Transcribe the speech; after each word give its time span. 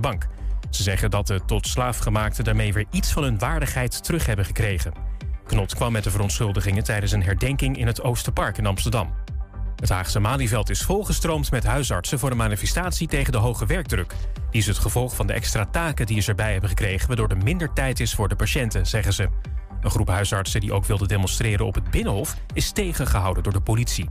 bank. 0.00 0.26
Ze 0.70 0.82
zeggen 0.82 1.10
dat 1.10 1.26
de 1.26 1.40
tot 1.46 1.66
slaafgemaakten 1.66 2.44
daarmee 2.44 2.72
weer 2.72 2.86
iets 2.90 3.12
van 3.12 3.22
hun 3.22 3.38
waardigheid 3.38 4.04
terug 4.04 4.26
hebben 4.26 4.44
gekregen. 4.44 4.92
Knot 5.46 5.74
kwam 5.74 5.92
met 5.92 6.04
de 6.04 6.10
verontschuldigingen 6.10 6.84
tijdens 6.84 7.12
een 7.12 7.22
herdenking 7.22 7.78
in 7.78 7.86
het 7.86 8.02
Oosterpark 8.02 8.58
in 8.58 8.66
Amsterdam. 8.66 9.14
Het 9.76 9.88
Haagse 9.88 10.20
Malieveld 10.20 10.70
is 10.70 10.82
volgestroomd 10.82 11.50
met 11.50 11.64
huisartsen 11.64 12.18
voor 12.18 12.30
een 12.30 12.36
manifestatie 12.36 13.08
tegen 13.08 13.32
de 13.32 13.38
hoge 13.38 13.66
werkdruk. 13.66 14.14
Die 14.50 14.60
is 14.60 14.66
het 14.66 14.78
gevolg 14.78 15.16
van 15.16 15.26
de 15.26 15.32
extra 15.32 15.64
taken 15.64 16.06
die 16.06 16.20
ze 16.20 16.30
erbij 16.30 16.52
hebben 16.52 16.68
gekregen, 16.68 17.06
waardoor 17.06 17.28
er 17.28 17.42
minder 17.42 17.72
tijd 17.72 18.00
is 18.00 18.14
voor 18.14 18.28
de 18.28 18.36
patiënten, 18.36 18.86
zeggen 18.86 19.12
ze. 19.12 19.28
Een 19.80 19.90
groep 19.90 20.08
huisartsen 20.08 20.60
die 20.60 20.72
ook 20.72 20.84
wilde 20.84 21.06
demonstreren 21.06 21.66
op 21.66 21.74
het 21.74 21.90
Binnenhof 21.90 22.36
is 22.52 22.70
tegengehouden 22.70 23.42
door 23.42 23.52
de 23.52 23.60
politie. 23.60 24.08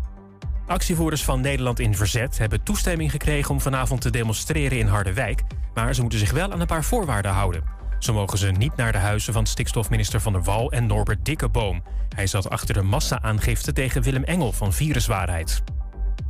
Actievoerders 0.68 1.23
van 1.23 1.41
Nederland 1.41 1.79
in 1.79 1.95
Verzet 1.95 2.38
hebben 2.38 2.63
toestemming 2.63 3.11
gekregen 3.11 3.52
om 3.52 3.61
vanavond 3.61 4.02
te 4.02 4.09
demonstreren 4.09 4.77
in 4.77 4.88
Harderwijk, 4.88 5.41
maar 5.73 5.95
ze 5.95 6.02
moeten 6.02 6.20
zich 6.20 6.32
wel 6.32 6.52
aan 6.52 6.59
een 6.59 6.68
paar 6.68 6.84
voorwaarden 6.84 7.32
houden. 7.32 7.64
Zo 8.00 8.14
mogen 8.14 8.37
ze 8.37 8.51
niet 8.51 8.75
naar 8.75 8.92
de 8.92 8.97
huizen 8.97 9.33
van 9.33 9.46
stikstofminister 9.46 10.21
Van 10.21 10.33
der 10.33 10.43
Wal 10.43 10.71
en 10.71 10.86
Norbert 10.86 11.25
Dikkeboom. 11.25 11.83
Hij 12.15 12.28
zat 12.28 12.50
achter 12.50 12.73
de 12.73 12.82
massa-aangifte 12.82 13.73
tegen 13.73 14.01
Willem 14.01 14.23
Engel 14.23 14.51
van 14.51 14.73
Viruswaarheid. 14.73 15.64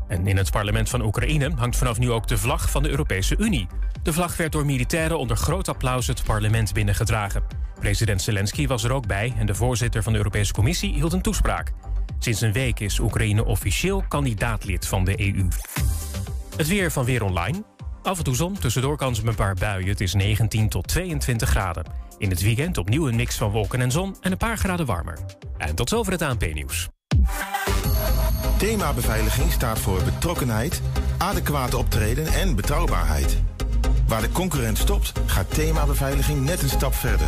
En 0.07 0.27
in 0.27 0.37
het 0.37 0.51
parlement 0.51 0.89
van 0.89 1.01
Oekraïne 1.01 1.51
hangt 1.55 1.77
vanaf 1.77 1.99
nu 1.99 2.11
ook 2.11 2.27
de 2.27 2.37
vlag 2.37 2.71
van 2.71 2.83
de 2.83 2.89
Europese 2.89 3.37
Unie. 3.37 3.67
De 4.03 4.13
vlag 4.13 4.37
werd 4.37 4.51
door 4.51 4.65
militairen 4.65 5.19
onder 5.19 5.37
groot 5.37 5.67
applaus 5.67 6.07
het 6.07 6.23
parlement 6.23 6.73
binnengedragen. 6.73 7.43
President 7.79 8.21
Zelensky 8.21 8.67
was 8.67 8.83
er 8.83 8.91
ook 8.91 9.07
bij 9.07 9.33
en 9.37 9.45
de 9.45 9.55
voorzitter 9.55 10.03
van 10.03 10.11
de 10.11 10.17
Europese 10.17 10.53
Commissie 10.53 10.93
hield 10.93 11.13
een 11.13 11.21
toespraak. 11.21 11.71
Sinds 12.19 12.41
een 12.41 12.51
week 12.51 12.79
is 12.79 12.99
Oekraïne 12.99 13.45
officieel 13.45 14.03
kandidaatlid 14.07 14.87
van 14.87 15.05
de 15.05 15.19
EU. 15.19 15.47
Het 16.57 16.67
weer 16.67 16.91
van 16.91 17.05
Weer 17.05 17.23
Online. 17.23 17.63
Af 18.03 18.17
en 18.17 18.23
toe 18.23 18.35
zon, 18.35 18.57
tussendoor 18.59 18.97
kans 18.97 19.19
op 19.19 19.27
een 19.27 19.35
paar 19.35 19.55
buien. 19.55 19.89
Het 19.89 20.01
is 20.01 20.13
19 20.13 20.69
tot 20.69 20.87
22 20.87 21.49
graden. 21.49 21.85
In 22.17 22.29
het 22.29 22.41
weekend 22.41 22.77
opnieuw 22.77 23.07
een 23.07 23.15
mix 23.15 23.37
van 23.37 23.51
wolken 23.51 23.81
en 23.81 23.91
zon 23.91 24.15
en 24.21 24.31
een 24.31 24.37
paar 24.37 24.57
graden 24.57 24.85
warmer. 24.85 25.19
En 25.57 25.75
tot 25.75 25.89
zover 25.89 26.11
het 26.11 26.21
ANP-nieuws. 26.21 26.89
Thema 28.57 28.93
beveiliging 28.93 29.51
staat 29.51 29.79
voor 29.79 30.03
betrokkenheid, 30.03 30.81
adequate 31.17 31.77
optreden 31.77 32.27
en 32.27 32.55
betrouwbaarheid. 32.55 33.37
Waar 34.07 34.21
de 34.21 34.31
concurrent 34.31 34.77
stopt, 34.77 35.11
gaat 35.25 35.53
thema 35.53 35.85
beveiliging 35.85 36.45
net 36.45 36.61
een 36.61 36.69
stap 36.69 36.93
verder. 36.93 37.27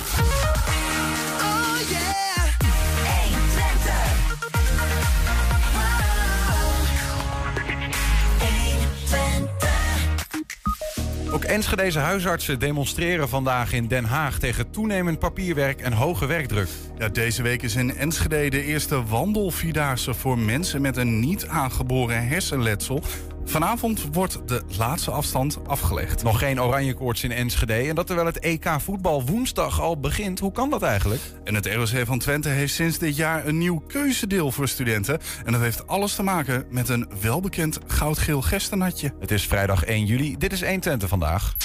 Ook 11.33 11.43
Enschedeze 11.43 11.99
huisartsen 11.99 12.59
demonstreren 12.59 13.29
vandaag 13.29 13.73
in 13.73 13.87
Den 13.87 14.05
Haag 14.05 14.39
tegen 14.39 14.71
toenemend 14.71 15.19
papierwerk 15.19 15.81
en 15.81 15.93
hoge 15.93 16.25
werkdruk. 16.25 16.67
Deze 17.11 17.41
week 17.41 17.61
is 17.61 17.75
in 17.75 17.95
Enschede 17.95 18.49
de 18.49 18.63
eerste 18.63 19.03
wandelvierdaagse 19.05 20.13
voor 20.13 20.39
mensen 20.39 20.81
met 20.81 20.97
een 20.97 21.19
niet 21.19 21.47
aangeboren 21.47 22.27
hersenletsel. 22.27 23.03
Vanavond 23.45 24.07
wordt 24.11 24.39
de 24.45 24.61
laatste 24.77 25.11
afstand 25.11 25.67
afgelegd. 25.67 26.23
Nog 26.23 26.39
geen 26.39 26.61
oranje 26.61 26.93
koorts 26.93 27.23
in 27.23 27.31
Enschede 27.31 27.73
en 27.73 27.95
dat 27.95 28.05
terwijl 28.05 28.27
het 28.27 28.39
EK 28.39 28.69
voetbal 28.77 29.25
woensdag 29.25 29.81
al 29.81 29.99
begint. 29.99 30.39
Hoe 30.39 30.51
kan 30.51 30.69
dat 30.69 30.81
eigenlijk? 30.81 31.21
En 31.43 31.55
het 31.55 31.65
ROC 31.65 32.05
van 32.05 32.19
Twente 32.19 32.49
heeft 32.49 32.73
sinds 32.73 32.97
dit 32.97 33.15
jaar 33.15 33.47
een 33.47 33.57
nieuw 33.57 33.83
keuzedeel 33.87 34.51
voor 34.51 34.67
studenten. 34.67 35.19
En 35.45 35.51
dat 35.51 35.61
heeft 35.61 35.87
alles 35.87 36.15
te 36.15 36.23
maken 36.23 36.65
met 36.69 36.89
een 36.89 37.09
welbekend 37.21 37.79
goudgeel 37.87 38.41
gerstenatje. 38.41 39.13
Het 39.19 39.31
is 39.31 39.47
vrijdag 39.47 39.83
1 39.83 40.05
juli. 40.05 40.37
Dit 40.37 40.51
is 40.51 40.61
1 40.61 40.79
Twente 40.79 41.07
vandaag. 41.07 41.55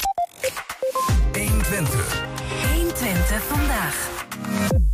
1 1.33 1.63
Twente. 1.63 1.99
1 2.75 2.95
Twente 2.95 3.39
vandaag. 3.41 4.86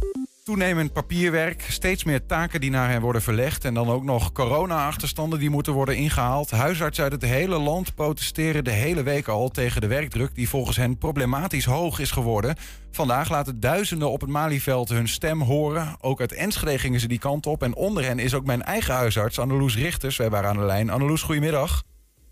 Toenemend 0.44 0.92
papierwerk, 0.92 1.60
steeds 1.60 2.04
meer 2.04 2.26
taken 2.26 2.60
die 2.60 2.70
naar 2.70 2.90
hen 2.90 3.00
worden 3.00 3.22
verlegd... 3.22 3.64
en 3.64 3.74
dan 3.74 3.88
ook 3.88 4.02
nog 4.02 4.32
corona-achterstanden 4.32 5.38
die 5.38 5.50
moeten 5.50 5.72
worden 5.72 5.96
ingehaald. 5.96 6.50
Huisartsen 6.50 7.04
uit 7.04 7.12
het 7.12 7.24
hele 7.24 7.58
land 7.58 7.94
protesteren 7.94 8.64
de 8.64 8.70
hele 8.70 9.02
week 9.02 9.28
al 9.28 9.48
tegen 9.48 9.80
de 9.80 9.86
werkdruk... 9.86 10.34
die 10.34 10.48
volgens 10.48 10.76
hen 10.76 10.98
problematisch 10.98 11.64
hoog 11.64 11.98
is 11.98 12.10
geworden. 12.10 12.56
Vandaag 12.90 13.30
laten 13.30 13.60
duizenden 13.60 14.10
op 14.10 14.20
het 14.20 14.30
Malieveld 14.30 14.88
hun 14.88 15.08
stem 15.08 15.42
horen. 15.42 15.96
Ook 16.00 16.20
uit 16.20 16.32
Enschede 16.32 16.78
gingen 16.78 17.00
ze 17.00 17.08
die 17.08 17.18
kant 17.18 17.46
op. 17.46 17.62
En 17.62 17.74
onder 17.74 18.04
hen 18.04 18.18
is 18.18 18.34
ook 18.34 18.44
mijn 18.44 18.62
eigen 18.62 18.94
huisarts, 18.94 19.38
Anneloes 19.38 19.76
Richters. 19.76 20.16
Wij 20.16 20.30
waren 20.30 20.50
aan 20.50 20.58
de 20.58 20.64
lijn. 20.64 20.90
Anneloes, 20.90 21.22
goedemiddag. 21.22 21.82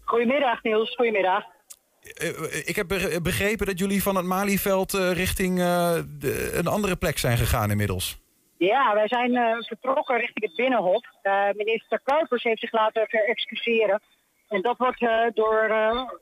Goedemiddag 0.04 0.62
Niels, 0.62 0.94
goedemiddag. 0.94 1.44
Eh, 2.14 2.68
Ik 2.68 2.76
heb 2.76 2.88
be- 2.88 3.20
begrepen 3.22 3.66
dat 3.66 3.78
jullie 3.78 4.02
van 4.02 4.16
het 4.16 4.24
Malieveld 4.24 4.94
eh, 4.94 5.12
richting 5.12 5.58
eh, 5.58 5.94
de- 6.18 6.52
een 6.54 6.66
andere 6.66 6.96
plek 6.96 7.18
zijn 7.18 7.36
gegaan 7.36 7.70
inmiddels. 7.70 8.18
Ja, 8.58 8.94
wij 8.94 9.08
zijn 9.08 9.62
vertrokken 9.64 10.16
richting 10.16 10.44
het 10.46 10.56
Binnenhof. 10.56 11.02
Minister 11.56 12.00
Kuipers 12.04 12.42
heeft 12.42 12.60
zich 12.60 12.72
laten 12.72 13.06
verexcuseren. 13.08 14.00
En 14.48 14.62
dat 14.62 14.76
wordt 14.78 15.00
door, 15.34 15.68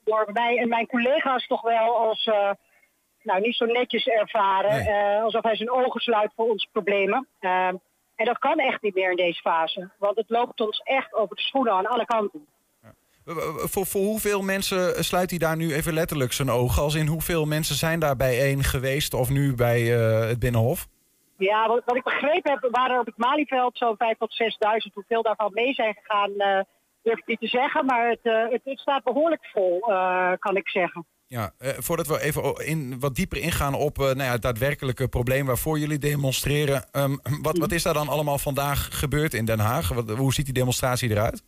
door 0.04 0.30
mij 0.32 0.56
en 0.58 0.68
mijn 0.68 0.86
collega's 0.86 1.46
toch 1.46 1.62
wel 1.62 1.96
als 1.96 2.24
nou, 3.22 3.40
niet 3.40 3.54
zo 3.56 3.64
netjes 3.64 4.06
ervaren. 4.06 4.84
Nee. 4.84 5.20
Alsof 5.20 5.42
hij 5.42 5.56
zijn 5.56 5.70
ogen 5.70 6.00
sluit 6.00 6.32
voor 6.36 6.48
onze 6.50 6.68
problemen. 6.72 7.26
En 7.40 8.24
dat 8.24 8.38
kan 8.38 8.58
echt 8.58 8.82
niet 8.82 8.94
meer 8.94 9.10
in 9.10 9.16
deze 9.16 9.40
fase. 9.40 9.90
Want 9.98 10.16
het 10.16 10.30
loopt 10.30 10.60
ons 10.60 10.80
echt 10.84 11.14
over 11.14 11.36
de 11.36 11.42
schoenen 11.42 11.72
aan 11.72 11.86
alle 11.86 12.04
kanten. 12.04 12.46
Voor, 13.56 13.86
voor 13.86 14.02
hoeveel 14.02 14.42
mensen 14.42 15.04
sluit 15.04 15.30
hij 15.30 15.38
daar 15.38 15.56
nu 15.56 15.74
even 15.74 15.92
letterlijk 15.92 16.32
zijn 16.32 16.50
ogen? 16.50 16.82
Als 16.82 16.94
in 16.94 17.06
hoeveel 17.06 17.46
mensen 17.46 17.74
zijn 17.74 18.00
daar 18.00 18.16
bijeen 18.16 18.64
geweest 18.64 19.14
of 19.14 19.30
nu 19.30 19.54
bij 19.54 19.98
eh, 19.98 20.28
het 20.28 20.38
Binnenhof? 20.38 20.86
Ja, 21.38 21.68
wat, 21.68 21.82
wat 21.84 21.96
ik 21.96 22.04
begrepen 22.04 22.50
heb, 22.50 22.68
waren 22.70 22.94
er 22.94 23.00
op 23.00 23.06
het 23.06 23.16
Malieveld 23.16 23.76
zo'n 23.76 23.96
5.000 23.96 24.18
tot 24.18 24.42
6.000. 24.86 24.92
Hoeveel 24.92 25.22
daarvan 25.22 25.50
mee 25.54 25.74
zijn 25.74 25.94
gegaan, 25.94 26.30
eh, 26.30 26.60
durf 27.02 27.18
ik 27.18 27.26
niet 27.26 27.40
te 27.40 27.46
zeggen. 27.46 27.84
Maar 27.86 28.08
het, 28.08 28.20
eh, 28.22 28.50
het, 28.50 28.60
het 28.64 28.78
staat 28.78 29.04
behoorlijk 29.04 29.46
vol, 29.52 29.80
kan 30.38 30.56
ik 30.56 30.68
zeggen. 30.68 31.06
Ja, 31.26 31.52
eh, 31.58 31.70
voordat 31.78 32.06
we 32.06 32.20
even 32.20 32.66
in, 32.66 33.00
wat 33.00 33.14
dieper 33.14 33.38
ingaan 33.38 33.74
op 33.74 33.96
nou 33.96 34.22
ja, 34.22 34.30
het 34.30 34.42
daadwerkelijke 34.42 35.08
probleem 35.08 35.46
waarvoor 35.46 35.78
jullie 35.78 35.98
demonstreren. 35.98 36.84
ehm, 36.90 37.16
wat, 37.42 37.58
wat 37.58 37.72
is 37.72 37.82
daar 37.82 37.94
dan 37.94 38.08
allemaal 38.08 38.38
vandaag 38.38 38.98
gebeurd 38.98 39.34
in 39.34 39.44
Den 39.44 39.58
Haag? 39.58 39.88
Wat, 39.88 40.10
hoe 40.10 40.32
ziet 40.32 40.44
die 40.44 40.54
demonstratie 40.54 41.10
eruit? 41.10 41.42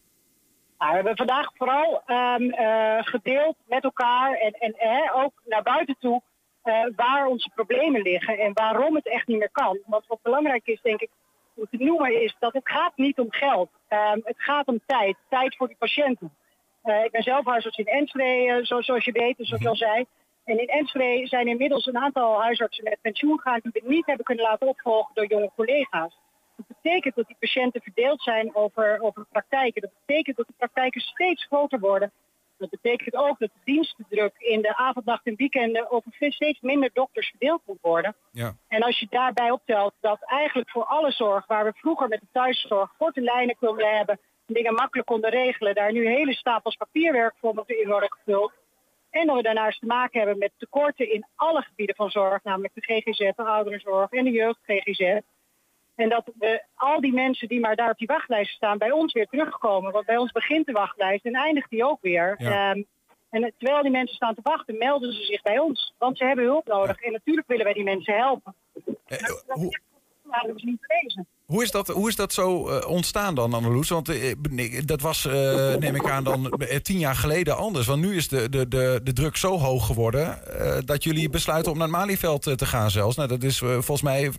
We 0.81 0.87
hebben 0.87 1.17
vandaag 1.17 1.51
vooral 1.55 2.03
ehm, 2.07 2.51
eh, 2.51 2.99
gedeeld 3.01 3.57
met 3.67 3.85
elkaar 3.85 4.33
en, 4.33 4.53
en 4.53 5.13
ook 5.13 5.33
naar 5.45 5.63
buiten 5.63 5.97
toe 5.99 6.23
eh, 6.63 6.85
waar 6.97 7.27
onze 7.27 7.51
problemen 7.55 8.03
liggen 8.03 8.39
en 8.39 8.53
waarom 8.53 8.95
het 8.95 9.09
echt 9.09 9.27
niet 9.27 9.39
meer 9.39 9.51
kan. 9.53 9.79
Want 9.87 10.07
wat 10.07 10.23
belangrijk 10.23 10.67
is, 10.67 10.81
denk 10.83 11.01
ik, 11.01 11.11
om 11.55 11.67
te 11.71 11.85
noemen, 11.85 12.23
is 12.23 12.37
dat 12.39 12.53
het 12.53 12.69
gaat 12.69 12.97
niet 12.97 13.19
om 13.19 13.33
geld. 13.33 13.71
Ehm, 13.89 14.19
het 14.23 14.43
gaat 14.43 14.67
om 14.67 14.81
tijd. 14.87 15.17
Tijd 15.29 15.57
voor 15.57 15.67
die 15.67 15.77
patiënten. 15.79 16.35
Eh, 16.83 17.05
ik 17.05 17.11
ben 17.11 17.23
zelf 17.23 17.45
huisarts 17.45 17.79
in 17.79 17.87
Enschede, 17.87 18.67
zo, 18.67 18.81
zoals 18.81 19.05
je 19.05 19.13
weet, 19.13 19.35
zoals 19.37 19.63
ik 19.63 19.69
al 19.69 19.77
zei. 19.77 20.05
En 20.45 20.61
in 20.61 20.69
Enschede 20.69 21.27
zijn 21.27 21.49
inmiddels 21.49 21.87
een 21.87 21.99
aantal 21.99 22.43
huisartsen 22.43 22.85
met 22.85 23.01
pensioen 23.01 23.41
gegaan 23.41 23.61
die 23.63 23.83
we 23.83 23.89
niet 23.89 24.07
hebben 24.07 24.25
kunnen 24.25 24.45
laten 24.45 24.69
opvolgen 24.69 25.15
door 25.15 25.27
jonge 25.27 25.51
collega's. 25.57 26.19
Dat 26.67 26.77
betekent 26.83 27.15
dat 27.15 27.27
die 27.27 27.37
patiënten 27.39 27.81
verdeeld 27.83 28.23
zijn 28.23 28.55
over, 28.55 29.01
over 29.01 29.27
praktijken. 29.33 29.83
Dat 29.83 29.91
betekent 30.07 30.37
dat 30.37 30.47
de 30.47 30.55
praktijken 30.57 31.01
steeds 31.01 31.45
groter 31.45 31.81
worden. 31.81 32.13
Dat 32.61 32.71
betekent 32.71 33.15
ook 33.15 33.39
dat 33.39 33.51
de 33.53 33.61
dienstendruk 33.65 34.35
in 34.39 34.63
de 34.63 34.77
avond, 34.77 35.05
nacht 35.05 35.27
en 35.27 35.37
weekenden 35.37 35.91
over 35.91 36.13
steeds 36.13 36.61
minder 36.61 36.91
dokters 36.93 37.29
verdeeld 37.29 37.63
moet 37.67 37.79
worden. 37.81 38.15
Ja. 38.31 38.55
En 38.69 38.83
als 38.83 38.99
je 38.99 39.07
daarbij 39.11 39.51
optelt 39.51 39.95
dat 40.01 40.19
eigenlijk 40.21 40.71
voor 40.71 40.85
alle 40.85 41.11
zorg, 41.11 41.47
waar 41.47 41.65
we 41.65 41.73
vroeger 41.75 42.09
met 42.09 42.21
de 42.21 42.27
thuiszorg 42.33 42.93
korte 42.99 43.21
lijnen 43.21 43.57
konden 43.57 43.97
hebben, 43.97 44.21
dingen 44.47 44.75
makkelijk 44.75 45.09
konden 45.09 45.31
regelen, 45.31 45.75
daar 45.75 45.93
nu 45.93 46.09
hele 46.09 46.33
stapels 46.33 46.77
papierwerk 46.77 47.35
voor 47.39 47.55
moeten 47.55 47.81
in 47.81 47.89
worden 47.89 48.13
gevuld. 48.13 48.53
En 49.11 49.27
dat 49.27 49.37
we 49.37 49.43
daarnaast 49.43 49.81
te 49.81 49.87
maken 49.87 50.19
hebben 50.19 50.39
met 50.39 50.53
tekorten 50.57 51.13
in 51.13 51.27
alle 51.35 51.63
gebieden 51.63 51.97
van 51.97 52.11
zorg, 52.11 52.43
namelijk 52.43 52.75
de 52.75 52.81
GGZ, 52.81 53.19
de 53.19 53.45
ouderenzorg 53.45 54.11
en 54.11 54.25
de 54.25 54.31
jeugd-GGZ. 54.31 55.21
En 56.01 56.09
dat 56.09 56.31
we 56.39 56.63
al 56.75 57.01
die 57.01 57.13
mensen 57.13 57.49
die 57.49 57.61
maar 57.61 57.77
daar 57.77 57.91
op 57.91 57.99
die 57.99 58.07
wachtlijst 58.07 58.55
staan, 58.55 58.79
bij 58.79 58.91
ons 58.91 59.13
weer 59.13 59.27
terugkomen. 59.27 59.93
Want 59.93 60.07
bij 60.07 60.17
ons 60.17 60.33
begint 60.33 60.67
de 60.67 60.73
wachtlijst 60.73 61.25
en 61.25 61.35
eindigt 61.35 61.71
die 61.71 61.85
ook 61.85 61.99
weer. 62.01 62.35
Ja. 62.39 62.71
Ehm, 62.71 62.83
en 63.31 63.53
terwijl 63.59 63.83
die 63.83 63.91
mensen 63.91 64.17
staan 64.17 64.35
te 64.35 64.41
wachten, 64.43 64.79
melden 64.79 65.13
ze 65.13 65.23
zich 65.23 65.43
bij 65.43 65.59
ons. 65.59 65.95
Want 65.99 66.19
ze 66.19 66.25
hebben 66.25 66.45
hulp 66.45 66.67
nodig. 66.67 67.01
En 67.01 67.13
natuurlijk 67.13 67.47
willen 67.47 67.65
wij 67.65 67.75
die 67.75 67.85
mensen 67.85 68.17
helpen. 68.17 68.55
Eh, 69.07 69.19
hoe, 69.47 69.79
waren 70.31 70.55
niet 70.55 70.79
gewezen. 70.81 71.27
Hoe 71.47 71.63
is 71.63 71.71
dat, 71.71 71.89
hoe 71.89 72.09
is 72.09 72.17
dat 72.17 72.33
zo 72.33 72.69
eh, 72.69 72.89
ontstaan 72.91 73.35
dan, 73.35 73.55
Anneloes? 73.55 73.89
Want 73.89 74.09
eh, 74.09 74.35
dat 74.85 75.01
was, 75.01 75.27
eh, 75.27 75.77
neem 75.77 75.95
ik 75.95 76.11
aan, 76.11 76.25
dan 76.25 76.53
tien 76.83 76.99
jaar 76.99 77.15
geleden 77.15 77.57
anders. 77.57 77.87
Want 77.87 78.03
nu 78.03 78.17
is 78.17 78.29
de, 78.29 78.49
de, 78.49 78.69
de, 78.69 79.01
de 79.03 79.13
druk 79.13 79.37
zo 79.37 79.59
hoog 79.59 79.87
geworden... 79.87 80.39
dat 80.85 81.05
jullie 81.05 81.31
besluiten 81.31 81.73
om 81.73 81.79
naar 81.79 81.89
het 81.89 81.97
Malieveld 81.97 82.43
te 82.43 82.67
gaan 82.67 82.91
zelfs. 82.91 83.17
Nou, 83.17 83.29
dat 83.29 83.43
is 83.43 83.59
volgens 83.59 84.03
mij, 84.03 84.23
in 84.23 84.33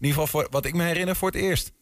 ieder 0.00 0.20
geval 0.20 0.26
voor, 0.26 0.46
wat 0.50 0.64
ik 0.64 0.74
me 0.74 0.82
herinner, 0.82 1.16
voor 1.16 1.30
het 1.30 1.40
eerst. 1.40 1.72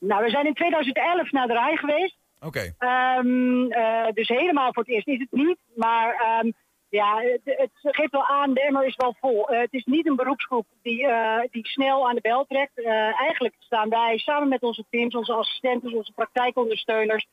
Nou, 0.00 0.24
we 0.24 0.30
zijn 0.30 0.46
in 0.46 0.54
2011 0.54 1.30
naar 1.30 1.46
de 1.46 1.52
Rij 1.52 1.76
geweest. 1.76 2.16
Oké. 2.40 2.74
Ehm, 2.78 3.70
eh, 3.70 4.12
dus 4.14 4.28
helemaal 4.28 4.72
voor 4.72 4.82
het 4.82 4.92
eerst 4.92 5.08
is 5.08 5.18
het 5.18 5.28
niet. 5.30 5.58
Maar 5.74 6.14
ehm, 6.14 6.50
ja, 6.92 7.20
het, 7.20 7.40
het 7.44 7.70
geeft 7.82 8.12
wel 8.12 8.26
aan, 8.26 8.54
de 8.54 8.62
emmer 8.62 8.86
is 8.86 8.96
wel 8.96 9.14
vol. 9.20 9.48
Eh, 9.48 9.60
het 9.60 9.72
is 9.72 9.84
niet 9.84 10.06
een 10.06 10.16
beroepsgroep 10.16 10.66
die, 10.82 11.06
eh, 11.06 11.40
die 11.50 11.66
snel 11.66 12.08
aan 12.08 12.14
de 12.14 12.20
bel 12.20 12.44
trekt. 12.44 12.78
Eh, 12.78 13.20
eigenlijk 13.20 13.54
staan 13.58 13.88
wij 13.88 14.18
samen 14.18 14.48
met 14.48 14.62
onze 14.62 14.84
teams, 14.90 15.14
onze 15.14 15.32
assistenten, 15.32 15.94
onze 15.94 16.12
praktijkondersteuners, 16.12 17.26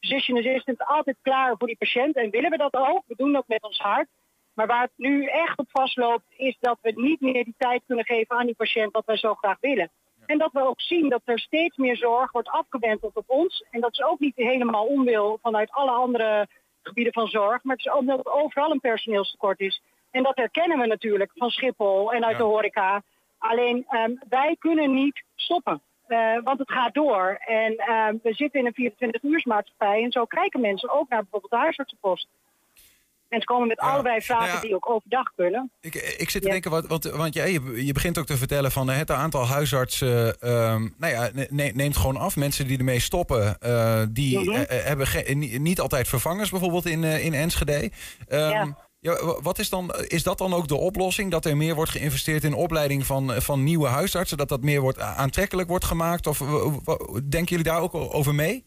physician 0.00 0.38
assistant, 0.38 0.86
altijd 0.86 1.16
klaar 1.22 1.54
voor 1.58 1.66
die 1.66 1.76
patiënt. 1.76 2.16
En 2.16 2.30
willen 2.30 2.50
we 2.50 2.56
dat 2.56 2.74
ook? 2.74 3.02
We 3.06 3.14
doen 3.16 3.32
dat 3.32 3.48
met 3.48 3.62
ons 3.62 3.78
hart. 3.78 4.08
Maar 4.54 4.66
waar 4.66 4.82
het 4.82 4.92
nu 4.96 5.24
echt 5.24 5.58
op 5.58 5.66
vastloopt, 5.70 6.24
is 6.36 6.56
dat 6.60 6.78
we 6.82 6.92
niet 6.94 7.20
meer 7.20 7.44
die 7.44 7.54
tijd 7.58 7.82
kunnen 7.86 8.04
geven 8.04 8.36
aan 8.36 8.46
die 8.46 8.54
patiënt 8.54 8.92
wat 8.92 9.06
wij 9.06 9.16
zo 9.16 9.34
graag 9.34 9.56
willen. 9.60 9.90
En 10.26 10.38
dat 10.38 10.52
we 10.52 10.66
ook 10.68 10.80
zien 10.80 11.08
dat 11.08 11.22
er 11.24 11.38
steeds 11.38 11.76
meer 11.76 11.96
zorg 11.96 12.32
wordt 12.32 12.48
afgewenteld 12.48 13.16
op 13.16 13.30
ons. 13.30 13.64
En 13.70 13.80
dat 13.80 13.92
is 13.92 14.02
ook 14.02 14.18
niet 14.18 14.36
helemaal 14.36 14.86
onwil 14.86 15.38
vanuit 15.42 15.70
alle 15.70 15.90
andere 15.90 16.48
gebieden 16.86 17.12
van 17.12 17.26
zorg. 17.26 17.62
Maar 17.64 17.76
het 17.76 17.86
is 17.86 17.92
ook 17.92 17.98
omdat 18.00 18.26
er 18.26 18.32
overal 18.32 18.70
een 18.70 18.80
personeelstekort 18.80 19.60
is. 19.60 19.82
En 20.10 20.22
dat 20.22 20.36
herkennen 20.36 20.78
we 20.78 20.86
natuurlijk 20.86 21.30
van 21.34 21.50
Schiphol 21.50 22.12
en 22.12 22.24
uit 22.24 22.32
Ja. 22.32 22.38
de 22.38 22.44
horeca. 22.44 23.02
Alleen 23.38 23.84
ehm, 23.88 24.12
wij 24.28 24.56
kunnen 24.58 24.94
niet 24.94 25.22
stoppen. 25.34 25.80
Eh, 26.06 26.38
want 26.44 26.58
het 26.58 26.72
gaat 26.72 26.94
door. 26.94 27.38
En 27.46 27.76
ehm, 27.76 28.16
we 28.22 28.32
zitten 28.34 28.60
in 28.60 28.66
een 28.66 28.74
24-uursmaatschappij. 28.74 30.02
En 30.02 30.12
zo 30.12 30.24
kijken 30.24 30.60
mensen 30.60 30.90
ook 30.90 31.08
naar 31.08 31.20
bijvoorbeeld 31.22 31.52
de 31.52 31.58
huisartsenpost. 31.58 32.28
En 33.28 33.40
ze 33.40 33.46
komen 33.46 33.68
met 33.68 33.80
Ja. 33.80 33.90
allerlei 33.90 34.20
vragen 34.22 34.44
Nou 34.46 34.56
ja. 34.56 34.62
die 34.62 34.74
ook 34.74 34.90
overdag 34.90 35.32
kunnen. 35.36 35.70
Ik, 35.80 35.94
ik 35.94 36.30
zit 36.30 36.40
te 36.42 36.46
Ja. 36.46 36.52
denken, 36.52 36.70
wat, 36.70 36.86
want, 36.86 37.04
want 37.04 37.34
jij, 37.34 37.52
je, 37.52 37.84
je 37.86 37.92
begint 37.92 38.18
ook 38.18 38.26
te 38.26 38.36
vertellen 38.36 38.72
van 38.72 38.90
eh, 38.90 38.96
het 38.96 39.10
aantal 39.10 39.46
huisartsen 39.46 40.40
ehm, 40.40 40.88
nou 40.98 41.12
ja, 41.12 41.30
ne- 41.32 41.46
ne- 41.50 41.70
neemt 41.74 41.96
gewoon 41.96 42.16
af. 42.16 42.36
Mensen 42.36 42.66
die 42.66 42.78
ermee 42.78 43.00
stoppen, 43.00 43.58
eh, 43.58 44.02
die 44.10 44.50
eh, 44.52 44.78
eh, 44.78 44.84
hebben 44.84 45.08
niet 45.62 45.80
altijd 45.80 46.08
vervangers 46.08 46.50
bijvoorbeeld 46.50 46.86
in, 46.86 47.04
eh, 47.04 47.24
in 47.24 47.34
Enschede. 47.34 47.90
Ehm, 48.28 48.50
Ja. 48.50 48.76
ja, 49.00 49.24
wa- 49.24 49.40
wat 49.42 49.58
is, 49.58 49.68
dan, 49.68 49.94
is 50.06 50.22
dat 50.22 50.38
dan 50.38 50.54
ook 50.54 50.68
de 50.68 50.76
oplossing? 50.76 51.30
Dat 51.30 51.44
er 51.44 51.56
meer 51.56 51.74
wordt 51.74 51.90
geïnvesteerd 51.90 52.44
in 52.44 52.54
opleiding 52.54 53.06
van, 53.06 53.32
van 53.42 53.64
nieuwe 53.64 53.88
huisartsen? 53.88 54.36
Dat 54.36 54.48
dat 54.48 54.62
meer 54.62 54.80
wordt, 54.80 54.98
aantrekkelijk 55.00 55.68
wordt 55.68 55.84
gemaakt? 55.84 56.26
Of 56.26 56.38
denken 57.28 57.44
jullie 57.56 57.64
daar 57.64 57.80
ook 57.80 57.94
over 57.94 58.34
mee? 58.34 58.64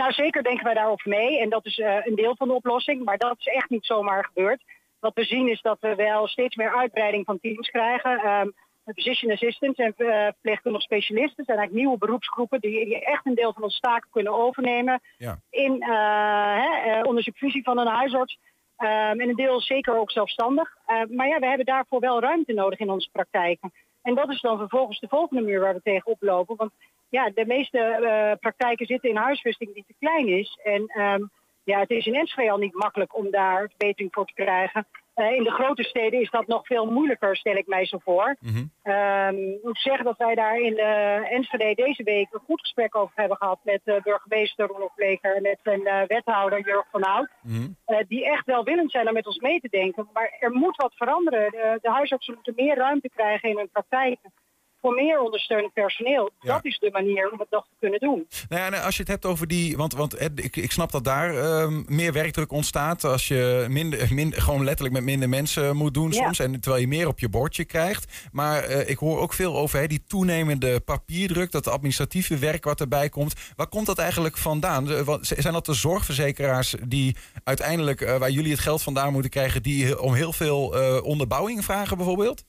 Nou, 0.00 0.12
zeker 0.12 0.42
denken 0.42 0.64
wij 0.64 0.74
daarover 0.74 1.08
mee. 1.08 1.40
En 1.40 1.48
dat 1.48 1.66
is 1.66 1.78
eh, 1.78 2.06
een 2.06 2.14
deel 2.14 2.36
van 2.36 2.48
de 2.48 2.54
oplossing. 2.54 3.04
Maar 3.04 3.18
dat 3.18 3.36
is 3.38 3.46
echt 3.46 3.70
niet 3.70 3.84
zomaar 3.84 4.24
gebeurd. 4.24 4.62
Wat 5.00 5.14
we 5.14 5.24
zien 5.24 5.48
is 5.48 5.60
dat 5.60 5.80
we 5.80 5.94
wel 5.94 6.26
steeds 6.26 6.56
meer 6.56 6.76
uitbreiding 6.76 7.24
van 7.24 7.40
teams 7.40 7.68
krijgen. 7.68 8.18
Ehm 8.18 8.48
physician 8.94 9.32
assistants 9.32 9.78
en 9.78 9.94
uh, 9.96 10.24
verpleegkundige 10.24 10.84
specialisten 10.84 11.44
zijn 11.44 11.58
eigenlijk 11.58 11.86
nieuwe 11.86 11.98
beroepsgroepen 11.98 12.60
die, 12.60 12.84
die 12.84 13.04
echt 13.04 13.26
een 13.26 13.34
deel 13.34 13.52
van 13.52 13.62
onze 13.62 13.80
taken 13.80 14.10
kunnen 14.10 14.32
overnemen. 14.32 15.00
Ja. 15.18 15.38
In, 15.50 15.82
eh, 15.82 16.56
hè, 16.56 16.90
eh, 16.90 17.06
onder 17.06 17.22
supervisie 17.22 17.62
van 17.62 17.78
een 17.78 17.86
huisarts. 17.86 18.38
Ehm, 18.76 19.20
en 19.20 19.28
een 19.28 19.34
deel 19.34 19.60
zeker 19.60 19.98
ook 19.98 20.10
zelfstandig. 20.10 20.76
Eh, 20.86 21.02
maar 21.08 21.28
ja, 21.28 21.38
we 21.38 21.46
hebben 21.46 21.66
daarvoor 21.66 22.00
wel 22.00 22.20
ruimte 22.20 22.52
nodig 22.52 22.78
in 22.78 22.90
onze 22.90 23.08
praktijken. 23.12 23.72
En 24.02 24.14
dat 24.14 24.30
is 24.30 24.40
dan 24.40 24.58
vervolgens 24.58 25.00
de 25.00 25.08
volgende 25.08 25.42
muur 25.42 25.60
waar 25.60 25.74
we 25.74 25.80
tegen 25.82 26.10
oplopen. 26.12 26.56
Want 26.56 26.72
ja, 27.10 27.30
de 27.34 27.46
meeste 27.46 27.98
uh, 28.00 28.38
praktijken 28.40 28.86
zitten 28.86 29.10
in 29.10 29.16
huisvesting 29.16 29.74
die 29.74 29.84
te 29.86 29.94
klein 29.98 30.28
is. 30.28 30.58
En 30.64 31.02
um, 31.02 31.30
ja, 31.64 31.78
het 31.78 31.90
is 31.90 32.06
in 32.06 32.14
Enschede 32.14 32.50
al 32.50 32.58
niet 32.58 32.74
makkelijk 32.74 33.16
om 33.16 33.30
daar 33.30 33.68
verbetering 33.68 34.12
voor 34.12 34.26
te 34.26 34.34
krijgen. 34.34 34.86
Uh, 35.16 35.32
in 35.32 35.42
de 35.42 35.50
grote 35.50 35.82
steden 35.82 36.20
is 36.20 36.30
dat 36.30 36.46
nog 36.46 36.66
veel 36.66 36.86
moeilijker, 36.86 37.36
stel 37.36 37.56
ik 37.56 37.66
mij 37.66 37.86
zo 37.86 37.98
voor. 37.98 38.36
Um, 38.44 39.36
ik 39.36 39.62
moet 39.62 39.80
zeggen 39.80 40.04
dat 40.04 40.16
wij 40.16 40.34
daar 40.34 40.58
in 40.58 40.74
de 40.74 41.26
Enschede 41.30 41.74
deze 41.74 42.02
week 42.02 42.28
een 42.30 42.40
goed 42.46 42.60
gesprek 42.60 42.96
over 42.96 43.12
hebben 43.14 43.36
gehad 43.36 43.58
met 43.62 43.80
uh, 43.84 44.02
burgemeester 44.02 44.66
Rolof 44.66 44.94
Bleker 44.94 45.36
en 45.36 45.42
met 45.42 45.58
zijn 45.62 45.80
uh, 45.80 46.02
wethouder 46.06 46.60
Jurg 46.60 46.86
van 46.90 47.02
Hout. 47.02 47.30
Mhm. 47.42 47.68
Uh, 47.86 47.98
die 48.08 48.24
echt 48.24 48.46
welwillend 48.46 48.90
zijn 48.90 49.08
om 49.08 49.14
met 49.14 49.26
ons 49.26 49.38
mee 49.38 49.60
te 49.60 49.68
denken. 49.68 50.08
Maar 50.12 50.36
er 50.40 50.50
moet 50.50 50.76
wat 50.76 50.94
veranderen. 50.94 51.50
De, 51.50 51.78
de 51.82 51.90
huisartsen 51.90 52.34
moeten 52.34 52.54
meer 52.56 52.76
ruimte 52.76 53.08
krijgen 53.08 53.48
in 53.48 53.56
hun 53.56 53.70
praktijken 53.70 54.32
voor 54.80 54.94
meer 54.94 55.20
ondersteunend 55.20 55.72
personeel. 55.72 56.30
Ja. 56.40 56.52
Dat 56.54 56.64
is 56.64 56.78
de 56.78 56.90
manier 56.92 57.30
om 57.32 57.38
het 57.38 57.50
nog 57.50 57.64
te 57.64 57.74
kunnen 57.80 58.00
doen. 58.00 58.26
Nou 58.48 58.72
ja, 58.74 58.80
als 58.80 58.94
je 58.96 59.00
het 59.02 59.10
hebt 59.10 59.26
over 59.26 59.46
die. 59.46 59.76
Want, 59.76 59.92
want 59.92 60.14
eh, 60.14 60.26
ik, 60.34 60.56
ik 60.56 60.72
snap 60.72 60.90
dat 60.90 61.04
daar 61.04 61.34
ehm, 61.36 61.82
meer 61.86 62.12
werkdruk 62.12 62.52
ontstaat. 62.52 63.04
Als 63.04 63.28
je 63.28 63.66
minder, 63.68 64.14
minder, 64.14 64.42
gewoon 64.42 64.64
letterlijk 64.64 64.94
met 64.94 65.04
minder 65.04 65.28
mensen 65.28 65.76
moet 65.76 65.94
doen 65.94 66.10
Ja. 66.10 66.22
soms. 66.22 66.38
En 66.38 66.60
terwijl 66.60 66.82
je 66.82 66.88
meer 66.88 67.06
op 67.08 67.18
je 67.18 67.28
bordje 67.28 67.64
krijgt. 67.64 68.28
Maar 68.32 68.62
eh, 68.62 68.88
ik 68.88 68.98
hoor 68.98 69.18
ook 69.18 69.32
veel 69.32 69.56
over 69.56 69.78
hè, 69.78 69.86
die 69.86 70.02
toenemende 70.06 70.80
papierdruk. 70.80 71.50
Dat 71.50 71.68
administratieve 71.68 72.38
werk 72.38 72.64
wat 72.64 72.80
erbij 72.80 73.08
komt. 73.08 73.34
Waar 73.56 73.68
komt 73.68 73.86
dat 73.86 73.98
eigenlijk 73.98 74.36
vandaan? 74.36 75.04
Wat- 75.04 75.26
Zijn 75.38 75.52
dat 75.54 75.66
de 75.66 75.74
zorgverzekeraars 75.74 76.74
die 76.88 77.16
uiteindelijk, 77.44 78.00
eh, 78.00 78.16
waar 78.16 78.30
jullie 78.30 78.50
het 78.50 78.60
geld 78.60 78.82
vandaan 78.82 79.12
moeten 79.12 79.30
krijgen, 79.30 79.62
die 79.62 80.00
om 80.00 80.14
heel 80.14 80.32
veel 80.32 80.74
eh, 80.76 81.02
onderbouwing 81.04 81.64
vragen 81.64 81.96
bijvoorbeeld? 81.96 82.44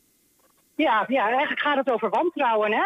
Ja, 0.82 1.06
ja, 1.08 1.28
eigenlijk 1.28 1.62
gaat 1.62 1.78
het 1.78 1.92
over 1.92 2.10
wantrouwen. 2.10 2.72
Hè? 2.72 2.86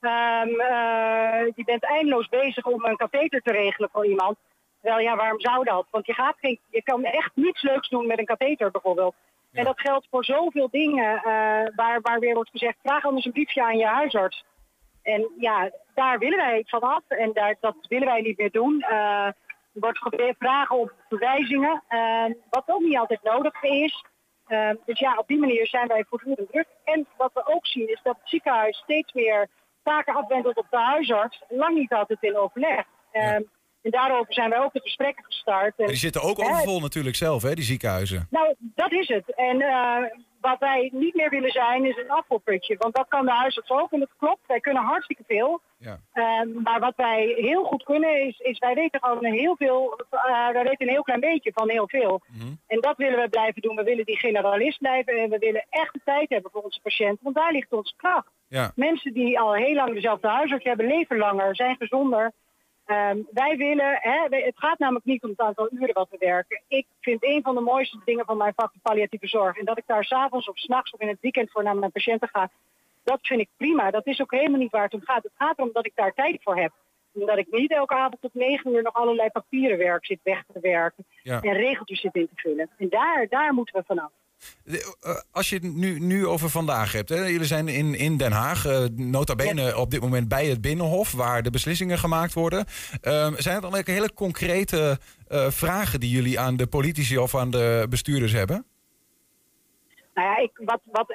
Ehm, 0.00 0.60
eh, 0.60 1.52
je 1.54 1.64
bent 1.64 1.84
eindeloos 1.84 2.28
bezig 2.28 2.64
om 2.64 2.84
een 2.84 2.96
katheter 2.96 3.40
te 3.42 3.52
regelen 3.52 3.88
voor 3.92 4.06
iemand. 4.06 4.36
Wel 4.80 4.98
ja, 4.98 5.16
waarom 5.16 5.40
zou 5.40 5.64
dat? 5.64 5.86
Want 5.90 6.06
je, 6.06 6.14
gaat 6.14 6.36
geen, 6.40 6.58
je 6.70 6.82
kan 6.82 7.04
echt 7.04 7.30
niets 7.34 7.62
leuks 7.62 7.88
doen 7.88 8.06
met 8.06 8.18
een 8.18 8.24
katheter 8.24 8.70
bijvoorbeeld. 8.70 9.14
Ja. 9.50 9.58
En 9.58 9.64
dat 9.64 9.80
geldt 9.80 10.06
voor 10.10 10.24
zoveel 10.24 10.68
dingen 10.70 11.16
eh, 11.16 11.22
waar, 11.76 12.00
waar 12.00 12.18
weer 12.18 12.34
wordt 12.34 12.50
gezegd... 12.50 12.76
vraag 12.82 13.04
anders 13.04 13.24
een 13.24 13.32
briefje 13.32 13.62
aan 13.62 13.78
je 13.78 13.86
huisarts. 13.86 14.44
En 15.02 15.30
ja, 15.36 15.70
daar 15.94 16.18
willen 16.18 16.38
wij 16.38 16.64
van 16.66 16.80
af 16.80 17.02
en 17.08 17.32
daar, 17.32 17.56
dat 17.60 17.76
willen 17.88 18.08
wij 18.08 18.20
niet 18.20 18.38
meer 18.38 18.50
doen. 18.50 18.80
Eh, 18.80 19.26
er 19.26 19.80
wordt 19.80 19.98
gevraagd 19.98 20.36
vragen 20.38 20.78
op 20.78 20.92
verwijzingen, 21.08 21.82
wat 22.50 22.64
ook 22.66 22.80
niet 22.80 22.98
altijd 22.98 23.22
nodig 23.22 23.62
is. 23.62 24.04
Uh, 24.48 24.70
dus 24.84 24.98
ja, 24.98 25.16
op 25.16 25.28
die 25.28 25.38
manier 25.38 25.66
zijn 25.66 25.88
wij 25.88 26.04
voortdurend 26.08 26.50
druk. 26.50 26.66
En 26.84 27.06
wat 27.16 27.30
we 27.34 27.46
ook 27.46 27.66
zien 27.66 27.88
is 27.88 28.00
dat 28.02 28.16
het 28.18 28.28
ziekenhuis 28.28 28.76
steeds 28.76 29.12
meer 29.12 29.48
taken 29.82 30.14
afwendelt 30.14 30.56
op 30.56 30.66
de 30.70 30.78
huisarts. 30.78 31.42
Lang 31.48 31.74
niet 31.78 31.92
altijd 31.92 32.22
in 32.22 32.36
overleg. 32.36 32.84
Ja. 33.12 33.40
En 33.84 33.90
daarover 33.90 34.34
zijn 34.34 34.50
wij 34.50 34.58
ook 34.58 34.72
de 34.72 34.80
gesprekken 34.80 35.24
gestart. 35.24 35.74
En, 35.76 35.86
die 35.86 35.96
zitten 35.96 36.22
ook 36.22 36.38
overvol 36.38 36.80
natuurlijk 36.80 37.16
zelf, 37.16 37.42
hè, 37.42 37.54
die 37.54 37.64
ziekenhuizen. 37.64 38.26
nou, 38.30 38.54
dat 38.58 38.92
is 38.92 39.08
het. 39.08 39.34
En 39.34 39.60
uh, 39.60 39.96
wat 40.40 40.58
wij 40.58 40.90
niet 40.92 41.14
meer 41.14 41.30
willen 41.30 41.50
zijn 41.50 41.84
is 41.84 41.96
een 41.96 42.10
afvalputje. 42.10 42.76
Want 42.78 42.94
dat 42.94 43.08
kan 43.08 43.24
de 43.24 43.32
huisarts 43.32 43.70
ook. 43.70 43.92
En 43.92 43.98
dat 43.98 44.14
klopt, 44.18 44.46
wij 44.46 44.60
kunnen 44.60 44.82
hartstikke 44.82 45.22
veel. 45.26 45.60
Ja. 45.78 45.98
Uh, 46.14 46.62
maar 46.62 46.80
wat 46.80 46.96
wij 46.96 47.34
heel 47.36 47.64
goed 47.64 47.82
kunnen 47.82 48.26
is, 48.26 48.38
is 48.38 48.58
wij 48.58 48.74
weten 48.74 49.00
gewoon 49.00 49.24
heel 49.24 49.56
veel, 49.56 50.00
uh, 50.12 50.48
wij 50.52 50.62
weten 50.62 50.86
een 50.86 50.92
heel 50.92 51.02
klein 51.02 51.20
beetje 51.20 51.52
van 51.54 51.70
heel 51.70 51.88
veel. 51.88 52.22
Mhm. 52.26 52.52
En 52.66 52.80
dat 52.80 52.96
willen 52.96 53.20
we 53.20 53.28
blijven 53.28 53.62
doen. 53.62 53.76
We 53.76 53.82
willen 53.82 54.04
die 54.04 54.18
generalist 54.18 54.78
blijven 54.78 55.16
en 55.16 55.30
we 55.30 55.38
willen 55.38 55.66
echt 55.70 55.92
de 55.92 56.00
tijd 56.04 56.28
hebben 56.28 56.50
voor 56.50 56.62
onze 56.62 56.80
patiënten. 56.82 57.18
Want 57.22 57.36
daar 57.36 57.52
ligt 57.52 57.72
onze 57.72 57.94
kracht. 57.96 58.30
Ja. 58.48 58.72
Mensen 58.74 59.12
die 59.12 59.40
al 59.40 59.54
heel 59.54 59.74
lang 59.74 59.94
dezelfde 59.94 60.28
huisarts 60.28 60.64
hebben, 60.64 60.86
leven 60.86 61.16
langer, 61.16 61.56
zijn 61.56 61.76
gezonder. 61.76 62.32
Um, 62.86 63.26
wij 63.30 63.56
willen, 63.56 63.98
hè, 64.00 64.26
het 64.28 64.58
gaat 64.58 64.78
namelijk 64.78 65.04
niet 65.04 65.22
om 65.22 65.30
het 65.30 65.40
aantal 65.40 65.68
uren 65.72 65.94
wat 65.94 66.10
we 66.10 66.16
werken. 66.18 66.62
Ik 66.68 66.86
vind 67.00 67.24
een 67.24 67.42
van 67.42 67.54
de 67.54 67.60
mooiste 67.60 67.98
dingen 68.04 68.24
van 68.24 68.36
mijn 68.36 68.52
vak 68.56 68.72
de 68.72 68.78
palliatieve 68.82 69.26
zorg. 69.26 69.56
En 69.56 69.64
dat 69.64 69.78
ik 69.78 69.86
daar 69.86 70.04
s'avonds 70.04 70.48
of 70.48 70.58
s'nachts 70.58 70.92
of 70.92 71.00
in 71.00 71.08
het 71.08 71.20
weekend 71.20 71.50
voor 71.50 71.62
naar 71.62 71.76
mijn 71.76 71.92
patiënten 71.92 72.28
ga. 72.28 72.50
Dat 73.04 73.18
vind 73.22 73.40
ik 73.40 73.48
prima. 73.56 73.90
Dat 73.90 74.06
is 74.06 74.20
ook 74.20 74.30
helemaal 74.30 74.58
niet 74.58 74.70
waar 74.70 74.82
het 74.82 74.94
om 74.94 75.02
gaat. 75.04 75.22
Het 75.22 75.32
gaat 75.34 75.58
erom 75.58 75.70
dat 75.72 75.86
ik 75.86 75.92
daar 75.94 76.14
tijd 76.14 76.42
voor 76.42 76.56
heb. 76.56 76.72
Omdat 77.12 77.38
ik 77.38 77.46
niet 77.50 77.72
elke 77.72 77.94
avond 77.94 78.20
tot 78.20 78.34
negen 78.34 78.74
uur 78.74 78.82
nog 78.82 78.94
allerlei 78.94 79.30
papieren 79.30 79.78
werk 79.78 80.06
zit 80.06 80.20
weg 80.22 80.44
te 80.52 80.60
werken. 80.60 81.06
Ja. 81.22 81.40
En 81.40 81.52
regeltjes 81.52 82.00
zit 82.00 82.14
in 82.14 82.28
te 82.28 82.40
vullen. 82.40 82.70
En 82.78 82.88
daar, 82.88 83.26
daar 83.28 83.54
moeten 83.54 83.74
we 83.74 83.82
vanaf. 83.86 84.10
Eh, 84.64 85.16
Als 85.32 85.48
je 85.48 85.54
het 85.54 85.74
nu, 85.74 85.98
nu 85.98 86.26
over 86.26 86.50
vandaag 86.50 86.92
hebt. 86.92 87.08
Hè? 87.08 87.24
Jullie 87.24 87.46
zijn 87.46 87.68
in, 87.68 87.94
in 87.94 88.16
Den 88.16 88.32
Haag, 88.32 88.66
eh, 88.66 88.84
nota 88.92 89.34
bene 89.34 89.76
op 89.76 89.90
dit 89.90 90.00
moment 90.00 90.28
bij 90.28 90.46
het 90.46 90.60
Binnenhof... 90.60 91.12
waar 91.12 91.42
de 91.42 91.50
beslissingen 91.50 91.98
gemaakt 91.98 92.32
worden. 92.32 92.64
Ehm, 93.00 93.34
zijn 93.36 93.56
er 93.56 93.60
dan 93.60 93.76
ook 93.76 93.86
hele 93.86 94.14
concrete 94.14 94.98
eh, 95.28 95.50
vragen 95.50 96.00
die 96.00 96.10
jullie 96.10 96.40
aan 96.40 96.56
de 96.56 96.66
politici 96.66 97.18
of 97.18 97.34
aan 97.34 97.50
de 97.50 97.86
bestuurders 97.90 98.32
hebben? 98.32 98.66
Nou 100.14 100.28
ja, 100.28 100.36
ik, 100.36 100.50
wat, 100.54 100.80
wat 100.84 101.08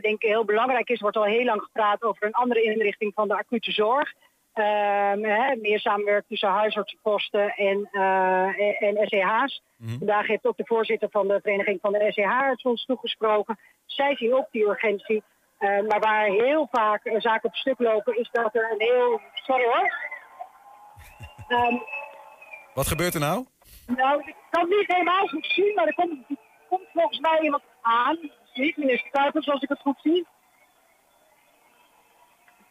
denk 0.00 0.22
ik 0.22 0.28
heel 0.28 0.44
belangrijk 0.44 0.88
is, 0.88 1.00
wordt 1.00 1.16
al 1.16 1.24
heel 1.24 1.44
lang 1.44 1.62
gepraat 1.62 2.02
over 2.02 2.26
een 2.26 2.32
andere 2.32 2.62
inrichting 2.62 3.12
van 3.14 3.28
de 3.28 3.36
acute 3.36 3.72
zorg. 3.72 4.12
Ehm, 4.58 5.22
hè, 5.22 5.56
meer 5.56 5.80
samenwerking 5.80 6.28
tussen 6.28 6.48
huisartsenposten 6.48 7.54
en, 7.54 7.88
eh, 7.92 8.82
en 8.82 9.06
SEH's. 9.06 9.62
Mhm. 9.76 9.98
Vandaag 9.98 10.26
heeft 10.26 10.44
ook 10.46 10.56
de 10.56 10.66
voorzitter 10.66 11.08
van 11.10 11.28
de 11.28 11.40
Vereniging 11.42 11.78
van 11.80 11.92
de 11.92 12.12
SEH 12.12 12.64
ons 12.66 12.84
toegesproken. 12.84 13.58
Zij 13.86 14.16
zien 14.16 14.34
ook 14.34 14.46
die 14.50 14.68
urgentie. 14.68 15.22
Eh, 15.58 15.80
maar 15.88 16.00
waar 16.00 16.24
heel 16.24 16.68
vaak 16.70 17.00
zaken 17.16 17.48
op 17.48 17.54
stuk 17.54 17.78
lopen, 17.78 18.18
is 18.18 18.28
dat 18.32 18.54
er 18.54 18.70
een 18.72 18.80
heel. 18.80 19.20
Sorry 19.34 19.64
hoor. 19.64 19.92
Ehm, 21.58 21.76
Wat 22.74 22.86
gebeurt 22.86 23.14
er 23.14 23.20
nou? 23.20 23.46
nou, 23.86 24.22
ik 24.26 24.34
kan 24.50 24.60
het 24.68 24.78
niet 24.78 24.92
helemaal 24.92 25.26
goed 25.26 25.46
zien, 25.46 25.74
maar 25.74 25.86
er 25.86 25.94
komt, 25.94 26.12
er 26.28 26.36
komt 26.68 26.88
volgens 26.92 27.18
mij 27.20 27.40
iemand 27.40 27.62
aan. 27.82 28.18
Niet 28.54 28.76
minister 28.76 29.10
Kuipers, 29.10 29.48
als 29.48 29.62
ik 29.62 29.68
het 29.68 29.80
goed 29.80 30.00
zie. 30.02 30.26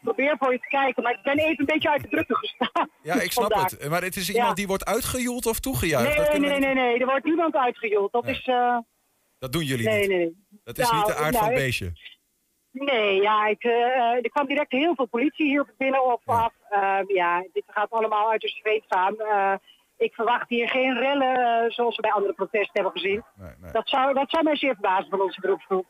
Ik 0.07 0.13
probeer 0.13 0.35
voor 0.39 0.51
je 0.51 0.59
te 0.59 0.67
kijken, 0.67 1.03
maar 1.03 1.11
ik 1.13 1.21
ben 1.23 1.37
even 1.37 1.59
een 1.59 1.65
beetje 1.65 1.89
uit 1.89 2.01
de 2.01 2.07
drukte 2.07 2.35
gestaan. 2.35 2.89
Ja, 3.01 3.13
ik 3.21 3.31
snap 3.31 3.51
Vandaag. 3.51 3.71
het. 3.71 3.89
Maar 3.89 4.01
het 4.01 4.15
is 4.15 4.29
iemand 4.29 4.47
Ja. 4.49 4.53
die 4.53 4.67
wordt 4.67 4.85
uitgejoeld 4.85 5.45
of 5.45 5.59
toegejuicht? 5.59 6.17
Nee, 6.31 6.39
nee, 6.39 6.49
nee, 6.49 6.59
nee, 6.59 6.73
nee, 6.73 6.99
er 6.99 7.05
wordt 7.05 7.25
niemand 7.25 7.55
uitgejoeld. 7.55 8.11
Dat 8.11 8.23
Nee. 8.23 8.33
is. 8.33 8.45
eh, 8.45 8.77
dat 9.39 9.51
doen 9.51 9.63
jullie 9.63 9.85
nee, 9.87 9.99
niet. 9.99 10.07
nee, 10.09 10.17
nee. 10.17 10.45
Dat 10.63 10.77
is 10.77 10.83
Nou, 10.91 10.97
niet 10.97 11.05
de 11.05 11.15
aard 11.15 11.21
van 11.23 11.31
nou, 11.33 11.43
het 11.45 11.53
ik- 11.53 11.65
beestje. 11.65 11.91
Nee, 12.71 13.21
ja, 13.21 13.45
ik, 13.47 13.63
eh, 13.63 13.71
er 14.23 14.29
kwam 14.29 14.47
direct 14.47 14.71
heel 14.71 14.95
veel 14.95 15.05
politie 15.07 15.45
hier 15.47 15.65
binnen 15.77 16.05
op 16.13 16.21
Ja. 16.25 16.33
af. 16.33 16.53
Ehm, 16.69 17.03
ja, 17.13 17.47
dit 17.53 17.63
gaat 17.67 17.89
allemaal 17.91 18.29
uit 18.31 18.41
de 18.41 18.47
zweetfaam. 18.49 19.15
Eh 19.19 19.53
ik 19.97 20.13
verwacht 20.13 20.49
hier 20.49 20.69
geen 20.69 20.97
rellen 20.99 21.71
zoals 21.71 21.95
we 21.95 22.01
bij 22.01 22.11
andere 22.11 22.33
protesten 22.33 22.69
hebben 22.73 22.91
gezien. 22.91 23.23
Nee, 23.35 23.51
nee. 23.61 23.71
Dat 23.71 23.89
zou, 23.89 24.13
dat 24.13 24.29
zou 24.29 24.43
mij 24.43 24.55
zeer 24.55 24.73
verbazen 24.73 25.09
van 25.09 25.21
onze 25.21 25.39
beroepsgroep. 25.41 25.85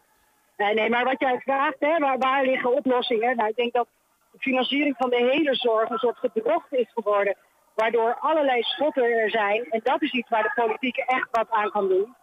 Nee, 0.57 0.73
nee, 0.73 0.89
maar 0.89 1.03
wat 1.03 1.19
jij 1.19 1.39
vraagt, 1.39 1.75
hè, 1.79 1.97
waar, 1.99 2.17
waar 2.17 2.45
liggen 2.45 2.73
oplossingen? 2.73 3.35
Nou, 3.35 3.49
ik 3.49 3.55
denk 3.55 3.73
dat 3.73 3.87
financiering 4.37 4.95
van 4.97 5.09
de 5.09 5.29
hele 5.31 5.55
zorg 5.55 5.89
een 5.89 5.97
soort 5.97 6.17
gedrocht 6.17 6.73
is 6.73 6.91
geworden. 6.93 7.35
Waardoor 7.75 8.17
allerlei 8.19 8.61
schotten 8.61 9.03
er 9.03 9.29
zijn. 9.29 9.65
En 9.69 9.79
dat 9.83 10.01
is 10.01 10.11
iets 10.11 10.29
waar 10.29 10.43
de 10.43 10.61
politiek 10.63 10.97
echt 10.97 11.27
wat 11.31 11.49
aan 11.49 11.71
kan 11.71 11.87
doen. 11.87 12.15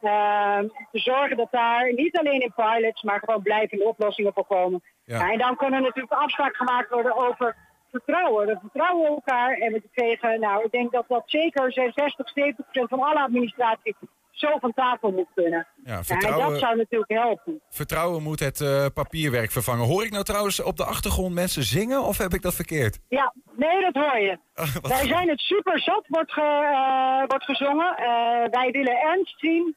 Ehm, 0.00 0.66
te 0.92 0.98
zorgen 0.98 1.36
dat 1.36 1.48
daar 1.50 1.92
niet 1.92 2.18
alleen 2.18 2.40
in 2.40 2.52
pilots, 2.56 3.02
maar 3.02 3.20
gewoon 3.24 3.42
blijvende 3.42 3.84
oplossingen 3.84 4.32
voor 4.32 4.46
komen. 4.46 4.82
Ja. 5.04 5.18
Ja, 5.18 5.32
en 5.32 5.38
dan 5.38 5.56
kan 5.56 5.72
er 5.72 5.80
natuurlijk 5.80 6.12
afspraak 6.12 6.56
gemaakt 6.56 6.90
worden 6.90 7.16
over 7.16 7.56
vertrouwen. 7.90 8.46
We 8.46 8.58
vertrouwen 8.60 9.08
elkaar 9.08 9.52
en 9.52 9.72
we 9.72 9.82
kregen, 9.92 10.40
nou, 10.40 10.64
ik 10.64 10.70
denk 10.70 10.92
dat 10.92 11.04
dat 11.08 11.22
zeker 11.26 11.72
60, 11.72 12.28
70 12.28 12.64
procent 12.64 12.88
van 12.88 13.02
alle 13.02 13.22
administratie 13.22 13.96
zo 14.40 14.58
van 14.58 14.72
tafel 14.74 15.10
moet 15.10 15.28
kunnen. 15.34 15.66
Ja, 15.84 15.92
Ja, 15.92 15.96
en 15.96 16.04
vertrouwen, 16.04 16.50
dat 16.50 16.58
zou 16.60 16.76
natuurlijk 16.76 17.10
helpen. 17.12 17.60
vertrouwen 17.70 18.22
moet 18.22 18.40
het 18.40 18.60
eh, 18.60 18.86
papierwerk 18.94 19.50
vervangen. 19.50 19.86
Hoor 19.86 20.04
ik 20.04 20.10
nou 20.10 20.24
trouwens 20.24 20.62
op 20.62 20.76
de 20.76 20.84
achtergrond 20.84 21.34
mensen 21.34 21.62
zingen 21.62 22.02
of 22.02 22.18
heb 22.18 22.34
ik 22.34 22.42
dat 22.42 22.54
verkeerd? 22.54 22.98
Ja, 23.08 23.34
nee, 23.56 23.80
dat 23.80 23.94
hoor 23.94 24.18
je. 24.20 24.38
Wij 24.88 25.06
zijn 25.06 25.28
het 25.28 25.40
super 25.40 25.80
zat, 25.80 26.04
wordt, 26.08 26.32
ge, 26.32 26.40
eh, 26.40 27.28
wordt 27.28 27.44
gezongen. 27.44 27.96
Eh, 27.96 28.06
wij 28.50 28.70
willen 28.72 28.96
ernst 29.00 29.38
zien. 29.38 29.76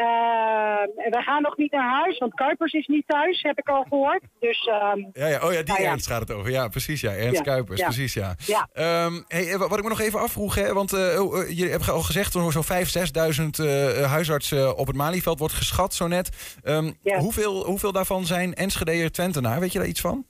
Eh, 0.00 1.10
wij 1.10 1.22
gaan 1.22 1.42
nog 1.42 1.56
niet 1.56 1.72
naar 1.72 1.90
huis, 1.90 2.18
want 2.18 2.34
Kuipers 2.34 2.72
is 2.72 2.86
niet 2.86 3.04
thuis, 3.06 3.42
heb 3.42 3.58
ik 3.58 3.68
al 3.68 3.86
gehoord. 3.88 4.22
Dus 4.38 4.66
ehm, 4.66 4.98
Ja, 5.12 5.26
ja, 5.26 5.36
oh 5.36 5.52
ja, 5.52 5.62
die 5.62 5.64
Nou 5.64 5.82
ja. 5.82 5.88
Ernst 5.88 6.06
gaat 6.06 6.20
het 6.20 6.32
over. 6.32 6.50
Ja, 6.50 6.68
precies, 6.68 7.00
ja. 7.00 7.12
Ernst 7.12 7.36
Ja, 7.36 7.42
Kuipers, 7.42 7.80
ja. 7.80 7.84
precies, 7.84 8.14
ja. 8.14 8.34
Ehm, 8.72 9.12
hey, 9.26 9.52
eh, 9.52 9.58
wat 9.58 9.76
ik 9.76 9.82
me 9.82 9.88
nog 9.88 10.00
even 10.00 10.20
afvroeg, 10.20 10.54
hè, 10.54 10.72
want 10.72 10.92
eh, 10.92 11.22
oh, 11.22 11.40
eh, 11.40 11.48
jullie 11.48 11.70
hebben 11.70 11.88
al 11.88 12.02
gezegd... 12.02 12.32
zo'n 12.32 12.52
zo'n 12.52 12.64
5.000, 12.64 13.10
6.000 13.12 13.58
eh, 13.58 14.10
huisartsen 14.10 14.76
op 14.76 14.86
het 14.86 14.96
Malieveld 14.96 15.38
wordt 15.38 15.54
geschat, 15.54 15.94
zo 15.94 16.06
net. 16.06 16.58
Ehm, 16.62 16.92
hoeveel, 17.18 17.64
hoeveel 17.64 17.92
daarvan 17.92 18.24
zijn 18.24 18.54
Enschedeër 18.54 19.10
Twentenaar? 19.10 19.60
Weet 19.60 19.72
je 19.72 19.78
daar 19.78 19.88
iets 19.88 20.00
van? 20.00 20.24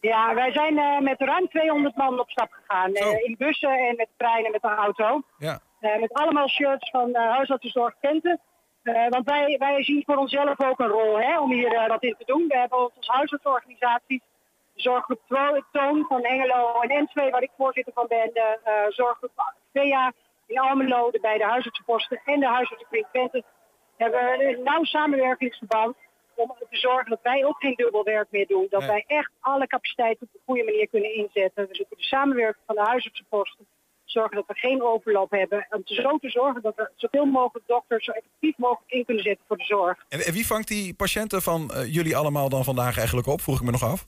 ja, 0.00 0.34
wij 0.34 0.52
zijn 0.52 1.02
met 1.02 1.20
ruim 1.20 1.48
200 1.48 1.96
man 1.96 2.20
op 2.20 2.30
stap 2.30 2.50
gegaan. 2.50 2.92
In 3.24 3.34
bussen 3.38 3.72
en 3.88 3.96
met 3.96 4.08
treinen 4.16 4.50
met 4.50 4.62
de 4.62 4.68
auto. 4.68 5.22
Ja, 5.38 5.60
met 5.80 6.12
allemaal 6.12 6.48
shirts 6.48 6.90
van 6.90 7.08
uh, 7.08 7.30
huisartsenzorg 7.30 7.94
Twente. 8.00 8.38
Eh, 8.84 9.08
want 9.08 9.24
wij, 9.24 9.56
wij 9.58 9.84
zien 9.84 10.02
voor 10.06 10.16
onszelf 10.16 10.60
ook 10.60 10.78
een 10.78 10.88
rol 10.88 11.20
hè, 11.20 11.40
om 11.40 11.52
hier 11.52 11.72
eh, 11.72 11.88
wat 11.88 12.02
in 12.02 12.14
te 12.18 12.24
doen. 12.24 12.48
We 12.48 12.58
hebben 12.58 12.78
ons 12.78 12.96
als 12.96 13.08
huisartsorganisatie, 13.08 14.22
de 14.74 14.80
zorggroep 14.80 15.20
Toon 15.72 16.04
van 16.08 16.24
Hengelo 16.24 16.80
en 16.80 16.88
Enschede, 16.88 17.30
waar 17.30 17.42
ik 17.42 17.50
voorzitter 17.56 17.92
van 17.92 18.06
ben, 18.08 18.30
de 18.32 18.58
eh, 18.64 18.72
zorggroep 18.88 19.52
VEA 19.72 20.12
in 20.46 20.58
Almelo, 20.58 21.10
de 21.10 21.20
beide 21.20 21.44
huisartsenposten 21.44 22.20
en 22.24 22.40
de 22.40 22.46
huisartsenkring 22.46 23.06
Twente, 23.12 23.42
hebben 23.96 24.20
we 24.20 24.56
een 24.56 24.62
nauw 24.62 24.84
samenwerkingsverband 24.84 25.96
om 26.34 26.54
te 26.70 26.76
zorgen 26.76 27.10
dat 27.10 27.22
wij 27.22 27.44
ook 27.44 27.58
geen 27.58 27.74
dubbel 27.74 28.04
werk 28.04 28.26
meer 28.30 28.46
doen. 28.46 28.66
Dat 28.70 28.80
Nee. 28.80 28.88
wij 28.88 29.04
echt 29.06 29.30
alle 29.40 29.66
capaciteiten 29.66 30.26
op 30.26 30.34
een 30.34 30.40
goede 30.44 30.64
manier 30.64 30.88
kunnen 30.88 31.14
inzetten. 31.14 31.68
We 31.68 31.74
zoeken 31.74 31.96
de 31.96 32.02
samenwerking 32.02 32.64
van 32.66 32.74
de 32.74 32.82
huisartsenposten 32.82 33.66
zorgen 34.04 34.36
dat 34.36 34.46
we 34.46 34.54
geen 34.54 34.82
overlap 34.82 35.30
hebben. 35.30 35.66
Om 35.70 35.84
te 35.84 35.94
zo 35.94 36.18
te 36.18 36.30
zorgen 36.30 36.62
dat 36.62 36.74
we 36.76 36.90
zoveel 36.96 37.24
mogelijk 37.24 37.66
dokters 37.66 38.04
zo 38.04 38.12
effectief 38.12 38.56
mogelijk 38.56 38.92
in 38.92 39.04
kunnen 39.04 39.22
zetten 39.22 39.44
voor 39.48 39.56
de 39.56 39.64
zorg. 39.64 40.04
en, 40.08 40.20
en 40.20 40.32
wie 40.32 40.46
vangt 40.46 40.68
die 40.68 40.94
patiënten 40.94 41.42
van 41.42 41.70
eh, 41.70 41.94
jullie 41.94 42.16
allemaal 42.16 42.48
dan 42.48 42.64
vandaag 42.64 42.96
eigenlijk 42.98 43.26
op? 43.26 43.40
Vroeg 43.40 43.58
ik 43.58 43.64
me 43.64 43.70
nog 43.70 43.84
af. 43.84 44.06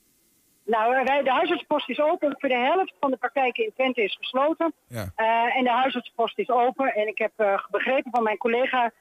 Nou, 0.64 0.96
eh, 0.96 1.04
wij, 1.04 1.22
de 1.22 1.30
huisartsenpost 1.30 1.88
is 1.88 2.00
open. 2.00 2.34
Voor 2.38 2.48
de 2.48 2.58
helft 2.58 2.94
van 3.00 3.10
de 3.10 3.16
praktijken 3.16 3.64
in 3.64 3.72
Twente 3.74 4.02
is 4.02 4.16
gesloten. 4.20 4.72
Ja. 4.88 5.12
Eh, 5.14 5.56
en 5.56 5.64
de 5.64 5.70
huisartsenpost 5.70 6.38
is 6.38 6.50
open. 6.50 6.94
En 6.94 7.08
ik 7.08 7.18
heb 7.18 7.32
begrepen 7.70 8.10
van 8.10 8.22
mijn 8.22 8.36
collega, 8.36 8.92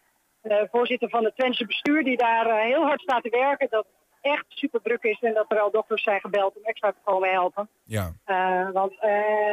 voorzitter 0.71 1.09
van 1.09 1.23
het 1.23 1.35
Twentse 1.35 1.65
bestuur, 1.65 2.03
die 2.03 2.17
daar 2.17 2.61
heel 2.61 2.83
hard 2.83 3.01
staat 3.01 3.23
te 3.23 3.29
werken, 3.29 3.67
dat 3.69 3.85
echt 4.25 4.45
super 4.49 4.81
druk 4.81 5.03
is 5.03 5.19
en 5.21 5.33
dat 5.33 5.45
er 5.51 5.59
al 5.59 5.71
dokters 5.71 6.03
zijn 6.03 6.19
gebeld 6.19 6.55
om 6.55 6.63
extra 6.63 6.91
te 6.91 6.97
komen 7.03 7.31
helpen. 7.31 7.69
Ja, 7.83 8.13
Eh, 8.25 8.69
want 8.73 8.91
eh 8.91 9.09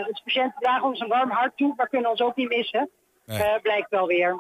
de 0.07 0.21
patiënten 0.25 0.61
dragen 0.61 0.89
ons 0.89 1.01
een 1.01 1.09
warm 1.09 1.31
hart 1.31 1.57
toe, 1.57 1.75
maar 1.77 1.89
kunnen 1.89 2.11
ons 2.11 2.21
ook 2.21 2.37
niet 2.37 2.49
missen. 2.49 2.91
Nee. 3.27 3.43
Eh, 3.43 3.63
blijkt 3.63 3.91
wel 3.91 4.07
weer. 4.07 4.37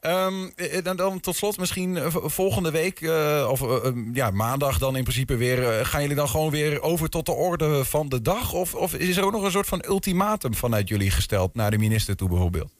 Ehm, 0.00 0.46
eh, 0.56 0.82
dan, 0.84 0.96
dan 0.96 1.20
tot 1.20 1.36
slot 1.36 1.58
misschien 1.58 1.96
eh, 1.96 2.06
volgende 2.10 2.70
week, 2.70 3.00
eh, 3.00 3.48
of 3.50 3.62
eh, 3.62 3.86
eh, 3.88 3.94
ja, 4.12 4.30
maandag 4.30 4.78
dan 4.78 4.96
in 4.96 5.02
principe 5.02 5.36
weer... 5.36 5.68
eh, 5.78 5.84
gaan 5.84 6.00
jullie 6.00 6.16
dan 6.16 6.28
gewoon 6.28 6.50
weer 6.50 6.82
over 6.82 7.08
tot 7.08 7.26
de 7.26 7.32
orde 7.32 7.84
van 7.84 8.08
de 8.08 8.22
dag? 8.22 8.52
Of, 8.52 8.74
of 8.74 8.94
is 8.94 9.16
er 9.16 9.24
ook 9.24 9.32
nog 9.32 9.42
een 9.42 9.50
soort 9.50 9.66
van 9.68 9.84
ultimatum 9.86 10.54
vanuit 10.54 10.88
jullie 10.88 11.10
gesteld 11.10 11.54
naar 11.54 11.70
de 11.70 11.78
minister 11.78 12.16
toe 12.16 12.28
bijvoorbeeld? 12.28 12.72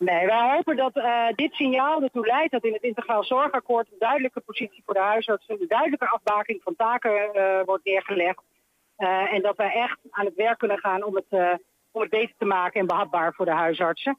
Nee, 0.00 0.26
wij 0.26 0.52
hopen 0.54 0.76
dat 0.76 0.96
eh, 0.96 1.26
dit 1.34 1.52
signaal 1.52 2.02
ertoe 2.02 2.26
leidt 2.26 2.52
dat 2.52 2.64
in 2.64 2.72
het 2.72 2.82
integraal 2.82 3.24
zorgakkoord 3.24 3.86
een 3.92 3.98
duidelijke 3.98 4.40
positie 4.40 4.82
voor 4.84 4.94
de 4.94 5.00
huisarts, 5.00 5.48
een 5.48 5.64
duidelijke 5.68 6.08
afbaking 6.08 6.62
van 6.62 6.76
taken 6.76 7.34
eh, 7.34 7.60
wordt 7.64 7.84
neergelegd. 7.84 8.42
Eh, 8.96 9.32
en 9.32 9.42
dat 9.42 9.56
wij 9.56 9.72
echt 9.72 9.98
aan 10.10 10.24
het 10.24 10.34
werk 10.34 10.58
kunnen 10.58 10.78
gaan 10.78 11.04
om 11.04 11.14
het, 11.14 11.60
om 11.90 12.00
het 12.00 12.10
beter 12.10 12.34
te 12.38 12.44
maken 12.44 12.80
en 12.80 12.86
behapbaar 12.86 13.34
voor 13.34 13.44
de 13.44 13.52
huisartsen. 13.52 14.18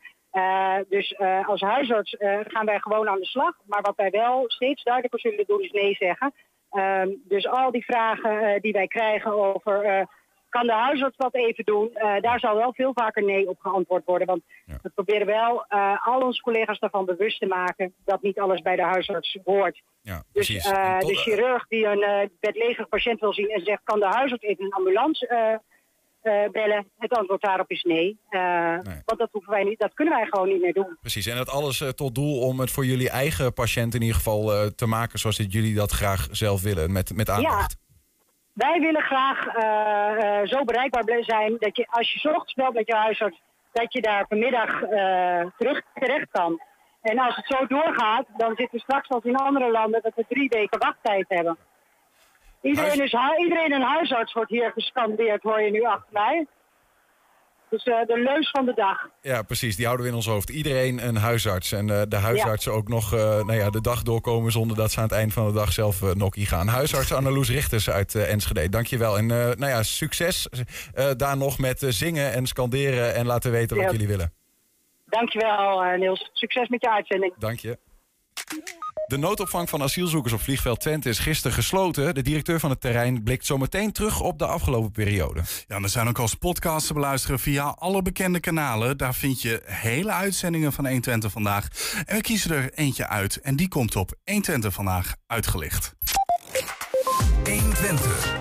Dus 0.89 1.17
als 1.45 1.61
huisarts 1.61 2.15
gaan 2.43 2.65
wij 2.65 2.79
gewoon 2.79 3.09
aan 3.09 3.19
de 3.19 3.25
slag. 3.25 3.55
Maar 3.65 3.81
wat 3.81 3.95
wij 3.95 4.09
wel 4.09 4.43
steeds 4.47 4.83
duidelijker 4.83 5.19
zullen 5.19 5.45
doen 5.45 5.61
is 5.61 5.71
nee 5.71 5.95
zeggen. 5.95 6.33
Ehm, 6.69 7.09
dus 7.23 7.47
al 7.47 7.71
die 7.71 7.85
vragen 7.85 8.61
die 8.61 8.71
wij 8.71 8.87
krijgen 8.87 9.31
over 9.31 10.07
kan 10.51 10.67
de 10.67 10.73
huisarts 10.73 11.17
dat 11.17 11.35
even 11.35 11.63
doen, 11.65 11.89
eh, 11.93 12.21
daar 12.21 12.39
zal 12.39 12.55
wel 12.55 12.73
veel 12.73 12.91
vaker 12.93 13.23
nee 13.23 13.49
op 13.49 13.59
geantwoord 13.59 14.05
worden. 14.05 14.27
Want 14.27 14.41
Ja. 14.65 14.77
we 14.81 14.89
proberen 14.89 15.27
wel 15.27 15.65
eh, 15.67 16.07
al 16.07 16.21
onze 16.21 16.41
collega's 16.41 16.79
daarvan 16.79 17.05
bewust 17.05 17.39
te 17.39 17.45
maken 17.45 17.93
dat 18.05 18.21
niet 18.21 18.39
alles 18.39 18.61
bij 18.61 18.75
de 18.75 18.83
huisarts 18.83 19.37
hoort. 19.43 19.81
Ja, 20.01 20.23
Dus 20.33 20.49
eh, 20.49 20.99
de 20.99 21.15
chirurg 21.15 21.67
die 21.67 21.85
een 21.85 22.29
bedlegerig 22.39 22.89
patiënt 22.89 23.19
wil 23.19 23.33
zien 23.33 23.49
en 23.49 23.61
zegt: 23.63 23.81
kan 23.83 23.99
de 23.99 24.05
huisarts 24.05 24.43
even 24.43 24.65
een 24.65 24.73
ambulance 24.73 25.59
bellen? 26.51 26.87
Het 26.97 27.11
antwoord 27.13 27.41
daarop 27.41 27.69
is 27.69 27.83
nee. 27.83 28.19
Want 29.05 29.17
dat, 29.19 29.29
hoeven 29.31 29.51
wij 29.51 29.63
niet, 29.63 29.79
dat 29.79 29.93
kunnen 29.93 30.13
wij 30.13 30.25
gewoon 30.29 30.47
niet 30.47 30.61
meer 30.61 30.73
doen. 30.73 30.97
Precies, 31.01 31.25
en 31.25 31.35
dat 31.37 31.49
alles 31.49 31.83
tot 31.95 32.15
doel 32.15 32.39
om 32.41 32.59
het 32.59 32.71
voor 32.71 32.85
jullie 32.85 33.09
eigen 33.09 33.53
patiënt 33.53 33.93
in 33.95 34.01
ieder 34.01 34.15
geval 34.15 34.71
te 34.75 34.85
maken 34.85 35.19
zoals 35.19 35.37
jullie 35.37 35.75
dat 35.75 35.91
graag 35.91 36.27
zelf 36.31 36.61
willen, 36.61 36.91
met, 36.91 37.15
met 37.15 37.29
aandacht. 37.29 37.77
Wij 38.53 38.79
willen 38.79 39.01
graag 39.01 39.47
eh, 39.47 40.39
eh, 40.41 40.47
zo 40.47 40.63
bereikbaar 40.63 41.23
zijn 41.23 41.55
dat 41.59 41.77
je 41.77 41.87
als 41.89 42.11
je 42.11 42.29
ochtends 42.29 42.53
belt 42.53 42.73
met 42.73 42.87
je 42.87 42.95
huisarts, 42.95 43.41
dat 43.71 43.93
je 43.93 44.01
daar 44.01 44.25
vanmiddag 44.29 44.81
eh, 44.81 45.45
terug 45.57 45.81
terecht 45.93 46.27
kan. 46.31 46.61
En 47.01 47.19
als 47.19 47.35
het 47.35 47.45
zo 47.45 47.65
doorgaat, 47.65 48.25
dan 48.37 48.55
zitten 48.55 48.77
we 48.77 48.79
straks 48.79 49.09
als 49.09 49.23
in 49.23 49.35
andere 49.35 49.71
landen 49.71 50.01
dat 50.01 50.15
we 50.15 50.25
drie 50.27 50.49
weken 50.49 50.79
wachttijd 50.79 51.25
hebben. 51.27 51.57
Iedereen, 52.61 53.01
is, 53.03 53.15
iedereen 53.37 53.71
een 53.71 53.81
huisarts 53.81 54.33
wordt 54.33 54.49
hier 54.49 54.71
gescandeerd, 54.71 55.43
hoor 55.43 55.61
je 55.61 55.71
nu 55.71 55.83
achter 55.83 56.13
mij. 56.13 56.47
Dus 57.71 57.83
eh, 57.83 58.05
de 58.07 58.19
leus 58.19 58.49
van 58.49 58.65
de 58.65 58.73
dag. 58.73 59.09
Ja, 59.21 59.41
precies, 59.41 59.75
die 59.75 59.85
houden 59.85 60.05
we 60.05 60.11
in 60.11 60.17
ons 60.17 60.27
hoofd. 60.27 60.49
Iedereen 60.49 61.07
een 61.07 61.15
huisarts 61.15 61.71
en 61.71 61.89
eh, 61.89 62.01
de 62.07 62.15
huisartsen 62.15 62.71
ook 62.73 62.87
nog 62.87 63.13
eh, 63.13 63.19
nou 63.19 63.53
ja, 63.53 63.69
de 63.69 63.81
dag 63.81 64.03
doorkomen 64.03 64.51
zonder 64.51 64.77
dat 64.77 64.91
ze 64.91 64.97
aan 64.97 65.03
het 65.03 65.13
eind 65.13 65.33
van 65.33 65.47
de 65.47 65.53
dag 65.53 65.71
zelf 65.71 66.01
uh, 66.01 66.11
nokkie 66.13 66.45
gaan. 66.45 66.67
Huisarts 66.67 67.13
Anneloes 67.13 67.49
Richters 67.49 67.89
uit 67.89 68.13
uh, 68.13 68.31
Enschede, 68.31 68.69
dankjewel. 68.69 69.17
En 69.17 69.23
uh, 69.23 69.29
nou 69.29 69.65
ja, 69.65 69.83
succes 69.83 70.47
uh, 70.95 71.09
daar 71.17 71.37
nog 71.37 71.57
met 71.59 71.85
zingen 71.87 72.33
en 72.33 72.45
scanderen 72.47 73.15
en 73.15 73.25
laten 73.25 73.51
weten 73.51 73.75
wat 73.77 73.85
Ja. 73.85 73.91
jullie 73.91 74.07
willen. 74.07 74.33
Dankjewel 75.05 75.85
uh, 75.85 75.99
Niels. 75.99 76.29
Succes 76.33 76.67
met 76.67 76.81
je 76.81 76.91
uitzending. 76.91 77.33
Dank 77.37 77.59
je. 77.59 77.77
De 79.05 79.17
noodopvang 79.17 79.69
van 79.69 79.81
asielzoekers 79.81 80.33
op 80.33 80.41
vliegveld 80.41 80.79
Twente 80.79 81.09
is 81.09 81.19
gisteren 81.19 81.53
gesloten. 81.53 82.15
De 82.15 82.21
directeur 82.21 82.59
van 82.59 82.69
het 82.69 82.81
terrein 82.81 83.23
blikt 83.23 83.45
zometeen 83.45 83.91
terug 83.91 84.21
op 84.21 84.39
de 84.39 84.45
afgelopen 84.45 84.91
periode. 84.91 85.41
Ja, 85.67 85.79
er 85.79 85.89
zijn 85.89 86.07
ook 86.07 86.19
als 86.19 86.35
podcast 86.35 86.87
te 86.87 86.93
beluisteren 86.93 87.39
via 87.39 87.63
alle 87.63 88.01
bekende 88.01 88.39
kanalen. 88.39 88.97
Daar 88.97 89.13
vind 89.13 89.41
je 89.41 89.61
hele 89.65 90.11
uitzendingen 90.11 90.73
van 90.73 90.85
120 90.85 91.31
vandaag. 91.31 91.67
En 92.05 92.15
we 92.15 92.21
kiezen 92.21 92.51
er 92.51 92.73
eentje 92.73 93.07
uit 93.07 93.37
en 93.37 93.55
die 93.55 93.67
komt 93.67 93.95
op 93.95 94.13
120 94.23 94.73
vandaag 94.73 95.15
uitgelicht. 95.27 95.95
120. 97.43 98.35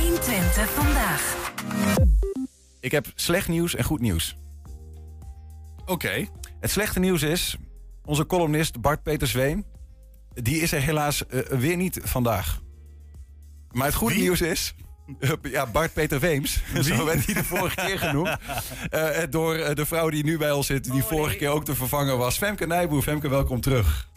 120 0.00 0.70
vandaag. 0.70 1.52
Ik 2.80 2.92
heb 2.92 3.06
slecht 3.14 3.48
nieuws 3.48 3.74
en 3.74 3.84
goed 3.84 4.00
nieuws. 4.00 4.36
Oké. 5.86 6.26
Het 6.60 6.70
slechte 6.70 7.00
nieuws 7.00 7.22
is, 7.22 7.56
onze 8.04 8.26
columnist 8.26 8.80
Bart 8.80 9.02
Peter 9.02 9.28
Zween... 9.28 9.74
die 10.42 10.60
is 10.60 10.72
er 10.72 10.80
helaas 10.80 11.26
eh, 11.26 11.40
weer 11.40 11.76
niet 11.76 12.00
vandaag. 12.02 12.60
Maar 13.70 13.86
het 13.86 13.94
goede 13.94 14.14
Wie? 14.14 14.22
nieuws 14.22 14.40
is... 14.40 14.74
ja, 15.42 15.66
Bart 15.66 15.92
Peter 15.92 16.20
Weems, 16.20 16.62
zo 16.80 17.04
werd 17.04 17.26
hij 17.26 17.34
de 17.34 17.44
vorige 17.44 17.76
keer 17.86 17.98
genoemd. 17.98 18.36
Eh, 18.90 19.22
door 19.30 19.54
eh, 19.54 19.74
de 19.74 19.86
vrouw 19.86 20.10
die 20.10 20.24
nu 20.24 20.38
bij 20.38 20.50
ons 20.50 20.66
zit, 20.66 20.84
die 20.84 21.02
Oh, 21.02 21.08
vorige 21.08 21.28
nee. 21.28 21.38
keer 21.38 21.48
ook 21.48 21.64
te 21.64 21.74
vervangen 21.74 22.18
was. 22.18 22.36
Femke 22.38 22.66
Nijboer, 22.66 23.02
Femke, 23.02 23.28
welkom 23.28 23.60
terug. 23.60 24.08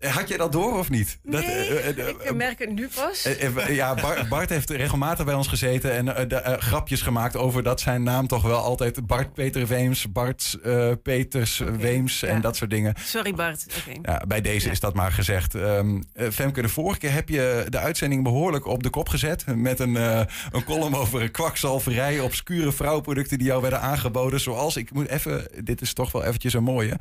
Had 0.00 0.28
jij 0.28 0.36
dat 0.36 0.52
door 0.52 0.78
of 0.78 0.90
niet? 0.90 1.18
Dat, 1.22 1.40
Nee, 1.40 1.50
eh, 1.50 1.88
eh, 1.88 1.98
eh, 1.98 2.08
ik 2.08 2.34
merk 2.34 2.58
het 2.58 2.72
nu 2.72 2.88
pas. 2.94 3.28
ja, 3.68 3.94
Bart, 3.94 4.28
Bart 4.28 4.48
heeft 4.48 4.70
regelmatig 4.70 5.24
bij 5.24 5.34
ons 5.34 5.46
gezeten 5.46 5.92
en 5.92 6.30
grapjes 6.60 7.02
gemaakt 7.02 7.36
over 7.36 7.62
dat 7.62 7.80
zijn 7.80 8.02
naam 8.02 8.26
toch 8.26 8.42
wel 8.42 8.58
altijd 8.58 9.06
Bart 9.06 9.34
Peter 9.34 9.66
Weems, 9.66 10.12
Bart 10.12 10.58
Peters 11.02 11.58
Weems 11.58 12.22
en 12.22 12.34
ja. 12.34 12.40
dat 12.40 12.56
soort 12.56 12.70
dingen. 12.70 12.94
Sorry 13.04 13.34
Bart. 13.34 13.66
Oké. 13.78 13.98
Ja, 14.02 14.22
bij 14.26 14.40
deze 14.40 14.66
Ja. 14.66 14.72
is 14.72 14.80
dat 14.80 14.94
maar 14.94 15.12
gezegd. 15.12 15.54
Ehm, 15.54 16.00
eh, 16.12 16.30
Femke, 16.30 16.62
de 16.62 16.68
vorige 16.68 16.98
keer 16.98 17.12
heb 17.12 17.28
je 17.28 17.66
de 17.68 17.78
uitzending 17.78 18.22
behoorlijk 18.22 18.66
op 18.66 18.82
de 18.82 18.90
kop 18.90 19.08
gezet. 19.08 19.44
Met 19.56 19.80
een, 19.80 19.94
een 19.94 20.64
column 20.64 20.94
over 20.94 21.30
kwakzalverij, 21.30 22.20
obscure 22.20 22.72
vrouwproducten 22.72 23.38
die 23.38 23.46
jou 23.46 23.62
werden 23.62 23.80
aangeboden. 23.80 24.40
Zoals, 24.40 24.76
ik 24.76 24.92
moet 24.92 25.08
even, 25.08 25.48
dit 25.64 25.80
is 25.80 25.92
toch 25.92 26.12
wel 26.12 26.24
eventjes 26.24 26.52
een 26.54 26.62
mooie. 26.62 26.96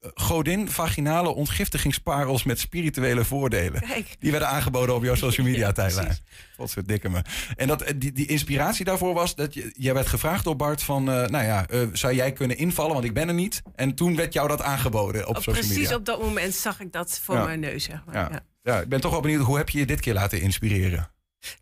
Eh, 0.00 0.10
Godin 0.14 0.70
vaginale 0.70 1.28
ontgiftigingsparels 1.34 2.44
met 2.44 2.58
spirituele 2.60 3.24
voordelen. 3.24 3.80
Kijk. 3.80 4.16
Die 4.18 4.30
werden 4.30 4.48
aangeboden 4.48 4.94
op 4.94 5.02
jouw 5.04 5.14
social 5.14 5.46
media 5.46 5.72
tijdlijn. 5.82 6.06
precies. 6.06 6.22
Godverdikke 6.56 7.08
me. 7.08 7.22
En 7.56 7.68
dat, 7.68 7.82
eh, 7.82 7.94
die, 7.96 8.12
die 8.12 8.26
inspiratie 8.26 8.84
daarvoor 8.84 9.14
was 9.14 9.34
dat 9.34 9.54
je, 9.54 9.72
jij 9.76 9.94
werd 9.94 10.06
gevraagd 10.06 10.44
door 10.44 10.56
Bart 10.56 10.82
van... 10.82 11.10
eh, 11.10 11.26
nou 11.26 11.44
ja, 11.44 11.66
zou 11.92 12.14
jij 12.14 12.32
kunnen 12.32 12.56
invallen, 12.56 12.92
want 12.92 13.04
ik 13.04 13.14
ben 13.14 13.28
er 13.28 13.34
niet. 13.34 13.62
En 13.74 13.94
toen 13.94 14.16
werd 14.16 14.32
jou 14.32 14.48
dat 14.48 14.62
aangeboden 14.62 15.26
op 15.28 15.36
social 15.36 15.54
precies 15.54 15.76
media. 15.76 15.96
op 15.96 16.04
dat 16.04 16.20
moment 16.22 16.54
zag 16.54 16.80
ik 16.80 16.92
dat 16.92 17.18
voor 17.22 17.34
Ja. 17.34 17.44
mijn 17.44 17.60
neus. 17.60 17.84
Zeg 17.84 18.04
maar. 18.04 18.14
Ja. 18.14 18.28
Ja. 18.32 18.40
Ja, 18.62 18.80
ik 18.80 18.88
ben 18.88 19.00
toch 19.00 19.10
wel 19.10 19.20
benieuwd, 19.20 19.42
hoe 19.44 19.56
heb 19.56 19.68
je 19.68 19.78
je 19.78 19.86
dit 19.86 20.00
keer 20.00 20.14
laten 20.14 20.40
inspireren? 20.40 21.10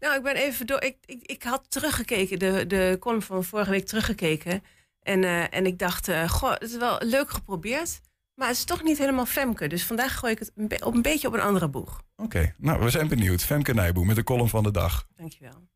Nou, 0.01 0.17
ik 0.17 0.23
ben 0.23 0.35
even 0.37 0.67
door. 0.67 0.83
Ik, 0.83 0.97
ik, 1.05 1.23
ik 1.23 1.43
had 1.43 1.67
teruggekeken, 1.69 2.39
de, 2.39 2.67
de 2.67 2.97
column 3.01 3.23
van 3.23 3.45
vorige 3.45 3.71
week 3.71 3.87
teruggekeken. 3.87 4.63
En, 5.03 5.51
en 5.51 5.67
ik 5.67 5.79
dacht, 5.79 6.11
goh, 6.27 6.51
het 6.53 6.63
is 6.63 6.77
wel 6.77 6.99
leuk 7.03 7.31
geprobeerd. 7.31 8.01
Maar 8.35 8.49
het 8.49 8.57
is 8.57 8.65
toch 8.65 8.83
niet 8.83 8.99
helemaal 8.99 9.27
Femke. 9.27 9.67
Dus 9.67 9.85
vandaag 9.85 10.19
gooi 10.19 10.33
ik 10.33 10.39
het 10.39 10.53
een, 10.55 10.85
op 10.85 10.95
een 10.95 11.03
beetje 11.03 11.29
op 11.29 11.35
een 11.35 11.41
andere 11.41 11.69
boeg. 11.69 12.03
Oké, 12.17 12.55
nou, 12.59 12.81
we 12.81 12.91
zijn 12.91 13.09
benieuwd. 13.09 13.45
Femke 13.45 13.75
Nijboer 13.75 14.07
met 14.07 14.17
de 14.17 14.25
column 14.25 14.49
van 14.49 14.63
de 14.63 14.71
dag. 14.71 15.07
Dankjewel. 15.17 15.69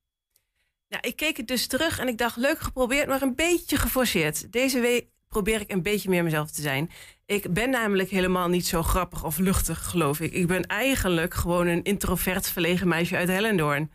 Nou, 0.89 1.03
ik 1.07 1.17
keek 1.17 1.37
het 1.37 1.47
dus 1.47 1.67
terug 1.67 1.99
en 1.99 2.09
ik 2.09 2.19
dacht, 2.19 2.37
leuk 2.37 2.59
geprobeerd, 2.59 3.09
maar 3.09 3.23
een 3.23 3.35
beetje 3.35 3.77
geforceerd. 3.77 4.53
Deze 4.53 4.81
week 4.81 5.07
probeer 5.29 5.61
ik 5.61 5.73
een 5.73 5.83
beetje 5.83 6.09
meer 6.09 6.25
mezelf 6.25 6.51
te 6.51 6.63
zijn. 6.63 6.91
Ik 7.27 7.53
ben 7.53 7.71
namelijk 7.71 8.11
helemaal 8.11 8.49
niet 8.49 8.67
zo 8.67 8.83
grappig 8.83 9.25
of 9.25 9.39
luchtig, 9.39 9.85
geloof 9.85 10.21
ik. 10.21 10.33
Ik 10.33 10.47
ben 10.47 10.67
eigenlijk 10.67 11.35
gewoon 11.35 11.67
een 11.67 11.83
introvert 11.83 12.49
verlegen 12.49 12.89
meisje 12.89 13.17
uit 13.17 13.29
Hellendoorn. 13.29 13.91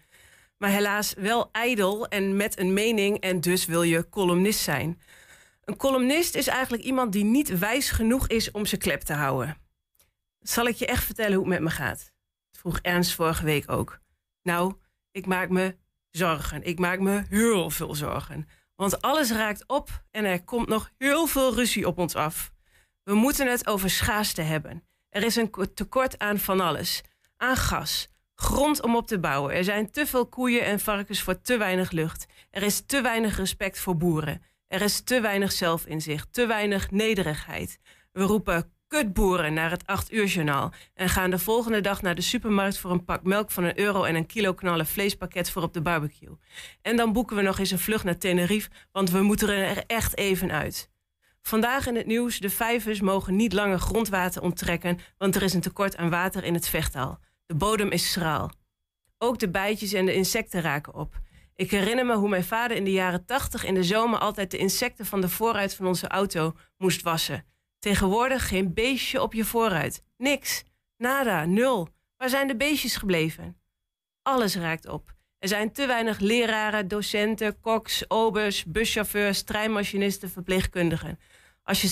Maar 0.57 0.69
helaas 0.69 1.13
wel 1.17 1.49
ijdel 1.51 2.07
en 2.07 2.35
met 2.35 2.59
een 2.59 2.73
mening 2.73 3.19
en 3.19 3.39
dus 3.39 3.65
wil 3.65 3.83
je 3.83 4.09
columnist 4.09 4.59
zijn. 4.59 5.01
Een 5.65 5.77
columnist 5.77 6.35
is 6.35 6.47
eigenlijk 6.47 6.83
iemand 6.83 7.11
die 7.11 7.23
niet 7.23 7.59
wijs 7.59 7.89
genoeg 7.89 8.27
is 8.27 8.51
om 8.51 8.65
zijn 8.65 8.81
klep 8.81 9.01
te 9.01 9.13
houden. 9.13 9.57
Zal 10.39 10.65
ik 10.65 10.75
je 10.75 10.85
echt 10.85 11.03
vertellen 11.03 11.33
hoe 11.33 11.49
het 11.49 11.53
met 11.53 11.61
me 11.61 11.69
gaat? 11.69 12.11
Vroeg 12.51 12.79
Ernst 12.81 13.13
vorige 13.13 13.45
week 13.45 13.71
ook. 13.71 13.99
Nou, 14.41 14.73
ik 15.11 15.25
maak 15.25 15.49
me 15.49 15.77
zorgen. 16.09 16.63
Ik 16.63 16.79
maak 16.79 16.99
me 16.99 17.23
heel 17.29 17.69
veel 17.69 17.95
zorgen. 17.95 18.47
Want 18.75 19.01
alles 19.01 19.31
raakt 19.31 19.67
op 19.67 20.03
en 20.11 20.25
er 20.25 20.43
komt 20.43 20.67
nog 20.67 20.91
heel 20.97 21.27
veel 21.27 21.55
ruzie 21.55 21.87
op 21.87 21.97
ons 21.97 22.15
af. 22.15 22.51
We 23.03 23.13
moeten 23.13 23.47
het 23.51 23.67
over 23.67 23.89
schaarste 23.89 24.41
hebben. 24.41 24.83
Er 25.09 25.23
is 25.23 25.35
een 25.35 25.49
ko- 25.49 25.73
tekort 25.73 26.19
aan 26.19 26.39
van 26.39 26.59
alles. 26.59 27.01
Aan 27.37 27.55
gas, 27.57 28.09
grond 28.35 28.81
om 28.81 28.95
op 28.95 29.07
te 29.07 29.19
bouwen. 29.19 29.53
Er 29.55 29.63
zijn 29.63 29.91
te 29.91 30.05
veel 30.05 30.27
koeien 30.27 30.63
en 30.65 30.79
varkens 30.79 31.21
voor 31.21 31.41
te 31.41 31.57
weinig 31.57 31.91
lucht. 31.91 32.25
Er 32.49 32.63
is 32.63 32.85
te 32.85 33.01
weinig 33.01 33.37
respect 33.37 33.79
voor 33.79 33.97
boeren. 33.97 34.41
Er 34.73 34.81
is 34.81 35.01
te 35.01 35.21
weinig 35.21 35.51
zelfinzicht, 35.51 36.33
te 36.33 36.45
weinig 36.45 36.91
nederigheid. 36.91 37.79
We 38.11 38.23
roepen 38.23 38.71
kutboeren 38.87 39.53
naar 39.53 39.71
het 39.71 39.87
8 39.87 40.13
uur 40.13 40.25
journaal 40.25 40.73
en 40.93 41.09
gaan 41.09 41.29
de 41.29 41.39
volgende 41.39 41.81
dag 41.81 42.01
naar 42.01 42.15
de 42.15 42.21
supermarkt 42.21 42.77
voor 42.77 42.91
een 42.91 43.05
pak 43.05 43.23
melk 43.23 43.51
van 43.51 43.63
een 43.63 43.79
euro 43.79 44.03
en 44.03 44.15
een 44.15 44.25
kilo 44.25 44.53
knallen 44.53 44.85
vleespakket 44.85 45.49
voor 45.49 45.61
op 45.61 45.73
de 45.73 45.81
barbecue. 45.81 46.37
En 46.81 46.95
dan 46.95 47.13
boeken 47.13 47.35
we 47.35 47.41
nog 47.41 47.59
eens 47.59 47.71
een 47.71 47.79
vlucht 47.79 48.03
naar 48.03 48.17
Tenerife, 48.17 48.69
want 48.91 49.09
we 49.09 49.21
moeten 49.21 49.49
er 49.49 49.83
echt 49.87 50.17
even 50.17 50.51
uit. 50.51 50.89
Vandaag 51.41 51.87
in 51.87 51.95
het 51.95 52.05
nieuws: 52.05 52.39
de 52.39 52.49
vijvers 52.49 53.01
mogen 53.01 53.35
niet 53.35 53.53
langer 53.53 53.79
grondwater 53.79 54.41
onttrekken, 54.41 54.99
want 55.17 55.35
er 55.35 55.41
is 55.41 55.53
een 55.53 55.61
tekort 55.61 55.97
aan 55.97 56.09
water 56.09 56.43
in 56.43 56.53
het 56.53 56.69
vechtaal. 56.69 57.19
De 57.45 57.55
bodem 57.55 57.89
is 57.89 58.11
schraal. 58.11 58.51
Ook 59.17 59.39
de 59.39 59.49
bijtjes 59.49 59.93
en 59.93 60.05
de 60.05 60.13
insecten 60.13 60.61
raken 60.61 60.93
op. 60.93 61.21
Ik 61.55 61.71
herinner 61.71 62.05
me 62.05 62.15
hoe 62.15 62.29
mijn 62.29 62.43
vader 62.43 62.77
in 62.77 62.83
de 62.83 62.91
jaren 62.91 63.25
tachtig 63.25 63.63
in 63.65 63.73
de 63.73 63.83
zomer 63.83 64.19
altijd 64.19 64.51
de 64.51 64.57
insecten 64.57 65.05
van 65.05 65.21
de 65.21 65.29
voorruit 65.29 65.75
van 65.75 65.87
onze 65.87 66.07
auto 66.07 66.53
moest 66.77 67.01
wassen. 67.01 67.45
Tegenwoordig 67.79 68.47
geen 68.47 68.73
beestje 68.73 69.21
op 69.21 69.33
je 69.33 69.45
voorruit. 69.45 70.03
Niks. 70.17 70.63
Nada. 70.97 71.45
Nul. 71.45 71.87
Waar 72.17 72.29
zijn 72.29 72.47
de 72.47 72.55
beestjes 72.55 72.95
gebleven? 72.95 73.57
Alles 74.21 74.55
raakt 74.55 74.87
op. 74.87 75.13
Er 75.39 75.47
zijn 75.47 75.71
te 75.71 75.85
weinig 75.85 76.19
leraren, 76.19 76.87
docenten, 76.87 77.59
koks, 77.59 78.09
obers, 78.09 78.65
buschauffeurs, 78.65 79.43
treinmachinisten, 79.43 80.29
verpleegkundigen. 80.29 81.19
Als 81.63 81.81
je 81.81 81.87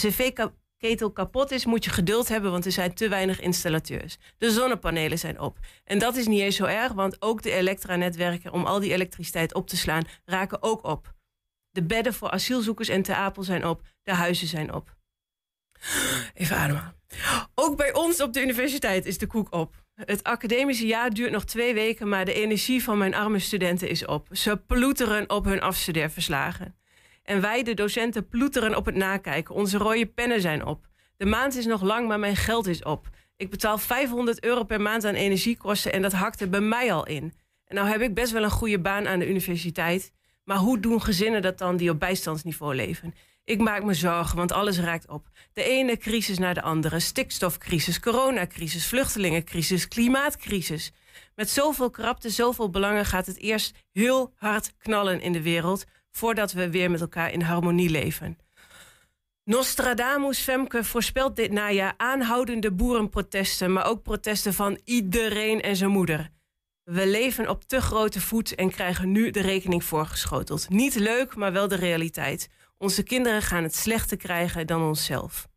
cv-ketel 0.82 1.12
kapot 1.12 1.52
is, 1.52 1.66
moet 1.66 1.84
je 1.84 1.90
geduld 1.90 2.28
hebben, 2.28 2.52
want 2.52 2.66
er 2.66 2.72
zijn 2.72 2.94
te 2.94 3.10
weinig 3.10 3.40
installateurs. 3.40 4.18
De 4.38 4.52
zonnepanelen 4.52 5.20
zijn 5.20 5.40
op. 5.40 5.58
En 5.84 6.00
dat 6.00 6.16
is 6.16 6.28
niet 6.28 6.42
eens 6.42 6.56
zo 6.56 6.66
erg, 6.66 6.94
want 6.94 7.22
ook 7.22 7.42
de 7.42 7.52
elektranetwerken 7.52 8.52
om 8.52 8.66
al 8.66 8.80
die 8.80 8.94
elektriciteit 8.94 9.54
op 9.54 9.68
te 9.68 9.78
slaan, 9.78 10.04
raken 10.26 10.64
ook 10.64 10.84
op. 10.84 11.14
De 11.70 11.84
bedden 11.84 12.14
voor 12.14 12.30
asielzoekers 12.30 12.88
en 12.88 13.02
Te 13.02 13.16
Apel 13.16 13.44
zijn 13.44 13.66
op. 13.66 13.82
De 14.04 14.14
huizen 14.14 14.48
zijn 14.48 14.74
op. 14.74 14.96
Even 16.34 16.58
ademhalen. 16.58 16.96
Ook 17.56 17.78
bij 17.78 17.94
ons 17.94 18.22
op 18.22 18.34
de 18.34 18.42
universiteit 18.42 19.06
is 19.06 19.18
de 19.18 19.28
koek 19.28 19.54
op. 19.54 19.76
Het 19.94 20.24
academische 20.24 20.86
jaar 20.86 21.10
duurt 21.10 21.32
nog 21.32 21.46
twee 21.46 21.74
weken, 21.74 22.10
maar 22.10 22.26
de 22.26 22.34
energie 22.34 22.84
van 22.84 22.98
mijn 22.98 23.14
arme 23.14 23.40
studenten 23.40 23.90
is 23.90 24.06
op. 24.06 24.28
Ze 24.32 24.58
ploeteren 24.58 25.30
op 25.30 25.46
hun 25.46 25.62
afstudeerverslagen. 25.62 26.81
En 27.24 27.42
wij, 27.42 27.64
de 27.64 27.74
docenten, 27.74 28.28
ploeteren 28.28 28.76
op 28.76 28.86
het 28.86 28.96
nakijken. 28.96 29.56
Onze 29.56 29.78
rode 29.78 30.06
pennen 30.06 30.42
zijn 30.42 30.66
op. 30.66 30.88
De 31.18 31.26
maand 31.26 31.56
is 31.56 31.66
nog 31.66 31.82
lang, 31.82 32.08
maar 32.08 32.20
mijn 32.20 32.36
geld 32.36 32.68
is 32.68 32.84
op. 32.84 33.10
Ik 33.38 33.50
betaal 33.50 33.78
500 33.78 34.44
euro 34.44 34.64
per 34.64 34.82
maand 34.82 35.06
aan 35.06 35.14
energiekosten 35.14 35.94
en 35.94 36.02
dat 36.02 36.12
hakt 36.12 36.42
er 36.42 36.50
bij 36.50 36.62
mij 36.62 36.94
al 36.94 37.06
in. 37.06 37.34
En 37.66 37.76
nou 37.76 37.88
heb 37.88 38.02
ik 38.02 38.14
best 38.14 38.32
wel 38.32 38.44
een 38.44 38.50
goede 38.50 38.80
baan 38.80 39.08
aan 39.08 39.20
de 39.20 39.30
universiteit. 39.30 40.12
Maar 40.44 40.58
hoe 40.58 40.80
doen 40.80 41.02
gezinnen 41.02 41.42
dat 41.42 41.58
dan 41.58 41.78
die 41.78 41.90
op 41.90 42.00
bijstandsniveau 42.00 42.76
leven? 42.76 43.14
Ik 43.44 43.60
maak 43.60 43.84
me 43.84 43.94
zorgen, 43.94 44.38
want 44.38 44.52
alles 44.52 44.80
raakt 44.80 45.08
op. 45.08 45.28
De 45.54 45.64
ene 45.64 45.98
crisis 45.98 46.38
naar 46.38 46.54
de 46.54 46.62
andere. 46.62 47.00
Stikstofcrisis, 47.00 48.00
coronacrisis, 48.00 48.88
vluchtelingencrisis, 48.88 49.88
klimaatcrisis. 49.88 50.92
Met 51.36 51.50
zoveel 51.50 51.90
krapte, 51.90 52.30
zoveel 52.30 52.70
belangen 52.70 53.06
gaat 53.06 53.26
het 53.26 53.38
eerst 53.38 53.76
heel 53.92 54.34
hard 54.36 54.74
knallen 54.78 55.22
in 55.22 55.32
de 55.32 55.42
wereld... 55.42 55.86
voordat 56.12 56.52
we 56.52 56.70
weer 56.70 56.92
met 56.92 57.02
elkaar 57.02 57.32
in 57.32 57.42
harmonie 57.42 57.90
leven. 57.90 58.38
Nostradamus 59.44 60.40
Femke 60.40 60.84
voorspelt 60.84 61.36
dit 61.36 61.52
najaar 61.52 61.94
aanhoudende 61.98 62.72
boerenprotesten... 62.72 63.74
maar 63.74 63.86
ook 63.86 64.04
protesten 64.04 64.54
van 64.54 64.80
iedereen 64.84 65.62
en 65.62 65.76
zijn 65.76 65.90
moeder. 65.90 66.30
We 66.84 67.08
leven 67.08 67.50
op 67.50 67.64
te 67.64 67.82
grote 67.82 68.22
voet 68.22 68.56
en 68.56 68.70
krijgen 68.70 69.12
nu 69.12 69.32
de 69.32 69.42
rekening 69.42 69.84
voorgeschoteld. 69.84 70.70
Niet 70.70 70.96
leuk, 70.96 71.36
maar 71.36 71.52
wel 71.52 71.68
de 71.68 71.76
realiteit. 71.76 72.50
Onze 72.78 73.04
kinderen 73.04 73.42
gaan 73.42 73.64
het 73.64 73.76
slechter 73.76 74.18
krijgen 74.18 74.68
dan 74.68 74.82
onszelf. 74.82 75.50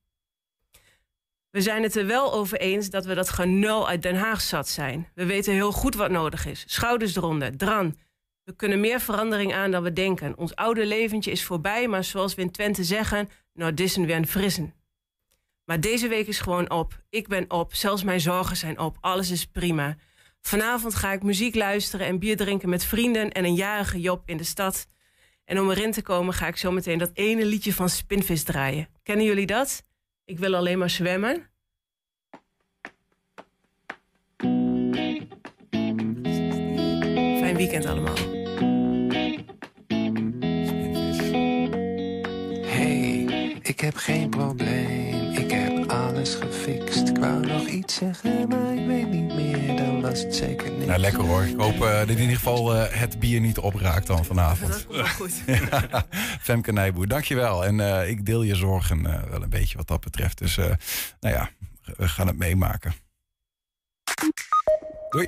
We 1.51 1.61
zijn 1.61 1.83
het 1.83 1.97
er 1.97 2.07
wel 2.07 2.33
over 2.33 2.59
eens 2.59 2.91
dat 2.91 3.05
we 3.05 3.15
dat 3.15 3.29
genul 3.29 3.89
uit 3.89 4.03
Den 4.03 4.17
Haag 4.17 4.41
zat 4.41 4.69
zijn. 4.69 5.09
We 5.15 5.27
weten 5.27 5.53
heel 5.53 5.73
goed 5.73 5.95
wat 5.95 6.11
nodig 6.11 6.47
is. 6.47 6.65
Schouders 6.67 7.17
eronder, 7.17 7.57
dran. 7.57 7.97
We 8.45 8.57
kunnen 8.57 8.81
meer 8.81 9.01
verandering 9.01 9.55
aan 9.55 9.71
dan 9.71 9.83
we 9.83 9.93
denken. 9.93 10.39
Ons 10.39 10.55
oude 10.55 10.87
leventje 10.87 11.31
is 11.31 11.45
voorbij, 11.45 11.89
maar 11.89 12.05
zoals 12.05 12.35
we 12.35 12.43
in 12.43 12.51
Twente 12.51 12.85
zeggen... 12.85 13.29
nou, 13.53 13.75
dissen 13.75 14.11
een 14.11 14.27
frissen. 14.27 14.75
Maar 15.65 15.81
deze 15.81 16.09
week 16.09 16.27
is 16.27 16.41
gewoon 16.41 16.71
op. 16.71 17.03
Ik 17.11 17.29
ben 17.29 17.51
op, 17.51 17.75
zelfs 17.75 18.03
mijn 18.03 18.21
zorgen 18.21 18.57
zijn 18.57 18.79
op. 18.79 18.97
Alles 19.01 19.31
is 19.31 19.47
prima. 19.47 19.97
Vanavond 20.41 20.95
ga 20.95 21.13
ik 21.13 21.23
muziek 21.23 21.55
luisteren 21.55 22.07
en 22.07 22.19
bier 22.19 22.37
drinken 22.37 22.69
met 22.69 22.85
vrienden... 22.85 23.33
en 23.33 23.45
een 23.45 23.55
jarige 23.55 24.01
Job 24.01 24.23
in 24.27 24.37
de 24.37 24.45
stad... 24.45 24.87
En 25.45 25.61
om 25.61 25.71
erin 25.71 25.93
te 25.93 26.03
komen 26.03 26.35
ga 26.35 26.47
ik 26.47 26.57
zo 26.57 26.71
meteen 26.71 26.99
dat 26.99 27.11
ene 27.15 27.45
liedje 27.45 27.73
van 27.73 27.89
Spinvis 27.89 28.43
draaien. 28.43 28.89
Kennen 29.03 29.27
jullie 29.27 29.47
dat? 29.47 29.83
Ik 30.25 30.39
wil 30.39 30.55
alleen 30.55 30.79
maar 30.79 30.91
zwemmen. 30.91 31.49
fijn 37.39 37.57
weekend 37.57 37.87
allemaal. 37.87 38.34
Heb 43.85 43.97
geen 43.97 44.31
probleem, 44.31 45.33
ik 45.33 45.51
heb 45.51 45.91
alles 45.91 46.35
gefixt. 46.35 47.09
Ik 47.09 47.19
wou 47.19 47.47
nog 47.47 47.67
iets 47.67 47.95
zeggen, 47.95 48.49
maar 48.49 48.75
ik 48.75 48.87
weet 48.87 49.09
niet 49.09 49.35
meer, 49.35 49.77
dan 49.77 50.01
was 50.01 50.23
het 50.23 50.35
zeker 50.35 50.71
niks. 50.71 50.87
Nou, 50.87 50.99
lekker 50.99 51.23
hoor. 51.23 51.43
Ik 51.43 51.57
hoop 51.57 51.75
eh, 51.75 51.99
dat 51.99 52.09
in 52.09 52.19
ieder 52.19 52.37
geval 52.37 52.75
eh, 52.75 53.01
het 53.01 53.19
bier 53.19 53.41
niet 53.41 53.59
opraakt 53.59 54.07
dan 54.07 54.25
vanavond. 54.25 54.73
Dat 54.73 54.87
komt 54.87 54.97
wel 54.97 55.07
goed. 55.07 55.43
Ja, 55.71 56.07
Femke 56.41 56.73
Nijboer, 56.73 57.09
dankjewel. 57.09 57.65
En 57.65 57.81
eh, 57.81 58.09
ik 58.09 58.27
deel 58.27 58.43
je 58.43 58.55
zorgen 58.55 59.07
eh, 59.07 59.23
wel 59.31 59.43
een 59.43 59.51
beetje 59.51 59.77
wat 59.77 59.89
dat 59.89 60.01
betreft. 60.01 60.39
Dus 60.39 60.57
eh, 60.57 60.65
nou 61.21 61.35
ja, 61.35 61.51
we 61.97 62.09
gaan 62.09 62.27
het 62.27 62.39
meemaken. 62.39 62.93
Doei. 65.11 65.27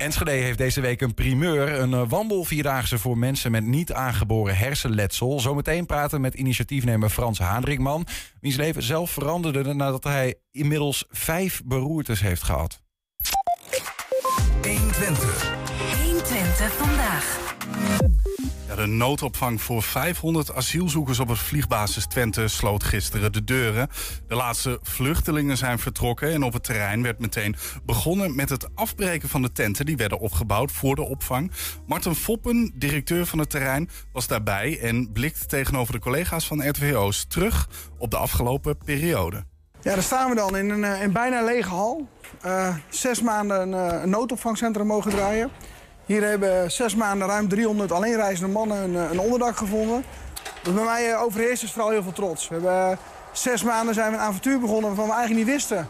Enschede 0.00 0.30
heeft 0.30 0.58
deze 0.58 0.80
week 0.80 1.00
een 1.00 1.14
primeur. 1.14 1.80
Een 1.80 1.94
eh, 1.94 2.02
wandelvierdaagse 2.08 2.98
voor 2.98 3.18
mensen 3.18 3.50
met 3.50 3.64
niet 3.66 3.92
aangeboren 3.92 4.56
hersenletsel. 4.56 5.40
Zometeen 5.40 5.86
praten 5.86 6.20
met 6.20 6.34
initiatiefnemer 6.34 7.08
Frans 7.08 7.38
Haandrikman. 7.38 8.06
Wiens 8.40 8.56
leven 8.56 8.82
zelf 8.82 9.10
veranderde 9.10 9.74
nadat 9.74 10.04
hij 10.04 10.34
inmiddels 10.50 11.04
vijf 11.10 11.62
beroertes 11.64 12.20
heeft 12.20 12.42
gehad. 12.42 12.80
120. 14.62 15.52
120 16.02 16.72
vandaag. 16.72 18.09
De 18.80 18.86
noodopvang 18.86 19.62
voor 19.62 19.82
500 19.82 20.54
asielzoekers 20.54 21.18
op 21.18 21.28
het 21.28 21.38
vliegbasis 21.38 22.06
Twente 22.06 22.48
sloot 22.48 22.84
gisteren 22.84 23.32
de 23.32 23.44
deuren. 23.44 23.88
De 24.28 24.34
laatste 24.34 24.78
vluchtelingen 24.82 25.56
zijn 25.56 25.78
vertrokken 25.78 26.32
en 26.32 26.42
op 26.42 26.52
het 26.52 26.64
terrein 26.64 27.02
werd 27.02 27.18
meteen 27.18 27.56
begonnen 27.84 28.34
met 28.34 28.48
het 28.48 28.68
afbreken 28.74 29.28
van 29.28 29.42
de 29.42 29.52
tenten 29.52 29.86
die 29.86 29.96
werden 29.96 30.18
opgebouwd 30.18 30.72
voor 30.72 30.94
de 30.94 31.02
opvang. 31.02 31.52
Marten 31.86 32.14
Foppen, 32.14 32.72
directeur 32.74 33.26
van 33.26 33.38
het 33.38 33.50
terrein, 33.50 33.90
was 34.12 34.26
daarbij 34.26 34.78
en 34.80 35.12
blikt 35.12 35.48
tegenover 35.48 35.92
de 35.92 36.00
collega's 36.00 36.46
van 36.46 36.68
RTVO's 36.68 37.24
terug 37.28 37.68
op 37.98 38.10
de 38.10 38.16
afgelopen 38.16 38.78
periode. 38.84 39.44
Ja, 39.80 39.94
daar 39.94 40.02
staan 40.02 40.30
we 40.30 40.36
dan 40.36 40.56
in 40.56 40.70
een, 40.70 40.84
eh, 40.84 41.02
in 41.02 41.12
bijna 41.12 41.38
een 41.38 41.44
lege 41.44 41.68
hal. 41.68 42.08
Eh, 42.40 42.74
zes 42.88 43.22
maanden 43.22 43.60
een, 43.60 43.90
eh, 43.90 44.02
een 44.02 44.10
noodopvangcentrum 44.10 44.86
mogen 44.86 45.10
draaien. 45.10 45.50
Hier 46.10 46.28
hebben 46.28 46.70
zes 46.70 46.94
maanden 46.94 47.28
ruim 47.28 47.48
300 47.48 47.92
alleenreizende 47.92 48.52
mannen 48.52 48.82
een, 48.82 48.96
eh, 48.96 49.10
een 49.10 49.20
onderdak 49.20 49.56
gevonden. 49.56 50.04
Wat 50.62 50.74
bij 50.74 50.84
mij 50.84 51.12
eh, 51.12 51.22
overheerst 51.22 51.62
is 51.62 51.72
vooral 51.72 51.90
heel 51.90 52.02
veel 52.02 52.12
trots. 52.12 52.48
We 52.48 52.54
hebben 52.54 52.90
eh, 52.90 52.96
zes 53.32 53.62
maanden 53.62 53.94
zijn 53.94 54.10
we 54.10 54.16
een 54.16 54.22
avontuur 54.22 54.60
begonnen 54.60 54.86
waarvan 54.86 55.06
we 55.06 55.12
eigenlijk 55.12 55.44
niet 55.46 55.54
wisten 55.54 55.88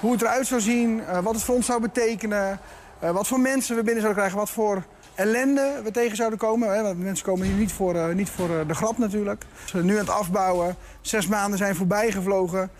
hoe 0.00 0.12
het 0.12 0.22
eruit 0.22 0.46
zou 0.46 0.60
zien, 0.60 1.02
wat 1.22 1.34
het 1.34 1.42
voor 1.42 1.54
ons 1.54 1.66
zou 1.66 1.80
betekenen, 1.80 2.60
wat 2.98 3.26
voor 3.26 3.40
mensen 3.40 3.76
we 3.76 3.82
binnen 3.82 4.02
zouden 4.02 4.22
krijgen, 4.22 4.38
wat 4.38 4.50
voor 4.50 4.82
ellende 5.14 5.80
we 5.84 5.90
tegen 5.90 6.16
zouden 6.16 6.38
komen. 6.38 6.82
Want 6.82 6.98
mensen 6.98 7.24
komen 7.24 7.46
hier 7.46 7.56
niet 7.56 7.72
voor, 7.72 8.14
niet 8.14 8.30
voor 8.30 8.48
de 8.66 8.74
grap 8.74 8.98
natuurlijk. 8.98 9.44
Dus 9.72 9.82
nu 9.82 9.92
aan 9.92 9.98
het 9.98 10.10
afbouwen. 10.10 10.76
Zes 11.00 11.26
maanden 11.26 11.58
zijn 11.58 11.76
voorbij 11.76 12.10
gevlogen. 12.10 12.70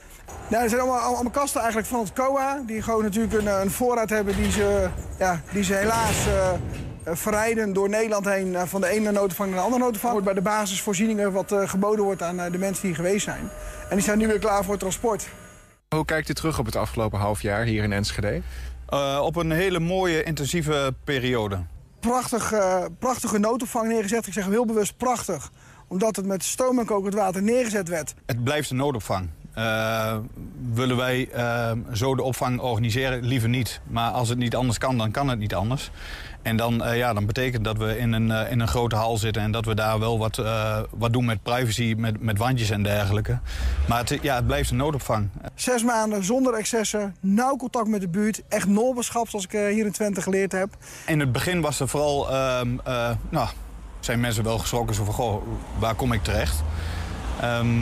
Nou, 0.48 0.62
er 0.62 0.68
zijn 0.68 0.80
allemaal, 0.80 1.00
allemaal 1.00 1.32
kasten 1.32 1.60
eigenlijk 1.60 1.90
van 1.90 2.00
het 2.00 2.12
COA. 2.12 2.62
Die 2.66 2.82
gewoon 2.82 3.02
natuurlijk 3.02 3.34
een, 3.34 3.48
eh, 3.48 3.60
een 3.62 3.70
voorraad 3.70 4.10
hebben 4.10 4.36
die 4.36 4.50
ze, 4.50 4.88
ja, 5.18 5.40
die 5.52 5.62
ze 5.64 5.74
helaas 5.74 6.26
eh, 6.26 6.50
eh, 6.52 6.56
verrijden 7.16 7.72
door 7.72 7.88
Nederland 7.88 8.24
heen. 8.24 8.56
eh, 8.56 8.62
van 8.66 8.80
de 8.80 8.86
ene 8.86 9.12
noodopvang 9.12 9.48
naar 9.50 9.58
de 9.58 9.64
andere 9.64 9.82
noodopvang. 9.82 10.12
Wordt 10.12 10.26
bij 10.26 10.34
de 10.36 10.40
basisvoorzieningen 10.42 11.32
wat 11.32 11.52
eh, 11.52 11.68
geboden 11.68 12.04
wordt 12.04 12.22
aan 12.22 12.40
eh, 12.40 12.52
de 12.52 12.58
mensen 12.58 12.82
die 12.82 12.94
hier 12.94 13.04
geweest 13.04 13.24
zijn. 13.24 13.48
En 13.88 13.96
die 13.96 14.04
zijn 14.04 14.18
nu 14.18 14.26
weer 14.26 14.38
klaar 14.38 14.62
voor 14.62 14.70
het 14.72 14.80
transport. 14.80 15.28
Hoe 15.88 16.04
kijkt 16.04 16.28
u 16.28 16.34
terug 16.34 16.58
op 16.58 16.66
het 16.66 16.76
afgelopen 16.76 17.18
half 17.18 17.42
jaar 17.42 17.64
hier 17.64 17.82
in 17.82 17.92
Enschede? 17.92 18.42
Eh, 18.88 19.20
op 19.22 19.36
een 19.36 19.50
hele 19.50 19.78
mooie, 19.80 20.22
intensieve 20.22 20.94
periode. 21.04 21.58
Prachtig, 22.00 22.52
eh, 22.52 22.84
prachtige 22.98 23.38
noodopvang 23.38 23.88
neergezet. 23.88 24.26
Ik 24.26 24.32
zeg 24.32 24.44
heel 24.46 24.66
bewust 24.66 24.96
prachtig. 24.96 25.50
Omdat 25.88 26.16
het 26.16 26.26
met 26.26 26.44
stoom 26.44 26.78
en 26.78 26.84
kokend 26.84 27.14
water 27.14 27.42
neergezet 27.42 27.88
werd. 27.88 28.14
Het 28.26 28.44
blijft 28.44 28.70
een 28.70 28.76
noodopvang. 28.76 29.28
Eh, 29.54 30.16
willen 30.72 30.96
wij 30.96 31.28
eh, 31.30 31.70
zo 31.92 32.14
de 32.14 32.22
opvang 32.22 32.60
organiseren? 32.60 33.24
Liever 33.24 33.48
niet. 33.48 33.80
Maar 33.86 34.10
als 34.10 34.28
het 34.28 34.38
niet 34.38 34.56
anders 34.56 34.78
kan, 34.78 34.98
dan 34.98 35.10
kan 35.10 35.28
het 35.28 35.38
niet 35.38 35.54
anders. 35.54 35.90
En 36.42 36.56
dan, 36.56 36.84
eh, 36.84 36.96
ja, 36.96 37.12
dan 37.12 37.26
betekent 37.26 37.64
dat 37.64 37.76
we 37.76 37.98
in 37.98 38.12
een, 38.12 38.30
in 38.30 38.60
een 38.60 38.68
grote 38.68 38.96
hal 38.96 39.16
zitten... 39.16 39.42
en 39.42 39.50
dat 39.50 39.64
we 39.64 39.74
daar 39.74 39.98
wel 39.98 40.18
wat, 40.18 40.42
wat 40.90 41.12
doen 41.12 41.24
met 41.24 41.42
privacy, 41.42 41.94
met, 41.96 42.22
met 42.22 42.38
wandjes 42.38 42.70
en 42.70 42.82
dergelijke. 42.82 43.38
Maar 43.88 43.98
het, 43.98 44.18
ja, 44.22 44.34
het 44.34 44.46
blijft 44.46 44.70
een 44.70 44.76
noodopvang. 44.76 45.28
Zes 45.54 45.82
maanden 45.84 46.24
zonder 46.24 46.54
excessen, 46.54 47.16
nauw 47.20 47.56
contact 47.56 47.88
met 47.88 48.00
de 48.00 48.08
buurt. 48.08 48.42
Echt 48.48 48.66
nolbeschap 48.68 49.28
zoals 49.28 49.44
ik 49.44 49.50
hier 49.50 49.86
in 49.86 49.92
Twente 49.92 50.22
geleerd 50.22 50.52
heb. 50.52 50.76
In 51.06 51.20
het 51.20 51.32
begin 51.32 51.60
was 51.60 51.80
er 51.80 51.88
vooral, 51.88 52.30
ehm, 52.30 52.68
eh, 52.84 53.10
nou, 53.28 53.48
zijn 54.00 54.20
mensen 54.20 54.44
wel 54.44 54.58
geschrokken 54.58 54.94
zo 54.94 55.04
van, 55.04 55.14
goh, 55.14 55.42
waar 55.78 55.94
kom 55.94 56.12
ik 56.12 56.22
terecht? 56.22 56.62
Ehm, 57.40 57.78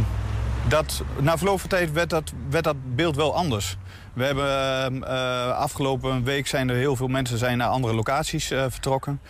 dat, 0.68 1.02
na 1.20 1.36
verloop 1.36 1.60
van 1.60 1.68
tijd 1.68 1.92
werd 1.92 2.10
dat, 2.10 2.32
werd 2.50 2.64
dat 2.64 2.76
beeld 2.94 3.16
wel 3.16 3.34
anders. 3.34 3.76
We 4.12 4.24
hebben 4.24 5.08
eh, 5.08 5.58
afgelopen 5.58 6.24
week 6.24 6.46
zijn 6.46 6.68
er 6.68 6.76
heel 6.76 6.96
veel 6.96 7.08
mensen 7.08 7.38
zijn 7.38 7.58
naar 7.58 7.68
andere 7.68 7.94
locaties 7.94 8.50
eh, 8.50 8.64
vertrokken. 8.68 9.20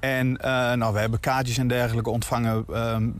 En 0.00 0.36
eh, 0.36 0.72
nou, 0.72 0.92
we 0.92 0.98
hebben 0.98 1.20
kaartjes 1.20 1.58
en 1.58 1.68
dergelijke 1.68 2.10
ontvangen 2.10 2.64
ehm, 2.72 3.10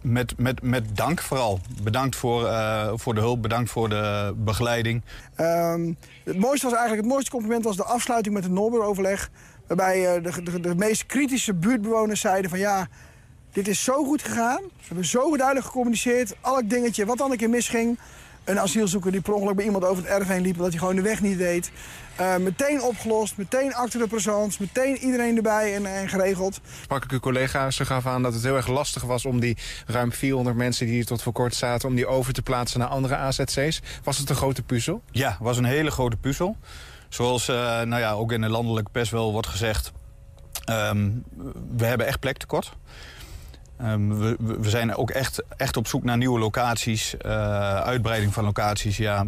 met, 0.00 0.38
met, 0.38 0.62
met 0.62 0.96
dank 0.96 1.20
vooral. 1.20 1.58
Bedankt 1.82 2.16
voor, 2.16 2.48
voor 2.94 3.14
de 3.14 3.20
hulp, 3.20 3.42
bedankt 3.42 3.70
voor 3.70 3.88
de 3.88 4.34
begeleiding. 4.36 5.02
Ehm, 5.34 5.92
het 6.24 6.38
mooiste 6.38 6.66
was 6.66 6.74
eigenlijk, 6.74 7.02
het 7.02 7.12
mooiste 7.12 7.30
compliment 7.30 7.64
was 7.64 7.76
de 7.76 7.84
afsluiting 7.84 8.34
met 8.34 8.44
het 8.44 8.52
Noorderoverleg. 8.52 9.30
Waarbij 9.66 10.20
de, 10.20 10.42
de, 10.42 10.60
de 10.60 10.74
meest 10.74 11.06
kritische 11.06 11.54
buurtbewoners 11.54 12.20
zeiden 12.20 12.50
van 12.50 12.58
ja, 12.58 12.88
dit 13.52 13.68
is 13.68 13.84
zo 13.84 14.04
goed 14.04 14.22
gegaan. 14.22 14.62
We 14.62 14.86
hebben 14.86 15.04
zo 15.04 15.36
duidelijk 15.36 15.66
gecommuniceerd. 15.66 16.34
Elk 16.42 16.70
dingetje 16.70 17.06
wat 17.06 17.18
dan 17.18 17.30
een 17.30 17.36
keer 17.36 17.50
misging. 17.50 17.98
Een 18.44 18.60
asielzoeker 18.60 19.12
die 19.12 19.20
per 19.20 19.32
ongeluk 19.32 19.56
bij 19.56 19.64
iemand 19.64 19.84
over 19.84 20.02
het 20.02 20.12
erf 20.12 20.28
heen 20.28 20.42
liep... 20.42 20.56
dat 20.56 20.68
hij 20.68 20.78
gewoon 20.78 20.96
de 20.96 21.02
weg 21.02 21.20
niet 21.20 21.38
deed. 21.38 21.70
Eh, 22.16 22.36
meteen 22.36 22.82
opgelost, 22.82 23.36
meteen 23.36 23.74
acte 23.74 23.98
de 23.98 24.06
présence, 24.06 24.56
meteen 24.60 24.96
iedereen 24.96 25.36
erbij 25.36 25.74
en, 25.74 25.86
en 25.86 26.08
geregeld. 26.08 26.60
Sprak 26.82 27.04
ik 27.04 27.10
uw 27.10 27.18
collega's, 27.18 27.76
ze 27.76 27.84
gaf 27.84 28.06
aan 28.06 28.22
dat 28.22 28.34
het 28.34 28.42
heel 28.42 28.56
erg 28.56 28.66
lastig 28.66 29.02
was... 29.02 29.24
om 29.24 29.40
die 29.40 29.56
ruim 29.86 30.12
400 30.12 30.56
mensen 30.56 30.86
die 30.86 30.94
hier 30.94 31.06
tot 31.06 31.22
voor 31.22 31.32
kort 31.32 31.54
zaten... 31.54 31.88
om 31.88 31.94
die 31.94 32.06
over 32.06 32.32
te 32.32 32.42
plaatsen 32.42 32.80
naar 32.80 32.88
andere 32.88 33.16
AZC's. 33.16 33.80
Was 34.02 34.18
het 34.18 34.30
een 34.30 34.36
grote 34.36 34.62
puzzel? 34.62 35.02
Ja, 35.10 35.28
het 35.28 35.38
was 35.38 35.56
een 35.56 35.64
hele 35.64 35.90
grote 35.90 36.16
puzzel. 36.16 36.56
Zoals 37.08 37.48
eh, 37.48 37.56
nou 37.56 38.00
ja, 38.00 38.12
ook 38.12 38.32
in 38.32 38.40
de 38.40 38.48
landelijke 38.48 38.90
pers 38.90 39.10
wel 39.10 39.32
wordt 39.32 39.48
gezegd... 39.48 39.92
ehm, 40.64 41.10
we 41.76 41.84
hebben 41.84 42.06
echt 42.06 42.20
plektekort. 42.20 42.72
Ehm, 43.82 44.08
we, 44.38 44.70
zijn 44.70 44.96
ook 44.96 45.10
echt, 45.10 45.42
echt 45.56 45.76
op 45.76 45.86
zoek 45.86 46.04
naar 46.04 46.16
nieuwe 46.16 46.38
locaties, 46.38 47.16
eh, 47.16 47.76
uitbreiding 47.76 48.32
van 48.32 48.44
locaties. 48.44 48.96
Ja, 48.96 49.26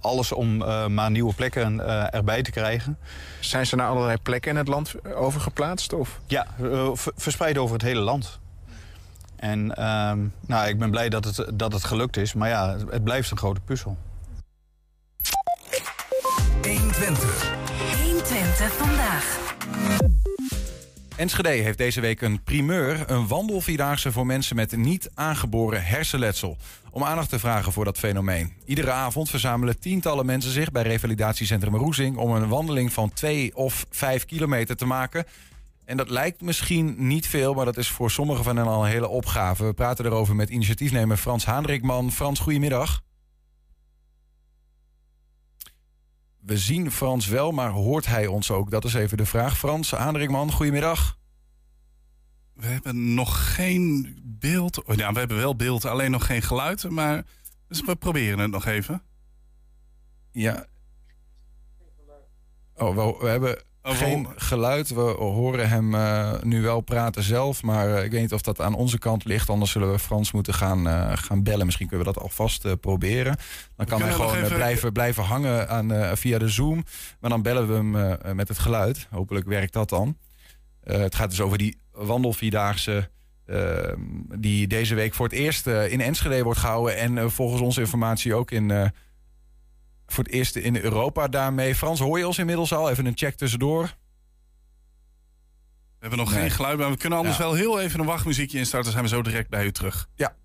alles 0.00 0.32
om 0.32 0.62
eh, 0.62 0.86
maar 0.86 1.10
nieuwe 1.10 1.34
plekken 1.34 1.86
eh, 1.86 2.14
erbij 2.14 2.42
te 2.42 2.50
krijgen. 2.50 2.98
Zijn 3.40 3.66
ze 3.66 3.76
naar 3.76 3.88
allerlei 3.88 4.18
plekken 4.22 4.50
in 4.50 4.56
het 4.56 4.68
land 4.68 4.94
overgeplaatst? 5.14 5.92
Of? 5.92 6.20
Ja, 6.26 6.46
verspreid 7.16 7.58
over 7.58 7.72
het 7.72 7.82
hele 7.82 8.00
land. 8.00 8.38
En 9.36 9.74
ehm, 9.76 10.18
nou, 10.46 10.68
ik 10.68 10.78
ben 10.78 10.90
blij 10.90 11.08
dat 11.08 11.24
het, 11.24 11.46
dat 11.54 11.72
het 11.72 11.84
gelukt 11.84 12.16
is. 12.16 12.34
Maar 12.34 12.48
ja, 12.48 12.70
het, 12.70 12.90
het 12.90 13.04
blijft 13.04 13.30
een 13.30 13.38
grote 13.38 13.60
puzzel. 13.60 13.96
120. 16.62 17.52
120 18.02 18.72
vandaag. 18.72 20.23
Enschede 21.16 21.48
heeft 21.48 21.78
deze 21.78 22.00
week 22.00 22.20
een 22.20 22.42
primeur, 22.42 23.10
een 23.10 23.26
wandelvierdaagse 23.26 24.12
voor 24.12 24.26
mensen 24.26 24.56
met 24.56 24.76
niet 24.76 25.10
aangeboren 25.14 25.84
hersenletsel. 25.84 26.56
Om 26.90 27.04
aandacht 27.04 27.28
te 27.28 27.38
vragen 27.38 27.72
voor 27.72 27.84
dat 27.84 27.98
fenomeen. 27.98 28.52
Iedere 28.64 28.90
avond 28.90 29.30
verzamelen 29.30 29.80
tientallen 29.80 30.26
mensen 30.26 30.50
zich 30.50 30.70
bij 30.72 30.82
revalidatiecentrum 30.82 31.76
Roezing 31.76 32.16
om 32.16 32.30
een 32.30 32.48
wandeling 32.48 32.92
van 32.92 33.12
2 33.12 33.56
of 33.56 33.86
5 33.90 34.24
kilometer 34.24 34.76
te 34.76 34.86
maken. 34.86 35.24
En 35.84 35.96
dat 35.96 36.10
lijkt 36.10 36.40
misschien 36.40 36.94
niet 36.98 37.26
veel, 37.26 37.54
maar 37.54 37.64
dat 37.64 37.76
is 37.76 37.88
voor 37.88 38.10
sommigen 38.10 38.44
van 38.44 38.56
hen 38.56 38.66
al 38.66 38.84
een 38.84 38.90
hele 38.90 39.08
opgave. 39.08 39.64
We 39.64 39.72
praten 39.72 40.04
erover 40.04 40.34
met 40.34 40.50
initiatiefnemer 40.50 41.16
Frans 41.16 41.44
Haandrikman. 41.44 42.12
Frans, 42.12 42.40
goedemiddag. 42.40 43.02
We 46.46 46.58
zien 46.58 46.90
Frans 46.90 47.26
wel, 47.26 47.52
maar 47.52 47.70
hoort 47.70 48.06
hij 48.06 48.26
ons 48.26 48.50
ook? 48.50 48.70
Dat 48.70 48.84
is 48.84 48.94
even 48.94 49.16
de 49.16 49.26
vraag. 49.26 49.58
Frans 49.58 49.90
Haandrikman, 49.90 50.52
goedemiddag. 50.52 51.18
We 52.54 52.66
hebben 52.66 53.14
nog 53.14 53.54
geen 53.54 54.16
beeld. 54.22 54.84
Oh, 54.84 54.94
ja, 54.94 55.12
we 55.12 55.18
hebben 55.18 55.36
wel 55.36 55.56
beeld, 55.56 55.84
alleen 55.84 56.10
nog 56.10 56.26
geen 56.26 56.42
geluid. 56.42 56.90
Maar 56.90 57.24
dus 57.68 57.80
we 57.80 57.96
proberen 57.96 58.38
het 58.38 58.50
nog 58.50 58.66
even. 58.66 59.02
Ja. 60.32 60.66
Oh, 62.74 62.96
we, 62.96 63.16
we 63.20 63.28
hebben 63.28 63.62
geen 63.92 64.28
geluid. 64.36 64.88
We 64.88 65.00
horen 65.18 65.68
hem 65.68 65.94
eh, 65.94 66.32
nu 66.42 66.62
wel 66.62 66.80
praten 66.80 67.22
zelf. 67.22 67.62
Maar 67.62 67.96
eh, 67.96 68.04
ik 68.04 68.10
weet 68.10 68.20
niet 68.20 68.32
of 68.32 68.42
dat 68.42 68.60
aan 68.60 68.74
onze 68.74 68.98
kant 68.98 69.24
ligt. 69.24 69.48
Anders 69.48 69.70
zullen 69.70 69.90
we 69.90 69.98
Frans 69.98 70.32
moeten 70.32 70.54
gaan, 70.54 70.88
eh, 70.88 71.12
gaan 71.14 71.42
bellen. 71.42 71.64
Misschien 71.66 71.88
kunnen 71.88 72.06
we 72.06 72.12
dat 72.12 72.22
alvast 72.22 72.80
proberen. 72.80 73.36
Dan 73.76 73.86
kan 73.86 74.02
hij 74.02 74.12
gewoon 74.12 74.34
even- 74.34 74.56
blijven, 74.56 74.92
blijven 74.92 75.22
hangen 75.22 75.68
aan, 75.68 76.16
via 76.16 76.38
de 76.38 76.48
Zoom. 76.48 76.84
Maar 77.20 77.30
dan 77.30 77.42
bellen 77.42 77.68
we 77.68 77.74
hem 77.74 78.36
met 78.36 78.48
het 78.48 78.58
geluid. 78.58 79.06
Hopelijk 79.10 79.46
werkt 79.46 79.72
dat 79.72 79.88
dan. 79.88 80.16
Het 80.84 81.14
gaat 81.14 81.30
dus 81.30 81.40
over 81.40 81.58
die 81.58 81.78
wandelvierdaagse 81.92 83.10
uh, 83.46 83.92
die 84.38 84.66
deze 84.66 84.94
week 84.94 85.14
voor 85.14 85.26
het 85.26 85.34
eerst 85.34 85.66
in 85.66 86.00
Enschede 86.00 86.42
wordt 86.42 86.58
gehouden. 86.58 86.96
En 86.96 87.30
volgens 87.30 87.60
onze 87.60 87.80
informatie 87.80 88.34
ook 88.34 88.50
in, 88.50 88.92
voor 90.14 90.24
het 90.24 90.32
eerst 90.32 90.56
in 90.56 90.76
Europa 90.76 91.28
daarmee. 91.28 91.74
Frans, 91.74 92.00
hoor 92.00 92.18
je 92.18 92.26
ons 92.26 92.38
inmiddels 92.38 92.72
al? 92.72 92.90
Even 92.90 93.06
een 93.06 93.16
check 93.16 93.36
tussendoor. 93.36 93.82
We 93.82 93.90
hebben 96.10 96.18
nog 96.18 96.30
nee. 96.30 96.40
geen 96.40 96.50
geluid, 96.50 96.78
maar 96.78 96.90
we 96.90 96.96
kunnen 96.96 97.18
anders 97.18 97.36
ja. 97.36 97.42
wel 97.42 97.54
heel 97.54 97.80
even 97.80 98.00
een 98.00 98.06
wachtmuziekje 98.06 98.58
instarten. 98.58 98.92
Dan 98.92 99.00
zijn 99.00 99.04
we 99.04 99.16
zo 99.16 99.30
direct 99.30 99.50
bij 99.50 99.64
u 99.64 99.72
terug. 99.72 100.08
Ja. 100.14 100.36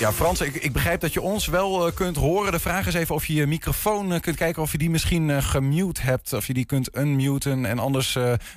Ja, 0.00 0.12
Frans, 0.12 0.40
ik, 0.40 0.54
ik, 0.54 0.72
begrijp 0.72 1.00
dat 1.00 1.12
je 1.12 1.20
ons 1.20 1.46
wel 1.46 1.86
uh, 1.86 1.94
kunt 1.94 2.16
horen. 2.16 2.52
De 2.52 2.58
vraag 2.58 2.86
is 2.86 2.94
even 2.94 3.14
of 3.14 3.26
je 3.26 3.34
je 3.34 3.46
microfoon 3.46 4.12
uh, 4.12 4.20
kunt 4.20 4.36
kijken 4.36 4.62
of 4.62 4.72
je 4.72 4.78
die 4.78 4.90
misschien 4.90 5.28
uh, 5.28 5.42
gemute 5.42 6.00
hebt. 6.00 6.32
Of 6.32 6.46
je 6.46 6.54
die 6.54 6.64
kunt 6.64 6.96
unmuten. 6.96 7.64
En 7.64 7.78
anders 7.78 8.12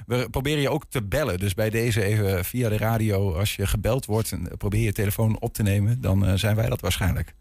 we 0.05 0.27
proberen 0.31 0.61
je 0.61 0.69
ook 0.69 0.85
te 0.89 1.03
bellen. 1.03 1.39
Dus 1.39 1.53
bij 1.53 1.69
deze 1.69 2.03
even 2.03 2.45
via 2.45 2.69
de 2.69 2.77
radio, 2.77 3.33
als 3.33 3.55
je 3.55 3.67
gebeld 3.67 4.05
wordt... 4.05 4.31
en 4.31 4.49
probeer 4.57 4.83
je 4.83 4.93
telefoon 4.93 5.39
op 5.39 5.53
te 5.53 5.63
nemen, 5.63 6.01
dan 6.01 6.39
zijn 6.39 6.55
wij 6.55 6.69
dat 6.69 6.81
waarschijnlijk. 6.81 7.33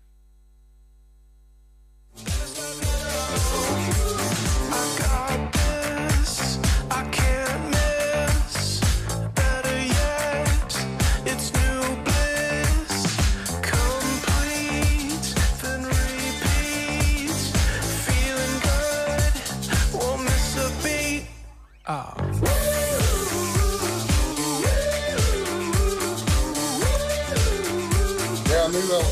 Ah. 21.82 22.14
Ja, 28.48 28.68
nu 28.68 28.86
wel. 28.88 29.02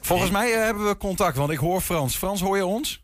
Volgens 0.00 0.30
mij 0.30 0.50
uh, 0.50 0.56
hebben 0.56 0.86
we 0.86 0.96
contact, 0.96 1.36
want 1.36 1.50
ik 1.50 1.58
hoor 1.58 1.80
Frans. 1.80 2.16
Frans, 2.16 2.40
hoor 2.40 2.56
je 2.56 2.66
ons? 2.66 3.02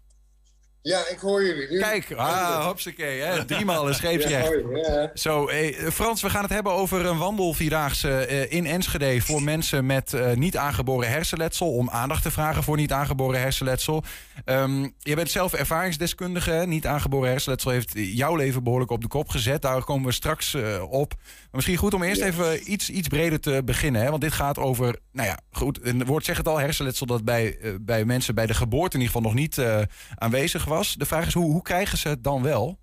Ja, 0.87 1.09
ik 1.09 1.19
hoor 1.19 1.45
jullie 1.45 1.71
nu. 1.71 1.79
Kijk, 1.79 2.13
ah, 2.13 2.65
hopsakee, 2.65 3.21
hè. 3.21 3.45
driemaal 3.45 3.89
een 3.89 3.95
scheepsrecht. 3.95 4.53
Ja, 4.53 4.93
ja. 4.93 5.11
Zo, 5.15 5.47
eh, 5.47 5.91
Frans, 5.91 6.23
we 6.23 6.31
gaan 6.31 6.43
het 6.43 6.53
hebben 6.53 6.73
over 6.73 7.07
een 7.07 7.19
wandelvierdaagse 7.19 8.27
eh, 8.27 8.53
in 8.53 8.67
Enschede... 8.67 9.21
voor 9.21 9.43
mensen 9.43 9.87
met 9.87 10.13
uh, 10.13 10.33
niet 10.33 10.57
aangeboren 10.57 11.09
hersenletsel... 11.09 11.73
om 11.73 11.91
aandacht 11.91 12.23
te 12.23 12.31
vragen 12.31 12.63
voor 12.63 12.77
niet 12.77 12.93
aangeboren 12.93 13.41
hersenletsel. 13.41 14.05
Um, 14.45 14.95
je 14.99 15.15
bent 15.15 15.31
zelf 15.31 15.53
ervaringsdeskundige. 15.53 16.65
Niet 16.67 16.87
aangeboren 16.87 17.31
hersenletsel 17.31 17.71
heeft 17.71 17.93
jouw 17.95 18.37
leven 18.37 18.63
behoorlijk 18.63 18.91
op 18.91 19.03
de 19.03 19.09
kop 19.09 19.29
gezet. 19.29 19.63
Daar 19.63 19.85
komen 19.85 20.07
we 20.07 20.13
straks 20.13 20.55
uh, 20.55 20.83
op. 20.93 21.15
Maar 21.17 21.49
misschien 21.51 21.77
goed 21.77 21.95
om 21.95 22.03
eerst 22.03 22.21
even 22.21 22.73
iets, 22.73 22.91
iets 22.91 23.09
breder 23.09 23.41
te 23.41 23.63
beginnen. 23.65 24.03
Hè? 24.03 24.11
Want 24.11 24.23
dit 24.23 24.33
gaat 24.33 24.59
over, 24.59 24.99
nou 25.13 25.29
ja, 25.29 25.39
goed, 25.51 25.79
het 25.83 26.07
woord 26.07 26.25
zegt 26.25 26.39
het 26.39 26.49
al... 26.49 26.59
hersenletsel 26.59 27.07
dat 27.07 27.25
bij, 27.25 27.59
eh, 27.59 27.71
bij 27.81 28.05
mensen 28.05 28.35
bij 28.35 28.47
de 28.47 28.55
geboorte 28.55 28.97
in 28.97 29.03
ieder 29.03 29.15
geval 29.15 29.31
nog 29.31 29.41
niet 29.41 29.59
eh, 29.59 29.81
aanwezig 30.15 30.65
was. 30.65 30.75
De 30.77 31.07
vraag 31.07 31.27
is, 31.27 31.35
hoe, 31.35 31.53
hoe 31.53 31.63
krijgen 31.63 31.99
ze 31.99 32.09
het 32.09 32.25
dan 32.25 32.43
wel? 32.43 32.79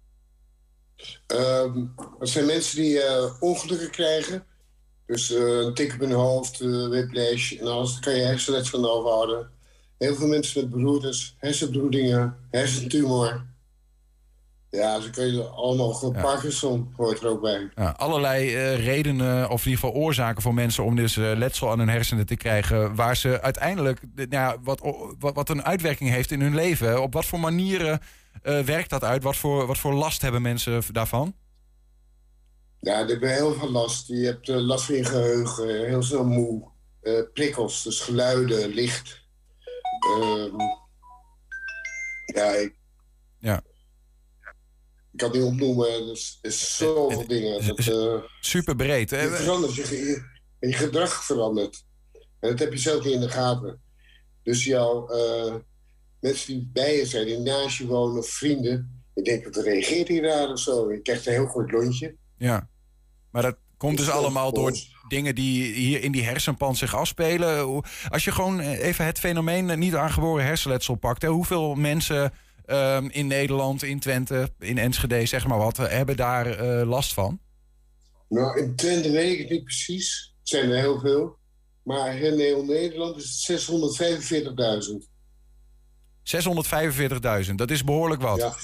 Ehm, 1.28 1.86
dat 2.20 2.30
zijn 2.30 2.46
mensen 2.46 2.76
die 2.76 3.02
eh, 3.02 3.34
ongelukken 3.40 3.92
krijgen. 3.92 4.46
Dus 5.06 5.32
eh, 5.32 5.58
een 5.60 5.74
tik 5.74 5.94
op 5.94 6.00
hun 6.00 6.12
hoofd, 6.12 6.62
uh, 6.62 6.88
whiplash 6.88 7.54
en 7.54 7.68
alles. 7.68 7.92
Dan 7.92 8.02
kan 8.02 8.16
je 8.16 8.22
hersenletsel 8.22 8.80
van 8.80 8.90
overhouden. 8.90 9.50
Heel 9.98 10.16
veel 10.16 10.28
mensen 10.28 10.62
met 10.62 10.70
beroertes, 10.70 11.36
hersenbloedingen, 11.38 12.38
hersentumor. 12.52 13.46
Ja, 14.74 15.00
ze 15.00 15.10
kun 15.10 15.34
je 15.34 15.44
allemaal 15.44 15.94
gewoon 15.94 16.14
Parkinson 16.14 16.94
hoort 16.96 17.22
er 17.22 17.28
ook 17.28 17.42
bij. 17.42 17.70
Ja, 17.76 17.90
allerlei 17.98 18.56
eh, 18.56 18.86
redenen, 18.86 19.50
of 19.50 19.66
in 19.66 19.72
ieder 19.72 19.86
geval 19.86 20.02
oorzaken 20.02 20.42
voor 20.42 20.54
mensen 20.54 20.84
om 20.84 20.96
dus 20.96 21.18
eh, 21.18 21.32
letsel 21.36 21.72
aan 21.72 21.80
hun 21.80 21.90
hersenen 21.90 22.26
te 22.26 22.36
krijgen. 22.36 22.96
Waar 22.96 23.18
ze 23.18 23.42
uiteindelijk 23.42 24.02
nou 24.16 24.28
ja, 24.30 24.58
wat, 24.64 24.82
wat, 25.20 25.36
wat 25.36 25.50
een 25.50 25.64
uitwerking 25.64 26.10
heeft 26.10 26.32
in 26.32 26.42
hun 26.42 26.56
leven. 26.56 27.02
Op 27.02 27.14
wat 27.14 27.26
voor 27.26 27.40
manieren 27.40 28.00
eh, 28.42 28.60
werkt 28.60 28.90
dat 28.90 29.04
uit? 29.04 29.24
Wat 29.24 29.36
voor, 29.36 29.66
wat 29.66 29.78
voor 29.78 29.94
last 29.94 30.22
hebben 30.22 30.42
mensen 30.42 30.82
daarvan? 30.92 31.36
Ja, 32.80 33.02
die 33.02 33.12
hebben 33.12 33.34
heel 33.34 33.54
veel 33.54 33.72
last. 33.72 34.08
Je 34.08 34.26
hebt 34.26 34.48
last 34.48 34.86
van 34.86 34.96
je 34.96 35.06
geheugen, 35.06 35.86
heel 35.86 36.04
snel 36.04 36.26
moe. 36.26 36.72
Prikkels, 37.34 37.84
dus 37.84 38.00
geluiden, 38.00 38.74
licht. 38.74 39.22
Ehm, 40.00 40.56
ja, 42.26 42.52
ik, 42.52 42.76
Ja. 43.40 43.62
Ik 45.14 45.20
kan 45.20 45.30
het 45.30 45.38
niet 45.40 45.48
opnoemen. 45.48 45.88
Er 45.88 46.12
is, 46.42 46.78
zoveel 46.78 47.28
dingen. 47.28 47.68
Dat, 47.68 47.88
eh, 47.88 48.16
Super 48.40 48.76
breed. 48.76 49.10
je 49.10 49.30
verandert, 49.32 49.76
je, 49.76 49.84
ge- 49.84 49.96
je, 50.60 50.68
je 50.68 50.74
gedrag 50.74 51.24
verandert. 51.26 51.84
En 52.14 52.50
dat 52.50 52.60
heb 52.60 52.72
je 52.74 52.80
zelf 52.80 53.04
niet 53.04 53.14
in 53.14 53.20
de 53.20 53.30
gaten. 53.30 53.82
Dus 54.44 54.64
jouw 54.64 55.08
eh, 55.08 55.56
mensen 56.20 56.48
die 56.48 56.70
bij 56.74 56.96
je 56.98 57.06
zijn, 57.06 57.26
die 57.26 57.38
naast 57.40 57.78
je 57.78 57.86
wonen 57.88 58.18
of 58.18 58.28
vrienden... 58.30 59.04
je 59.14 59.22
denkt, 59.22 59.56
wat 59.56 59.66
reageert 59.66 60.08
hij 60.08 60.20
raar 60.20 60.50
of 60.50 60.60
zo? 60.60 60.92
Je 60.92 61.02
krijgt 61.02 61.26
een 61.26 61.34
heel 61.34 61.48
kort 61.48 61.72
lontje. 61.72 62.16
Ja. 62.38 62.70
Maar 63.32 63.42
dat 63.42 63.58
komt 63.78 63.98
dus 63.98 64.06
Dus, 64.06 64.16
allemaal 64.16 64.54
door 64.54 64.74
dingen 65.08 65.36
die 65.36 65.74
hier 65.74 66.04
in 66.04 66.12
die 66.12 66.24
hersenpan 66.24 66.76
zich 66.76 66.96
afspelen. 66.96 67.84
Als 68.10 68.24
je 68.24 68.32
gewoon 68.32 68.60
even 68.60 69.06
het 69.06 69.20
fenomeen 69.20 69.80
niet 69.80 69.96
aangeboren 69.96 70.46
hersenletsel 70.46 70.96
pakt. 70.96 71.22
Hè, 71.22 71.28
hoeveel 71.28 71.76
mensen 71.76 72.34
ehm, 72.66 73.08
in 73.12 73.28
Nederland, 73.28 73.84
in 73.84 74.00
Twente, 74.00 74.50
in 74.60 74.78
Enschede, 74.78 75.26
zeg 75.26 75.48
maar 75.48 75.58
wat, 75.58 75.78
hebben 75.78 76.16
daar 76.16 76.48
eh, 76.48 76.88
last 76.88 77.14
van? 77.14 77.40
Nou, 78.30 78.60
in 78.60 78.76
Twente 78.76 79.12
weet 79.12 79.32
ik 79.32 79.40
het 79.40 79.50
niet 79.50 79.64
precies. 79.64 80.34
Het 80.40 80.50
zijn 80.50 80.72
er 80.72 80.78
heel 80.78 81.00
veel. 81.00 81.38
Maar 81.84 82.16
in 82.16 82.40
heel 82.40 82.64
Nederland 82.66 83.16
is 83.16 83.46
het 83.48 83.62
645.000. 85.04 85.12
645.000, 87.48 87.56
dat 87.56 87.72
is 87.72 87.84
behoorlijk 87.84 88.22
wat. 88.22 88.38
Ja. 88.38 88.56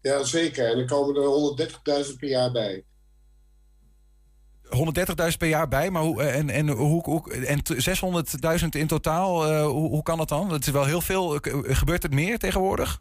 ja, 0.00 0.24
zeker. 0.24 0.70
En 0.70 0.78
er 0.78 0.86
komen 0.86 1.16
er 1.16 2.04
130.000 2.06 2.16
per 2.18 2.28
jaar 2.28 2.52
bij. 2.52 2.84
130.000 4.74 5.36
per 5.38 5.48
jaar 5.48 5.68
bij, 5.68 5.90
maar 5.90 6.02
hoe, 6.02 6.22
eh, 6.22 6.38
en, 6.38 6.50
en, 6.50 6.68
hoe, 6.68 7.02
hoe, 7.02 7.32
en 7.32 7.62
t- 7.62 7.88
600.000 8.60 8.68
in 8.70 8.86
totaal, 8.86 9.44
eh, 9.46 9.66
hoe, 9.66 9.88
hoe 9.88 10.02
kan 10.02 10.18
dat 10.18 10.28
dan? 10.28 10.52
Het 10.52 10.66
is 10.66 10.72
wel 10.72 10.84
heel 10.84 11.00
veel. 11.00 11.40
K- 11.40 11.62
Gebeurt 11.62 12.02
het 12.02 12.12
meer 12.12 12.38
tegenwoordig? 12.38 13.00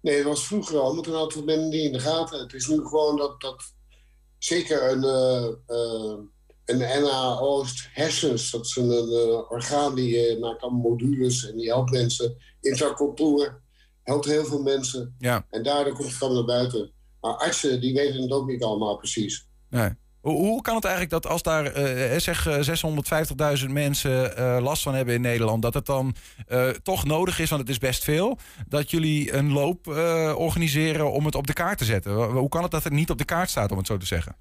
Nee, 0.00 0.16
dat 0.16 0.24
was 0.26 0.46
vroeger 0.46 0.78
al, 0.78 0.94
maar 0.94 1.02
toen 1.02 1.14
hadden 1.14 1.44
men 1.44 1.68
niet 1.68 1.82
in 1.82 1.92
de 1.92 2.00
gaten. 2.00 2.40
Het 2.40 2.52
is 2.52 2.66
nu 2.66 2.76
gewoon 2.86 3.16
dat, 3.16 3.40
dat 3.40 3.62
zeker 4.38 4.90
een, 4.92 5.04
eh 5.04 5.44
eh 5.66 6.18
een 6.64 6.78
NA-Oost 6.78 7.88
hersens, 7.92 8.50
dat 8.50 8.64
is 8.64 8.76
een, 8.76 8.90
een, 8.90 9.10
eh, 9.28 9.50
orgaan 9.50 9.94
die 9.94 10.26
eh, 10.26 10.40
maakt 10.40 10.62
allemaal 10.62 10.80
modules 10.80 11.50
en 11.50 11.56
die 11.56 11.66
helpt 11.68 11.90
mensen. 11.90 12.36
Intracultuur 12.60 13.62
helpt 14.02 14.24
heel 14.24 14.44
veel 14.44 14.62
mensen. 14.62 15.14
Ja. 15.18 15.46
En 15.50 15.62
daardoor 15.62 15.92
komt 15.94 16.12
het 16.12 16.22
allemaal 16.22 16.44
naar 16.44 16.56
buiten. 16.56 16.92
Maar 17.20 17.32
artsen, 17.36 17.80
die 17.80 17.94
weten 17.94 18.22
het 18.22 18.30
ook 18.30 18.46
niet 18.46 18.62
allemaal 18.62 18.96
precies. 18.96 19.47
Nee. 19.70 19.90
Hoe, 20.20 20.62
kan 20.62 20.74
het 20.74 20.84
eigenlijk 20.84 21.22
dat 21.22 21.32
als 21.32 21.42
daar 21.42 21.64
eh, 21.64 22.18
zeg 22.20 22.46
eh, 22.46 23.58
650.000 23.64 23.70
mensen 23.70 24.36
eh, 24.36 24.58
last 24.60 24.82
van 24.82 24.94
hebben 24.94 25.14
in 25.14 25.20
Nederland, 25.20 25.62
dat 25.62 25.74
het 25.74 25.86
dan 25.86 26.14
eh, 26.46 26.68
toch 26.68 27.04
nodig 27.04 27.38
is, 27.38 27.48
want 27.48 27.60
het 27.60 27.70
is 27.70 27.78
best 27.78 28.04
veel, 28.04 28.38
dat 28.68 28.90
jullie 28.90 29.32
een 29.32 29.52
loop 29.52 29.88
eh, 29.88 30.34
organiseren 30.36 31.12
om 31.12 31.24
het 31.24 31.34
op 31.34 31.46
de 31.46 31.52
kaart 31.52 31.78
te 31.78 31.84
zetten? 31.84 32.12
Hoe 32.12 32.48
kan 32.48 32.62
het 32.62 32.70
dat 32.70 32.84
het 32.84 32.92
niet 32.92 33.10
op 33.10 33.18
de 33.18 33.24
kaart 33.24 33.50
staat, 33.50 33.70
om 33.70 33.78
het 33.78 33.86
zo 33.86 33.96
te 33.96 34.06
zeggen? 34.06 34.36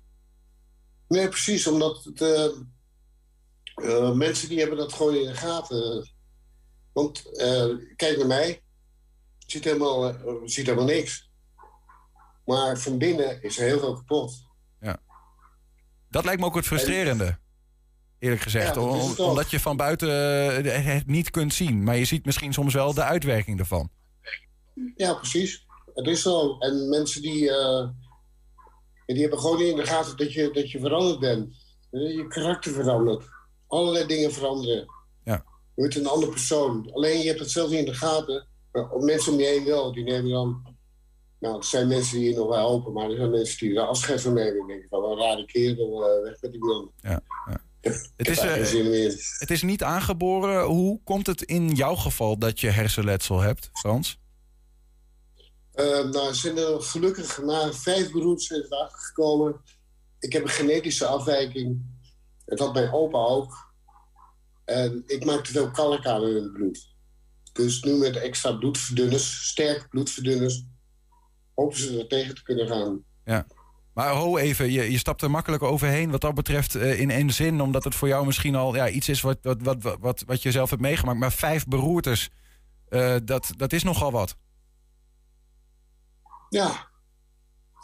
Nee, 1.07 1.27
precies, 1.27 1.67
omdat 1.67 2.03
het, 2.03 2.21
eh, 2.21 2.45
eh, 3.75 4.11
mensen 4.11 4.49
die 4.49 4.59
hebben 4.59 4.77
dat 4.77 4.93
gewoon 4.93 5.15
in 5.15 5.25
de 5.25 5.35
gaten. 5.35 6.09
Want 6.93 7.37
eh, 7.37 7.69
kijk 7.95 8.17
naar 8.17 8.27
mij, 8.27 8.61
ziet 9.37 9.63
helemaal, 9.63 10.15
ziet 10.45 10.65
helemaal 10.65 10.85
niks. 10.85 11.29
Maar 12.45 12.77
van 12.77 12.97
binnen 12.97 13.41
is 13.43 13.57
er 13.57 13.65
heel 13.65 13.79
veel 13.79 13.93
kapot. 13.93 14.46
Dat 16.17 16.25
lijkt 16.25 16.41
me 16.41 16.47
ook 16.47 16.55
het 16.55 16.65
frustrerende. 16.65 17.37
Eerlijk 18.19 18.41
gezegd. 18.41 18.75
Ja, 18.75 18.81
Om- 18.81 19.15
omdat 19.17 19.51
je 19.51 19.59
van 19.59 19.77
buiten 19.77 20.09
eh, 20.65 20.85
het 20.85 21.07
niet 21.07 21.29
kunt 21.29 21.53
zien. 21.53 21.83
Maar 21.83 21.97
je 21.97 22.05
ziet 22.05 22.25
misschien 22.25 22.53
soms 22.53 22.73
wel 22.73 22.93
de 22.93 23.03
uitwerking 23.03 23.59
ervan. 23.59 23.89
Ja, 24.95 25.13
precies. 25.13 25.65
Het 25.93 26.07
is 26.07 26.21
zo. 26.21 26.57
En 26.59 26.89
mensen 26.89 27.21
die, 27.21 27.51
eh, 27.51 27.87
die 29.05 29.21
hebben 29.21 29.39
gewoon 29.39 29.57
niet 29.57 29.67
in 29.67 29.75
de 29.75 29.85
gaten 29.85 30.17
dat 30.17 30.33
je, 30.33 30.51
dat 30.51 30.71
je 30.71 30.79
veranderd 30.79 31.19
bent. 31.19 31.55
Je 31.91 32.25
karakter 32.27 32.73
verandert. 32.73 33.25
Allerlei 33.67 34.05
dingen 34.05 34.31
veranderen. 34.33 34.85
Ja. 35.23 35.33
Je 35.35 35.41
wordt 35.75 35.95
een 35.95 36.07
andere 36.07 36.31
persoon. 36.31 36.89
Alleen 36.93 37.19
je 37.19 37.27
hebt 37.27 37.39
het 37.39 37.51
zelf 37.51 37.69
niet 37.69 37.79
in 37.79 37.85
de 37.85 37.93
gaten. 37.93 38.47
Maar 38.71 38.99
mensen 38.99 39.33
om 39.33 39.39
je 39.39 39.45
heen 39.45 39.65
wel. 39.65 39.93
Die 39.93 40.03
nemen 40.03 40.31
dan... 40.31 40.75
Nou, 41.39 41.55
het 41.55 41.65
zijn 41.65 41.87
mensen 41.87 42.17
die 42.17 42.29
je 42.29 42.35
nog 42.35 42.47
wel 42.47 42.57
helpen. 42.57 42.93
Maar 42.93 43.09
er 43.09 43.15
zijn 43.15 43.29
mensen 43.29 43.57
die 43.67 43.77
er 43.77 43.87
afscheid 43.87 44.21
van 44.21 44.33
nemen. 44.33 44.59
En 44.59 44.67
denken 44.67 44.89
van, 44.89 45.03
een 45.03 45.17
rare 45.17 45.45
kerel, 45.45 46.05
eh, 46.05 46.23
weg 46.23 46.41
met 46.41 46.51
die 46.51 46.63
man. 46.63 46.91
Ja, 47.01 47.21
ja. 47.45 47.61
Het 48.15 48.27
is, 48.27 48.73
meer. 48.73 49.35
het 49.37 49.51
is 49.51 49.61
niet 49.61 49.83
aangeboren. 49.83 50.63
Hoe 50.63 50.99
komt 51.03 51.27
het 51.27 51.41
in 51.41 51.69
jouw 51.69 51.95
geval 51.95 52.37
dat 52.37 52.59
je 52.59 52.69
hersenletsel 52.69 53.39
hebt, 53.39 53.69
Frans? 53.73 54.19
Eh, 55.71 55.85
nou, 55.85 56.27
er 56.27 56.35
zijn 56.35 56.57
er 56.57 56.81
gelukkig 56.81 57.41
na 57.41 57.73
vijf 57.73 58.11
water 58.11 58.97
gekomen. 58.97 59.61
Ik 60.19 60.33
heb 60.33 60.43
een 60.43 60.49
genetische 60.49 61.05
afwijking. 61.05 61.81
Het 62.45 62.59
had 62.59 62.73
mijn 62.73 62.91
opa 62.91 63.17
ook. 63.17 63.73
En 64.65 65.03
ik 65.05 65.25
maakte 65.25 65.51
veel 65.51 65.71
kalk 65.71 66.05
aan 66.05 66.27
in 66.27 66.35
het 66.35 66.53
bloed. 66.53 66.95
Dus 67.53 67.83
nu 67.83 67.93
met 67.93 68.15
extra 68.15 68.51
bloedverdunners, 68.51 69.47
sterke 69.47 69.87
bloedverdunners, 69.87 70.63
hopen 71.57 71.77
ze 71.77 71.99
er 71.99 72.07
tegen 72.07 72.35
te 72.35 72.43
kunnen 72.43 72.67
gaan. 72.67 73.03
Ja. 73.25 73.45
Maar 73.93 74.13
ho 74.13 74.37
even, 74.37 74.71
je, 74.71 74.91
je 74.91 74.97
stapt 74.97 75.21
er 75.21 75.31
makkelijk 75.31 75.63
overheen 75.63 76.11
wat 76.11 76.21
dat 76.21 76.33
betreft 76.33 76.75
eh, 76.75 76.99
in 76.99 77.09
één 77.09 77.31
zin. 77.31 77.61
Omdat 77.61 77.83
het 77.83 77.95
voor 77.95 78.07
jou 78.07 78.25
misschien 78.25 78.55
al 78.55 78.75
ja, 78.75 78.89
iets 78.89 79.09
is 79.09 79.21
wat, 79.21 79.37
wat, 79.41 79.61
wat, 79.61 79.97
wat, 79.99 80.23
wat, 80.25 80.41
je 80.41 80.51
zelf 80.51 80.69
hebt 80.69 80.81
meegemaakt. 80.81 81.19
Maar 81.19 81.31
vijf 81.31 81.65
beroertes, 81.65 82.29
eh, 82.89 83.15
dat, 83.23 83.51
dat 83.55 83.73
is 83.73 83.83
nogal 83.83 84.11
wat. 84.11 84.35
Ja. 86.49 86.89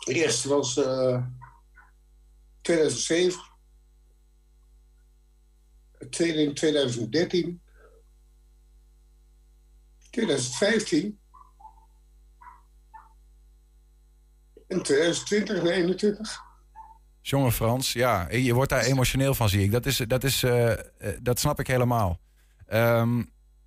De 0.05 0.13
eerste 0.13 0.49
was 0.49 0.77
eh 0.77 1.23
2007. 2.61 3.41
Het 5.97 6.11
tweede 6.11 6.41
in 6.41 6.53
2013. 6.53 7.61
2015. 10.09 11.19
En 14.73 14.81
2020 14.81 15.55
en 15.55 15.61
2021. 15.61 16.41
Jonge 17.21 17.51
Frans, 17.51 17.93
ja, 17.93 18.27
je 18.31 18.53
wordt 18.53 18.69
daar 18.69 18.83
emotioneel 18.83 19.33
van, 19.33 19.49
zie 19.49 19.63
ik. 19.63 19.71
Dat, 19.71 19.85
is, 19.85 19.97
dat, 19.97 20.23
is, 20.23 20.43
eh, 20.43 20.71
eh, 20.71 20.79
dat 21.21 21.39
snap 21.39 21.59
ik 21.59 21.67
helemaal. 21.67 22.19
Ehm, 22.67 23.23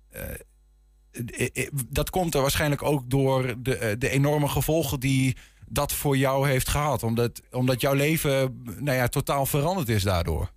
eh, 0.09 1.67
dat 1.89 2.09
komt 2.09 2.35
er 2.35 2.41
waarschijnlijk 2.41 2.83
ook 2.83 3.09
door 3.09 3.55
de, 3.57 3.95
de 3.97 4.09
enorme 4.09 4.47
gevolgen 4.47 4.99
die 4.99 5.37
dat 5.65 5.93
voor 5.93 6.17
jou 6.17 6.47
heeft 6.47 6.69
gehad. 6.69 7.03
Omdat, 7.03 7.41
omdat 7.51 7.81
jouw 7.81 7.93
leven 7.93 8.61
nou 8.63 8.97
ja, 8.97 9.07
totaal 9.07 9.45
veranderd 9.45 9.89
is 9.89 10.03
daardoor. 10.03 10.51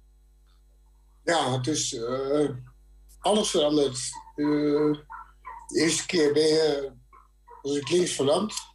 Ja, 1.24 1.52
het 1.52 1.66
is 1.66 1.96
alles 3.18 3.50
veranderd. 3.50 3.98
De 4.34 5.04
eerste 5.74 6.06
keer 6.06 6.32
ben 6.32 6.46
je, 6.46 6.92
was 7.62 7.76
ik 7.76 7.88
links 7.88 8.12
verlamd. 8.12 8.69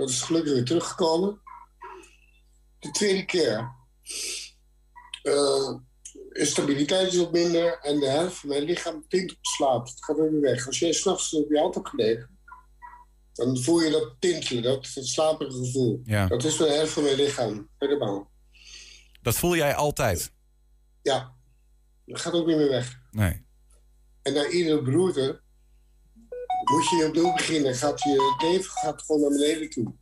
Dat 0.00 0.08
is 0.08 0.22
gelukkig 0.22 0.52
weer 0.52 0.64
teruggekomen. 0.64 1.40
De 2.78 2.90
tweede 2.90 3.24
keer 3.24 3.74
is 6.30 6.50
stabiliteit 6.50 7.12
is 7.12 7.16
wat 7.16 7.32
minder 7.32 7.78
en 7.78 8.00
de 8.00 8.08
helft 8.08 8.36
van 8.36 8.48
mijn 8.48 8.62
lichaam 8.62 9.04
tint 9.08 9.30
op 9.30 9.38
slaap. 9.40 9.86
Het 9.86 10.04
gaat 10.04 10.18
ook 10.18 10.30
weer 10.30 10.40
weg. 10.40 10.66
Als 10.66 10.78
je 10.78 10.92
s'nachts 10.92 11.34
op 11.34 11.50
je 11.50 11.58
hand 11.58 11.74
hebt 11.74 11.88
gelegen, 11.88 12.38
dan 13.32 13.58
voel 13.58 13.80
je 13.80 13.90
dat 13.90 14.16
tintelen, 14.18 14.62
dat, 14.62 14.90
dat 14.94 15.06
slaperige 15.06 15.58
gevoel. 15.58 16.00
Ja. 16.04 16.26
Dat 16.26 16.44
is 16.44 16.56
de 16.56 16.66
helft 16.68 16.92
van 16.92 17.02
mijn 17.02 17.16
lichaam, 17.16 17.68
helemaal. 17.78 18.30
Dat 19.22 19.34
voel 19.34 19.56
jij 19.56 19.74
altijd? 19.74 20.32
Ja, 21.02 21.34
dat 22.04 22.20
gaat 22.20 22.32
ook 22.32 22.46
niet 22.46 22.56
meer 22.56 22.68
weg. 22.68 23.00
Nee. 23.10 23.46
En 24.22 24.32
na 24.32 24.48
iedere 24.48 24.82
beroerte 24.82 25.40
moet 26.64 26.88
je 26.88 27.06
opnieuw 27.06 27.32
beginnen. 27.32 27.74
Gaat 27.74 28.02
je 28.02 28.36
leven 28.38 28.70
gaat 28.70 29.02
gewoon 29.02 29.20
naar 29.20 29.30
beneden 29.30 29.70
toe. 29.70 29.94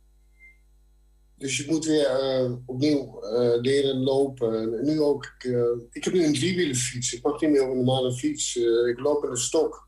Dus 1.39 1.57
je 1.57 1.65
moet 1.67 1.85
weer 1.85 2.05
eh, 2.05 2.51
opnieuw 2.65 3.21
eh, 3.21 3.61
leren 3.61 3.97
lopen. 4.03 4.77
En 4.77 4.85
nu 4.85 5.01
ook, 5.01 5.25
ik, 5.25 5.43
eh, 5.43 5.87
ik 5.91 6.03
heb 6.03 6.13
nu 6.13 6.25
een 6.25 6.33
driewielenfiets. 6.33 7.13
Ik 7.13 7.23
mag 7.23 7.41
niet 7.41 7.49
meer 7.49 7.63
op 7.63 7.69
een 7.69 7.75
normale 7.75 8.13
fiets. 8.13 8.55
Ik 8.89 8.99
loop 8.99 9.21
met 9.21 9.31
een 9.31 9.37
stok. 9.37 9.87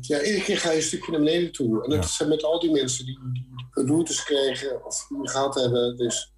Ja, 0.00 0.22
iedere 0.22 0.42
keer 0.42 0.58
ga 0.58 0.70
je 0.70 0.76
een 0.76 0.82
stukje 0.82 1.10
naar 1.10 1.20
beneden 1.20 1.52
toe. 1.52 1.84
En 1.84 1.90
dat 1.90 2.08
zijn 2.08 2.28
met 2.28 2.44
al 2.44 2.60
die 2.60 2.70
mensen 2.70 3.04
die, 3.04 3.18
die 3.32 3.46
routes 3.72 4.24
krijgen 4.24 4.84
of 4.84 5.06
die 5.08 5.28
gehad 5.28 5.54
hebben. 5.54 5.96
Dus, 5.96 6.32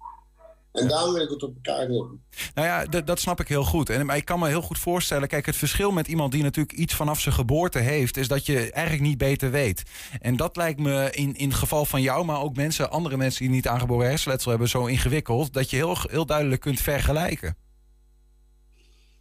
en 0.79 0.87
daarom 0.87 1.13
wil 1.13 1.23
ik 1.23 1.29
het 1.29 1.43
op 1.43 1.55
elkaar 1.55 1.89
nemen. 1.89 2.23
Nou 2.53 2.67
ja, 2.67 3.01
dat 3.01 3.19
snap 3.19 3.39
ik 3.39 3.47
heel 3.47 3.63
goed. 3.63 3.89
En, 3.89 4.05
maar 4.05 4.17
ik 4.17 4.25
kan 4.25 4.39
me 4.39 4.47
heel 4.47 4.61
goed 4.61 4.79
voorstellen... 4.79 5.27
Kijk, 5.27 5.45
het 5.45 5.55
verschil 5.55 5.91
met 5.91 6.07
iemand 6.07 6.31
die 6.31 6.43
natuurlijk 6.43 6.77
iets 6.77 6.93
vanaf 6.93 7.19
zijn 7.19 7.35
geboorte 7.35 7.79
heeft... 7.79 8.17
is 8.17 8.27
dat 8.27 8.45
je 8.45 8.71
eigenlijk 8.71 9.07
niet 9.07 9.17
beter 9.17 9.51
weet. 9.51 9.83
En 10.21 10.35
dat 10.35 10.55
lijkt 10.55 10.79
me 10.79 11.11
in, 11.11 11.35
in 11.35 11.47
het 11.47 11.57
geval 11.57 11.85
van 11.85 12.01
jou... 12.01 12.25
maar 12.25 12.41
ook 12.41 12.55
mensen, 12.55 12.91
andere 12.91 13.17
mensen 13.17 13.41
die 13.41 13.49
niet 13.49 13.67
aangeboren 13.67 14.07
hersenletsel 14.07 14.49
hebben... 14.49 14.69
zo 14.69 14.85
ingewikkeld 14.85 15.53
dat 15.53 15.69
je 15.69 15.75
heel, 15.75 15.97
heel 16.01 16.25
duidelijk 16.25 16.61
kunt 16.61 16.81
vergelijken. 16.81 17.57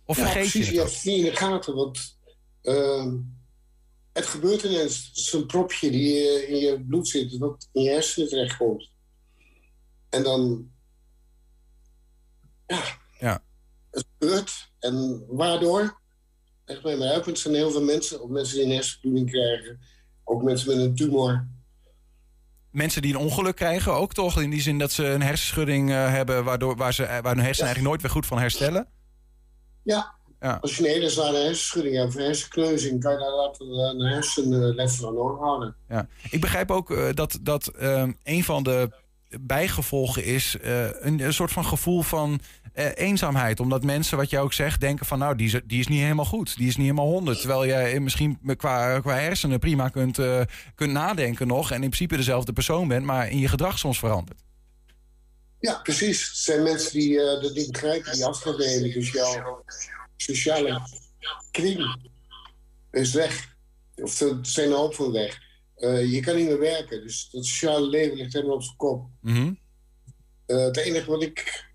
Of 0.04 0.16
ja, 0.16 0.22
vergeet 0.22 0.50
precies, 0.50 0.68
je 0.68 0.74
je 0.74 0.80
het? 0.80 0.88
hebt 0.88 1.02
het 1.02 1.12
niet 1.12 1.24
in 1.24 1.30
de 1.30 1.36
gaten. 1.36 1.74
Want 1.74 2.18
ehm, 2.62 3.16
het 4.12 4.26
gebeurt 4.26 4.62
ineens. 4.62 5.30
Een 5.32 5.46
propje 5.46 5.90
die 5.90 6.16
eh, 6.16 6.50
in 6.50 6.56
je 6.56 6.84
bloed 6.84 7.08
zit... 7.08 7.38
dat 7.38 7.68
in 7.72 7.82
je 7.82 7.90
hersenen 7.90 8.28
terechtkomt. 8.28 8.90
En 10.08 10.22
dan... 10.22 10.70
Ja, 12.68 12.82
Ja. 13.18 13.42
het 13.90 14.06
gebeurt. 14.18 14.70
En 14.78 15.24
waardoor? 15.28 16.00
Echt 16.64 16.82
bij 16.82 16.96
mij 16.96 17.12
uit. 17.12 17.38
zijn 17.38 17.54
heel 17.54 17.70
veel 17.70 17.82
mensen. 17.82 18.22
Ook 18.22 18.30
mensen 18.30 18.56
die 18.56 18.64
een 18.64 18.72
hersenbloeding 18.72 19.30
krijgen. 19.30 19.80
Ook 20.24 20.42
mensen 20.42 20.68
met 20.68 20.86
een 20.86 20.94
tumor. 20.94 21.46
Mensen 22.70 23.02
die 23.02 23.14
een 23.14 23.20
ongeluk 23.20 23.56
krijgen 23.56 23.92
ook 23.92 24.14
toch? 24.14 24.40
In 24.40 24.50
die 24.50 24.60
zin 24.60 24.78
dat 24.78 24.92
ze 24.92 25.04
een 25.04 25.22
hersenschudding 25.22 25.90
eh, 25.90 26.10
hebben... 26.10 26.44
Waardoor, 26.44 26.76
waar, 26.76 26.94
ze, 26.94 27.02
waar 27.02 27.34
hun 27.34 27.44
hersenen 27.44 27.44
eigenlijk 27.44 27.82
nooit 27.82 28.02
weer 28.02 28.10
goed 28.10 28.26
van 28.26 28.38
herstellen? 28.38 28.88
Ja. 29.82 30.16
Ja. 30.40 30.58
Als 30.60 30.76
je 30.76 30.84
een 30.84 30.90
hele 30.90 31.08
zware 31.08 31.36
hersenschudding 31.36 31.96
hebt... 31.96 32.08
of 32.08 32.14
een 32.14 32.24
hersenkneuzing... 32.24 33.00
kan 33.00 33.12
je 33.12 33.18
daar 33.18 33.34
later 33.34 33.66
een 33.66 34.00
hersenletsel 34.00 35.08
aan 35.08 35.16
overhouden. 35.16 35.76
Ja. 35.88 36.08
Ik 36.30 36.40
begrijp 36.40 36.70
ook 36.70 36.90
eh, 36.90 37.14
dat, 37.14 37.38
dat 37.42 37.66
ehm, 37.66 38.12
een 38.22 38.44
van 38.44 38.62
de 38.62 38.90
bijgevolgen 39.40 40.24
is 40.24 40.56
eh, 40.60 40.86
een, 41.00 41.32
soort 41.32 41.52
van 41.52 41.64
gevoel 41.64 42.02
van 42.02 42.40
eh, 42.78 42.86
eenzaamheid. 42.94 43.60
Omdat 43.60 43.84
mensen, 43.84 44.16
wat 44.16 44.30
jij 44.30 44.40
ook 44.40 44.52
zegt, 44.52 44.80
denken 44.80 45.06
van 45.06 45.18
nou, 45.18 45.36
die 45.36 45.46
is, 45.46 45.60
die 45.64 45.80
is 45.80 45.86
niet 45.86 46.00
helemaal 46.00 46.24
goed. 46.24 46.56
Die 46.56 46.68
is 46.68 46.76
niet 46.76 46.86
helemaal 46.86 47.10
honderd. 47.10 47.38
Terwijl 47.38 47.66
jij 47.66 48.00
misschien 48.00 48.38
qua, 48.56 49.00
qua 49.00 49.14
hersenen 49.14 49.58
prima 49.58 49.88
kunt, 49.88 50.18
eh, 50.18 50.40
kunt 50.74 50.92
nadenken 50.92 51.46
nog. 51.46 51.70
En 51.70 51.82
in 51.82 51.88
principe 51.88 52.16
dezelfde 52.16 52.52
persoon 52.52 52.88
bent, 52.88 53.04
maar 53.04 53.30
in 53.30 53.38
je 53.38 53.48
gedrag 53.48 53.78
soms 53.78 53.98
verandert. 53.98 54.40
Ja, 55.60 55.80
precies. 55.82 56.26
Het 56.26 56.36
zijn 56.36 56.62
mensen 56.62 56.92
die 56.92 57.20
eh, 57.20 57.42
dat 57.42 57.54
niet 57.54 57.72
begrijpen, 57.72 58.12
die 58.12 58.24
afstand 58.24 58.58
nemen. 58.58 58.92
Dus 58.92 59.10
jouw 59.10 59.64
sociale 60.16 60.80
kring 61.50 62.10
is 62.90 63.12
weg. 63.12 63.56
Of 63.96 64.22
zijn 64.42 64.72
hoop 64.72 64.94
van 64.94 65.12
weg. 65.12 65.38
Eh, 65.78 66.12
je 66.12 66.20
kan 66.20 66.36
niet 66.36 66.46
meer 66.46 66.58
werken, 66.58 67.02
dus 67.02 67.28
dat 67.30 67.44
sociale 67.44 67.86
leven 67.86 68.16
ligt 68.16 68.32
helemaal 68.32 68.54
op 68.54 68.62
zijn 68.62 68.76
kop. 68.76 69.08
Mhm. 69.20 69.54
Eh, 70.46 70.64
het 70.64 70.76
enige 70.76 71.10
wat 71.10 71.22
ik 71.22 71.66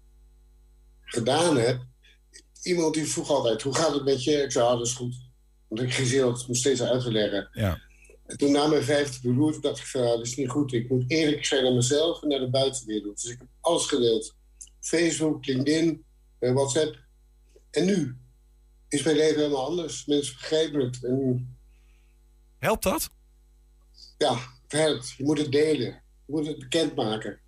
gedaan 1.02 1.58
heb... 1.58 1.86
Iemand 2.64 2.94
die 2.94 3.06
vroeg 3.06 3.30
altijd, 3.30 3.62
hoe 3.62 3.76
gaat 3.76 3.94
het 3.94 4.04
met 4.04 4.24
je? 4.24 4.32
Ik 4.32 4.52
zei, 4.52 4.66
ah, 4.66 4.78
dat 4.78 4.88
is 4.88 4.94
goed. 4.94 5.16
Want 5.68 5.82
ik 5.82 5.94
ging 5.94 6.10
het 6.10 6.48
nog 6.48 6.58
steeds 6.58 6.82
uit 6.82 7.04
te 7.04 7.12
leggen. 7.12 7.50
Ja. 7.52 7.82
En 8.26 8.38
toen 8.38 8.52
na 8.52 8.68
mijn 8.68 8.84
vijfde 8.84 9.30
beroerte 9.30 9.60
dacht 9.60 9.80
ik 9.80 9.86
van, 9.86 10.02
ah, 10.02 10.08
dat 10.08 10.26
is 10.26 10.36
niet 10.36 10.50
goed. 10.50 10.74
Ik 10.74 10.90
moet 10.90 11.04
eerlijk 11.08 11.46
zijn 11.46 11.64
naar 11.64 11.74
mezelf 11.74 12.22
en 12.22 12.28
naar 12.28 12.40
de 12.40 12.50
buitenwereld. 12.50 13.22
Dus 13.22 13.32
ik 13.32 13.40
heb 13.40 13.48
alles 13.60 13.86
gedeeld. 13.86 14.36
Facebook, 14.80 15.46
LinkedIn, 15.46 16.04
eh, 16.40 16.54
WhatsApp. 16.54 17.00
En 17.72 17.86
nu 17.86 18.18
is 18.88 19.04
mijn 19.04 19.16
leven 19.16 19.42
helemaal 19.42 19.66
anders. 19.66 20.06
Mensen 20.06 20.34
begrijpen 20.34 20.80
het. 20.80 21.04
En 21.04 21.58
Helpt 22.60 22.84
dat? 22.84 23.10
Ja, 24.24 24.38
helpt. 24.68 25.14
Je 25.18 25.24
moet 25.24 25.38
het 25.38 25.52
delen. 25.52 26.02
Je 26.26 26.34
moet 26.34 26.48
het 26.48 26.60
bekendmaken. 26.60 27.42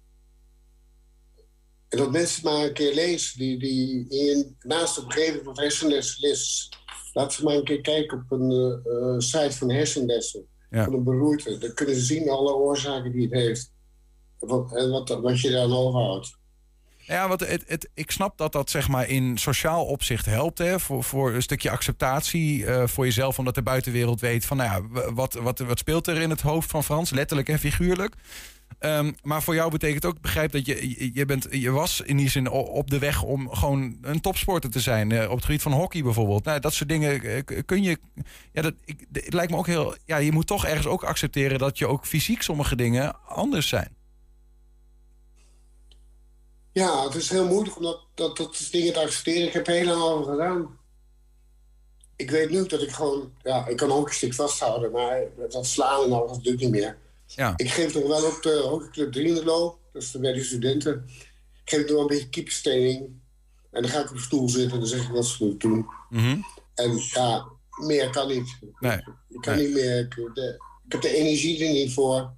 En 1.89 1.97
dat 1.97 2.11
mensen 2.11 2.35
het 2.35 2.43
maar 2.43 2.65
een 2.65 2.73
keer 2.73 2.93
lezen. 2.93 3.39
Die, 3.39 3.59
die 3.59 4.09
in, 4.09 4.55
naast 4.59 4.97
gegeven 4.97 5.37
moment 5.37 5.57
hersenles 5.57 6.19
leest. 6.19 6.77
Laat 7.13 7.33
ze 7.33 7.43
maar 7.43 7.55
een 7.55 7.63
keer 7.63 7.81
kijken 7.81 8.17
op 8.17 8.39
een 8.39 8.51
eh, 8.51 8.93
eh, 8.93 9.19
site 9.19 9.57
van 9.57 9.71
hersenlessen. 9.71 10.47
Ja. 10.69 10.83
Van 10.83 10.93
een 10.93 11.03
beroerte. 11.03 11.57
Dan 11.57 11.73
kunnen 11.73 11.95
ze 11.95 12.01
zien 12.01 12.29
alle 12.29 12.53
oorzaken 12.53 13.11
die 13.11 13.21
het 13.21 13.31
heeft. 13.31 13.71
En 14.39 14.47
wat, 14.47 14.75
en 14.75 14.89
wat, 14.89 15.09
wat 15.09 15.41
je 15.41 15.51
daar 15.51 15.71
overhoudt. 15.71 16.37
Ja, 17.07 17.27
want 17.27 17.39
het, 17.39 17.63
het, 17.67 17.89
ik 17.93 18.11
snap 18.11 18.37
dat 18.37 18.51
dat 18.51 18.69
zeg 18.69 18.87
maar 18.87 19.09
in 19.09 19.37
sociaal 19.37 19.85
opzicht 19.85 20.25
helpt. 20.25 20.57
Hè, 20.57 20.79
voor, 20.79 21.03
voor 21.03 21.33
een 21.33 21.41
stukje 21.41 21.69
acceptatie 21.69 22.65
eh, 22.65 22.87
voor 22.87 23.05
jezelf. 23.05 23.39
Omdat 23.39 23.55
de 23.55 23.61
buitenwereld 23.61 24.19
weet 24.21 24.45
van 24.45 24.57
nou 24.57 24.69
ja, 24.91 25.01
wat, 25.13 25.33
wat, 25.33 25.59
wat 25.59 25.79
speelt 25.79 26.07
er 26.07 26.21
in 26.21 26.29
het 26.29 26.41
hoofd 26.41 26.69
van 26.71 26.83
Frans. 26.83 27.09
Letterlijk 27.11 27.49
en 27.49 27.59
figuurlijk. 27.59 28.15
Ehm, 28.79 29.11
maar 29.23 29.43
voor 29.43 29.55
jou 29.55 29.71
betekent 29.71 30.05
ook, 30.05 30.21
begrijp 30.21 30.51
dat 30.51 30.65
je, 30.65 31.11
je- 31.13 31.25
bent, 31.25 31.47
je 31.51 31.71
was 31.71 32.01
in 32.01 32.17
die 32.17 32.29
zin 32.29 32.49
op 32.49 32.89
de 32.89 32.99
weg 32.99 33.21
om 33.23 33.49
gewoon 33.49 33.97
een 34.01 34.21
topsporter 34.21 34.69
te 34.69 34.79
zijn. 34.79 35.11
eh, 35.11 35.29
op 35.29 35.35
het 35.35 35.45
gebied 35.45 35.61
van 35.61 35.71
hockey 35.71 36.03
bijvoorbeeld. 36.03 36.43
Nou, 36.45 36.59
dat 36.59 36.73
soort 36.73 36.89
dingen 36.89 37.21
eh, 37.23 37.41
kun 37.65 37.83
je. 37.83 37.99
Ja, 38.51 38.61
dat, 38.61 38.73
ik, 38.85 39.05
het 39.11 39.33
lijkt 39.33 39.51
me 39.51 39.57
ook 39.57 39.67
heel. 39.67 39.95
Ja, 40.05 40.17
je 40.17 40.31
moet 40.31 40.47
toch 40.47 40.65
ergens 40.65 40.87
ook 40.87 41.03
accepteren 41.03 41.59
dat 41.59 41.77
je 41.77 41.87
ook 41.87 42.05
fysiek 42.05 42.41
sommige 42.41 42.75
dingen 42.75 43.15
anders 43.27 43.67
zijn. 43.67 43.94
Ja, 46.75 47.03
het 47.03 47.15
is 47.15 47.29
heel 47.29 47.45
moeilijk 47.47 47.75
om 47.77 47.83
dat, 47.83 47.99
dat, 48.13 48.37
dingen 48.71 48.93
te 48.93 48.99
accepteren. 48.99 49.47
Ik 49.47 49.53
heb 49.53 49.65
heel 49.65 49.85
lang 49.85 50.01
over 50.01 50.31
gedaan. 50.31 50.77
Ik 52.15 52.31
weet 52.31 52.49
nu 52.49 52.65
dat 52.65 52.81
ik 52.81 52.91
gewoon... 52.91 53.33
Ja, 53.43 53.67
ik 53.67 53.77
kan 53.77 53.91
stuk 54.13 54.33
vasthouden, 54.33 54.91
maar 54.91 55.21
dat 55.49 55.65
slaan 55.65 56.03
en 56.03 56.11
alles 56.13 56.37
doe 56.37 56.53
ik 56.53 56.59
niet 56.59 56.69
meer. 56.69 56.97
Ja. 57.25 57.53
Ik 57.55 57.71
geef 57.71 57.93
nog 57.93 58.07
wel 58.07 58.25
op 58.25 58.39
de 58.41 58.65
hockeyclub 58.69 59.13
dat 59.93 60.01
is 60.01 60.11
bij 60.11 60.33
de 60.33 60.43
studenten. 60.43 61.03
Ik 61.63 61.69
geef 61.69 61.79
nog 61.81 61.89
wel 61.89 62.01
een 62.01 62.07
beetje 62.07 62.29
keeperstraining. 62.29 62.99
En 63.71 63.81
dan 63.81 63.91
ga 63.91 63.99
ik 63.99 64.09
op 64.09 64.15
een 64.15 64.21
stoel 64.21 64.49
zitten 64.49 64.71
en 64.71 64.79
dan 64.79 64.87
zeg 64.87 65.03
ik 65.03 65.09
wat 65.11 65.25
ze 65.25 65.43
moeten 65.45 65.69
doen. 65.69 65.85
En 66.73 66.99
ja, 67.13 67.45
meer 67.85 68.09
kan 68.09 68.27
niet. 68.27 68.57
Nee. 68.79 68.97
Ik 69.29 69.41
kan 69.41 69.57
niet 69.57 69.73
meer. 69.73 69.99
Ik, 69.99 70.15
de- 70.33 70.59
ik 70.85 70.91
heb 70.91 71.01
de 71.01 71.15
energie 71.15 71.65
er 71.65 71.71
niet 71.73 71.93
voor. 71.93 72.33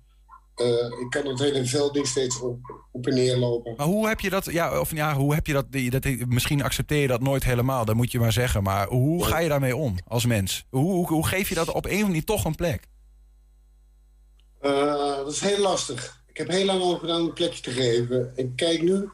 Eh, 0.58 1.00
ik 1.00 1.08
kan 1.10 1.26
het 1.28 1.40
hele 1.40 1.66
veld 1.66 1.94
niet 1.94 2.08
steeds 2.08 2.40
op, 2.42 2.86
op 2.92 3.08
en 3.08 3.14
neer 3.14 3.38
lopen. 3.38 3.74
Maar 3.78 3.86
hoe 3.86 4.08
heb 4.08 4.20
je 4.20 4.30
dat? 4.30 4.46
Ja, 4.46 4.80
of 4.80 4.92
ja, 4.92 5.16
hoe 5.16 5.34
heb 5.34 5.48
je 5.48 5.54
dat, 5.54 5.72
die- 5.72 5.90
dat? 5.90 6.06
Misschien 6.28 6.64
accepteer 6.64 7.02
je 7.02 7.08
dat 7.08 7.22
nooit 7.22 7.44
helemaal, 7.44 7.86
dat 7.86 7.96
moet 7.96 8.12
je 8.12 8.20
maar 8.20 8.32
zeggen. 8.32 8.64
Maar 8.64 8.88
hoe 8.88 9.24
ga 9.26 9.40
je 9.40 9.50
daarmee 9.50 9.76
om 9.76 9.96
als 10.08 10.26
mens? 10.26 10.66
Hoe, 10.70 10.92
hoe, 10.92 11.08
hoe 11.08 11.28
geef 11.28 11.50
je 11.50 11.56
dat 11.56 11.68
op 11.68 11.76
een 11.76 11.80
of 11.82 11.86
andere 11.90 12.08
manier 12.08 12.24
toch 12.24 12.46
een 12.46 12.56
plek? 12.56 12.88
Eh, 14.60 15.16
dat 15.16 15.32
is 15.32 15.40
heel 15.40 15.60
lastig. 15.60 16.24
Ik 16.28 16.38
heb 16.38 16.48
heel 16.48 16.66
lang 16.66 16.82
over 16.82 17.00
gedaan 17.00 17.22
om 17.22 17.28
een 17.28 17.34
plekje 17.34 17.62
te 17.62 17.72
geven. 17.72 18.32
Ik 18.36 18.56
kijk 18.56 18.82
nu 18.82 19.10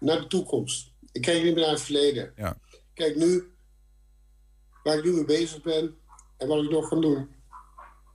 naar 0.00 0.20
de 0.20 0.26
toekomst. 0.26 0.92
Ik 1.12 1.22
kijk 1.22 1.42
niet 1.42 1.54
meer 1.54 1.62
naar 1.62 1.72
het 1.72 1.82
verleden. 1.82 2.32
Ja. 2.36 2.56
Ik 2.70 2.80
kijk 2.94 3.16
nu 3.16 3.52
waar 4.82 4.98
ik 4.98 5.04
nu 5.04 5.12
mee 5.12 5.24
bezig 5.24 5.62
ben 5.62 5.94
en 6.36 6.48
wat 6.48 6.62
ik 6.64 6.70
nog 6.70 6.88
kan 6.88 7.00
doen. 7.00 7.28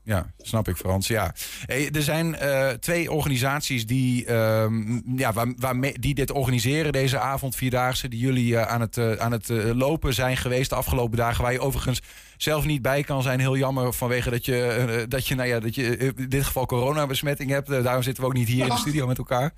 Ja, 0.04 0.32
snap 0.38 0.68
ik, 0.68 0.76
Frans. 0.76 1.08
Ja. 1.08 1.34
Hey, 1.66 1.90
er 1.92 2.02
zijn 2.02 2.36
eh, 2.36 2.70
twee 2.70 3.12
organisaties 3.12 3.86
die, 3.86 4.26
ehm, 4.26 5.00
ja, 5.18 5.34
waar, 5.34 5.54
waarmee, 5.58 6.00
die 6.00 6.14
dit 6.14 6.32
organiseren, 6.32 6.92
deze 6.92 7.20
avond, 7.20 7.56
vierdaagse, 7.56 8.08
die 8.08 8.20
jullie 8.20 8.58
eh, 8.58 8.68
aan 8.68 8.82
het, 8.82 8.98
eh, 8.98 9.12
aan 9.12 9.32
het 9.32 9.50
eh, 9.50 9.72
lopen 9.74 10.14
zijn 10.14 10.38
geweest 10.38 10.70
de 10.70 10.76
afgelopen 10.76 11.18
dagen. 11.18 11.44
Waar 11.44 11.52
je 11.52 11.60
overigens 11.60 12.02
zelf 12.44 12.66
niet 12.66 12.82
bij 12.82 13.04
kan 13.04 13.22
zijn. 13.22 13.40
Heel 13.40 13.58
jammer 13.58 13.94
vanwege 13.94 14.30
dat 14.30 14.46
je, 14.46 14.66
eh, 14.66 15.04
dat 15.08 15.28
je, 15.28 15.36
nou 15.36 15.48
ja, 15.48 15.60
dat 15.60 15.76
je 15.76 15.98
eh, 15.98 16.08
in 16.16 16.30
dit 16.30 16.44
geval 16.44 16.66
coronabesmetting 16.66 17.50
hebt. 17.50 17.70
Eh, 17.70 17.84
daarom 17.84 18.04
zitten 18.04 18.24
we 18.24 18.30
ook 18.30 18.36
niet 18.36 18.48
hier 18.48 18.64
in 18.64 18.70
de 18.70 18.78
studio 18.78 19.08
met 19.08 19.18
elkaar. 19.18 19.52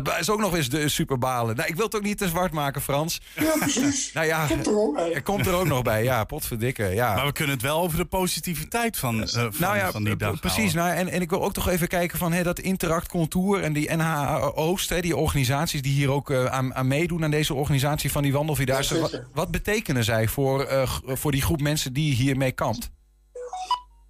Dat 0.00 0.18
is 0.20 0.30
ook 0.30 0.40
nog 0.40 0.56
eens 0.56 0.68
de 0.68 0.88
super 0.88 1.18
balen. 1.18 1.56
Nou, 1.56 1.68
ik 1.68 1.74
wil 1.74 1.84
het 1.84 1.96
ook 1.96 2.02
niet 2.02 2.18
te 2.18 2.28
zwart 2.28 2.52
maken, 2.52 2.82
Frans. 2.82 3.20
Ja, 3.36 3.54
precies. 3.58 4.12
nou 4.12 4.26
ja, 4.26 4.46
Komt 4.46 4.66
er 4.66 4.78
ook 4.78 4.94
bij. 4.94 5.14
er 5.14 5.22
komt 5.22 5.46
er 5.46 5.54
ook 5.54 5.66
nog 5.66 5.82
bij. 5.82 6.02
Ja, 6.02 6.24
potverdikke. 6.24 6.84
Ja. 6.84 7.14
Maar 7.14 7.26
we 7.26 7.32
kunnen 7.32 7.54
het 7.54 7.62
wel 7.62 7.80
over 7.80 7.98
de 7.98 8.04
positiviteit 8.04 8.96
van, 8.96 9.22
eh, 9.22 9.28
van, 9.28 9.52
nou 9.58 9.76
ja, 9.76 9.90
van 9.90 10.04
die 10.04 10.16
dag 10.16 10.40
precies. 10.40 10.74
Nou, 10.74 10.90
en, 10.90 11.08
en 11.08 11.20
ik 11.20 11.30
wil 11.30 11.44
ook 11.44 11.52
toch 11.52 11.68
even 11.68 11.88
kijken 11.88 12.18
van 12.18 12.32
hè, 12.32 12.42
dat 12.42 12.58
Interact 12.58 13.08
Contour 13.08 13.62
en 13.62 13.72
die 13.72 13.96
NH 13.96 14.50
Oost, 14.54 14.88
hè, 14.88 15.00
die 15.00 15.16
organisaties 15.16 15.82
die 15.82 15.92
hier 15.92 16.10
ook 16.10 16.30
eh, 16.30 16.44
aan, 16.44 16.74
aan 16.74 16.86
meedoen 16.86 17.24
aan 17.24 17.30
deze 17.30 17.54
organisatie 17.54 18.12
van 18.12 18.22
die 18.22 18.32
wandelvierdaagse. 18.32 18.94
Ja, 18.98 19.08
wat, 19.32 19.50
betekenen 19.50 20.04
zij 20.04 20.28
voor, 20.28 20.64
eh, 20.64 20.88
voor 21.06 21.32
die 21.32 21.42
groep 21.42 21.60
mensen 21.60 21.92
die 21.92 22.14
hiermee 22.14 22.52
kampt? 22.52 22.90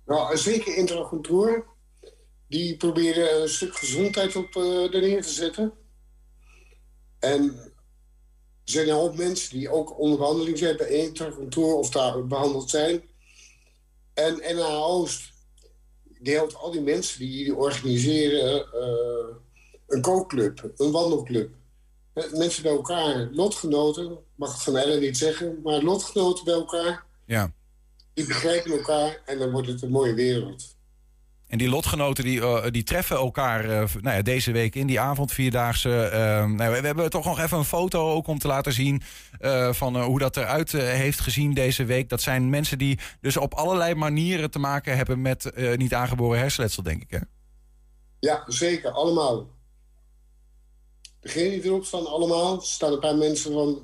Nou, 0.07 0.37
zeker 0.37 0.77
Intercontour. 0.77 1.65
Die 2.53 2.77
proberen 2.77 3.43
een 3.43 3.49
stuk 3.49 3.77
gezondheid 3.77 4.37
op 4.37 4.55
neer 4.91 5.23
te 5.23 5.29
zetten. 5.29 5.73
En 7.19 7.43
er 7.45 7.73
zijn 8.65 8.89
een 8.89 8.95
hoop 8.95 9.17
mensen 9.17 9.59
die 9.59 9.69
ook 9.71 9.99
onder 9.99 10.19
behandeling 10.19 10.59
zijn 10.59 10.77
bij 10.77 10.89
Intercontour 10.89 11.75
of 11.75 11.91
daar 11.91 12.27
behandeld 12.27 12.71
zijn. 12.71 13.03
En 14.15 14.35
NH 14.35 14.83
Oost, 14.87 15.33
die 16.19 16.35
helpt 16.35 16.55
al 16.55 16.71
die 16.71 16.81
mensen 16.81 17.19
die, 17.19 17.45
die 17.45 17.55
organiseren 17.55 18.73
eh, 18.73 19.37
een 19.87 20.01
kookclub, 20.01 20.73
een 20.77 20.91
wandelclub. 20.91 21.51
Eh, 22.13 22.33
Mensen 22.33 22.63
bij 22.63 22.73
elkaar, 22.73 23.29
lotgenoten, 23.33 24.19
mag 24.35 24.53
het 24.53 24.63
van 24.63 24.77
Ellen 24.77 25.01
niet 25.01 25.19
zeggen, 25.19 25.61
maar 25.63 25.83
lotgenoten 25.83 26.45
bij 26.45 26.55
elkaar, 26.55 27.05
Ja. 27.27 27.53
die 28.15 28.27
begrijpen 28.27 28.73
elkaar 28.73 29.23
en 29.27 29.39
dan 29.39 29.51
wordt 29.51 29.69
het 29.69 29.83
een 29.83 29.91
mooie 29.91 30.15
wereld. 30.15 30.81
En 31.53 31.59
die 31.59 31.69
lotgenoten 31.69 32.25
die, 32.25 32.41
eh, 32.41 32.71
die 32.71 32.83
treffen 32.83 33.17
elkaar 33.17 33.89
v- 33.89 33.95
nou 34.01 34.17
ja, 34.17 34.23
deze 34.23 34.53
week 34.53 34.75
in 34.75 34.87
die 34.87 35.01
avond 35.01 35.33
vierdaagse. 35.33 36.05
eh, 36.05 36.47
nou, 36.47 36.81
we, 36.81 36.87
hebben 36.87 37.11
toch 37.11 37.25
nog 37.25 37.39
even 37.41 37.59
een 37.59 37.65
foto 37.65 38.11
ook 38.11 38.27
om 38.27 38.39
te 38.39 38.47
laten 38.47 38.73
zien 38.73 39.03
eh, 39.39 39.73
van 39.73 40.03
hoe 40.03 40.19
dat 40.19 40.37
eruit 40.37 40.73
heeft 40.73 41.21
gezien 41.21 41.55
deze 41.55 41.85
week. 41.85 42.09
Dat 42.09 42.21
zijn 42.21 42.51
mensen 42.51 42.79
die 42.79 42.99
dus 43.21 43.37
op 43.37 43.55
allerlei 43.55 43.95
manieren 43.95 44.51
te 44.51 44.59
maken 44.59 44.97
hebben 44.97 45.21
met 45.23 45.53
niet 45.77 45.95
aangeboren 45.95 46.39
hersenletsel, 46.39 46.83
denk 46.83 47.03
ik. 47.03 47.11
Hè? 47.11 47.19
Ja, 48.21 48.45
zeker, 48.47 48.91
allemaal. 48.91 49.51
Degenen 51.21 51.51
die 51.51 51.63
erop 51.65 51.85
staan, 51.85 52.07
allemaal. 52.07 52.57
Er 52.57 52.63
staan 52.63 52.93
een 52.93 53.01
paar 53.01 53.17
mensen 53.17 53.53
van 53.53 53.81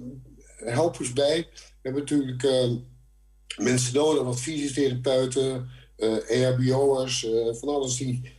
helpers 0.57 1.13
bij. 1.13 1.49
We 1.55 1.65
hebben 1.83 2.01
natuurlijk 2.03 2.43
eh, 2.43 2.71
mensen 3.65 3.95
nodig, 3.95 4.23
wat 4.23 4.41
fysiotherapeuten, 4.41 5.69
EHBO'ers, 6.29 7.25
eh, 7.25 7.55
van 7.61 7.69
alles 7.69 7.97
die, 7.97 8.33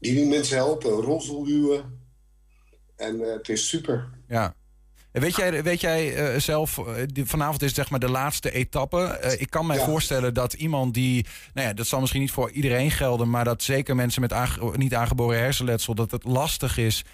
die 0.00 0.14
die 0.14 0.26
mensen 0.26 0.56
helpen, 0.56 0.90
rolstoelduwen. 0.90 2.00
En 2.96 3.20
eh, 3.24 3.32
het 3.32 3.48
is 3.48 3.68
super. 3.68 4.08
Ja. 4.28 4.54
Weet 5.12 5.36
jij, 5.36 5.62
weet 5.62 5.80
jij 5.80 6.14
eh, 6.14 6.40
zelf, 6.40 6.80
die- 7.06 7.26
vanavond 7.26 7.62
is 7.62 7.74
zeg 7.74 7.90
maar 7.90 8.00
de 8.00 8.08
laatste 8.10 8.50
etappe. 8.50 9.18
Ik 9.38 9.50
kan 9.50 9.66
mij 9.66 9.76
Ja. 9.76 9.84
voorstellen 9.84 10.34
dat 10.34 10.52
iemand 10.52 10.94
die, 10.94 11.26
nou 11.52 11.68
ja, 11.68 11.74
dat 11.74 11.86
zal 11.86 12.00
misschien 12.00 12.20
niet 12.20 12.30
voor 12.30 12.50
iedereen 12.50 12.90
gelden, 12.90 13.30
maar 13.30 13.44
dat 13.44 13.62
zeker 13.62 13.94
mensen 13.96 14.20
met 14.20 14.32
aange- 14.32 14.76
niet 14.76 14.94
aangeboren 14.94 15.38
hersenletsel, 15.38 15.94
dat 15.94 16.10
het 16.10 16.24
lastig 16.24 16.76
is 16.78 17.04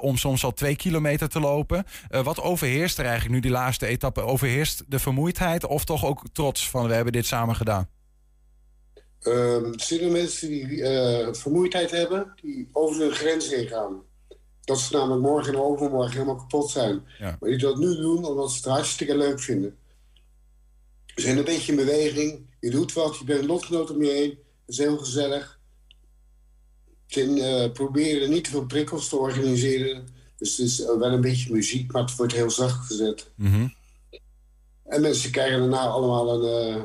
om 0.00 0.16
soms 0.16 0.44
al 0.44 0.52
twee 0.52 0.76
kilometer 0.76 1.28
te 1.28 1.40
lopen. 1.40 1.84
Wat 2.08 2.40
overheerst 2.40 2.98
er 2.98 3.04
eigenlijk 3.04 3.34
nu 3.34 3.40
die 3.40 3.50
laatste 3.50 3.86
etappe? 3.86 4.20
Overheerst 4.20 4.84
de 4.88 4.98
vermoeidheid 4.98 5.66
of 5.66 5.84
toch 5.84 6.04
ook 6.04 6.22
trots 6.32 6.70
van 6.70 6.86
we 6.88 6.94
hebben 6.94 7.12
dit 7.12 7.26
samen 7.26 7.56
gedaan? 7.56 7.88
Ehm, 9.22 9.64
er 9.64 9.80
zijn 9.80 10.12
mensen 10.12 10.48
die 10.48 10.82
eh, 10.82 11.32
vermoeidheid 11.32 11.90
hebben, 11.90 12.32
die 12.40 12.68
over 12.72 13.00
hun 13.00 13.12
grens 13.12 13.54
heen 13.54 13.66
gaan. 13.66 14.02
Dat 14.60 14.78
ze 14.78 14.96
namelijk 14.96 15.22
morgen 15.22 15.52
en 15.52 15.60
overmorgen 15.60 16.12
helemaal 16.12 16.36
kapot 16.36 16.70
zijn. 16.70 17.06
Ja. 17.18 17.36
Maar 17.40 17.50
die 17.50 17.58
dat 17.58 17.78
nu 17.78 17.96
doen 17.96 18.24
omdat 18.24 18.50
ze 18.50 18.56
het 18.56 18.64
hartstikke 18.64 19.16
leuk 19.16 19.40
vinden. 19.40 19.76
Ze 21.06 21.20
zijn 21.20 21.38
een 21.38 21.44
beetje 21.44 21.72
in 21.72 21.78
beweging. 21.78 22.46
Je 22.60 22.70
doet 22.70 22.92
wat, 22.92 23.18
je 23.18 23.24
bent 23.24 23.44
lotgenoot 23.44 23.90
om 23.90 24.02
je 24.02 24.10
heen. 24.10 24.30
Het 24.30 24.38
is 24.66 24.78
heel 24.78 24.98
gezellig. 24.98 25.60
Ze 27.06 27.42
eh, 27.42 27.72
proberen 27.72 28.30
niet 28.30 28.44
te 28.44 28.50
veel 28.50 28.66
prikkels 28.66 29.08
te 29.08 29.16
organiseren. 29.16 30.06
Dus 30.36 30.56
het 30.56 30.66
is 30.66 30.78
wel 30.78 31.02
een 31.12 31.20
beetje 31.20 31.52
muziek, 31.52 31.92
maar 31.92 32.02
het 32.02 32.16
wordt 32.16 32.32
heel 32.32 32.50
zacht 32.50 32.86
gezet. 32.86 33.30
En 34.84 35.00
mensen 35.00 35.30
krijgen 35.30 35.58
daarna 35.58 35.86
allemaal 35.86 36.44
een, 36.44 36.74
eh, 36.74 36.82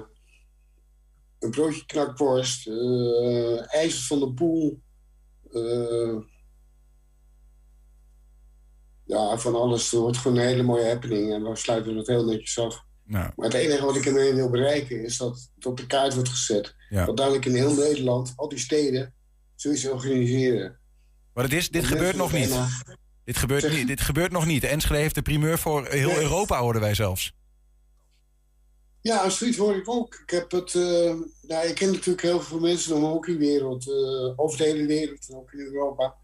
een 1.47 1.53
broodje 1.53 1.85
knakworst, 1.85 2.67
ijs 3.67 4.07
van 4.07 4.19
de 4.19 4.33
poel. 4.33 4.81
eh, 5.51 6.15
ja, 9.05 9.37
van 9.37 9.55
alles. 9.55 9.91
Het 9.91 9.99
wordt 9.99 10.17
gewoon 10.17 10.37
een 10.37 10.45
hele 10.47 10.63
mooie 10.63 10.87
happening 10.87 11.33
en 11.33 11.43
we 11.43 11.55
sluiten 11.55 11.97
het 11.97 12.07
heel 12.07 12.25
netjes 12.25 12.59
af. 12.59 12.85
Nou, 13.03 13.31
Maar 13.35 13.45
het 13.45 13.55
enige 13.55 13.85
wat 13.85 13.95
ik 13.95 14.05
ermee 14.05 14.33
wil 14.33 14.49
bereiken 14.49 15.03
is 15.03 15.17
dat 15.17 15.49
het 15.55 15.65
op 15.65 15.77
de 15.77 15.85
kaart 15.87 16.13
wordt 16.13 16.29
gezet. 16.29 16.75
Ja. 16.89 17.05
Dat 17.05 17.17
dadelijk 17.17 17.45
in 17.45 17.55
heel 17.55 17.73
Nederland, 17.75 18.33
al 18.35 18.49
die 18.49 18.59
steden, 18.59 19.13
zoiets 19.55 19.87
organiseren. 19.87 20.79
maar 21.33 21.43
het 21.43 21.53
is, 21.53 21.69
dit 21.69 21.85
gebeurt 21.85 22.15
nog 22.15 22.31
niet. 22.33 22.55
Dit 23.23 23.37
gebeurt, 23.37 23.71
niet. 23.71 23.87
dit 23.87 24.01
gebeurt 24.01 24.31
nog 24.31 24.45
niet. 24.45 24.63
Enschede 24.63 24.99
heeft 24.99 25.15
de 25.15 25.21
primeur 25.21 25.57
voor 25.57 25.87
heel 25.87 26.07
Nee. 26.09 26.21
Europa, 26.21 26.59
hoorden 26.59 26.81
wij 26.81 26.93
zelfs. 26.93 27.33
Ja, 29.07 29.29
zoiets 29.29 29.57
hoor 29.57 29.75
ik 29.75 29.89
ook. 29.89 30.13
Ik 30.23 30.29
heb 30.29 30.51
het. 30.51 30.75
eh, 30.75 31.15
nou, 31.41 31.67
ik 31.67 31.75
ken 31.75 31.91
natuurlijk 31.91 32.21
heel 32.21 32.41
veel 32.41 32.59
mensen 32.59 32.95
in 32.95 33.01
de 33.01 33.05
hockeywereld, 33.07 33.87
eh, 33.89 34.39
over 34.39 34.57
de 34.57 34.63
hele 34.63 34.85
wereld 34.85 35.29
en 35.29 35.35
ook 35.35 35.51
in 35.51 35.59
Europa. 35.59 36.15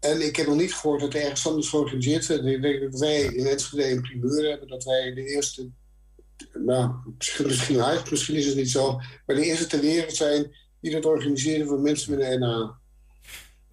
En 0.00 0.26
ik 0.26 0.36
heb 0.36 0.46
nog 0.46 0.56
niet 0.56 0.74
gehoord 0.74 1.00
dat 1.00 1.14
er 1.14 1.20
ergens 1.22 1.46
anders 1.46 1.68
georganiseerd 1.68 2.26
wordt. 2.26 2.44
Ik 2.44 2.62
denk 2.62 2.80
dat 2.80 3.00
wij 3.00 3.20
in 3.22 3.46
Enschede 3.46 3.90
een 3.90 4.00
primeur 4.02 4.50
hebben, 4.50 4.68
dat 4.68 4.84
wij 4.84 5.14
de 5.14 5.24
eerste. 5.24 5.70
Nou, 6.52 6.94
misschien 7.46 7.78
hard, 7.78 8.10
misschien 8.10 8.36
is 8.36 8.46
het 8.46 8.56
niet 8.56 8.70
zo. 8.70 8.96
Maar 9.26 9.36
de 9.36 9.44
eerste 9.44 9.66
ter 9.66 9.80
wereld 9.80 10.16
zijn 10.16 10.56
die 10.80 10.92
dat 10.92 11.04
organiseren 11.06 11.66
voor 11.66 11.80
mensen 11.80 12.16
met 12.18 12.28
een 12.30 12.40
NA. 12.40 12.80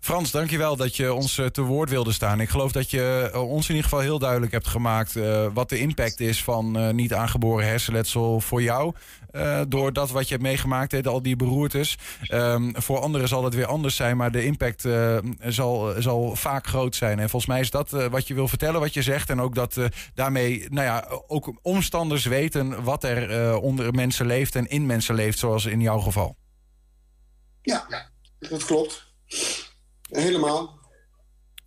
Frans, 0.10 0.32
dankjewel 0.32 0.76
dat 0.76 0.95
je 0.95 1.14
ons 1.14 1.38
eh, 1.38 1.45
te 1.45 1.62
woord 1.62 1.89
wilde 1.89 2.12
staan. 2.12 2.39
Ik 2.39 2.49
geloof 2.49 2.72
dat 2.72 2.91
je 2.91 3.30
eh, 3.34 3.49
ons 3.49 3.70
in 3.70 3.76
ieder 3.76 3.89
geval 3.89 4.03
heel 4.03 4.20
duidelijk 4.20 4.51
hebt 4.51 4.68
gemaakt... 4.68 5.16
eh, 5.16 5.47
wat 5.53 5.70
de 5.70 5.80
impact 5.80 6.20
is 6.20 6.43
van 6.43 6.95
niet 6.95 7.14
aangeboren 7.14 7.68
hersenletsel 7.68 8.39
voor 8.39 8.62
jou. 8.62 8.93
eh, 9.32 9.62
door 9.68 9.93
dat 9.93 10.10
wat 10.10 10.24
je 10.24 10.34
hebt 10.34 10.43
meegemaakt, 10.45 11.07
al 11.07 11.22
die 11.22 11.36
beroertes. 11.36 11.97
Ehm, 12.22 12.72
voor 12.74 12.99
anderen 12.99 13.28
zal 13.28 13.43
het 13.43 13.53
weer 13.53 13.66
anders 13.66 13.95
zijn, 13.95 14.18
maar 14.18 14.32
de 14.32 14.45
impact 14.45 14.88
zal, 15.45 15.93
zal 15.97 16.36
vaak 16.36 16.68
groot 16.68 16.95
zijn. 16.95 17.20
En 17.20 17.30
volgens 17.30 17.51
mij 17.51 17.60
is 17.60 17.70
dat 17.70 17.89
wat 17.89 18.28
je 18.28 18.34
wil 18.34 18.47
vertellen, 18.47 18.80
wat 18.80 18.93
je 18.93 19.01
zegt. 19.01 19.30
En 19.30 19.41
ook 19.41 19.55
dat 19.55 19.78
daarmee 20.14 20.66
nou 20.70 20.86
ja, 20.86 21.07
ook 21.28 21.60
omstanders 21.62 22.26
weten 22.26 22.84
wat 22.84 23.03
er 23.03 23.57
onder 23.57 23.93
mensen 23.93 24.26
leeft 24.26 24.55
en 24.55 24.68
in 24.68 24.86
mensen 24.86 25.16
leeft, 25.16 25.39
zoals 25.39 25.66
in 25.66 25.82
jouw 25.82 25.99
geval. 25.99 26.36
Ja, 27.62 27.86
dat 28.39 28.66
klopt. 28.66 29.07
Helemaal. 30.10 30.78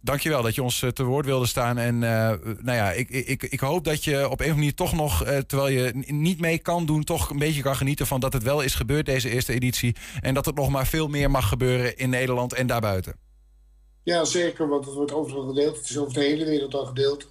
Dankjewel 0.00 0.42
dat 0.42 0.54
je 0.54 0.62
ons 0.62 0.82
eh, 0.82 0.90
te 0.90 1.04
woord 1.04 1.26
wilde 1.26 1.46
staan. 1.46 1.78
En 1.78 1.94
eh, 2.02 2.10
nou 2.42 2.76
ja, 2.76 2.92
ik, 2.92 3.08
ik, 3.10 3.42
ik 3.42 3.60
hoop 3.60 3.84
dat 3.84 4.04
je 4.04 4.14
op 4.16 4.22
een 4.22 4.30
of 4.30 4.40
andere 4.40 4.54
manier 4.54 4.74
toch 4.74 4.92
nog, 4.92 5.24
eh, 5.24 5.38
terwijl 5.38 5.68
je 5.68 5.92
niet 6.06 6.40
mee 6.40 6.58
kan 6.58 6.86
doen, 6.86 7.04
toch 7.04 7.30
een 7.30 7.38
beetje 7.38 7.62
kan 7.62 7.76
genieten 7.76 8.06
van 8.06 8.20
dat 8.20 8.32
het 8.32 8.42
wel 8.42 8.60
is 8.60 8.74
gebeurd, 8.74 9.06
deze 9.06 9.30
eerste 9.30 9.52
editie. 9.52 9.96
En 10.20 10.34
dat 10.34 10.46
het 10.46 10.54
nog 10.54 10.68
maar 10.68 10.86
veel 10.86 11.08
meer 11.08 11.30
mag 11.30 11.48
gebeuren 11.48 11.96
in 11.96 12.10
Nederland 12.10 12.52
en 12.52 12.66
daarbuiten. 12.66 13.16
Ja, 14.02 14.24
zeker, 14.24 14.68
want 14.68 14.84
het 14.84 14.94
wordt 14.94 15.12
overal 15.12 15.46
gedeeld. 15.48 15.76
Het 15.76 15.90
is 15.90 15.98
over 15.98 16.14
de 16.14 16.20
hele 16.20 16.44
wereld 16.44 16.74
al 16.74 16.86
gedeeld. 16.86 17.28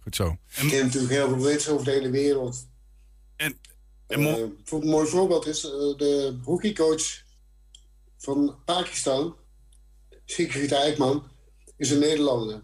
Goed 0.00 0.16
zo. 0.16 0.36
Ik 0.60 0.68
ken 0.68 0.84
natuurlijk 0.84 1.12
heel 1.12 1.28
veel 1.28 1.36
mensen 1.36 1.72
over 1.72 1.84
de 1.84 1.90
hele 1.90 2.10
wereld. 2.10 2.68
En, 3.36 3.58
voor- 4.64 4.82
een 4.82 4.88
mooi 4.88 5.08
voorbeeld 5.08 5.46
is 5.46 5.60
de 5.60 6.38
hockeycoach 6.44 7.22
van 8.18 8.54
Pakistan, 8.64 9.36
Sigrid 10.24 10.72
Eijkman, 10.72 11.22
is 11.76 11.90
een 11.90 11.98
Nederlander. 11.98 12.62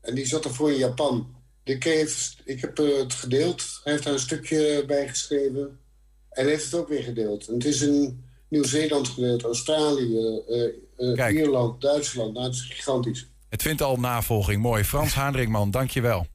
En 0.00 0.14
die 0.14 0.26
zat 0.26 0.44
ervoor 0.44 0.70
in 0.70 0.78
Japan. 0.78 1.34
Ik, 1.64 1.84
heeft, 1.84 2.40
ik 2.44 2.60
heb 2.60 2.78
eh, 2.78 2.96
het 2.98 3.12
gedeeld. 3.12 3.80
Hij 3.84 3.92
heeft 3.92 4.04
daar 4.04 4.12
een 4.12 4.18
stukje 4.18 4.84
bij 4.86 5.08
geschreven. 5.08 5.78
En 6.30 6.46
heeft 6.46 6.64
het 6.64 6.74
ook 6.74 6.88
weer 6.88 7.02
gedeeld. 7.02 7.48
En 7.48 7.54
het 7.54 7.64
is 7.64 7.82
in 7.82 8.24
Nieuw-Zeeland 8.48 9.08
gedeeld, 9.08 9.42
Australië, 9.42 10.42
eh, 10.96 11.18
eh, 11.18 11.34
Ierland, 11.34 11.80
Duitsland. 11.80 12.32
Nou, 12.32 12.46
het 12.46 12.54
is 12.54 12.62
gigantisch. 12.62 13.30
Het 13.48 13.62
vindt 13.62 13.82
al 13.82 13.96
navolging. 13.96 14.62
Mooi. 14.62 14.84
Frans 14.84 15.14
Haandringman, 15.14 15.70
dankjewel. 15.70 16.26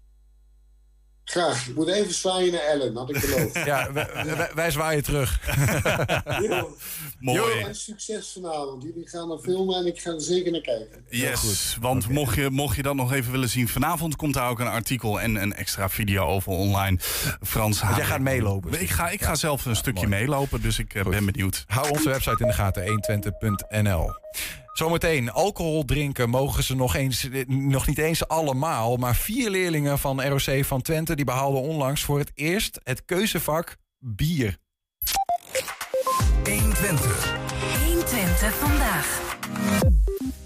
Graag. 1.26 1.67
Ik 1.67 1.76
moet 1.76 1.88
even 1.88 2.13
zwaaien 2.13 2.51
naar 2.51 2.61
Ellen, 2.61 2.95
had 2.95 3.09
ik 3.09 3.22
beloofd. 3.22 3.55
Ja, 3.65 3.91
wij, 3.93 4.07
wij- 4.13 4.51
wij 4.55 4.72
zwaaien 4.72 5.03
terug. 5.03 5.39
Mooi. 7.19 7.61
En 7.61 7.76
succes 7.76 8.32
vanavond. 8.34 8.84
Jullie 8.84 9.07
gaan 9.07 9.28
naar 9.28 9.38
filmen 9.38 9.76
en 9.76 9.86
ik 9.86 9.99
ga 10.01 10.11
er 10.11 10.22
zeker 10.22 10.51
naar 10.51 10.61
kijken. 10.61 11.05
Yes, 11.09 11.78
want 11.82 12.09
mocht, 12.09 12.36
je, 12.36 12.49
mocht 12.49 12.76
je 12.76 12.82
dat 12.82 12.95
nog 12.95 13.13
even 13.13 13.32
willen 13.32 13.49
zien... 13.49 13.67
vanavond 13.67 14.15
komt 14.15 14.34
daar 14.34 14.49
ook 14.49 14.59
een 14.59 14.67
artikel 14.67 15.22
en 15.22 15.36
een 15.36 15.53
extra 15.53 15.89
video 15.89 16.26
over 16.26 16.51
online. 16.51 16.97
Frans 17.41 17.82
jij 17.95 18.05
gaat 18.05 18.19
meelopen. 18.22 18.82
Ik 18.82 18.89
ga, 18.89 19.09
ik 19.09 19.22
ga 19.24 19.36
zelf 19.36 19.65
een 19.65 19.76
stukje 19.76 20.07
meelopen, 20.07 20.61
dus 20.61 20.80
ik 20.80 20.93
eh, 20.93 21.03
ben 21.05 21.26
benieuwd. 21.26 21.63
Hou 21.67 21.89
onze 21.89 22.09
website 22.09 22.38
in 22.43 22.47
de 22.47 22.53
gaten, 22.53 22.84
120.nl. 22.88 24.20
Zometeen, 24.73 25.32
alcohol 25.32 25.86
drinken 25.86 26.29
mogen 26.29 26.63
ze 26.63 26.75
nog, 26.75 26.95
eens, 26.95 27.29
eh, 27.29 27.45
nog 27.47 27.88
niet 27.88 27.97
eens 27.97 28.27
allemaal. 28.27 28.97
Maar 28.97 29.15
vier 29.15 29.49
leerlingen 29.49 29.99
van 29.99 30.23
ROC 30.23 30.65
van 30.65 30.82
Twente 30.82 31.15
die 31.15 31.25
behaalden 31.25 31.61
onlangs 31.61 32.03
voor 32.03 32.19
het 32.19 32.32
eerst 32.34 32.79
het 32.84 33.05
keuzevak 33.05 33.75
bier. 33.99 34.57
120. 36.43 37.34
120 37.86 38.53
vandaag. 38.53 40.00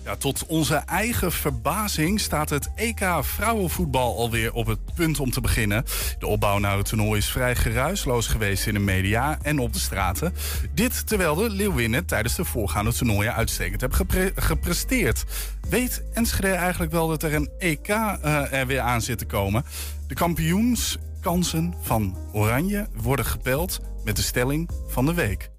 Ja, 0.06 0.16
tot 0.16 0.46
onze 0.46 0.76
eigen 0.76 1.32
verbazing 1.32 2.20
staat 2.20 2.50
het 2.50 2.70
EK 2.76 3.08
vrouwenvoetbal 3.22 4.18
alweer 4.18 4.54
op 4.54 4.66
het 4.66 4.94
punt 4.96 5.20
om 5.20 5.32
te 5.32 5.42
beginnen. 5.42 5.86
De 6.20 6.28
opbouw 6.28 6.58
naar 6.58 6.78
het 6.78 6.86
toernooi 6.86 7.18
is 7.18 7.30
vrij 7.30 7.56
geruisloos 7.56 8.28
geweest 8.28 8.68
in 8.68 8.74
de 8.74 8.80
media 8.80 9.38
en 9.42 9.60
op 9.60 9.74
de 9.74 9.80
straten. 9.80 10.34
Dit 10.74 11.08
terwijl 11.08 11.36
de 11.36 11.50
Leeuwinnen 11.50 12.06
tijdens 12.06 12.36
de 12.36 12.46
voorgaande 12.46 12.94
toernooien 12.94 13.34
uitstekend 13.34 13.82
hebben 13.82 13.98
gepre- 13.98 14.32
gepresteerd. 14.36 15.24
Weet 15.70 16.04
Enschede 16.14 16.54
eigenlijk 16.54 16.92
wel 16.92 17.08
dat 17.08 17.24
er 17.24 17.34
een 17.34 17.50
EK 17.60 17.88
eh, 17.88 18.54
er 18.54 18.68
weer 18.68 18.82
aan 18.82 19.02
zit 19.02 19.18
te 19.18 19.26
komen? 19.26 19.66
De 20.08 20.14
kampioenskansen 20.16 21.74
van 21.82 22.18
Oranje 22.34 22.88
worden 22.94 23.26
gepeld 23.26 23.80
met 24.04 24.16
de 24.16 24.22
stelling 24.22 24.70
van 24.88 25.06
de 25.06 25.14
week. 25.14 25.50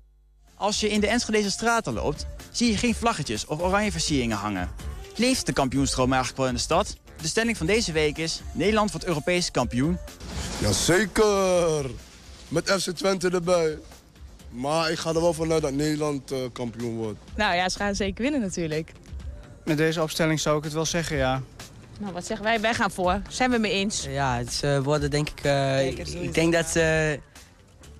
Als 0.55 0.81
je 0.81 0.91
in 0.91 1.01
de 1.01 1.07
Enschedeze 1.07 1.51
straten 1.51 1.93
loopt, 1.93 2.27
zie 2.57 2.71
je 2.71 2.77
geen 2.77 2.95
vlaggetjes 2.95 3.47
of 3.47 3.61
oranje 3.61 3.91
versieringen 3.93 4.37
hangen. 4.37 4.71
Leeft 5.17 5.47
de 5.47 5.53
kampioenstroom 5.53 6.09
eigenlijk 6.09 6.39
wel 6.41 6.49
in 6.49 6.55
de 6.55 6.61
stad? 6.61 6.97
De 7.21 7.29
stelling 7.29 7.57
van 7.57 7.67
deze 7.67 7.93
week 7.93 8.19
is... 8.19 8.41
Nederland 8.53 8.91
wordt 8.91 9.07
Europees 9.07 9.51
kampioen. 9.51 9.99
Jazeker! 10.59 11.91
Met 12.49 12.71
FC 12.71 12.91
Twente 12.91 13.31
erbij. 13.31 13.79
Maar 14.51 14.91
ik 14.91 14.99
ga 14.99 15.09
er 15.09 15.21
wel 15.21 15.33
vanuit 15.33 15.63
dat 15.63 15.73
Nederland 15.73 16.31
eh, 16.31 16.39
kampioen 16.53 16.97
wordt. 16.97 17.19
Nou 17.35 17.55
ja, 17.55 17.69
ze 17.69 17.79
gaan 17.79 17.95
zeker 17.95 18.23
winnen 18.23 18.41
natuurlijk. 18.41 18.93
Met 19.65 19.77
deze 19.77 20.03
opstelling 20.03 20.41
zou 20.41 20.59
ik 20.59 20.65
het 20.65 20.73
wel 20.73 20.85
zeggen, 20.85 21.17
ja. 21.17 21.43
Nou, 22.01 22.13
wat 22.13 22.27
zeggen 22.27 22.47
wij? 22.47 22.61
Wij 22.61 22.75
gaan 22.75 22.91
voor. 22.91 23.21
Zijn 23.29 23.51
we 23.51 23.59
mee 23.59 23.73
eens? 23.73 24.07
Ja, 24.09 24.45
ze 24.51 24.81
worden 24.83 25.11
denk 25.11 25.29
ik... 25.29 25.41
eh, 25.45 25.87
ik 26.23 26.35
denk 26.35 26.53
dat 26.53 26.67
ze 26.67 27.19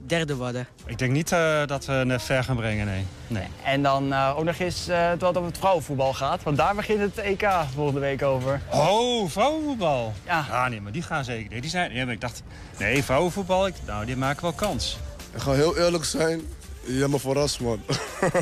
derde 0.07 0.37
worden. 0.37 0.67
Ik 0.87 0.99
denk 0.99 1.13
niet 1.13 1.33
eh, 1.33 1.67
dat 1.67 1.85
we 1.85 1.93
het 1.93 2.23
ver 2.23 2.45
gaan 2.45 2.57
brengen, 2.57 2.87
nee. 2.87 3.05
nee. 3.27 3.47
En 3.65 3.83
dan 3.83 4.13
eh, 4.13 4.35
ook 4.37 4.45
nog 4.45 4.59
eens 4.59 4.89
eh, 4.89 5.09
het 5.09 5.21
wat 5.21 5.37
over 5.37 5.49
het 5.49 5.59
vrouwenvoetbal 5.59 6.15
gaat. 6.15 6.43
Want 6.43 6.57
daar 6.57 6.75
begint 6.75 7.01
het 7.01 7.19
EK 7.19 7.49
volgende 7.75 8.01
week 8.01 8.23
over. 8.23 8.61
Oh, 8.73 9.31
vrouwenvoetbal? 9.31 10.13
Ja. 10.27 10.47
Ah, 10.51 10.67
nee, 10.69 10.81
maar 10.81 10.93
die 10.93 11.03
gaan 11.03 11.25
zeker. 11.25 11.51
Nee, 11.51 11.61
die 11.61 11.71
zijn, 11.71 11.93
nee, 11.93 12.05
maar 12.05 12.15
ik 12.15 12.21
dacht, 12.21 12.43
nee, 12.79 13.03
vrouwenvoetbal, 13.05 13.67
ik, 13.67 13.75
nou, 13.87 14.05
die 14.07 14.17
maken 14.17 14.43
wel 14.43 14.53
kans. 14.53 14.99
Ik 15.35 15.41
ga 15.41 15.53
heel 15.53 15.77
eerlijk 15.77 16.05
zijn. 16.05 16.41
Je 16.87 16.99
hebt 16.99 17.11
me 17.11 17.19
verrast, 17.19 17.61
man. 17.61 17.81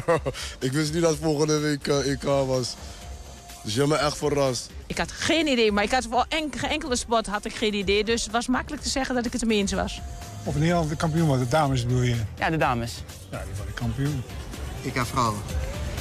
ik 0.58 0.72
wist 0.72 0.92
niet 0.92 1.02
dat 1.02 1.16
volgende 1.20 1.58
week 1.58 1.86
EK 1.86 2.22
was. 2.22 2.74
Dus 3.62 3.72
je 3.74 3.78
hebt 3.78 3.92
me 3.92 3.96
echt 3.98 4.16
verrast. 4.16 4.70
Ik 4.86 4.98
had 4.98 5.12
geen 5.12 5.46
idee, 5.46 5.72
maar 5.72 5.84
ik 5.84 5.90
had 5.90 6.06
voor 6.10 6.26
enk- 6.28 6.56
geen 6.56 6.70
enkele 6.70 6.96
sport 6.96 7.26
had 7.26 7.44
ik 7.44 7.54
geen 7.54 7.74
idee. 7.74 8.04
Dus 8.04 8.22
het 8.22 8.32
was 8.32 8.46
makkelijk 8.46 8.82
te 8.82 8.88
zeggen 8.88 9.14
dat 9.14 9.26
ik 9.26 9.32
het 9.32 9.40
ermee 9.40 9.58
eens 9.58 9.72
was. 9.72 10.00
Of 10.44 10.54
Nederland 10.54 10.88
de 10.88 10.96
kampioen 10.96 11.26
wordt, 11.26 11.42
de 11.42 11.48
dames 11.48 11.86
bedoel 11.86 12.02
je? 12.02 12.16
Ja, 12.38 12.50
de 12.50 12.56
dames. 12.56 13.02
Ja, 13.30 13.42
die 13.44 13.54
worden 13.56 13.74
kampioen. 13.74 14.22
EK 14.84 15.06
vrouwen. 15.06 15.40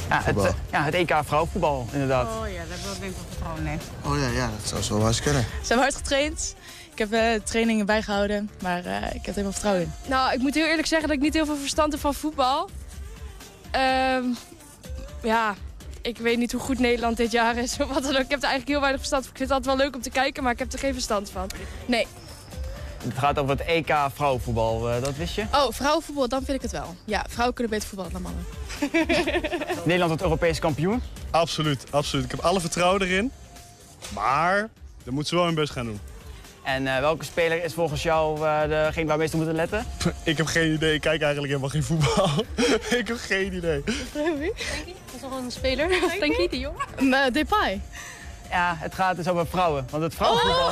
Ja, 0.10 0.22
het, 0.24 0.56
ja, 0.72 0.84
het 0.84 0.94
EK 0.94 1.16
vrouwenvoetbal, 1.26 1.88
inderdaad. 1.92 2.28
Oh 2.28 2.52
ja, 2.52 2.58
daar 2.58 2.78
ben 3.00 3.10
ik 3.10 3.16
wel 3.16 3.26
vertrouwen 3.30 3.68
in. 3.68 3.80
Oh 4.04 4.18
ja, 4.20 4.28
ja, 4.28 4.50
dat 4.60 4.70
zou 4.70 4.82
zo 4.82 4.98
wel 4.98 5.08
eens 5.08 5.22
kunnen. 5.22 5.42
Ze 5.42 5.68
hebben 5.68 5.78
hard 5.78 5.96
getraind. 5.96 6.56
Ik 6.92 6.98
heb 7.00 7.12
eh, 7.12 7.42
trainingen 7.44 7.86
bijgehouden, 7.86 8.50
maar 8.62 8.86
eh, 8.86 8.96
ik 8.96 9.02
heb 9.02 9.14
er 9.14 9.32
helemaal 9.32 9.52
vertrouwen 9.52 9.84
in. 9.84 9.92
Nou, 10.10 10.34
ik 10.34 10.40
moet 10.40 10.54
heel 10.54 10.66
eerlijk 10.66 10.88
zeggen 10.88 11.08
dat 11.08 11.18
ik 11.18 11.24
niet 11.24 11.34
heel 11.34 11.46
veel 11.46 11.58
verstand 11.58 11.92
heb 11.92 12.02
van 12.02 12.14
voetbal. 12.14 12.70
Ehm, 13.72 14.24
ja, 15.24 15.56
ik 16.02 16.18
weet 16.18 16.38
niet 16.38 16.52
hoe 16.52 16.62
goed 16.62 16.80
Nederland 16.80 17.18
dit 17.18 17.32
jaar 17.32 17.58
is. 17.58 17.78
of 17.80 17.88
Wat 17.94 18.04
dan 18.04 18.16
ook. 18.16 18.24
Ik 18.24 18.30
heb 18.30 18.40
er 18.40 18.50
eigenlijk 18.50 18.68
heel 18.68 18.80
weinig 18.80 19.00
verstand 19.00 19.24
van. 19.24 19.32
Ik 19.32 19.38
vind 19.38 19.50
het 19.50 19.58
altijd 19.58 19.78
wel 19.78 19.86
leuk 19.86 19.96
om 19.96 20.02
te 20.02 20.10
kijken, 20.10 20.44
maar 20.44 20.52
ik 20.52 20.60
heb 20.60 20.74
er 20.74 20.80
geen 20.80 20.94
verstand 20.94 21.30
van. 21.30 21.50
Nee. 21.86 22.08
Het 23.04 23.18
gaat 23.18 23.40
over 23.40 23.58
het 23.58 23.66
EK 23.66 23.96
vrouwenvoetbal, 24.14 24.90
eh, 24.90 25.04
dat 25.04 25.16
wist 25.16 25.36
je? 25.36 25.46
Oh, 25.54 25.68
vrouwenvoetbal, 25.70 26.28
dan 26.28 26.44
vind 26.44 26.58
ik 26.58 26.62
het 26.62 26.72
wel. 26.72 26.96
Ja, 27.06 27.26
vrouwen 27.30 27.56
kunnen 27.56 27.74
beter 27.74 27.90
voetballen 27.90 28.14
dan 28.14 28.22
mannen. 28.22 28.46
Nederland 29.86 30.08
wordt 30.08 30.22
Europees 30.22 30.60
kampioen. 30.60 31.02
Absoluut, 31.32 31.86
absoluut. 31.90 32.26
Ik 32.26 32.32
heb 32.32 32.40
alle 32.40 32.60
vertrouwen 32.60 33.02
erin. 33.02 33.32
Maar 34.14 34.70
dan 35.04 35.14
moeten 35.14 35.26
ze 35.26 35.36
wel 35.36 35.46
hun 35.46 35.56
best 35.56 35.72
gaan 35.72 35.86
doen. 35.86 36.00
En 36.64 36.88
eh, 36.88 37.00
welke 37.00 37.26
speler 37.26 37.64
is 37.64 37.74
volgens 37.74 38.04
jou 38.04 38.48
eh, 38.48 38.62
degene 38.62 39.06
waar 39.06 39.16
we 39.16 39.22
meest 39.22 39.34
op 39.34 39.40
moeten 39.40 39.56
letten? 39.56 39.86
Ik 40.24 40.38
heb 40.38 40.46
geen 40.46 40.74
idee. 40.74 40.94
Ik 40.94 41.02
kijk 41.02 41.22
eigenlijk 41.22 41.54
helemaal 41.54 41.70
geen 41.70 41.84
voetbal. 41.84 42.30
ik 43.00 43.08
heb 43.08 43.18
geen 43.18 43.54
idee. 43.54 43.84
Wie? 44.14 44.54
Dat 45.06 45.16
is 45.16 45.22
nog 45.22 45.38
een 45.38 45.52
speler. 45.52 45.90
Frankie, 45.92 46.50
die 46.50 46.60
jongen. 46.60 47.34
Depay. 47.34 47.82
Ja, 48.50 48.76
het 48.80 48.96
gaat 48.96 49.16
dus 49.16 49.28
over 49.28 49.48
vrouwen. 49.48 49.88
Want 49.90 50.04
het 50.04 50.16
vrouwenvoetbal... 50.16 50.70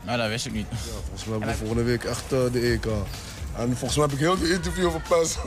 Nou, 0.00 0.18
dat 0.18 0.28
wist 0.28 0.46
ik 0.46 0.52
niet. 0.52 0.66
Volgens 0.70 1.24
mij 1.24 1.30
hebben 1.30 1.48
we 1.48 1.54
volgende 1.54 1.82
week 1.82 2.04
echt 2.04 2.32
eh, 2.32 2.38
de 2.52 2.60
EK. 2.60 2.86
En 3.56 3.76
volgens 3.76 3.96
mij 3.96 4.04
heb 4.04 4.14
ik 4.14 4.18
heel 4.18 4.38
de 4.38 4.52
interview 4.52 4.90
verpest. 4.90 5.38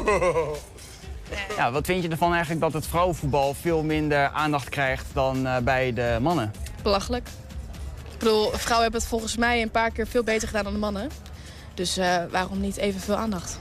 Ja, 1.57 1.71
wat 1.71 1.85
vind 1.85 2.03
je 2.03 2.09
ervan 2.09 2.31
eigenlijk 2.31 2.61
dat 2.61 2.73
het 2.73 2.87
vrouwenvoetbal 2.87 3.53
veel 3.53 3.83
minder 3.83 4.29
aandacht 4.29 4.69
krijgt 4.69 5.05
dan 5.13 5.47
eh, 5.47 5.57
bij 5.57 5.93
de 5.93 6.17
mannen? 6.21 6.51
Belachelijk. 6.83 7.27
Ik 8.11 8.19
bedoel, 8.19 8.49
vrouwen 8.51 8.81
hebben 8.81 8.99
het 8.99 9.09
volgens 9.09 9.37
mij 9.37 9.61
een 9.61 9.71
paar 9.71 9.91
keer 9.91 10.07
veel 10.07 10.23
beter 10.23 10.47
gedaan 10.47 10.63
dan 10.63 10.73
de 10.73 10.79
mannen. 10.79 11.09
Dus 11.73 11.97
eh, 11.97 12.23
waarom 12.31 12.59
niet 12.59 12.77
evenveel 12.77 13.15
aandacht? 13.15 13.59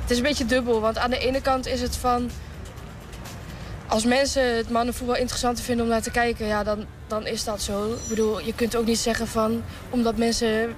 Het 0.00 0.10
is 0.10 0.16
een 0.16 0.22
beetje 0.22 0.46
dubbel, 0.46 0.80
want 0.80 0.98
aan 0.98 1.10
de 1.10 1.18
ene 1.18 1.40
kant 1.40 1.66
is 1.66 1.80
het 1.80 1.96
van... 1.96 2.30
Als 3.86 4.04
mensen 4.04 4.56
het 4.56 4.70
mannenvoetbal 4.70 5.16
interessanter 5.16 5.64
vinden 5.64 5.84
om 5.84 5.90
naar 5.90 6.02
te 6.02 6.10
kijken, 6.10 6.46
ja, 6.46 6.64
dan, 6.64 6.86
dan 7.06 7.26
is 7.26 7.44
dat 7.44 7.62
zo. 7.62 7.92
Ik 7.92 8.08
bedoel, 8.08 8.40
je 8.40 8.54
kunt 8.54 8.76
ook 8.76 8.86
niet 8.86 8.98
zeggen 8.98 9.28
van... 9.28 9.62
omdat 9.90 10.16
mensen 10.16 10.74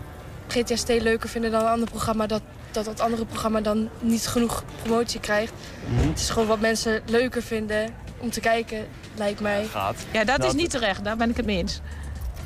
GTST 0.49 0.89
leuker 0.89 1.29
vinden 1.29 1.51
dan 1.51 1.61
een 1.61 1.69
ander 1.69 1.91
programma... 1.91 2.27
dat 2.27 2.43
dat 2.71 2.85
dat 2.85 3.01
andere 3.01 3.25
programma 3.25 3.61
dan 3.61 3.89
niet 4.01 4.27
genoeg 4.27 4.65
promotie 4.83 5.21
krijgt. 5.21 5.53
Het 5.87 6.19
is 6.19 6.31
gewoon 6.31 6.49
wat 6.49 6.61
mensen 6.61 7.03
leuker 7.07 7.43
vinden 7.43 7.95
om 8.19 8.31
te 8.31 8.41
kijken, 8.41 8.87
lijkt 9.15 9.41
mij. 9.41 9.67
Ja, 10.13 10.25
dat, 10.25 10.45
is 10.45 10.53
niet 10.53 10.71
terecht. 10.71 11.05
Daar 11.05 11.17
ben 11.17 11.31
ik 11.31 11.37
het 11.37 11.47
mee 11.47 11.57
eens. 11.57 11.81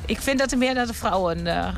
Ik 0.05 0.21
vind 0.21 0.39
dat 0.39 0.51
er 0.51 0.57
meer 0.57 0.73
dat 0.73 0.87
de 0.87 0.93
vrouwen 0.93 1.47
eh, 1.47 1.75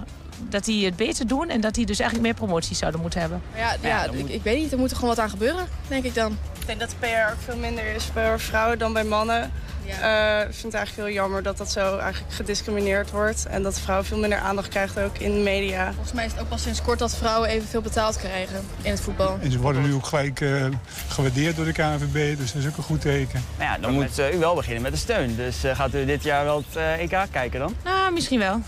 dat 0.50 0.66
die 0.66 0.86
het 0.86 0.96
beter 0.96 1.28
doen... 1.28 1.50
en 1.50 1.62
dat 1.62 1.74
die 1.74 1.86
dus 1.86 2.00
eigenlijk 2.00 2.30
meer 2.30 2.46
promoties 2.46 2.78
zouden 2.78 3.02
moeten 3.02 3.20
hebben. 3.20 3.42
Ja, 3.56 3.76
ja, 3.82 4.04
ik, 4.04 4.30
ik 4.30 4.44
weet 4.44 4.58
niet, 4.58 4.72
er 4.72 4.78
moet 4.78 4.90
er 4.90 4.96
gewoon 4.96 5.16
wat 5.16 5.24
aan 5.24 5.30
gebeuren, 5.30 5.68
denk 5.88 6.04
ik 6.04 6.16
dan. 6.16 6.38
Ik 6.60 6.66
denk 6.66 6.80
dat 6.80 6.90
de 6.90 6.96
PR 7.00 7.32
ook 7.32 7.42
veel 7.46 7.58
minder 7.58 7.86
is 7.86 8.14
bij 8.14 8.40
vrouwen 8.40 8.80
dan 8.80 8.94
bij 8.94 9.04
mannen. 9.04 9.52
Eh, 9.88 10.40
ik 10.48 10.54
vind 10.54 10.64
het 10.64 10.74
eigenlijk 10.74 11.08
heel 11.08 11.18
jammer 11.18 11.44
dat 11.44 11.58
dat 11.58 11.72
zo 11.72 11.98
eigenlijk 11.98 12.34
gediscrimineerd 12.34 13.12
wordt. 13.12 13.46
En 13.46 13.64
dat 13.64 13.80
vrouwen 13.80 14.06
veel 14.08 14.18
minder 14.18 14.40
aandacht 14.40 14.68
krijgen 14.68 15.04
ook 15.04 15.18
in 15.18 15.32
de 15.34 15.40
media. 15.40 15.92
Volgens 15.94 16.14
mij 16.14 16.26
is 16.26 16.32
het 16.32 16.42
ook 16.42 16.50
pas 16.50 16.62
sinds 16.62 16.82
kort 16.82 17.00
dat 17.00 17.16
vrouwen 17.16 17.50
evenveel 17.50 17.82
betaald 17.82 18.18
krijgen 18.18 18.66
in 18.82 18.92
het 18.92 19.02
voetbal. 19.02 19.38
En 19.42 19.52
ze 19.52 19.60
worden 19.60 19.82
nu 19.82 19.94
ook 19.94 20.06
gelijk 20.06 20.42
eh, 20.42 20.66
gewaardeerd 21.08 21.56
door 21.56 21.66
de 21.66 21.72
KNVB, 21.72 22.38
dus 22.38 22.54
dat 22.54 22.62
is 22.62 22.68
ook 22.68 22.78
een 22.78 22.84
goed 22.84 23.02
teken. 23.02 23.44
Nou 23.58 23.72
ja, 23.72 23.78
dan 23.78 23.94
moet 23.94 24.20
eh, 24.20 24.34
u 24.34 24.38
wel 24.38 24.56
beginnen 24.56 24.82
met 24.82 24.92
de 24.92 24.98
steun. 24.98 25.36
Dus 25.36 25.56
gaat 25.74 25.94
u 25.94 26.06
dit 26.06 26.24
jaar 26.24 26.44
wel 26.44 26.64
het 26.72 27.00
EK 27.00 27.18
kijken 27.32 27.60
dan? 27.60 27.76
Nou, 27.84 28.14
misschien 28.14 28.40
wel. 28.40 28.62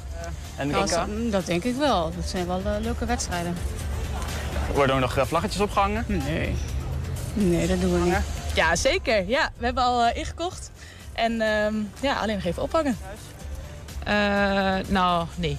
En 0.56 0.68
de 0.68 0.74
Dat, 0.74 0.92
EK? 0.92 1.32
dat 1.32 1.46
denk 1.46 1.64
ik 1.64 1.76
wel. 1.76 2.12
Dat 2.16 2.30
zijn 2.30 2.48
wel 2.48 2.62
leuke 2.82 3.06
wedstrijden. 3.06 3.58
Worden 4.74 4.96
er 4.96 5.02
nog 5.02 5.18
vlaggetjes 5.28 5.62
opgehangen? 5.62 6.06
Nee. 6.08 6.56
Nee, 7.34 7.68
dat 7.68 7.82
doen 7.82 7.94
we 7.94 8.00
niet. 8.10 8.16
Ja, 8.58 8.76
zeker. 8.76 9.28
Ja, 9.28 9.50
we 9.58 9.66
hebben 9.66 9.84
al 9.84 10.04
eh, 10.04 10.18
ingekocht. 10.18 10.72
En 11.18 11.42
ehm, 11.42 11.76
ja, 12.02 12.16
alleen 12.20 12.36
nog 12.36 12.46
even 12.46 12.62
ophangen. 12.64 12.98
Eh, 14.04 14.14
nou, 14.88 15.28
nee. 15.36 15.58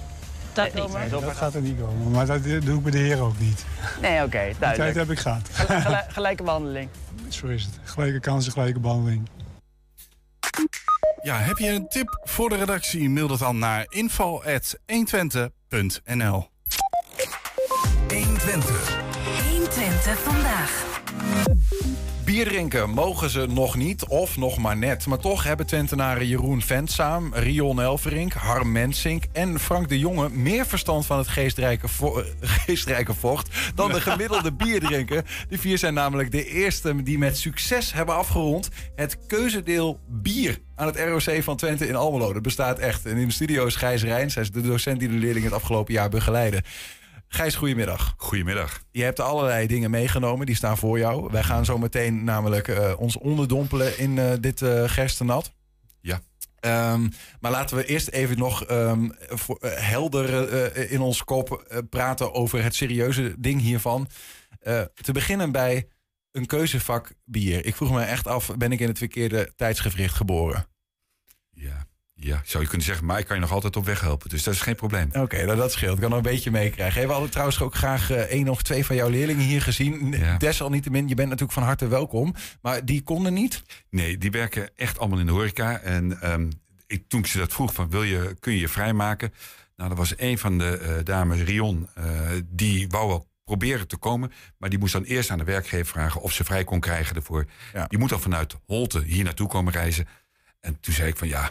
Dat 0.53 0.73
niet. 0.73 0.93
Nee, 0.93 1.09
dat 1.09 1.23
gaat 1.35 1.53
er 1.53 1.61
niet 1.61 1.79
komen, 1.79 2.11
maar 2.11 2.25
dat 2.25 2.43
doe 2.43 2.75
ik 2.77 2.83
bij 2.83 2.91
de 2.91 2.97
heren 2.97 3.23
ook 3.23 3.39
niet. 3.39 3.65
Nee, 4.01 4.23
oké, 4.23 4.29
Die 4.29 4.39
tijd 4.39 4.59
duidelijk. 4.59 4.95
heb 4.95 5.11
ik 5.11 5.19
gehad. 5.19 5.49
Gel- 5.53 6.01
gelijke 6.07 6.43
behandeling. 6.43 6.89
Zo 7.39 7.47
is 7.47 7.63
het. 7.63 7.73
Gelijke 7.83 8.19
kansen, 8.19 8.51
gelijke 8.51 8.79
behandeling. 8.79 9.29
Ja, 11.21 11.37
heb 11.37 11.57
je 11.57 11.69
een 11.69 11.87
tip 11.87 12.19
voor 12.23 12.49
de 12.49 12.55
redactie? 12.55 13.09
Mail 13.09 13.27
dat 13.27 13.39
dan 13.39 13.59
naar 13.59 13.85
info.120.nl 13.89 16.47
120. 18.07 18.97
120 19.49 20.19
vandaag. 20.19 20.83
Bier 22.29 22.45
drinken 22.45 22.89
mogen 22.89 23.29
ze 23.29 23.45
nog 23.49 23.75
niet, 23.75 24.05
of 24.05 24.37
nog 24.37 24.57
maar 24.57 24.77
net. 24.77 25.05
Maar 25.05 25.19
toch 25.19 25.43
hebben 25.43 25.65
Twentenaren 25.65 26.27
Jeroen 26.27 26.61
Ventsaam, 26.61 27.33
Rion 27.33 27.81
Elverink, 27.81 28.33
Harm 28.33 28.71
Mensink 28.71 29.23
en 29.31 29.59
Frank 29.59 29.89
de 29.89 29.99
Jonge 29.99 30.29
meer 30.29 30.65
verstand 30.65 31.05
van 31.05 31.17
het 31.17 31.27
eh, 31.27 31.79
geestrijke 32.41 33.13
vocht 33.13 33.49
dan 33.75 33.91
de 33.91 34.01
gemiddelde 34.01 34.53
bierdrinker. 34.53 35.23
Die 35.47 35.59
vier 35.59 35.77
zijn 35.77 35.93
namelijk 35.93 36.31
de 36.31 36.45
eerste 36.45 37.03
die 37.03 37.17
met 37.17 37.37
succes 37.37 37.93
hebben 37.93 38.15
afgerond 38.15 38.69
het 38.95 39.17
keuzedeel 39.27 39.99
bier 40.07 40.59
aan 40.75 40.87
het 40.87 40.99
ROC 40.99 41.43
van 41.43 41.57
Twente 41.57 41.87
in 41.87 41.95
Almelo. 41.95 42.33
Dat 42.33 42.41
bestaat 42.41 42.79
echt. 42.79 43.05
En 43.05 43.17
in 43.17 43.27
de 43.27 43.33
studio 43.33 43.65
is 43.65 43.75
Gijs 43.75 44.03
Rijns. 44.03 44.33
Hij 44.33 44.43
is 44.43 44.51
de 44.51 44.61
docent 44.61 44.99
die 44.99 45.09
de 45.09 45.15
leerlingen 45.15 45.49
het 45.49 45.59
afgelopen 45.59 45.93
jaar 45.93 46.09
begeleiden. 46.09 46.63
Gijs, 47.31 47.55
goedemiddag. 47.55 48.13
Goedemiddag. 48.17 48.83
Je 48.91 49.03
hebt 49.03 49.19
allerlei 49.19 49.67
dingen 49.67 49.91
meegenomen, 49.91 50.45
die 50.45 50.55
staan 50.55 50.77
voor 50.77 50.97
jou. 50.97 51.31
Wij 51.31 51.43
gaan 51.43 51.65
zo 51.65 51.77
meteen 51.77 52.23
namelijk 52.23 52.67
eh, 52.67 52.93
ons 52.97 53.17
onderdompelen 53.17 53.97
in 53.97 54.17
eh, 54.17 54.31
dit 54.39 54.61
gerstenat. 54.85 55.53
Ja. 56.01 56.21
Ehm, 56.59 57.07
maar 57.39 57.51
laten 57.51 57.77
we 57.77 57.85
eerst 57.85 58.07
even 58.07 58.37
nog 58.37 58.63
voor, 59.27 59.57
eh, 59.57 59.71
helder 59.89 60.91
in 60.91 60.99
ons 60.99 61.23
kop 61.23 61.81
praten 61.89 62.33
over 62.33 62.63
het 62.63 62.75
serieuze 62.75 63.35
ding 63.39 63.61
hiervan. 63.61 64.07
Te 64.93 65.11
beginnen 65.11 65.51
bij 65.51 65.87
een 66.31 66.45
keuzevak 66.45 67.13
bier. 67.25 67.65
Ik 67.65 67.75
vroeg 67.75 67.91
me 67.91 68.01
echt 68.01 68.27
af, 68.27 68.57
ben 68.57 68.71
ik 68.71 68.79
in 68.79 68.87
het 68.87 68.97
verkeerde 68.97 69.53
tijdsgevricht 69.55 70.15
geboren? 70.15 70.67
Ja, 71.51 71.85
zou 72.43 72.63
je 72.63 72.69
kunnen 72.69 72.87
zeggen, 72.87 73.05
maar 73.05 73.19
ik 73.19 73.25
kan 73.25 73.35
je 73.35 73.41
nog 73.41 73.51
altijd 73.51 73.75
op 73.75 73.85
weg 73.85 74.01
helpen. 74.01 74.29
Dus 74.29 74.43
dat 74.43 74.53
is 74.53 74.61
geen 74.61 74.75
probleem. 74.75 75.09
Oké, 75.13 75.45
nou 75.45 75.57
dat 75.57 75.71
scheelt. 75.71 75.95
Ik 75.95 76.01
kan 76.01 76.09
nog 76.09 76.17
een 76.17 76.31
beetje 76.31 76.51
meekrijgen. 76.51 77.05
We 77.05 77.11
hadden 77.11 77.29
trouwens 77.29 77.61
ook 77.61 77.75
graag 77.75 78.11
eh, 78.11 78.17
één 78.17 78.47
of 78.47 78.61
twee 78.61 78.85
van 78.85 78.95
jouw 78.95 79.09
leerlingen 79.09 79.45
hier 79.45 79.61
gezien. 79.61 80.15
Desalniettemin, 80.37 81.07
je 81.07 81.15
bent 81.15 81.27
natuurlijk 81.29 81.57
van 81.57 81.63
harte 81.63 81.87
welkom. 81.87 82.35
Maar 82.61 82.85
die 82.85 83.01
konden 83.01 83.33
niet? 83.33 83.63
Nee, 83.89 84.17
die 84.17 84.31
werken 84.31 84.69
echt 84.75 84.99
allemaal 84.99 85.19
in 85.19 85.25
de 85.25 85.31
horeca. 85.31 85.79
En 85.79 86.21
ehm, 86.21 86.49
ik, 86.87 87.03
toen 87.07 87.19
ik 87.19 87.27
ze 87.27 87.37
dat 87.37 87.53
vroeg, 87.53 87.73
van, 87.73 87.89
wil 87.89 88.03
je, 88.03 88.35
kun 88.39 88.53
je 88.53 88.59
je 88.59 88.67
vrijmaken? 88.67 89.33
Nou, 89.75 89.91
er 89.91 89.97
was 89.97 90.13
een 90.17 90.37
van 90.37 90.57
de 90.57 90.77
eh, 90.77 90.93
dames, 91.03 91.41
Rion, 91.41 91.89
eh, 91.95 92.05
die 92.45 92.87
wou 92.87 93.07
wel 93.07 93.27
proberen 93.43 93.87
te 93.87 93.97
komen. 93.97 94.31
Maar 94.57 94.69
die 94.69 94.79
moest 94.79 94.93
dan 94.93 95.03
eerst 95.03 95.29
aan 95.29 95.37
de 95.37 95.43
werkgever 95.43 95.85
vragen 95.85 96.21
of 96.21 96.31
ze 96.31 96.43
vrij 96.43 96.63
kon 96.63 96.79
krijgen 96.79 97.15
ervoor. 97.15 97.45
Die 97.87 97.99
moet 97.99 98.09
dan 98.09 98.21
vanuit 98.21 98.55
Holte 98.65 99.03
hier 99.03 99.23
naartoe 99.23 99.47
komen 99.47 99.73
reizen. 99.73 100.07
En 100.59 100.79
toen 100.79 100.93
zei 100.93 101.09
ik 101.09 101.17
van 101.17 101.27
ja, 101.27 101.49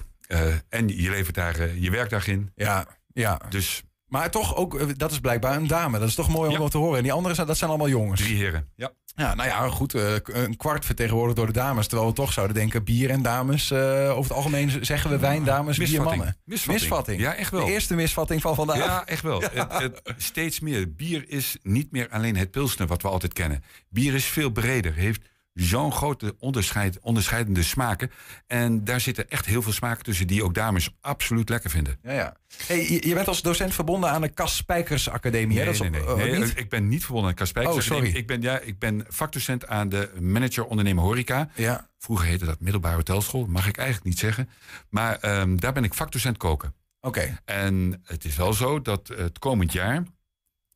en 0.69 0.89
je 0.89 1.11
levert 1.11 1.35
daar 1.35 1.59
eh, 1.59 1.83
je 1.83 1.91
werkdag 1.91 2.27
in. 2.27 2.53
Ja, 2.55 2.87
ja. 3.13 3.41
Dus 3.49 3.83
Maar 4.07 4.31
toch 4.31 4.57
ook, 4.57 4.79
eh, 4.81 4.87
dat 4.97 5.11
is 5.11 5.19
blijkbaar 5.21 5.57
een 5.57 5.67
dame. 5.67 5.99
Dat 5.99 6.09
is 6.09 6.15
toch 6.15 6.29
mooi 6.29 6.51
om 6.51 6.59
wat 6.59 6.71
te 6.71 6.79
horen. 6.79 6.97
En 6.97 7.03
die 7.03 7.13
anderen, 7.13 7.35
zijn- 7.35 7.47
dat 7.47 7.57
zijn 7.57 7.71
allemaal 7.71 7.89
jongens. 7.89 8.21
Drie 8.21 8.37
heren, 8.37 8.69
ja. 8.77 8.91
Ja, 9.15 9.35
nou 9.35 9.49
ja, 9.49 9.69
goed. 9.69 9.95
eh, 9.95 10.15
een 10.25 10.57
kwart 10.57 10.85
vertegenwoordigd 10.85 11.37
door 11.37 11.47
de 11.47 11.53
dames. 11.53 11.87
Terwijl 11.87 12.09
we 12.09 12.15
toch 12.15 12.33
zouden 12.33 12.57
denken, 12.57 12.85
bier 12.85 13.11
en 13.11 13.23
dames. 13.23 13.71
eh, 13.71 13.79
over 14.11 14.23
het 14.23 14.33
algemeen 14.33 14.85
zeggen 14.85 15.11
we 15.11 15.19
wijn, 15.19 15.45
dames, 15.45 15.77
bier, 15.77 15.89
Misvatting. 15.89 16.17
mannen. 16.17 16.37
Misvatting. 16.45 17.21
Ja, 17.21 17.35
echt 17.35 17.51
wel. 17.51 17.65
De 17.67 17.73
eerste 17.73 17.95
misvatting 17.95 18.41
van 18.41 18.55
vandaag. 18.55 18.77
Ja, 18.77 19.07
echt 19.07 19.23
wel. 19.23 19.41
Het, 19.53 19.73
het- 19.73 20.03
steeds 20.17 20.61
meer. 20.61 20.95
Bier 20.95 21.25
is 21.29 21.57
niet 21.63 21.93
meer 21.93 22.09
alleen 22.11 22.37
het 22.37 22.51
pilsner 22.51 22.87
wat 22.87 23.03
we 23.03 23.09
altijd 23.09 23.33
kennen. 23.33 23.63
Bier 23.89 24.15
is 24.15 24.25
veel 24.25 24.51
breder. 24.51 24.95
Heeft 24.95 25.29
zo'n 25.65 25.93
grote 25.93 26.37
onderscheid, 26.39 26.99
onderscheidende 27.01 27.63
smaken. 27.63 28.11
En 28.47 28.85
daar 28.85 29.01
zitten 29.01 29.29
echt 29.31 29.47
heel 29.47 29.63
veel 29.63 29.73
smaken 29.73 30.05
tussen 30.05 30.27
die 30.27 30.45
ook 30.45 30.55
dames 30.55 30.95
absoluut 31.01 31.49
lekker 31.49 31.71
vinden. 31.71 31.99
Ja, 32.03 32.13
ja. 32.13 32.37
Hey, 32.67 33.01
je, 33.01 33.15
bent 33.15 33.29
als 33.29 33.43
docent 33.43 33.75
verbonden 33.75 34.11
aan 34.11 34.21
de 34.21 34.29
Cas 34.35 34.57
Spijkers 34.57 35.09
Academie. 35.09 35.59
hè? 35.59 35.65
Nee, 35.65 35.73
Dat 35.79 35.85
is 35.85 35.91
nee, 35.91 36.11
op- 36.11 36.17
nee. 36.17 36.31
eh, 36.33 36.39
Nee? 36.39 36.53
Ik 36.55 36.69
ben 36.69 36.89
niet 36.89 37.03
verbonden 37.05 37.31
aan 37.31 37.37
Kaspijk. 37.37 37.69
Oh, 37.69 37.81
sorry. 37.81 38.09
Ik 38.17 38.27
ben, 38.27 38.43
ja, 38.43 38.59
ik 38.59 38.79
ben 38.79 39.05
vakdocent 39.09 39.67
aan 39.67 39.89
de 39.89 40.11
manager 40.21 40.65
ondernemer 40.65 41.05
horeca. 41.05 41.49
Ja. 41.55 41.89
Vroeger 41.99 42.27
heette 42.27 42.45
dat 42.45 42.61
middelbare 42.61 42.95
hotelschool. 42.97 43.47
Mag 43.47 43.67
ik 43.67 43.77
eigenlijk 43.77 44.07
niet 44.09 44.19
zeggen. 44.19 44.49
Maar 44.91 45.17
ehm, 45.17 45.57
daar 45.57 45.73
ben 45.73 45.85
ik 45.85 45.95
vakdocent 45.95 46.37
koken. 46.37 46.75
Oké. 47.01 47.39
En 47.45 48.01
het 48.05 48.25
is 48.25 48.37
wel 48.37 48.53
zo 48.53 48.83
dat 48.83 49.09
het 49.17 49.39
komend 49.39 49.73
jaar 49.73 50.03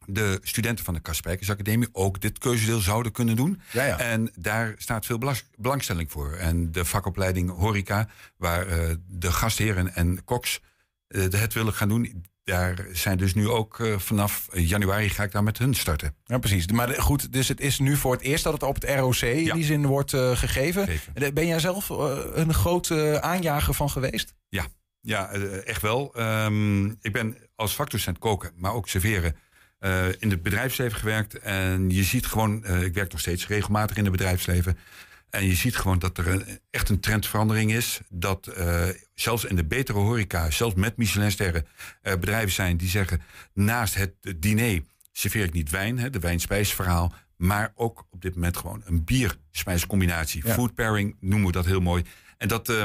de 0.06 0.38
studenten 0.42 0.84
van 0.84 0.94
de 0.94 1.00
Kaspijkers 1.00 1.50
Academie 1.50 1.88
ook 1.92 2.20
dit 2.20 2.38
keuzedeel 2.38 2.78
zouden 2.80 3.12
kunnen 3.12 3.36
doen. 3.36 3.60
Ja, 3.72 3.84
ja. 3.84 3.98
En 3.98 4.30
daar 4.36 4.74
staat 4.78 5.06
veel 5.06 5.18
belangstelling 5.56 6.10
voor. 6.10 6.32
En 6.32 6.72
de 6.72 6.84
vakopleiding 6.84 7.50
horeca, 7.50 8.08
waar 8.36 8.66
eh, 8.66 8.94
de 9.06 9.32
gastheren 9.32 9.94
en 9.94 10.24
koks 10.24 10.60
eh, 11.08 11.22
het 11.30 11.52
willen 11.52 11.72
gaan 11.72 11.88
doen, 11.88 12.24
daar 12.44 12.86
zijn 12.92 13.18
dus 13.18 13.34
nu 13.34 13.48
ook 13.48 13.80
eh, 13.80 13.98
vanaf 13.98 14.48
januari 14.52 15.08
ga 15.08 15.22
ik 15.22 15.32
daar 15.32 15.42
met 15.42 15.58
hun 15.58 15.74
starten. 15.74 16.14
Ja, 16.24 16.38
precies. 16.38 16.66
Maar 16.66 16.86
de- 16.86 17.00
goed, 17.00 17.32
dus 17.32 17.48
het 17.48 17.60
is 17.60 17.78
nu 17.78 17.96
voor 17.96 18.12
het 18.12 18.20
eerst 18.22 18.44
dat 18.44 18.52
het 18.52 18.62
op 18.62 18.74
het 18.74 18.90
ROC 18.98 19.20
in 19.20 19.54
die 19.54 19.64
zin 19.64 19.86
wordt 19.86 20.10
gegeven. 20.16 20.88
En 21.14 21.34
Ben 21.34 21.46
jij 21.46 21.58
zelf 21.58 21.88
een 22.34 22.54
grote 22.54 23.20
aanjager 23.20 23.74
van 23.74 23.90
geweest? 23.90 24.34
Ja, 24.48 24.66
ja 25.00 25.30
echt 25.64 25.82
wel. 25.82 26.14
Ehm, 26.14 26.84
ik 26.86 27.12
ben 27.12 27.36
als 27.54 27.74
vakdocent 27.74 28.18
koken, 28.18 28.52
maar 28.56 28.72
ook 28.72 28.88
serveren. 28.88 29.36
Eh, 29.82 30.06
in 30.18 30.30
het 30.30 30.42
bedrijfsleven 30.42 30.98
gewerkt. 30.98 31.38
En 31.38 31.90
je 31.90 32.02
ziet 32.02 32.26
gewoon, 32.26 32.64
eh, 32.64 32.82
ik 32.82 32.94
werk 32.94 33.10
nog 33.10 33.20
steeds 33.20 33.46
regelmatig 33.46 33.96
in 33.96 34.02
het 34.02 34.12
bedrijfsleven. 34.12 34.78
En 35.32 35.46
je 35.46 35.54
ziet 35.54 35.76
gewoon 35.76 35.98
dat 35.98 36.18
er 36.18 36.28
een, 36.28 36.44
echt 36.70 36.88
een 36.88 37.00
trendverandering 37.00 37.72
is. 37.72 38.00
Dat 38.08 38.46
eh, 38.46 38.88
zelfs 39.14 39.44
in 39.44 39.56
de 39.56 39.64
betere 39.64 39.98
horeca, 39.98 40.50
zelfs 40.50 40.74
met 40.74 40.96
Michelinsterren, 40.96 41.66
eh, 42.02 42.12
bedrijven 42.12 42.52
zijn 42.52 42.76
die 42.76 42.88
zeggen: 42.88 43.22
naast 43.54 43.94
het 43.94 44.12
diner 44.36 44.82
serveer 45.12 45.44
ik 45.44 45.52
niet 45.52 45.70
wijn, 45.70 45.98
hè, 45.98 46.10
de 46.10 46.18
wijn-spijsverhaal. 46.18 47.12
Maar 47.36 47.72
ook 47.74 48.06
op 48.10 48.20
dit 48.20 48.34
moment 48.34 48.56
gewoon 48.56 48.82
een 48.84 49.04
bier-spijscombinatie. 49.04 50.46
Ja. 50.46 50.52
Food 50.52 50.74
pairing 50.74 51.16
noemen 51.20 51.46
we 51.46 51.52
dat 51.52 51.66
heel 51.66 51.80
mooi. 51.80 52.04
En 52.38 52.48
dat, 52.48 52.68
eh, 52.68 52.84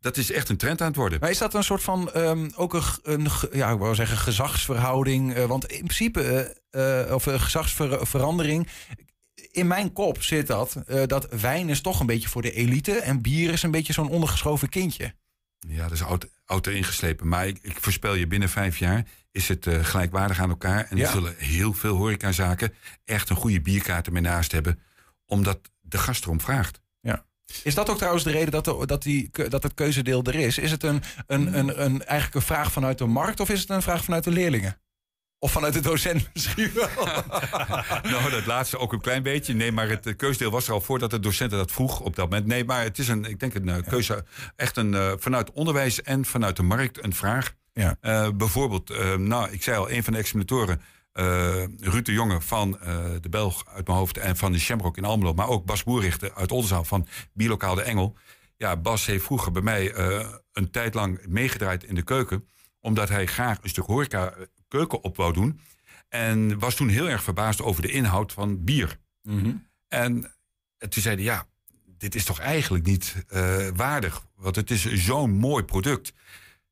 dat 0.00 0.16
is 0.16 0.32
echt 0.32 0.48
een 0.48 0.56
trend 0.56 0.80
aan 0.80 0.86
het 0.86 0.96
worden. 0.96 1.20
Maar 1.20 1.30
is 1.30 1.38
dat 1.38 1.54
een 1.54 1.64
soort 1.64 1.82
van 1.82 2.12
ehm, 2.12 2.50
ook 2.56 2.98
een, 3.02 3.28
ja, 3.52 3.70
ik 3.70 3.78
wou 3.78 3.94
zeggen 3.94 4.16
gezagsverhouding? 4.16 5.34
Eh, 5.34 5.44
want 5.44 5.66
in 5.66 5.78
principe, 5.84 6.56
eh, 6.70 7.00
eh, 7.00 7.14
of 7.14 7.26
een 7.26 7.40
gezagsverandering. 7.40 8.68
In 9.50 9.66
mijn 9.66 9.92
kop 9.92 10.22
zit 10.22 10.46
dat, 10.46 10.76
dat 11.06 11.28
wijn 11.40 11.68
is 11.68 11.80
toch 11.80 12.00
een 12.00 12.06
beetje 12.06 12.28
voor 12.28 12.42
de 12.42 12.52
elite 12.52 12.92
en 12.92 13.22
bier 13.22 13.52
is 13.52 13.62
een 13.62 13.70
beetje 13.70 13.92
zo'n 13.92 14.08
ondergeschoven 14.08 14.68
kindje. 14.68 15.14
Ja, 15.58 15.82
dat 15.82 15.92
is 15.92 16.02
oud, 16.02 16.26
oud 16.44 16.66
erin 16.66 16.84
geslepen. 16.84 17.28
Maar 17.28 17.46
ik, 17.46 17.58
ik 17.62 17.76
voorspel 17.80 18.14
je, 18.14 18.26
binnen 18.26 18.48
vijf 18.48 18.78
jaar 18.78 19.04
is 19.30 19.48
het 19.48 19.66
gelijkwaardig 19.82 20.40
aan 20.40 20.50
elkaar. 20.50 20.86
En 20.90 20.96
Ja. 20.96 21.04
er 21.04 21.10
zullen 21.12 21.34
heel 21.36 21.72
veel 21.72 21.96
horecazaken 21.96 22.74
echt 23.04 23.30
een 23.30 23.36
goede 23.36 23.60
bierkaart 23.60 24.06
ermee 24.06 24.22
naast 24.22 24.52
hebben. 24.52 24.78
Omdat 25.26 25.58
de 25.80 25.98
gast 25.98 26.24
erom 26.24 26.40
vraagt. 26.40 26.80
Is 27.62 27.74
dat 27.74 27.90
ook 27.90 27.96
trouwens 27.96 28.24
de 28.24 28.30
reden 28.30 28.50
dat, 28.50 28.64
de, 28.64 28.86
dat, 28.86 29.02
die, 29.02 29.30
dat 29.48 29.62
het 29.62 29.74
keuzedeel 29.74 30.22
er 30.24 30.34
is? 30.34 30.58
Is 30.58 30.70
het 30.70 30.82
een, 30.82 31.02
een, 31.26 31.58
een, 31.58 31.84
een, 31.84 32.04
eigenlijk 32.04 32.34
een 32.34 32.54
vraag 32.54 32.72
vanuit 32.72 32.98
de 32.98 33.06
markt 33.06 33.40
of 33.40 33.50
is 33.50 33.60
het 33.60 33.70
een 33.70 33.82
vraag 33.82 34.04
vanuit 34.04 34.24
de 34.24 34.30
leerlingen? 34.30 34.80
Of 35.42 35.52
vanuit 35.52 35.72
de 35.72 35.80
docent 35.80 36.30
misschien 36.34 36.70
wel. 36.74 36.88
nou, 38.12 38.30
dat 38.30 38.46
laatste 38.46 38.78
ook 38.78 38.92
een 38.92 39.00
klein 39.00 39.22
beetje. 39.22 39.54
Nee, 39.54 39.72
maar 39.72 39.88
het 39.88 40.06
eh, 40.06 40.16
keusdeel 40.16 40.50
was 40.50 40.66
er 40.66 40.72
al 40.72 40.80
voordat 40.80 41.10
de 41.10 41.20
docenten 41.20 41.58
dat 41.58 41.72
vroeg 41.72 42.00
op 42.00 42.16
dat 42.16 42.30
moment. 42.30 42.46
Nee, 42.46 42.64
maar 42.64 42.82
het 42.82 42.98
is 42.98 43.08
een, 43.08 43.24
ik 43.24 43.40
denk 43.40 43.54
een 43.54 43.68
eh, 43.68 43.82
keuze, 43.88 44.24
echt 44.56 44.76
een, 44.76 44.94
eh, 44.94 45.12
vanuit 45.16 45.52
onderwijs 45.52 46.02
en 46.02 46.24
vanuit 46.24 46.56
de 46.56 46.62
markt 46.62 47.04
een 47.04 47.14
vraag. 47.14 47.54
Ja. 47.72 47.96
Eh, 48.00 48.28
bijvoorbeeld, 48.34 49.18
nou, 49.18 49.50
ik 49.50 49.62
zei 49.62 49.76
al, 49.76 49.90
een 49.90 50.04
van 50.04 50.12
de 50.12 50.18
examinatoren, 50.18 50.82
eh 51.12 51.64
Ruud 51.78 52.04
de 52.04 52.12
Jonge 52.12 52.40
van 52.40 52.80
eh, 52.80 53.04
de 53.20 53.28
Belg 53.28 53.66
uit 53.66 53.86
mijn 53.86 53.98
hoofd 53.98 54.18
en 54.18 54.36
van 54.36 54.52
de 54.52 54.58
Shamrock 54.58 54.96
in 54.96 55.04
Almelo, 55.04 55.34
maar 55.34 55.48
ook 55.48 55.64
Bas 55.64 55.84
Boerrichter 55.84 56.34
uit 56.34 56.52
Oldenzaal 56.52 56.84
van 56.84 57.06
Bilokaal 57.32 57.74
de 57.74 57.82
Engel. 57.82 58.16
Ja, 58.56 58.76
Bas 58.76 59.06
heeft 59.06 59.24
vroeger 59.24 59.52
bij 59.52 59.62
mij 59.62 59.92
eh, 59.92 60.28
een 60.52 60.70
tijd 60.70 60.94
lang 60.94 61.26
meegedraaid 61.26 61.84
in 61.84 61.94
de 61.94 62.02
keuken, 62.02 62.48
omdat 62.80 63.08
hij 63.08 63.26
graag 63.26 63.58
een 63.62 63.68
stuk 63.68 63.84
horeca 63.84 64.34
keuken 64.68 65.04
op 65.04 65.16
wou 65.16 65.32
doen. 65.32 65.60
En 66.08 66.58
was 66.58 66.74
toen 66.74 66.88
heel 66.88 67.08
erg 67.08 67.22
verbaasd 67.22 67.62
over 67.62 67.82
de 67.82 67.90
inhoud 67.90 68.32
van 68.32 68.64
bier. 68.64 68.98
En 69.88 70.34
toen 70.88 71.02
zeiden 71.02 71.24
ja, 71.24 71.46
dit 71.98 72.14
is 72.14 72.24
toch 72.24 72.38
eigenlijk 72.38 72.86
niet 72.86 73.24
waardig. 73.74 74.26
Want 74.36 74.56
het 74.56 74.70
is 74.70 74.92
zo'n 74.92 75.30
mooi 75.30 75.64
product. 75.64 76.12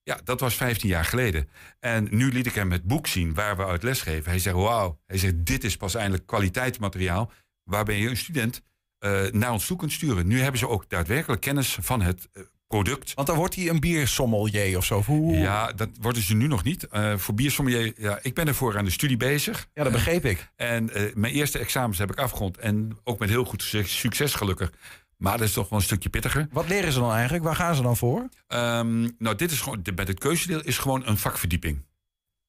Ja, 0.08 0.20
dat 0.24 0.40
was 0.40 0.54
15 0.54 0.88
jaar 0.88 1.04
geleden. 1.04 1.48
En 1.80 2.08
nu 2.10 2.32
liet 2.32 2.46
ik 2.46 2.54
hem 2.54 2.72
het 2.72 2.82
boek 2.84 3.06
zien 3.06 3.34
waar 3.34 3.56
we 3.56 3.64
uit 3.64 3.82
lesgeven. 3.82 4.30
Hij 4.30 4.38
zegt, 4.38 4.56
wauw, 4.56 5.00
hij 5.06 5.18
zegt, 5.18 5.34
dit 5.46 5.64
is 5.64 5.76
pas 5.76 5.94
eindelijk 5.94 6.26
kwaliteitsmateriaal... 6.26 7.32
waarbij 7.64 7.98
je 7.98 8.08
een 8.08 8.16
student 8.16 8.62
eh, 8.98 9.26
naar 9.30 9.52
ons 9.52 9.66
toe 9.66 9.76
kunt 9.76 9.92
sturen. 9.92 10.26
Nu 10.26 10.40
hebben 10.40 10.58
ze 10.58 10.68
ook 10.68 10.88
daadwerkelijk 10.88 11.40
kennis 11.40 11.78
van 11.80 12.00
het 12.02 12.28
eh, 12.32 12.42
product. 12.66 13.14
Want 13.14 13.26
dan 13.26 13.36
wordt 13.36 13.54
hij 13.54 13.68
een 13.68 13.80
biersommelier 13.80 14.76
of 14.76 14.84
zo. 14.84 15.02
Hoe... 15.02 15.36
Ja, 15.36 15.72
dat 15.72 15.88
worden 16.00 16.22
ze 16.22 16.34
nu 16.34 16.46
nog 16.46 16.64
niet. 16.64 16.86
Eh, 16.88 17.16
voor 17.16 17.34
biersommelier, 17.34 17.92
ja, 17.96 18.18
ik 18.22 18.34
ben 18.34 18.46
ervoor 18.46 18.78
aan 18.78 18.84
de 18.84 18.90
studie 18.90 19.16
bezig. 19.16 19.66
Ja, 19.74 19.82
dat 19.82 19.92
begreep 19.92 20.24
ik. 20.24 20.50
En 20.56 20.90
mijn 21.14 21.32
eerste 21.32 21.58
examens 21.58 21.98
heb 21.98 22.10
ik 22.10 22.18
afgerond. 22.18 22.56
En 22.58 22.98
ook 23.04 23.18
met 23.18 23.28
heel 23.28 23.44
goed 23.44 23.62
suc- 23.62 23.98
succes 23.98 24.34
gelukkig. 24.34 24.72
Maar 25.18 25.38
dat 25.38 25.46
is 25.46 25.52
toch 25.52 25.68
wel 25.68 25.78
een 25.78 25.84
stukje 25.84 26.08
pittiger. 26.08 26.46
Wat 26.50 26.68
leren 26.68 26.92
ze 26.92 26.98
dan 26.98 27.12
eigenlijk? 27.12 27.44
Waar 27.44 27.56
gaan 27.56 27.74
ze 27.74 27.82
dan 27.82 27.96
voor? 27.96 28.28
Ehm, 28.46 29.08
nou, 29.18 29.36
dit 29.36 29.50
is 29.50 29.60
gewoon, 29.60 29.82
met 29.94 30.08
het 30.08 30.18
keuzedeel 30.18 30.62
is 30.62 30.78
gewoon 30.78 31.06
een 31.06 31.16
vakverdieping. 31.16 31.86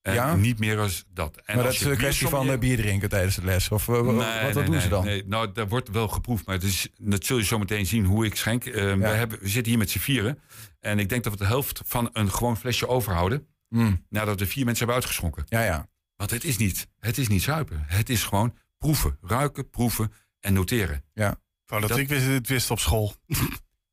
En 0.02 0.14
Ja? 0.14 0.36
Niet 0.36 0.60
meer 0.60 0.80
als 0.80 1.06
dat. 1.14 1.42
En 1.46 1.56
maar 1.56 1.64
dat 1.64 1.74
is 1.74 1.82
een 1.82 1.98
kwestie 1.98 2.28
van 2.28 2.50
eh, 2.50 2.58
bier 2.58 2.78
drinken 2.78 3.10
tijdens 3.10 3.36
de 3.36 3.44
les. 3.44 3.70
Of 3.70 3.88
eh, 3.88 3.96
wat, 3.96 4.04
Nee, 4.04 4.14
wat 4.14 4.54
nee, 4.54 4.64
doen 4.64 4.70
nee, 4.70 4.82
ze 4.82 4.90
dan? 4.90 5.06
Nee, 5.06 5.24
nou, 5.26 5.52
daar 5.52 5.68
wordt 5.68 5.90
wel 5.90 6.08
geproefd, 6.08 6.46
maar 6.46 6.56
het 6.56 6.64
is, 6.64 6.88
dat 6.98 7.26
zul 7.26 7.38
je 7.38 7.44
zo 7.44 7.58
meteen 7.60 7.86
zien 7.86 8.06
hoe 8.06 8.26
ik 8.26 8.36
schenk. 8.36 8.66
Eh, 8.66 8.74
we, 8.74 9.08
hebben, 9.08 9.40
we 9.40 9.48
zitten 9.48 9.70
hier 9.72 9.78
met 9.78 9.90
z'n 9.90 10.00
vieren. 10.00 10.40
En 10.80 11.00
ik 11.00 11.10
denk 11.10 11.24
dat 11.24 11.34
we 11.34 11.40
de 11.40 11.46
helft 11.46 11.82
van 11.86 12.10
een 12.14 12.32
gewoon 12.32 12.58
flesje 12.58 12.88
overhouden. 12.88 13.48
Mm. 13.70 14.06
Nadat 14.10 14.40
we 14.40 14.46
vier 14.46 14.66
mensen 14.66 14.86
hebben 14.86 14.96
uitgeschonken. 14.96 15.44
Ja, 15.48 15.64
ja. 15.64 15.88
Want 16.16 16.32
het 16.32 16.44
is 16.44 16.58
niet, 16.58 16.88
het 17.00 17.18
is 17.18 17.28
niet 17.28 17.42
zuipen. 17.44 17.84
Het 17.88 18.10
is 18.10 18.24
gewoon 18.24 18.56
proeven, 18.78 19.18
ruiken, 19.22 19.70
proeven 19.70 20.14
en 20.40 20.54
noteren. 20.54 21.04
Ja. 21.14 21.40
Oh, 21.70 21.82
dat, 21.82 21.98
ik 21.98 22.08
wist, 22.08 22.26
het 22.26 22.48
wist 22.48 22.72
op 22.72 22.80
school. 22.80 23.14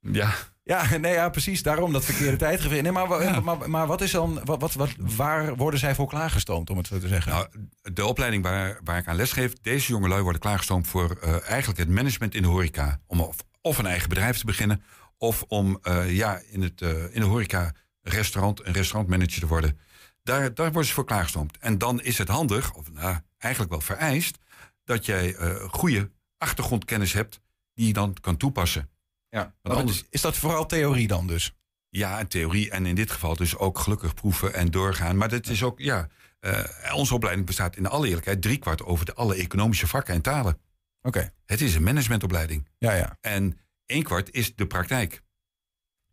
Ja. 0.00 0.34
Ja, 0.62 0.96
nee, 0.96 1.12
ja, 1.12 1.28
precies. 1.28 1.62
Daarom 1.62 1.92
dat 1.92 2.04
verkeerde 2.04 2.36
tijdgevecht. 2.36 2.82
Nee, 2.82 2.92
maar, 2.92 3.42
maar, 3.42 3.70
maar 3.70 3.86
wat 3.86 4.00
is 4.00 4.10
dan, 4.10 4.40
wat, 4.44 4.60
wat, 4.60 4.74
wat, 4.74 4.90
waar 4.98 5.56
worden 5.56 5.80
zij 5.80 5.94
voor 5.94 6.08
klaargestoomd, 6.08 6.70
om 6.70 6.76
het 6.76 6.86
zo 6.86 6.98
te 6.98 7.08
zeggen? 7.08 7.32
Nou, 7.32 7.48
de 7.82 8.06
opleiding 8.06 8.42
waar, 8.42 8.80
waar 8.84 8.98
ik 8.98 9.06
aan 9.06 9.16
les 9.16 9.32
geef, 9.32 9.52
deze 9.62 9.88
jongelui 9.88 10.22
worden 10.22 10.40
klaargestoomd 10.40 10.86
voor 10.86 11.18
eh, 11.22 11.50
eigenlijk 11.50 11.78
het 11.78 11.88
management 11.88 12.34
in 12.34 12.42
de 12.42 12.48
horeca. 12.48 13.00
Om 13.06 13.20
of, 13.20 13.36
of 13.60 13.78
een 13.78 13.86
eigen 13.86 14.08
bedrijf 14.08 14.38
te 14.38 14.46
beginnen, 14.46 14.82
of 15.18 15.44
om 15.48 15.78
eh, 15.82 16.16
ja, 16.16 16.40
in, 16.50 16.62
het, 16.62 16.82
eh, 16.82 17.14
in 17.14 17.20
de 17.20 17.26
horeca 17.26 17.72
restaurant, 18.02 18.66
een 18.66 18.72
restaurantmanager 18.72 19.40
te 19.40 19.46
worden. 19.46 19.78
Daar, 20.22 20.54
daar 20.54 20.72
worden 20.72 20.88
ze 20.88 20.94
voor 20.94 21.04
klaargestoomd. 21.04 21.58
En 21.58 21.78
dan 21.78 22.00
is 22.02 22.18
het 22.18 22.28
handig, 22.28 22.74
of 22.74 22.92
nou, 22.92 23.16
eigenlijk 23.38 23.72
wel 23.72 23.80
vereist, 23.80 24.38
dat 24.84 25.06
jij 25.06 25.34
eh, 25.34 25.54
goede 25.70 26.10
achtergrondkennis 26.38 27.12
hebt 27.12 27.40
die 27.76 27.86
je 27.86 27.92
dan 27.92 28.16
kan 28.20 28.36
toepassen. 28.36 28.90
Ja, 29.28 29.54
Want 29.62 29.78
anders, 29.78 30.04
is 30.10 30.20
dat 30.20 30.36
vooral 30.36 30.66
theorie 30.66 31.06
dan 31.06 31.26
dus? 31.26 31.54
ja, 31.88 32.18
en 32.18 32.28
theorie. 32.28 32.70
En 32.70 32.86
in 32.86 32.94
dit 32.94 33.10
geval 33.10 33.36
dus 33.36 33.56
ook 33.56 33.78
gelukkig 33.78 34.14
proeven 34.14 34.54
en 34.54 34.70
doorgaan. 34.70 35.16
Maar 35.16 35.28
dat 35.28 35.46
is 35.48 35.62
ook, 35.62 35.78
ja, 35.78 36.08
eh, 36.40 36.64
onze 36.94 37.14
opleiding 37.14 37.46
bestaat 37.46 37.76
in 37.76 37.86
alle 37.86 38.06
eerlijkheid 38.08 38.42
driekwart 38.42 38.82
over 38.82 39.04
de 39.04 39.14
alle 39.14 39.34
economische 39.34 39.86
vakken 39.86 40.14
en 40.14 40.20
talen. 40.20 40.58
Oké. 41.02 41.32
Het 41.46 41.60
is 41.60 41.74
een 41.74 41.82
managementopleiding. 41.82 42.68
Ja, 42.78 42.92
ja. 42.92 43.18
En 43.20 43.60
één 43.86 44.02
kwart 44.02 44.30
is 44.30 44.54
de 44.54 44.66
praktijk. 44.66 45.22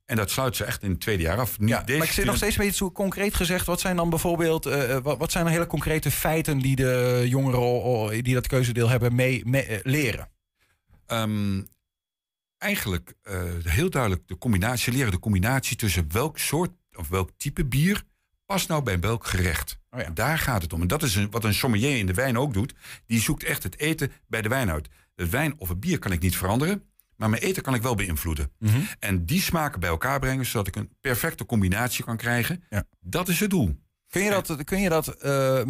En 0.06 0.16
dat 0.16 0.30
sluit 0.32 0.56
ze 0.56 0.64
echt 0.64 0.84
in 0.84 0.90
het 0.90 1.00
tweede 1.00 1.24
jaar 1.24 1.40
af. 1.40 1.58
Ja, 1.60 1.82
deze 1.84 1.98
maar 1.98 2.08
ik 2.08 2.14
zit 2.14 2.26
nog 2.26 2.36
steeds 2.36 2.56
een 2.58 2.62
beetje 2.66 2.78
zo 2.78 2.92
concreet 2.92 3.36
gezegd. 3.36 3.66
Wat 3.66 3.80
zijn 3.80 3.96
dan 3.96 4.10
bijvoorbeeld, 4.10 4.66
eh, 4.66 4.98
wat, 4.98 5.18
wat 5.18 5.32
zijn 5.32 5.44
dan 5.44 5.54
hele 5.54 5.68
concrete 5.68 6.12
feiten 6.12 6.60
die 6.60 6.76
de 6.76 7.24
jongeren 7.28 8.24
die 8.24 8.34
dat 8.34 8.48
keuzedeel 8.48 8.90
hebben 8.90 9.16
mee, 9.16 9.46
mee- 9.46 9.66
eh, 9.66 9.80
leren? 9.84 10.30
Ehm, 11.06 11.62
eigenlijk 12.58 13.14
eh, 13.22 13.44
heel 13.64 13.90
duidelijk 13.90 14.28
de 14.28 14.38
combinatie, 14.38 14.94
leren 14.94 15.12
de 15.12 15.20
combinatie 15.20 15.78
tussen 15.78 16.12
welk 16.12 16.38
soort 16.38 16.72
of 16.94 17.10
welk 17.10 17.30
type 17.38 17.66
bier 17.66 18.04
past 18.46 18.68
nou 18.68 18.84
bij 18.84 19.00
welk 19.00 19.26
gerecht. 19.26 19.80
Daar 20.14 20.38
gaat 20.38 20.62
het 20.62 20.74
om. 20.74 20.82
En 20.82 20.88
dat 20.88 21.04
is 21.04 21.16
een, 21.16 21.32
wat 21.32 21.44
een 21.44 21.54
sommelier 21.54 21.98
in 21.98 22.06
de 22.06 22.14
wijn 22.14 22.38
ook 22.38 22.54
doet. 22.54 22.74
Die 23.06 23.22
zoekt 23.22 23.44
echt 23.44 23.64
het 23.64 23.80
eten 23.80 24.12
bij 24.28 24.42
de 24.42 24.50
wijn 24.50 24.70
uit. 24.72 24.90
Het 25.16 25.30
wijn 25.30 25.54
of 25.58 25.70
het 25.70 25.80
bier 25.80 26.00
kan 26.00 26.12
ik 26.12 26.20
niet 26.22 26.38
veranderen, 26.38 26.84
maar 27.16 27.30
mijn 27.30 27.42
eten 27.42 27.64
kan 27.64 27.74
ik 27.74 27.82
wel 27.82 27.96
beïnvloeden. 27.96 28.52
En 29.00 29.26
die 29.26 29.42
smaken 29.42 29.80
bij 29.80 29.90
elkaar 29.90 30.20
brengen, 30.20 30.46
zodat 30.46 30.68
ik 30.68 30.76
een 30.76 30.96
perfecte 31.02 31.46
combinatie 31.46 32.04
kan 32.04 32.18
krijgen. 32.18 32.64
Dat 33.00 33.28
is 33.30 33.40
het 33.40 33.50
doel. 33.50 33.78
Kun 34.14 34.24
je 34.24 34.30
dat, 34.30 34.64
kun 34.64 34.82
je 34.82 34.90
dat 34.90 35.08
eh, 35.08 35.60
eh, 35.62 35.68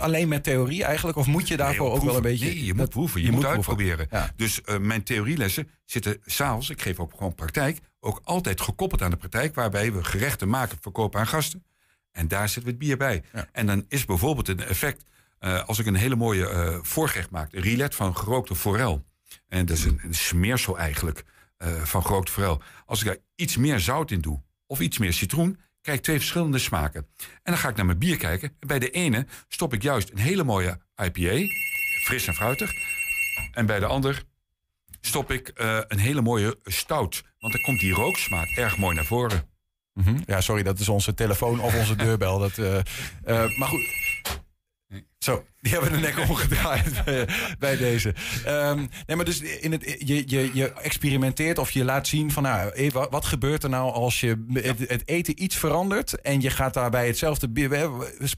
alleen 0.00 0.28
met 0.28 0.44
theorie 0.44 0.84
eigenlijk? 0.84 1.18
Of 1.18 1.26
moet 1.26 1.48
je 1.48 1.56
daarvoor 1.56 1.86
Nee, 1.86 1.96
ook 1.96 2.04
wel 2.04 2.16
een 2.16 2.22
beetje... 2.22 2.44
Nee, 2.44 2.64
je 2.64 2.72
moet 2.72 2.78
dat- 2.78 2.90
proeven. 2.90 3.20
Je, 3.20 3.30
moet, 3.30 3.40
proeven. 3.40 3.56
uitproberen. 3.56 4.06
Ja. 4.10 4.32
Dus 4.36 4.62
eh, 4.62 4.78
mijn 4.78 5.02
theorielessen 5.02 5.68
zitten 5.84 6.20
s'avonds, 6.24 6.70
ik 6.70 6.82
geef 6.82 6.98
ook 6.98 7.12
gewoon 7.16 7.34
praktijk, 7.34 7.78
ook 8.00 8.20
altijd 8.24 8.60
gekoppeld 8.60 9.02
aan 9.02 9.10
de 9.10 9.16
praktijk, 9.16 9.54
waarbij 9.54 9.92
we 9.92 10.04
gerechten 10.04 10.48
maken, 10.48 10.78
verkopen 10.80 11.20
aan 11.20 11.26
gasten. 11.26 11.64
En 12.12 12.28
daar 12.28 12.48
zit 12.48 12.66
het 12.66 12.78
bier 12.78 12.96
bij. 12.96 13.22
En 13.52 13.66
dan 13.66 13.84
is 13.88 14.04
bijvoorbeeld 14.04 14.48
een 14.48 14.60
effect, 14.60 15.04
als 15.66 15.78
ik 15.78 15.86
een 15.86 15.94
hele 15.94 16.16
mooie 16.16 16.78
voorgerecht 16.82 17.30
maak, 17.30 17.52
een 17.52 17.62
rillet 17.62 17.94
van 17.94 18.16
gerookte 18.16 18.54
forel. 18.54 19.04
En 19.48 19.66
dat 19.66 19.76
is 19.76 19.84
een, 19.84 20.00
een 20.02 20.14
smeersel 20.14 20.78
eigenlijk 20.78 21.24
van 21.82 22.02
gerookte 22.02 22.32
forel. 22.32 22.62
Als 22.86 23.00
ik 23.00 23.06
daar 23.06 23.16
iets 23.34 23.56
meer 23.56 23.80
zout 23.80 24.10
in 24.10 24.20
doe, 24.20 24.42
of 24.66 24.80
iets 24.80 24.98
meer 24.98 25.12
citroen, 25.12 25.58
krijg 25.80 25.98
ik 25.98 26.04
twee 26.04 26.18
verschillende 26.18 26.58
smaken. 26.58 27.06
En 27.18 27.52
dan 27.52 27.58
ga 27.58 27.68
ik 27.68 27.76
naar 27.76 27.86
mijn 27.86 27.98
bier 27.98 28.16
kijken. 28.16 28.56
En 28.60 28.68
bij 28.68 28.78
de 28.78 28.90
ene 28.90 29.26
stop 29.48 29.74
ik 29.74 29.82
juist 29.82 30.10
een 30.10 30.18
hele 30.18 30.44
mooie 30.44 30.80
IPA, 30.96 31.46
fris 32.04 32.26
en 32.26 32.34
fruitig. 32.34 32.72
En 33.52 33.66
bij 33.66 33.78
de 33.78 33.86
ander 33.86 34.22
stop 35.00 35.30
ik 35.30 35.48
eh, 35.48 35.78
een 35.88 35.98
hele 35.98 36.22
mooie 36.22 36.58
stout. 36.64 37.22
Want 37.38 37.52
dan 37.52 37.62
komt 37.62 37.80
die 37.80 37.92
rooksmaak 37.92 38.48
erg 38.48 38.78
mooi 38.78 38.94
naar 38.94 39.04
voren. 39.04 39.48
Mhm. 39.92 40.18
Ja, 40.26 40.40
sorry, 40.40 40.62
dat 40.62 40.78
is 40.78 40.88
onze 40.88 41.14
telefoon 41.14 41.60
of 41.60 41.74
onze 41.74 41.96
deurbel. 41.96 42.38
Dat, 42.38 42.58
eh, 42.58 42.78
eh, 42.78 43.58
maar 43.58 43.68
goed. 43.68 43.86
Zo, 45.18 45.44
die 45.60 45.72
hebben 45.72 45.92
de 45.92 45.98
nek 45.98 46.18
omgedraaid 46.28 47.04
bij, 47.04 47.28
bij 47.58 47.76
deze. 47.76 48.14
Ehm, 48.44 48.86
nee, 49.06 49.16
maar 49.16 49.24
dus 49.24 49.40
in 49.40 49.72
het, 49.72 49.94
je, 49.98 50.22
je, 50.26 50.50
je 50.52 50.72
experimenteert 50.72 51.58
of 51.58 51.70
je 51.70 51.84
laat 51.84 52.06
zien 52.06 52.30
van... 52.30 52.42
Nou, 52.42 52.70
eh, 52.70 52.90
wat, 52.90 53.24
gebeurt 53.24 53.62
er 53.62 53.68
nou 53.68 53.92
als 53.92 54.20
je 54.20 54.44
het, 54.52 54.78
het 54.78 55.08
eten 55.08 55.42
iets 55.42 55.56
verandert... 55.56 56.20
en 56.20 56.40
je 56.40 56.50
gaat 56.50 56.74
daarbij 56.74 57.06
hetzelfde 57.06 57.48
bier... 57.48 57.90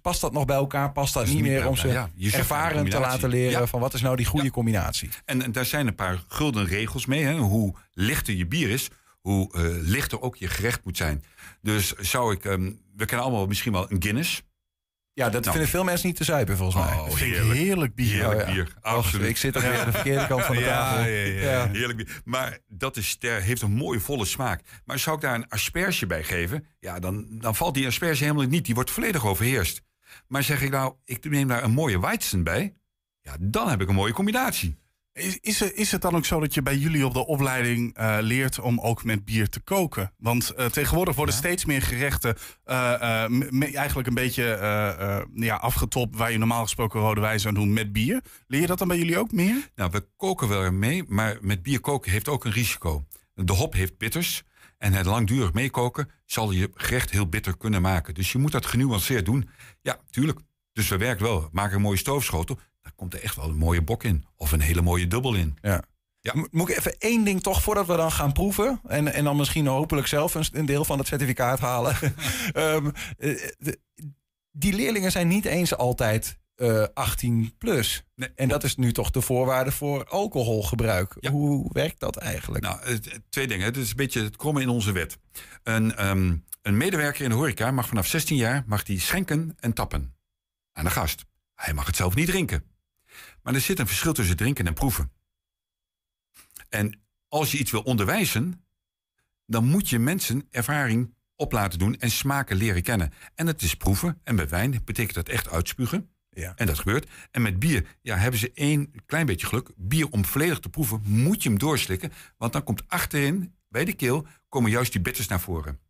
Past 0.02 0.20
dat 0.20 0.32
nog 0.32 0.44
bij 0.44 0.56
elkaar? 0.56 0.92
Past 0.92 1.14
dat 1.14 1.26
niet 1.26 1.34
niet 1.34 1.42
meer 1.42 1.66
om 1.66 1.76
ze 1.76 1.88
ja. 1.88 2.10
Ervaren 2.32 2.88
te 2.88 3.00
laten 3.00 3.28
leren... 3.28 3.60
Ja. 3.60 3.66
van 3.66 3.80
wat 3.80 3.94
is 3.94 4.00
nou 4.00 4.16
die 4.16 4.26
goede 4.26 4.50
combinatie? 4.50 5.08
En, 5.24 5.42
en 5.42 5.52
daar 5.52 5.64
zijn 5.64 5.86
een 5.86 5.94
paar 5.94 6.24
gulden 6.28 6.66
regels 6.66 7.06
mee. 7.06 7.24
Hè? 7.24 7.36
Hoe 7.36 7.74
lichter 7.92 8.34
je 8.34 8.46
bier 8.46 8.70
is, 8.70 8.88
hoe 9.20 9.52
eh, 9.52 9.62
lichter 9.80 10.20
ook 10.20 10.36
je 10.36 10.48
gerecht 10.48 10.84
moet 10.84 10.96
zijn. 10.96 11.24
Dus 11.62 11.92
zou 11.92 12.34
ik... 12.34 12.44
ehm, 12.44 12.72
we 12.96 13.04
kennen 13.04 13.26
allemaal 13.26 13.46
misschien 13.46 13.72
wel 13.72 13.90
een 13.90 14.02
Guinness. 14.02 14.42
Ja, 15.20 15.30
dat 15.30 15.40
Nou. 15.40 15.50
vinden 15.52 15.70
veel 15.70 15.84
mensen 15.84 16.06
niet 16.06 16.16
te 16.16 16.24
zuipen 16.24 16.56
volgens 16.56 16.84
mij. 16.84 16.94
Oh, 16.98 17.14
heerlijk. 17.14 17.58
heerlijk 17.58 17.94
bier. 17.94 18.14
Heerlijk 18.24 18.48
Oh, 18.48 18.54
ja. 18.54 18.64
absoluut. 18.80 19.28
ik 19.28 19.36
zit 19.36 19.54
er 19.54 19.60
weer 19.62 19.78
aan 19.78 19.84
de 19.86 19.92
verkeerde 19.92 20.26
kant 20.26 20.44
van 20.44 20.56
de 20.56 20.62
tafel. 20.70 21.02
ja, 21.10 21.24
ja. 21.50 21.68
Heerlijk 21.72 21.96
bier. 21.96 22.20
Maar 22.24 22.58
dat 22.68 22.96
is 22.96 23.16
heeft 23.20 23.62
een 23.62 23.72
mooie 23.72 24.00
volle 24.00 24.24
smaak. 24.24 24.60
Maar 24.84 24.98
zou 24.98 25.16
ik 25.16 25.22
daar 25.22 25.34
een 25.34 25.48
asperge 25.48 26.06
bij 26.06 26.22
geven... 26.24 26.66
ja, 26.78 26.98
dan, 26.98 27.26
dan 27.30 27.54
valt 27.54 27.74
die 27.74 27.86
asperge 27.86 28.22
helemaal 28.24 28.46
niet. 28.46 28.64
Die 28.64 28.74
wordt 28.74 28.90
volledig 28.90 29.26
overheerst. 29.26 29.82
Maar 30.28 30.42
zeg 30.42 30.62
ik 30.62 30.70
nou, 30.70 30.94
ik 31.04 31.30
neem 31.30 31.48
daar 31.48 31.62
een 31.64 31.70
mooie 31.70 32.00
Weizen 32.00 32.42
bij... 32.42 32.74
ja, 33.20 33.36
dan 33.40 33.68
heb 33.68 33.80
ik 33.80 33.88
een 33.88 33.94
mooie 33.94 34.12
combinatie. 34.12 34.76
Is, 35.20 35.38
is, 35.40 35.60
het- 35.60 35.74
is 35.74 35.92
het 35.92 36.02
dan 36.02 36.16
ook 36.16 36.24
zo 36.24 36.40
dat 36.40 36.54
je 36.54 36.62
bij 36.62 36.76
jullie 36.76 37.06
op 37.06 37.12
de 37.14 37.26
opleiding 37.26 37.94
eh, 37.96 38.16
leert 38.20 38.58
om 38.60 38.80
ook 38.80 39.04
met 39.04 39.24
bier 39.24 39.48
te 39.48 39.60
koken? 39.60 40.12
Want 40.18 40.50
eh, 40.50 40.66
tegenwoordig 40.66 41.16
worden 41.16 41.34
steeds 41.34 41.64
meer 41.64 41.82
gerechten 41.82 42.36
eh, 42.64 43.26
me- 43.28 43.76
eigenlijk 43.76 44.08
een 44.08 44.14
beetje 44.14 44.42
ja, 45.34 45.56
afgetopt... 45.56 46.16
waar 46.16 46.32
je 46.32 46.38
normaal 46.38 46.62
gesproken 46.62 47.00
rode 47.00 47.20
wijze 47.20 47.48
aan 47.48 47.54
doet 47.54 47.68
met 47.68 47.92
bier. 47.92 48.20
Leer 48.46 48.60
je 48.60 48.66
dat 48.66 48.78
dan 48.78 48.88
bij 48.88 48.98
jullie 48.98 49.18
ook 49.18 49.32
meer? 49.32 49.70
Nou, 49.74 49.90
we 49.90 50.06
koken 50.16 50.48
wel 50.48 50.72
mee, 50.72 51.04
maar 51.08 51.36
met 51.40 51.62
bier 51.62 51.80
koken 51.80 52.10
heeft 52.12 52.28
ook 52.28 52.44
een 52.44 52.52
risico. 52.52 53.04
De 53.34 53.52
hop 53.52 53.72
heeft 53.72 53.98
bitters. 53.98 54.42
En 54.78 54.92
het 54.92 55.06
langdurig 55.06 55.52
meekoken 55.52 56.10
zal 56.26 56.50
je 56.50 56.70
gerecht 56.74 57.10
heel 57.10 57.26
bitter 57.28 57.56
kunnen 57.56 57.82
maken. 57.82 58.14
Dus 58.14 58.32
je 58.32 58.38
moet 58.38 58.52
dat 58.52 58.66
genuanceerd 58.66 59.24
doen. 59.24 59.48
Ja, 59.82 59.98
tuurlijk. 60.10 60.38
Dus 60.72 60.88
we 60.88 60.96
werken 60.96 61.24
wel. 61.24 61.48
Maken 61.52 61.74
een 61.76 61.82
mooie 61.82 61.96
stoofschotel. 61.96 62.58
Komt 63.00 63.14
er 63.14 63.22
echt 63.22 63.36
wel 63.36 63.48
een 63.48 63.56
mooie 63.56 63.82
bok 63.82 64.04
in. 64.04 64.24
Of 64.36 64.52
een 64.52 64.60
hele 64.60 64.82
mooie 64.82 65.06
dubbel 65.06 65.34
in. 65.34 65.58
Ja. 65.62 65.82
Ja. 66.20 66.32
Mo- 66.34 66.46
Moet 66.50 66.68
ik 66.68 66.76
even 66.76 66.98
één 66.98 67.24
ding 67.24 67.42
toch 67.42 67.62
voordat 67.62 67.86
we 67.86 67.96
dan 67.96 68.12
gaan 68.12 68.32
proeven? 68.32 68.80
En, 68.86 69.12
en 69.12 69.24
dan 69.24 69.36
misschien 69.36 69.66
hopelijk 69.66 70.06
zelf 70.06 70.34
een, 70.34 70.44
een 70.52 70.66
deel 70.66 70.84
van 70.84 70.98
het 70.98 71.06
certificaat 71.06 71.58
halen. 71.60 71.96
Ehm, 72.52 72.86
eh, 73.18 73.48
de- 73.58 73.80
die 74.50 74.72
leerlingen 74.72 75.10
zijn 75.12 75.28
niet 75.28 75.44
eens 75.44 75.76
altijd 75.76 76.38
eh 76.54 76.84
18 76.94 77.54
plus. 77.58 78.04
en 78.34 78.48
dat 78.48 78.64
is 78.64 78.76
nu 78.76 78.92
toch 78.92 79.10
de 79.10 79.20
voorwaarde 79.20 79.72
voor 79.72 80.04
alcoholgebruik. 80.04 81.16
Hoe 81.30 81.70
werkt 81.72 82.00
dat 82.00 82.16
eigenlijk? 82.16 82.64
Nou, 82.64 82.98
twee 83.30 83.46
dingen. 83.46 83.64
Het 83.64 83.76
is 83.76 83.90
een 83.90 83.96
beetje 83.96 84.22
het 84.22 84.36
kromme 84.36 84.60
in 84.60 84.68
onze 84.68 84.92
wet. 84.92 85.18
Een, 85.62 85.96
ehm, 85.96 86.36
een 86.62 86.76
medewerker 86.76 87.24
in 87.24 87.30
de 87.30 87.36
horeca 87.36 87.70
mag 87.70 87.88
vanaf 87.88 88.06
16 88.06 88.36
jaar 88.36 88.64
mag 88.66 88.82
die 88.82 89.00
schenken 89.00 89.56
en 89.60 89.72
tappen 89.72 90.14
aan 90.72 90.84
de 90.84 90.90
gast. 90.90 91.24
Hij 91.54 91.74
mag 91.74 91.86
het 91.86 91.96
zelf 91.96 92.14
niet 92.14 92.26
drinken. 92.26 92.64
Maar 93.42 93.54
er 93.54 93.60
zit 93.60 93.78
een 93.78 93.86
verschil 93.86 94.12
tussen 94.12 94.36
drinken 94.36 94.66
en 94.66 94.74
proeven. 94.74 95.12
En 96.68 97.00
als 97.28 97.52
je 97.52 97.58
iets 97.58 97.70
wil 97.70 97.82
onderwijzen, 97.82 98.64
dan 99.46 99.64
moet 99.64 99.88
je 99.88 99.98
mensen 99.98 100.46
ervaring 100.50 101.14
op 101.36 101.52
laten 101.52 101.78
doen 101.78 101.96
en 101.96 102.10
smaken 102.10 102.56
leren 102.56 102.82
kennen. 102.82 103.12
En 103.34 103.46
het 103.46 103.62
is 103.62 103.74
proeven. 103.74 104.20
En 104.24 104.36
bij 104.36 104.48
wijn 104.48 104.80
betekent 104.84 105.14
dat 105.14 105.28
echt 105.28 105.48
uitspugen. 105.48 106.10
Ja. 106.30 106.52
En 106.56 106.66
dat 106.66 106.78
gebeurt. 106.78 107.10
En 107.30 107.42
met 107.42 107.58
bier 107.58 107.86
ja, 108.02 108.16
hebben 108.16 108.40
ze 108.40 108.50
één 108.54 108.92
klein 109.06 109.26
beetje 109.26 109.46
geluk. 109.46 109.70
Bier 109.76 110.10
om 110.10 110.24
volledig 110.24 110.58
te 110.58 110.68
proeven 110.68 111.02
moet 111.04 111.42
je 111.42 111.48
hem 111.48 111.58
doorslikken. 111.58 112.12
Want 112.36 112.52
dan 112.52 112.64
komt 112.64 112.88
achterin, 112.88 113.54
bij 113.68 113.84
de 113.84 113.92
keel, 113.92 114.26
komen 114.48 114.70
juist 114.70 114.92
die 114.92 115.00
bitters 115.00 115.28
naar 115.28 115.40
voren. 115.40 115.80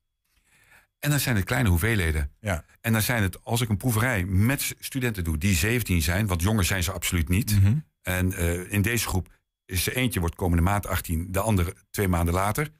En 1.01 1.11
dan 1.11 1.21
zijn 1.21 1.37
het 1.37 1.45
kleine 1.45 1.69
hoeveelheden. 1.69 2.31
Ja. 2.41 2.65
En 2.81 2.93
dan 2.93 3.03
zijn 3.03 3.23
het, 3.23 3.45
als 3.45 3.61
ik 3.61 3.69
een 3.69 3.77
proeverij 3.77 4.25
met 4.25 4.75
studenten 4.79 5.25
doe 5.25 5.39
die 5.39 5.55
17 5.55 6.03
zijn, 6.03 6.27
want 6.27 6.43
jonger 6.43 6.65
zijn 6.65 6.83
ze 6.83 6.93
absoluut 6.93 7.29
niet. 7.29 7.61
Mhm. 7.61 7.75
En 8.03 8.33
eh, 8.33 8.73
in 8.73 8.83
deze 8.83 9.09
groep 9.09 9.29
is 9.65 9.87
er 9.87 9.97
eentje 9.97 10.21
wordt 10.21 10.35
komende 10.35 10.63
maand 10.63 10.87
18, 10.87 11.33
de 11.33 11.41
andere 11.41 11.75
twee 11.91 12.09
maanden 12.09 12.35
later. 12.35 12.71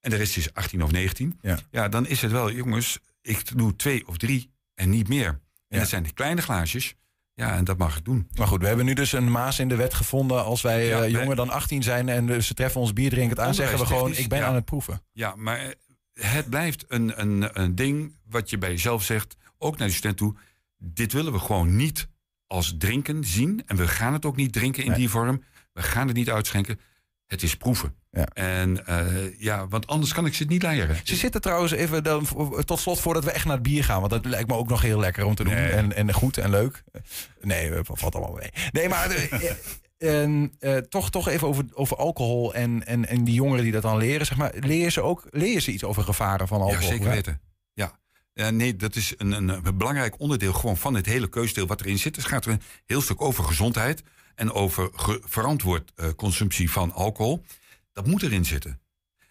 En 0.00 0.10
de 0.10 0.16
rest 0.16 0.36
is 0.36 0.54
18 0.54 0.82
of 0.82 0.90
19. 0.90 1.38
Ja. 1.70 1.88
dan 1.88 2.06
is 2.06 2.22
het 2.22 2.30
wel, 2.30 2.52
jongens, 2.52 2.98
ik 3.22 3.56
doe 3.56 3.76
twee 3.76 4.06
of 4.06 4.16
drie 4.16 4.50
en 4.74 4.90
niet 4.90 5.08
meer. 5.08 5.40
En 5.68 5.78
dat 5.78 5.88
zijn 5.88 6.02
die 6.02 6.12
kleine 6.12 6.42
glaasjes. 6.42 6.94
Ja, 7.34 7.56
en 7.56 7.64
dat 7.64 7.78
mag 7.78 7.96
ik 7.96 8.04
doen. 8.04 8.28
Maar 8.38 8.46
goed, 8.46 8.60
we 8.60 8.66
hebben 8.66 8.84
nu 8.84 8.94
dus 8.94 9.12
een 9.12 9.30
maas 9.30 9.58
in 9.58 9.68
de 9.68 9.76
wet 9.76 9.94
gevonden. 9.94 10.44
Als 10.44 10.62
wij 10.62 10.86
Ja, 10.86 11.02
eh, 11.02 11.10
jonger 11.10 11.36
dan 11.36 11.50
18 11.50 11.82
zijn 11.82 12.08
en 12.08 12.26
dus 12.26 12.46
ze 12.46 12.54
treffen 12.54 12.80
ons 12.80 12.92
bierdrinkend 12.92 13.40
aan, 13.40 13.54
zeggen 13.54 13.78
we 13.78 13.86
gewoon: 13.86 14.16
ik 14.16 14.28
ben 14.28 14.38
ja. 14.38 14.46
aan 14.46 14.54
het 14.54 14.64
proeven. 14.64 15.02
Ja, 15.12 15.34
maar 15.36 15.58
eh, 15.58 15.68
het 16.20 16.48
blijft 16.50 16.84
een, 16.88 17.20
een, 17.20 17.60
een 17.62 17.74
ding 17.74 18.16
wat 18.28 18.50
je 18.50 18.58
bij 18.58 18.70
jezelf 18.70 19.02
zegt, 19.04 19.36
ook 19.58 19.78
naar 19.78 19.88
de 19.88 19.94
student 19.94 20.16
toe. 20.16 20.34
Dit 20.78 21.12
willen 21.12 21.32
we 21.32 21.38
gewoon 21.38 21.76
niet 21.76 22.08
als 22.46 22.74
drinken 22.78 23.24
zien. 23.24 23.62
En 23.66 23.76
we 23.76 23.88
gaan 23.88 24.12
het 24.12 24.24
ook 24.24 24.36
niet 24.36 24.52
drinken 24.52 24.82
in 24.82 24.88
Nee. 24.88 24.98
die 24.98 25.08
vorm. 25.08 25.42
We 25.72 25.82
gaan 25.82 26.06
het 26.06 26.16
niet 26.16 26.30
uitschenken. 26.30 26.80
Het 27.26 27.42
is 27.42 27.56
proeven. 27.56 27.94
Ja. 28.10 28.26
En 28.26 28.86
eh, 28.86 29.38
ja, 29.40 29.68
want 29.68 29.86
anders 29.86 30.12
kan 30.12 30.26
ik 30.26 30.34
ze 30.34 30.42
het 30.42 30.52
niet 30.52 30.62
leren. 30.62 30.96
Ze 31.04 31.16
zitten 31.16 31.40
trouwens 31.40 31.72
even 31.72 32.04
dan, 32.04 32.26
tot 32.64 32.80
slot 32.80 33.00
voordat 33.00 33.24
we 33.24 33.30
echt 33.30 33.44
naar 33.44 33.54
het 33.54 33.62
bier 33.62 33.84
gaan. 33.84 34.00
Want 34.00 34.12
dat 34.12 34.24
lijkt 34.24 34.48
me 34.48 34.54
ook 34.54 34.68
nog 34.68 34.82
heel 34.82 34.98
lekker 35.00 35.24
om 35.24 35.34
te 35.34 35.44
doen. 35.44 35.54
Nee. 35.54 35.70
En, 35.70 35.92
en 35.96 36.12
goed 36.12 36.38
en 36.38 36.50
leuk. 36.50 36.82
Nee, 37.40 37.70
valt 37.82 38.14
allemaal 38.14 38.36
mee. 38.40 38.50
Nee, 38.72 38.88
maar 38.88 39.10
eh, 39.10 39.50
eh, 39.50 39.56
en, 40.04 40.52
eh, 40.58 40.76
toch, 40.76 41.10
toch 41.10 41.28
even 41.28 41.48
over, 41.48 41.64
over 41.72 41.96
alcohol 41.96 42.54
en, 42.54 42.86
en, 42.86 43.06
en 43.08 43.24
die 43.24 43.34
jongeren 43.34 43.62
die 43.62 43.72
dat 43.72 43.82
dan 43.82 43.96
leren. 43.96 44.26
Zeg 44.26 44.36
maar, 44.38 44.52
leer 44.58 44.90
ze 44.90 45.00
ook 45.02 45.26
leer 45.30 45.60
ze 45.60 45.72
iets 45.72 45.84
over 45.84 46.02
gevaren 46.02 46.48
van 46.48 46.60
alcohol? 46.60 46.82
Ja, 46.82 46.88
zeker 46.88 47.08
weten. 47.10 47.40
Ja. 47.72 47.98
Ja, 48.32 48.50
nee, 48.50 48.76
dat 48.76 48.96
is 48.96 49.14
een, 49.16 49.32
een, 49.32 49.48
een 49.48 49.78
belangrijk 49.78 50.20
onderdeel 50.20 50.52
gewoon 50.52 50.76
van 50.76 50.94
het 50.94 51.06
hele 51.06 51.28
keusdeel 51.28 51.66
wat 51.66 51.80
erin 51.80 51.98
zit. 51.98 52.14
Dus 52.14 52.24
gaat 52.24 52.44
er 52.44 52.52
een 52.52 52.62
heel 52.86 53.00
stuk 53.00 53.20
over 53.20 53.44
gezondheid 53.44 54.02
en 54.34 54.52
over 54.52 54.90
ge- 54.92 55.22
verantwoord 55.24 55.92
eh, 55.94 56.08
consumptie 56.16 56.70
van 56.70 56.92
alcohol. 56.92 57.44
Dat 57.92 58.06
moet 58.06 58.22
erin 58.22 58.44
zitten. 58.44 58.80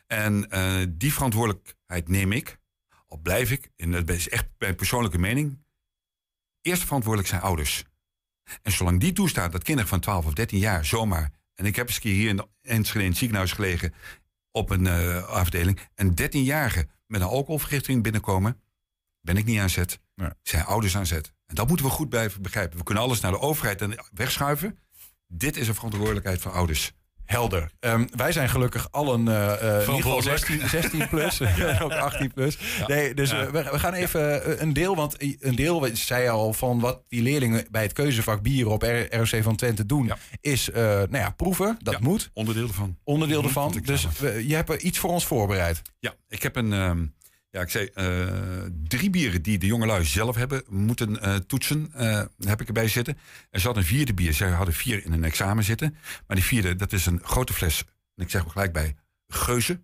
En 0.07 0.49
eh, 0.49 0.75
die 0.89 1.13
verantwoordelijkheid 1.13 2.07
neem 2.07 2.31
ik, 2.31 2.57
al 3.07 3.17
blijf 3.17 3.51
ik, 3.51 3.69
en 3.75 3.91
dat 3.91 4.09
is 4.09 4.29
echt 4.29 4.45
mijn 4.57 4.75
persoonlijke 4.75 5.17
mening, 5.19 5.59
eerst 6.61 6.83
verantwoordelijk 6.83 7.29
zijn 7.29 7.41
ouders. 7.41 7.83
En 8.61 8.71
zolang 8.71 8.99
die 8.99 9.13
toestaat 9.13 9.51
dat 9.51 9.63
kinderen 9.63 9.89
van 9.89 9.99
12 9.99 10.25
of 10.25 10.33
13 10.33 10.59
jaar 10.59 10.85
zomaar, 10.85 11.31
en 11.55 11.65
ik 11.65 11.75
heb 11.75 11.87
eens 11.87 11.95
een 11.95 12.01
keer 12.01 12.13
hier 12.13 12.29
in 12.29 12.45
Enschede 12.61 13.03
in 13.03 13.09
het 13.09 13.19
ziekenhuis 13.19 13.51
gelegen 13.51 13.93
op 14.51 14.69
een 14.69 14.87
eh, 14.87 15.23
afdeling, 15.23 15.79
en 15.95 16.11
13-jarige 16.21 16.87
met 17.07 17.21
een 17.21 17.27
alcoholvergiftiging 17.27 18.03
binnenkomen, 18.03 18.61
ben 19.21 19.37
ik 19.37 19.45
niet 19.45 19.59
aan 19.59 19.69
zet. 19.69 19.99
Zijn 20.41 20.63
ouders 20.63 20.97
aan 20.97 21.05
zet. 21.05 21.33
En 21.45 21.55
dat 21.55 21.67
moeten 21.67 21.85
we 21.85 21.91
goed 21.91 22.09
blijven 22.09 22.41
begrijpen. 22.41 22.77
We 22.77 22.83
kunnen 22.83 23.03
alles 23.03 23.19
naar 23.19 23.31
de 23.31 23.39
overheid 23.39 23.81
en 23.81 24.05
wegschuiven. 24.13 24.79
Dit 25.27 25.57
is 25.57 25.67
een 25.67 25.75
verantwoordelijkheid 25.75 26.41
van 26.41 26.51
ouders. 26.51 26.93
Helder. 27.25 27.69
Ehm, 27.79 28.05
wij 28.15 28.31
zijn 28.31 28.49
gelukkig 28.49 28.87
allen 28.91 29.27
eh, 29.27 29.43
eh, 29.45 29.49
in 29.51 29.55
ieder 29.61 29.81
geval 29.81 29.81
Verantwoordelijk. 29.81 30.37
16, 30.45 30.69
16 30.69 31.07
plus, 31.07 31.41
ook 31.83 31.91
18 31.91 32.33
plus. 32.33 32.57
Ja. 32.79 32.87
Nee, 32.87 33.13
dus 33.13 33.29
Ja. 33.31 33.41
eh, 33.41 33.49
we, 33.51 33.63
we 33.71 33.79
gaan 33.79 33.93
even 33.93 34.61
een 34.61 34.73
deel, 34.73 34.95
want 34.95 35.15
een 35.39 35.55
deel 35.55 35.89
zei 35.93 36.27
al 36.29 36.53
van 36.53 36.79
wat 36.79 37.01
die 37.07 37.21
leerlingen 37.21 37.65
bij 37.71 37.81
het 37.83 37.93
keuzevak 37.93 38.41
bieren 38.41 38.71
op 38.71 38.81
ROC 39.09 39.43
van 39.43 39.55
Twente 39.55 39.85
doen, 39.85 40.11
is 40.41 40.69
nou 40.73 41.07
ja, 41.17 41.29
proeven. 41.29 41.77
Dat 41.81 41.99
moet. 41.99 42.29
Onderdeel 42.33 42.67
ervan. 42.67 42.97
Onderdeel 43.03 43.37
Mhm, 43.39 43.47
ervan. 43.47 43.81
Dus 43.83 44.07
we- 44.19 44.47
je 44.47 44.55
hebt 44.55 44.69
er 44.69 44.79
iets 44.79 44.97
voor 44.99 45.09
ons 45.09 45.25
voorbereid. 45.25 45.81
Ja, 45.99 46.13
ik 46.27 46.43
heb 46.43 46.55
een. 46.55 46.73
ehm, 46.73 47.05
ja, 47.53 47.61
ik 47.61 47.69
zei 47.69 47.85
eh, 47.85 48.63
drie 48.87 49.09
bieren 49.09 49.41
die 49.41 49.57
de 49.57 49.65
jongelui 49.65 50.05
zelf 50.05 50.35
hebben 50.35 50.63
moeten 50.69 51.21
eh, 51.21 51.35
toetsen. 51.35 51.91
eh, 51.93 52.23
heb 52.39 52.61
ik 52.61 52.67
erbij 52.67 52.87
zitten. 52.87 53.17
Er 53.49 53.59
zat 53.59 53.77
een 53.77 53.83
vierde 53.83 54.13
bier. 54.13 54.33
Zij 54.33 54.49
hadden 54.49 54.73
vier 54.73 55.05
in 55.05 55.11
een 55.13 55.23
examen 55.23 55.63
zitten. 55.63 55.95
Maar 56.27 56.35
die 56.35 56.45
vierde, 56.45 56.75
dat 56.75 56.93
is 56.93 57.05
een 57.05 57.19
grote 57.23 57.53
fles. 57.53 57.83
En 58.15 58.23
ik 58.23 58.29
zeg 58.29 58.43
er 58.43 58.49
gelijk 58.49 58.73
bij 58.73 58.95
Geuze. 59.27 59.81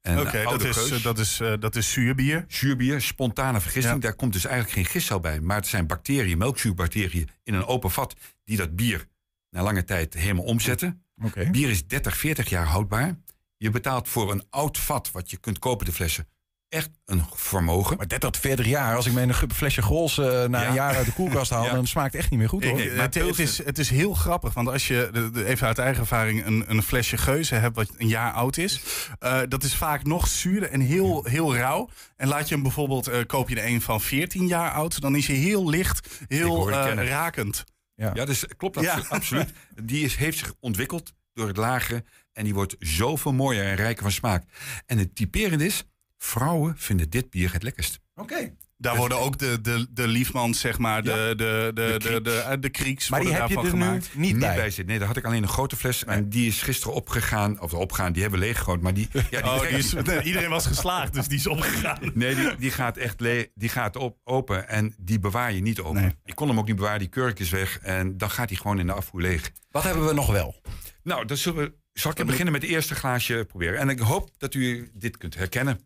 En, 0.00 0.18
Oké, 0.20 0.38
eh, 0.38 0.50
dat, 0.50 0.64
is, 0.64 1.02
dat, 1.02 1.18
is, 1.18 1.40
dat 1.60 1.76
is 1.76 1.92
zuurbier. 1.92 2.44
Zuurbier, 2.48 3.00
spontane 3.00 3.60
vergisting. 3.60 4.00
Daar 4.00 4.14
komt 4.14 4.32
dus 4.32 4.44
eigenlijk 4.44 4.74
geen 4.74 4.86
gistcel 4.86 5.20
bij. 5.20 5.40
Maar 5.40 5.56
het 5.56 5.66
zijn 5.66 5.86
bacteriën, 5.86 6.38
melkzuurbacteriën 6.38 7.28
in 7.42 7.54
een 7.54 7.64
open 7.66 7.90
vat... 7.90 8.16
die 8.44 8.56
dat 8.56 8.76
bier 8.76 9.06
na 9.50 9.62
lange 9.62 9.84
tijd 9.84 10.14
helemaal 10.14 10.44
omzetten. 10.44 11.04
Bier 11.50 11.70
is 11.70 11.86
30, 11.86 12.16
40 12.16 12.48
jaar 12.48 12.66
houdbaar. 12.66 13.18
Je 13.56 13.70
betaalt 13.70 14.08
voor 14.08 14.32
een 14.32 14.44
oud 14.50 14.78
vat, 14.78 15.10
wat 15.10 15.30
je 15.30 15.36
kunt 15.36 15.58
kopen, 15.58 15.86
de 15.86 15.92
flessen, 15.92 16.26
echt 16.70 16.90
een 17.04 17.24
vermogen. 17.34 17.96
Maar 17.96 18.08
30 18.08 18.30
tot 18.30 18.40
40 18.40 18.66
jaar, 18.66 18.96
als 18.96 19.06
ik 19.06 19.12
mijn 19.12 19.34
flesje 19.34 19.82
Grols 19.82 20.18
eh, 20.18 20.44
na 20.44 20.60
Ja. 20.62 20.68
een 20.68 20.74
jaar 20.74 20.96
uit 20.96 21.06
de 21.06 21.12
koelkast 21.12 21.50
haal, 21.50 21.64
Ja. 21.64 21.72
dan 21.72 21.86
smaakt 21.86 22.12
het 22.12 22.20
echt 22.20 22.30
niet 22.30 22.38
meer 22.38 22.48
goed 22.48 22.64
hoor. 22.64 22.80
Ik- 22.80 22.90
het, 22.92 23.14
het 23.14 23.38
is, 23.38 23.64
het 23.64 23.78
is 23.78 23.90
heel 23.90 24.14
grappig, 24.14 24.54
want 24.54 24.68
als 24.68 24.86
je 24.88 25.08
de- 25.12 25.30
de- 25.30 25.44
even 25.44 25.66
uit 25.66 25.78
eigen 25.78 26.00
ervaring 26.00 26.46
een, 26.46 26.64
een 26.66 26.82
flesje 26.82 27.16
geuze 27.16 27.54
hebt 27.54 27.76
wat 27.76 27.90
een 27.98 28.08
jaar 28.08 28.32
oud 28.32 28.56
is, 28.56 28.80
eh, 29.18 29.40
dat 29.48 29.62
is 29.64 29.74
vaak 29.74 30.04
nog 30.04 30.28
zuurder 30.28 30.70
en 30.70 30.80
heel, 30.80 31.24
heel 31.24 31.56
rauw. 31.56 31.88
En 32.16 32.28
laat 32.28 32.48
je 32.48 32.54
hem 32.54 32.62
bijvoorbeeld, 32.62 33.06
eh, 33.06 33.18
koop 33.26 33.48
je 33.48 33.60
er 33.60 33.66
een 33.66 33.80
van 33.82 34.00
14 34.00 34.46
jaar 34.46 34.70
oud, 34.72 35.00
dan 35.00 35.16
is 35.16 35.26
hij 35.26 35.36
heel 35.36 35.68
licht, 35.68 36.08
heel 36.28 36.70
rakend. 36.70 37.64
Ja, 37.94 38.24
dus 38.24 38.44
klopt 38.56 38.80
Ja. 38.80 38.92
absolu- 38.92 39.08
absoluut. 39.08 39.52
Die 39.82 40.04
is, 40.04 40.16
heeft 40.16 40.38
zich 40.38 40.52
ontwikkeld 40.60 41.12
door 41.32 41.46
het 41.48 41.56
lagere 41.56 42.04
en 42.32 42.44
die 42.44 42.54
wordt 42.54 42.76
zoveel 42.78 43.32
mooier 43.32 43.64
en 43.64 43.74
rijker 43.74 44.02
van 44.02 44.12
smaak. 44.12 44.44
En 44.86 44.98
het 44.98 45.14
typerende 45.14 45.64
is, 45.66 45.84
vrouwen 46.24 46.74
vinden 46.78 47.10
dit 47.10 47.30
bier 47.30 47.52
het 47.52 47.62
lekkerst. 47.62 48.00
Oké. 48.14 48.52
Daar 48.76 48.96
worden 48.96 49.18
ook 49.18 49.38
de, 49.38 49.60
de, 49.60 49.86
de 49.90 50.06
liefmans, 50.08 50.60
zeg 50.60 50.78
maar, 50.78 51.02
de, 51.02 51.32
de, 51.36 51.70
de, 51.74 51.94
de, 51.98 52.20
de, 52.22 52.56
de, 52.60 52.68
krieks 52.68 53.08
Maar 53.08 53.20
die 53.20 53.32
heb 53.32 53.48
je 53.48 53.56
er 53.58 53.76
nu 53.76 54.00
niet 54.14 54.38
bij. 54.38 54.60
zitten. 54.64 54.86
Nee, 54.86 54.98
daar 54.98 55.06
had 55.06 55.16
ik 55.16 55.24
alleen 55.24 55.42
een 55.42 55.48
grote 55.48 55.76
fles. 55.76 56.04
En 56.04 56.28
die 56.28 56.46
is 56.46 56.62
gisteren 56.62 56.94
opgegaan. 56.94 57.60
Of 57.60 57.74
opgegaan, 57.74 58.12
die 58.12 58.22
hebben 58.22 58.40
we 58.40 58.46
leeggegooid. 58.46 58.80
Maar 58.80 58.94
die, 58.94 59.08
ja, 59.30 59.54
Oh, 59.54 59.60
die 59.60 59.68
is- 59.68 59.92
nee, 60.04 60.22
iedereen 60.22 60.48
was 60.48 60.66
geslaagd, 60.66 61.14
dus 61.14 61.28
die 61.28 61.38
is 61.38 61.46
opgegaan. 61.46 61.98
Nee, 62.14 62.34
die, 62.34 62.56
die 62.56 62.70
gaat 62.70 62.96
echt 62.96 63.20
le 63.20 63.50
die 63.54 63.68
gaat 63.68 63.96
op, 63.96 64.18
open. 64.24 64.68
En 64.68 64.94
die 64.98 65.18
bewaar 65.18 65.52
je 65.52 65.60
niet 65.62 65.80
open. 65.80 66.18
Ik 66.24 66.34
kon 66.34 66.48
hem 66.48 66.58
ook 66.58 66.66
niet 66.66 66.76
bewaren. 66.76 66.98
Die 66.98 67.08
kurk 67.08 67.38
is 67.38 67.50
weg. 67.50 67.78
En 67.78 68.16
dan 68.18 68.30
gaat 68.30 68.48
hij 68.48 68.58
gewoon 68.58 68.78
in 68.78 68.86
de 68.86 68.92
afvoer 68.92 69.20
leeg. 69.20 69.50
Wat 69.70 69.82
hebben 69.82 70.06
we 70.06 70.12
nog 70.12 70.26
wel? 70.32 70.60
Nou, 71.02 71.24
dan 71.26 71.36
zullen 71.36 71.62
we, 71.62 71.74
zal 71.92 72.10
ik 72.16 72.26
beginnen 72.26 72.52
met 72.52 72.62
het 72.62 72.70
eerste 72.70 72.94
glaasje 72.94 73.44
proberen. 73.48 73.78
En 73.78 73.88
ik 73.88 73.98
hoop 73.98 74.30
dat 74.38 74.54
u 74.54 74.90
dit 74.94 75.16
kunt 75.16 75.34
herkennen. 75.34 75.80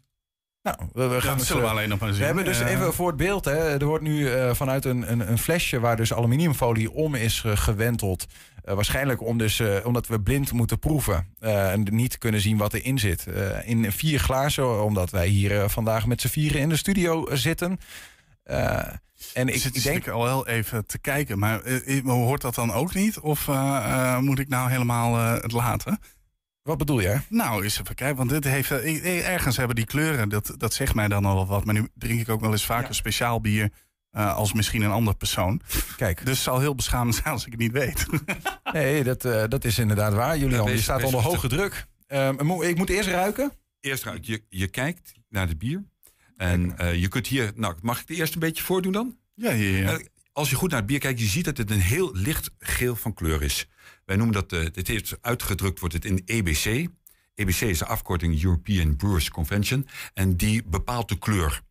Nou, 0.64 0.76
we, 0.92 1.06
we 1.06 1.20
gaan 1.20 1.28
dat 1.28 1.38
dus, 1.38 1.46
zullen 1.46 1.62
we 1.62 1.68
eh, 1.68 1.74
alleen 1.74 1.88
nog 1.88 1.98
maar 1.98 2.08
zien. 2.08 2.18
We 2.18 2.24
hebben 2.24 2.44
dus 2.44 2.60
even 2.60 2.92
voor 2.94 3.06
het 3.06 3.16
beeld. 3.16 3.44
Hè, 3.44 3.78
er 3.78 3.84
wordt 3.84 4.04
nu 4.04 4.30
eh, 4.30 4.54
vanuit 4.54 4.84
een, 4.84 5.10
een, 5.12 5.30
een 5.30 5.38
flesje 5.38 5.80
waar 5.80 5.96
dus 5.96 6.12
aluminiumfolie 6.12 6.90
om 6.90 7.14
is 7.14 7.42
eh, 7.44 7.56
gewenteld. 7.56 8.26
eh, 8.64 8.74
waarschijnlijk 8.74 9.22
om 9.22 9.38
dus, 9.38 9.62
omdat 9.82 10.06
we 10.06 10.20
blind 10.20 10.52
moeten 10.52 10.78
proeven. 10.78 11.26
en 11.40 11.86
niet 11.90 12.18
kunnen 12.18 12.40
zien 12.40 12.56
wat 12.56 12.74
erin 12.74 12.98
zit. 12.98 13.26
In 13.64 13.92
vier 13.92 14.18
glazen, 14.18 14.84
omdat 14.84 15.10
wij 15.10 15.26
hier 15.26 15.68
vandaag 15.68 16.06
met 16.06 16.20
z'n 16.20 16.28
vieren 16.28 16.60
in 16.60 16.68
de 16.68 16.76
studio 16.76 17.26
zitten. 17.34 17.78
En 18.44 19.48
ik, 19.48 19.54
ik, 19.54 19.64
ik 19.64 19.72
zit 19.72 19.82
denk. 19.82 20.08
al 20.08 20.22
wel 20.22 20.46
even 20.46 20.86
te 20.86 20.98
kijken, 20.98 21.38
maar 21.38 21.60
hoort 22.04 22.40
dat 22.40 22.54
dan 22.54 22.72
ook 22.72 22.94
niet? 22.94 23.20
Of 23.20 23.48
moet 24.20 24.38
ik 24.38 24.48
nou 24.48 24.70
helemaal 24.70 25.16
het 25.16 25.52
laten? 25.52 25.98
Wat 26.64 26.78
bedoel 26.78 27.00
je? 27.00 27.20
Nou, 27.28 27.62
eens 27.62 27.80
even 27.80 27.94
kijken, 27.94 28.16
want 28.16 28.30
dit 28.30 28.44
heeft, 28.44 28.70
eh, 28.70 29.04
eh, 29.04 29.28
ergens 29.28 29.56
hebben 29.56 29.76
die 29.76 29.84
kleuren, 29.84 30.28
dat, 30.28 30.54
dat 30.56 30.74
zegt 30.74 30.94
mij 30.94 31.08
dan 31.08 31.24
al 31.24 31.46
wat. 31.46 31.64
Maar 31.64 31.74
nu 31.74 31.88
drink 31.94 32.20
ik 32.20 32.28
ook 32.28 32.40
wel 32.40 32.52
eens 32.52 32.66
vaker 32.66 32.94
speciaal 32.94 33.40
bier 33.40 33.70
eh, 34.14 34.36
als 34.36 34.52
misschien 34.52 34.82
een 34.82 34.90
ander 34.90 35.16
persoon. 35.16 35.60
Kijk. 35.96 36.18
Dus 36.18 36.34
het 36.34 36.44
zal 36.44 36.60
heel 36.60 36.74
beschamend 36.74 37.14
zijn 37.14 37.26
als 37.26 37.44
ik 37.46 37.52
het 37.52 37.60
niet 37.60 37.72
weet. 37.72 38.06
Nee, 38.72 39.04
dat, 39.04 39.24
eh, 39.24 39.44
dat 39.48 39.64
is 39.64 39.78
inderdaad 39.78 40.12
waar, 40.12 40.38
Julian. 40.38 40.70
je 40.70 40.78
staat 40.78 41.02
onder 41.02 41.20
hoge 41.20 41.48
druk. 41.48 41.86
Ehm, 42.06 42.62
ik 42.62 42.76
moet 42.76 42.90
eerst 42.90 43.08
ruiken. 43.08 43.52
Eerst 43.80 44.04
ruik 44.04 44.24
je, 44.24 44.42
je 44.48 44.68
kijkt 44.68 45.12
naar 45.28 45.48
het 45.48 45.58
bier. 45.58 45.84
En 46.36 46.78
eh, 46.78 46.94
je 46.94 47.08
kunt 47.08 47.26
hier, 47.26 47.52
nou, 47.54 47.74
mag 47.80 48.00
ik 48.00 48.08
het 48.08 48.16
eerst 48.18 48.34
een 48.34 48.40
beetje 48.40 48.62
voordoen 48.62 48.92
dan? 48.92 49.16
Ja, 49.34 49.50
ja, 49.50 49.76
ja. 49.78 49.98
Als 50.34 50.50
je 50.50 50.56
goed 50.56 50.70
naar 50.70 50.78
het 50.78 50.88
bier 50.88 50.98
kijkt, 50.98 51.20
je 51.20 51.26
ziet 51.26 51.44
dat 51.44 51.56
het 51.56 51.70
een 51.70 51.80
heel 51.80 52.14
licht 52.14 52.50
geel 52.58 52.96
van 52.96 53.14
kleur 53.14 53.42
is. 53.42 53.68
Wij 54.04 54.16
noemen 54.16 54.34
dat, 54.34 54.52
eh 54.52 54.66
dit 54.72 54.86
heeft 54.86 55.16
uitgedrukt 55.20 55.78
wordt 55.78 55.94
het 55.94 56.04
in 56.04 56.22
EBC. 56.24 56.88
EBC 57.34 57.60
is 57.60 57.78
de 57.78 57.86
afkorting 57.86 58.42
European 58.42 58.96
Brewers 58.96 59.30
Convention. 59.30 59.88
En 60.14 60.36
die 60.36 60.64
bepaalt 60.64 61.08
de 61.08 61.18
kleur. 61.18 61.62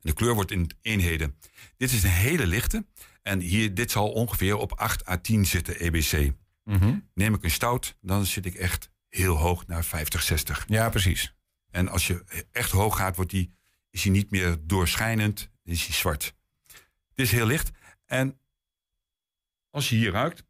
De 0.00 0.12
kleur 0.12 0.34
wordt 0.34 0.50
in 0.50 0.70
eenheden. 0.82 1.36
Dit 1.76 1.92
is 1.92 2.02
een 2.02 2.10
hele 2.10 2.46
lichte. 2.46 2.86
En 3.22 3.40
hier, 3.40 3.74
dit 3.74 3.90
zal 3.90 4.10
ongeveer 4.10 4.56
op 4.56 4.72
8 4.72 5.08
à 5.08 5.16
10 5.16 5.46
zitten, 5.46 5.80
EBC. 5.80 6.32
Neem 7.14 7.34
ik 7.34 7.44
een 7.44 7.50
stout, 7.50 7.96
dan 8.00 8.26
zit 8.26 8.46
ik 8.46 8.54
echt 8.54 8.90
heel 9.08 9.36
hoog 9.36 9.66
naar 9.66 9.84
50, 9.84 10.22
60. 10.22 10.64
Ja, 10.68 10.88
precies. 10.88 11.34
En 11.70 11.88
als 11.88 12.06
je 12.06 12.46
echt 12.52 12.70
hoog 12.70 12.96
gaat, 12.96 13.16
wordt 13.16 13.30
die, 13.30 13.54
is 13.90 14.02
hij 14.02 14.12
niet 14.12 14.30
meer 14.30 14.56
doorschijnend, 14.60 15.50
dan 15.64 15.74
is 15.74 15.86
hij 15.86 15.94
zwart. 15.94 16.34
Het 17.08 17.28
is 17.28 17.30
heel 17.30 17.46
licht. 17.46 17.70
En 18.10 18.38
als 19.70 19.88
je 19.88 19.96
hier 19.96 20.10
ruikt, 20.10 20.44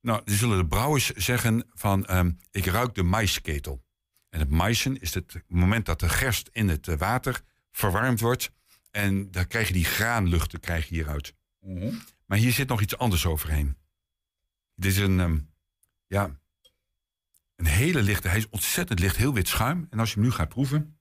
nou, 0.00 0.22
dan 0.24 0.34
zullen 0.34 0.58
de 0.58 0.66
brouwers 0.66 1.10
zeggen 1.10 1.64
van, 1.72 2.06
ehm, 2.06 2.32
ik 2.50 2.64
ruik 2.64 2.94
de 2.94 3.02
maisketel. 3.02 3.84
En 4.28 4.40
het 4.40 4.50
maisen 4.50 5.00
is 5.00 5.14
het 5.14 5.42
moment 5.46 5.86
dat 5.86 6.00
de 6.00 6.08
gerst 6.08 6.48
in 6.52 6.68
het 6.68 6.88
eh, 6.88 6.96
water 6.96 7.42
verwarmd 7.70 8.20
wordt. 8.20 8.52
En 8.90 9.30
dan 9.30 9.46
krijg 9.46 9.66
je 9.68 9.72
die 9.72 9.84
graanluchten 9.84 10.60
krijg 10.60 10.88
je 10.88 10.94
hieruit. 10.94 11.34
Maar 12.26 12.38
hier 12.38 12.52
zit 12.52 12.68
nog 12.68 12.80
iets 12.80 12.98
anders 12.98 13.26
overheen. 13.26 13.76
Dit 14.74 14.92
is 14.92 14.98
een, 14.98 15.20
ehm, 15.20 15.38
ja, 16.06 16.40
een 17.56 17.66
hele 17.66 18.02
lichte, 18.02 18.28
hij 18.28 18.38
is 18.38 18.48
ontzettend 18.48 18.98
licht, 18.98 19.16
heel 19.16 19.34
wit 19.34 19.48
schuim. 19.48 19.86
En 19.90 19.98
als 19.98 20.08
je 20.08 20.14
hem 20.14 20.24
nu 20.24 20.30
gaat 20.30 20.48
proeven, 20.48 20.98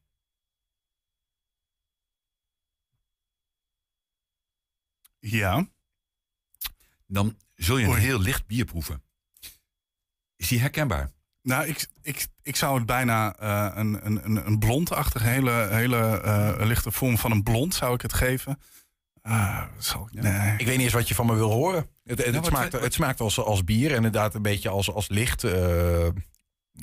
Ja. 5.22 5.68
dan 7.08 7.38
zul 7.56 7.78
je 7.78 7.86
een 7.88 7.96
heel 7.96 8.20
licht 8.20 8.46
bier 8.48 8.66
proeven. 8.66 9.04
Is 10.36 10.48
die 10.48 10.60
herkenbaar? 10.60 11.12
Nou, 11.42 11.68
ik, 11.68 11.88
ik, 12.02 12.28
ik 12.42 12.56
zou 12.56 12.78
het 12.78 12.86
bijna 12.86 13.36
eh, 13.38 13.78
een, 13.78 14.06
een, 14.06 14.48
een, 14.48 14.60
blondachtige, 14.60 15.28
hele, 15.28 15.68
hele 15.72 16.22
eh, 16.22 16.66
lichte 16.66 16.92
vorm 16.92 17.18
van 17.18 17.32
een 17.32 17.44
blond 17.44 17.74
zou 17.76 17.94
ik 17.94 18.02
het 18.02 18.14
geven. 18.14 18.60
Ah, 19.22 19.64
zal 19.78 20.10
ik, 20.12 20.22
nee. 20.22 20.52
Ik 20.58 20.66
weet 20.66 20.76
niet 20.76 20.86
eens 20.86 20.94
wat 20.94 21.08
je 21.08 21.16
van 21.16 21.26
me 21.26 21.36
wil 21.36 21.52
horen. 21.52 21.90
Het, 22.04 22.26
het, 22.26 22.36
wat- 22.36 22.46
smaakt, 22.46 22.72
het 22.72 22.94
smaakt 22.94 23.20
als, 23.20 23.40
als 23.40 23.64
bier. 23.64 23.92
Inderdaad, 23.92 24.36
een 24.36 24.42
beetje 24.42 24.70
als, 24.70 24.92
als 24.92 25.10
licht, 25.10 25.44
eh, 25.44 26.08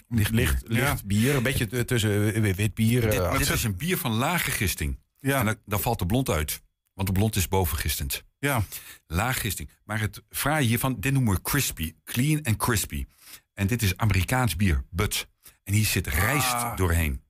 licht, 0.08 0.30
licht, 0.30 0.64
Ja. 0.68 0.96
bier. 1.04 1.34
Een 1.36 1.42
beetje 1.42 1.84
tussen 1.84 2.42
wit 2.42 2.74
bier. 2.74 3.00
dit, 3.00 3.38
dit 3.38 3.50
is 3.50 3.64
een 3.64 3.76
bier 3.76 3.98
van 3.98 4.12
lage 4.12 4.50
gisting. 4.50 4.98
Ja. 5.18 5.38
En 5.38 5.44
dan, 5.46 5.56
dan 5.66 5.80
valt 5.80 5.98
de 5.98 6.06
blond 6.06 6.28
uit. 6.30 6.62
Want 6.94 7.08
de 7.08 7.14
blond 7.14 7.36
is 7.36 7.48
bovengistend. 7.48 8.24
Ja. 8.38 8.62
Laag 9.06 9.40
gisting. 9.40 9.70
Maar 9.84 10.00
het 10.00 10.22
fraaie 10.30 10.66
hiervan, 10.66 10.96
dit 11.00 11.12
noemen 11.12 11.34
we 11.34 11.42
crispy. 11.42 11.94
Clean 12.04 12.42
en 12.42 12.56
crispy. 12.56 13.06
En 13.54 13.66
dit 13.66 13.82
is 13.82 13.96
Amerikaans 13.96 14.56
bier, 14.56 14.84
Bud. 14.90 15.28
En 15.64 15.72
hier 15.74 15.84
zit 15.86 16.06
rijst 16.06 16.52
Ah. 16.52 16.76
doorheen. 16.76 17.22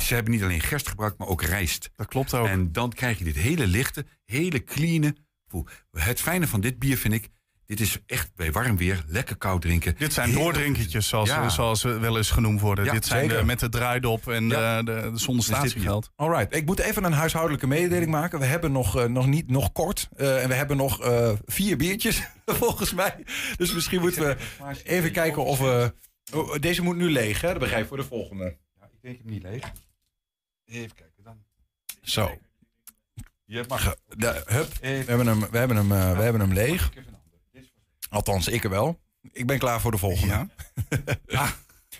Ze 0.00 0.14
hebben 0.14 0.32
niet 0.32 0.42
alleen 0.42 0.60
gerst 0.60 0.88
gebruikt, 0.88 1.18
maar 1.18 1.28
ook 1.28 1.42
rijst. 1.42 1.90
Dat 1.96 2.06
klopt 2.06 2.34
ook. 2.34 2.46
En 2.46 2.72
dan 2.72 2.92
krijg 2.92 3.18
je 3.18 3.24
dit 3.24 3.36
hele 3.36 3.66
lichte, 3.66 4.06
hele 4.24 4.64
clean. 4.64 5.16
Het 5.90 6.20
fijne 6.20 6.46
van 6.46 6.60
dit 6.60 6.78
bier 6.78 6.96
vind 6.96 7.14
ik, 7.14 7.28
dit 7.66 7.80
is 7.80 7.98
echt 8.06 8.34
bij 8.34 8.52
warm 8.52 8.76
weer 8.76 9.04
lekker 9.06 9.36
koud 9.36 9.60
drinken. 9.62 9.94
Dit 9.98 10.12
zijn 10.12 10.32
doordrinkertjes, 10.32 11.08
zoals, 11.08 11.28
Ja. 11.28 11.48
zoals 11.48 11.80
ze 11.80 11.88
wel 11.98 12.16
eens 12.16 12.30
genoemd 12.30 12.60
worden. 12.60 12.84
Ja, 12.84 12.92
Dit 12.92 13.06
zijn 13.06 13.28
de, 13.28 13.44
met 13.44 13.60
de 13.60 13.68
draaidop 13.68 14.28
en 14.28 14.48
Ja. 14.48 14.82
de, 14.82 14.92
de, 14.92 15.10
de 15.10 15.18
zonder 15.18 15.46
Dus 15.46 15.56
statiegeld. 15.56 16.10
Alright, 16.16 16.54
ik 16.56 16.66
moet 16.66 16.78
even 16.78 17.04
een 17.04 17.12
huishoudelijke 17.12 17.66
mededeling 17.66 18.10
maken. 18.10 18.38
We 18.38 18.44
hebben 18.44 18.72
nog, 18.72 18.96
eh, 18.98 19.04
nog 19.04 19.26
niet 19.26 19.50
nog 19.50 19.72
kort. 19.72 20.08
eh, 20.16 20.42
en 20.42 20.48
we 20.48 20.54
hebben 20.54 20.76
nog 20.76 21.02
eh, 21.02 21.32
vier 21.46 21.76
biertjes, 21.76 22.22
volgens 22.62 22.92
mij. 22.94 23.24
Dus 23.56 23.72
misschien 23.74 24.00
moeten 24.00 24.22
we 24.26 24.36
even 24.84 25.12
kijken 25.12 25.44
of 25.44 25.58
we... 25.58 25.94
Oh, 26.34 26.54
deze 26.60 26.82
moet 26.82 26.96
nu 26.96 27.10
leeg, 27.10 27.40
hè? 27.40 27.48
Dat 27.48 27.58
begrijp 27.58 27.82
ik 27.82 27.88
voor 27.88 27.96
de 27.96 28.04
volgende. 28.04 28.56
Ja, 28.80 28.84
ik 28.92 29.02
denk 29.02 29.18
hem 29.18 29.30
niet 29.30 29.42
leeg. 29.42 29.72
Even 30.64 30.94
kijken 30.96 31.22
dan. 31.24 31.36
Zo. 32.02 32.38
Je 33.44 33.64
mag. 33.68 33.96
De, 34.08 34.42
hup, 34.46 34.68
we 34.80 34.86
hebben 35.06 35.26
hem, 35.26 35.40
we 35.50 35.58
hebben 35.58 35.76
hem, 35.76 35.92
eh, 35.92 36.16
we 36.16 36.22
hebben 36.22 36.40
hem 36.40 36.52
leeg. 36.52 36.90
Althans, 38.16 38.48
ik 38.48 38.64
er 38.64 38.70
wel. 38.70 39.00
Ik 39.32 39.46
ben 39.46 39.58
klaar 39.58 39.80
voor 39.80 39.90
de 39.90 39.98
volgende. 39.98 40.48
Ah, 41.26 41.50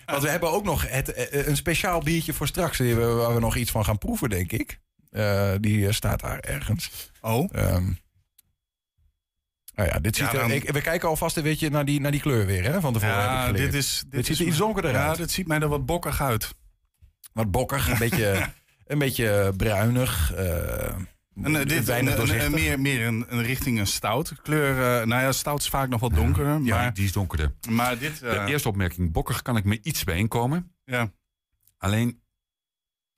Want 0.05 0.23
we 0.23 0.29
hebben 0.29 0.51
ook 0.51 0.63
nog 0.63 0.89
het, 0.89 1.13
eh, 1.13 1.47
een 1.47 1.55
speciaal 1.55 1.99
biertje 2.01 2.33
voor 2.33 2.47
straks. 2.47 2.77
we- 2.77 2.95
Waar 2.95 3.33
we 3.33 3.39
nog 3.39 3.55
iets 3.55 3.71
van 3.71 3.85
gaan 3.85 3.97
proeven, 3.97 4.29
denk 4.29 4.51
ik. 4.51 4.79
Eh, 5.11 5.51
die 5.61 5.87
eh, 5.87 5.93
staat 5.93 6.19
daar 6.19 6.39
ergens. 6.39 7.11
Oh. 7.21 7.49
Ehm, 7.51 7.91
nou 9.75 9.89
ja, 9.89 9.99
dit 9.99 10.15
ziet 10.15 10.25
Ja, 10.25 10.33
er, 10.33 10.39
dan- 10.39 10.51
ik, 10.51 10.69
we 10.69 10.81
kijken 10.81 11.09
alvast 11.09 11.37
een 11.37 11.43
beetje 11.43 11.69
naar 11.69 11.85
die, 11.85 12.01
naar 12.01 12.11
die 12.11 12.21
kleur 12.21 12.45
weer, 12.45 12.63
hè? 12.63 12.81
Van 12.81 12.93
tevoren 12.93 13.15
ik 13.15 13.21
Ja, 13.21 13.51
dit, 13.51 13.73
is, 13.73 14.03
dit, 14.09 14.25
ziet 14.25 14.33
is 14.35 14.39
er 14.41 14.47
iets 14.47 14.57
donkerder 14.57 14.91
ja, 14.91 15.07
uit. 15.07 15.17
dit 15.17 15.31
ziet 15.31 15.47
mij 15.47 15.59
er 15.59 15.67
wat 15.67 15.85
bokkig 15.85 16.21
uit. 16.21 16.53
Wat 17.33 17.51
bokkig, 17.51 17.87
een 17.89 17.97
beetje, 18.09 18.49
een 18.85 18.99
beetje 18.99 19.53
bruinig. 19.57 20.33
eh 20.33 20.95
En, 21.43 21.55
eh, 21.55 21.65
dit, 21.65 21.87
een- 21.87 22.41
een- 22.41 22.51
meer, 22.51 22.79
meer 22.79 23.05
een, 23.07 23.25
een 23.33 23.41
richting 23.43 23.79
een 23.79 23.87
stout. 23.87 24.41
Kleur, 24.41 24.69
eh, 25.01 25.07
nou 25.07 25.21
ja, 25.21 25.31
stout 25.31 25.59
is 25.61 25.69
vaak 25.69 25.89
nog 25.89 25.99
wat 26.01 26.13
donkerder. 26.13 26.61
Ja, 26.61 26.75
maar, 26.77 26.93
die 26.93 27.05
is 27.05 27.11
donkerder. 27.11 27.53
maar 27.69 27.99
dit... 27.99 28.21
eh, 28.21 28.45
De 28.45 28.51
eerste 28.51 28.67
opmerking, 28.69 29.11
bokkig 29.11 29.41
kan 29.41 29.57
ik 29.57 29.63
me 29.63 29.79
iets 29.81 30.03
bij 30.03 30.17
inkomen. 30.17 30.75
Ja. 30.85 31.11
Alleen, 31.77 32.21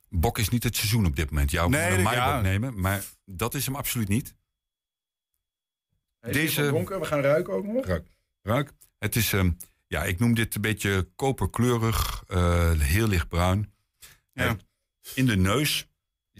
bok 0.09 0.37
is 0.37 0.49
niet 0.49 0.63
het 0.63 0.75
seizoen 0.75 1.05
op 1.05 1.15
dit 1.15 1.29
moment. 1.29 1.51
Jou 1.51 1.69
Nee, 1.69 1.89
moet 1.89 1.97
een 1.97 2.03
ja. 2.03 2.25
maaibok 2.25 2.43
nemen, 2.43 2.79
maar 2.81 3.03
dat 3.25 3.53
is 3.53 3.65
hem 3.65 3.75
absoluut 3.75 4.07
niet. 4.07 4.35
Hij 6.19 6.31
Deze- 6.31 6.69
donker, 6.69 6.99
we 6.99 7.05
gaan 7.05 7.19
ruiken 7.21 7.53
ook 7.53 7.65
nog. 7.65 7.85
Ruik. 7.85 8.07
Ruik. 8.41 8.71
Het 8.97 9.15
is, 9.15 9.33
ehm, 9.33 9.51
ja, 9.87 10.03
ik 10.03 10.19
noem 10.19 10.33
dit 10.33 10.55
een 10.55 10.61
beetje 10.61 11.09
koperkleurig, 11.15 12.23
eh, 12.27 12.71
heel 12.79 13.07
lichtbruin. 13.07 13.73
Eh, 14.33 14.51
in 15.13 15.25
de 15.25 15.37
neus 15.37 15.88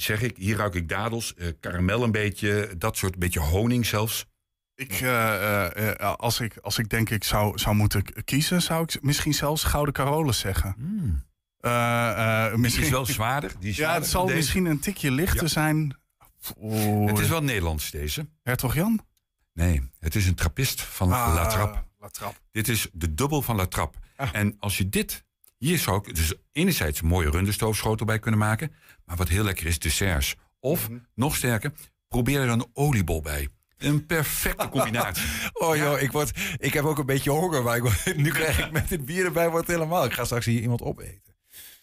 zeg 0.02 0.22
ik, 0.22 0.38
hier 0.38 0.58
ruik 0.58 0.74
ik 0.76 0.90
dadels, 0.90 1.34
eh, 1.36 1.48
karamel 1.60 2.04
een 2.04 2.12
beetje, 2.12 2.74
dat 2.78 2.98
soort, 2.98 3.14
een 3.14 3.20
beetje 3.20 3.40
honing 3.40 3.86
zelfs. 3.86 4.26
Ik, 4.76 4.92
eh, 4.92 5.90
eh, 6.00 6.14
als, 6.16 6.40
ik, 6.40 6.58
als 6.62 6.78
ik 6.78 6.90
denk 6.90 7.10
ik 7.10 7.24
zou, 7.24 7.58
zou 7.60 7.76
moeten 7.76 8.24
kiezen, 8.24 8.62
zou 8.62 8.84
ik 8.84 9.02
misschien 9.02 9.34
zelfs 9.34 9.64
Gouden 9.64 9.94
Carolus 9.94 10.40
zeggen. 10.40 10.76
Eh, 11.60 12.54
misschien 12.54 12.84
is 12.84 12.90
wel 12.90 13.06
zwaarder, 13.06 13.52
die 13.60 13.70
is 13.70 13.76
ja, 13.76 13.82
zwaarder 13.82 14.02
het 14.02 14.12
zal 14.12 14.28
misschien 14.28 14.66
een 14.66 14.80
tikje 14.80 15.12
lichter 15.12 15.42
Ja. 15.42 15.48
zijn. 15.48 15.98
Het 17.06 17.20
is 17.20 17.28
wel 17.28 17.44
Nederlands 17.44 17.92
deze. 17.92 18.28
Hertog 18.44 18.76
Jan? 18.76 19.00
Nee, 19.54 19.90
het 20.00 20.16
is 20.16 20.28
een 20.28 20.36
trappist 20.36 20.82
van 20.82 21.12
Ah, 21.12 21.34
La 21.36 21.48
Trappe. 21.48 21.84
La 22.00 22.08
Trappe. 22.08 22.40
Dit 22.52 22.68
is 22.68 22.88
de 22.94 23.14
dubbel 23.14 23.42
van 23.42 23.56
La 23.56 23.66
Trappe. 23.66 23.98
En 24.32 24.56
als 24.60 24.78
je 24.78 24.90
dit... 24.90 25.28
Hier 25.58 25.78
zou 25.78 25.98
ik 26.08 26.16
dus 26.16 26.34
enerzijds 26.52 27.02
een 27.02 27.08
mooie 27.08 27.30
runderstoofschotel 27.30 28.06
bij 28.06 28.20
kunnen 28.20 28.40
maken. 28.40 28.72
Maar 29.10 29.18
wat 29.18 29.30
heel 29.30 29.44
lekker 29.44 29.66
is, 29.66 29.80
desserts. 29.80 30.36
Of, 30.60 30.90
nog 31.16 31.36
sterker, 31.36 31.72
probeer 32.08 32.42
er 32.42 32.50
een 32.50 32.68
oliebol 32.74 33.22
bij. 33.22 33.48
Een 33.78 34.06
perfecte 34.06 34.70
combinatie. 34.76 35.24
Oh 35.54 35.76
joh, 35.76 36.02
ik, 36.02 36.12
word, 36.12 36.32
ik 36.58 36.74
heb 36.74 36.84
ook 36.84 36.98
een 36.98 37.06
beetje 37.06 37.30
honger, 37.30 37.64
maar 37.64 37.78
ik, 37.78 38.06
nu 38.16 38.32
krijg 38.32 38.60
ik 38.60 38.72
met 38.72 38.90
dit 38.90 39.06
bier 39.06 39.26
erbij 39.26 39.50
wordt 39.50 39.68
helemaal. 39.68 40.06
Ik 40.06 40.14
ga 40.14 40.26
straks 40.26 40.46
hier 40.46 40.62
iemand 40.62 40.82
opeten. 40.82 41.36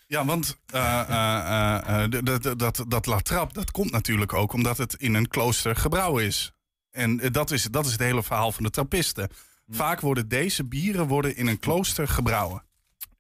Ja, 0.07 0.25
want 0.25 0.59
eh, 0.67 1.01
eh, 1.01 2.05
eh, 2.05 2.11
dat, 2.57 2.85
dat 2.89 3.07
La 3.07 3.19
Trappe, 3.19 3.55
dat 3.55 3.71
komt 3.71 3.91
natuurlijk 3.91 4.33
ook 4.33 4.53
omdat 4.53 4.79
het 4.79 4.95
in 4.95 5.15
een 5.15 5.29
klooster 5.29 5.77
gebrouwen 5.77 6.25
is. 6.25 6.53
En 6.91 7.17
dat 7.17 7.51
is, 7.51 7.63
dat 7.63 7.87
is 7.87 7.93
het 7.93 8.01
hele 8.01 8.23
verhaal 8.23 8.53
van 8.53 8.65
de 8.65 8.71
trappisten. 8.71 9.29
Vaak 9.69 10.01
worden 10.01 10.29
deze 10.29 10.65
bieren 10.65 11.07
worden 11.07 11.37
in 11.37 11.47
een 11.47 11.59
klooster 11.59 12.09
gebrouwen. 12.09 12.65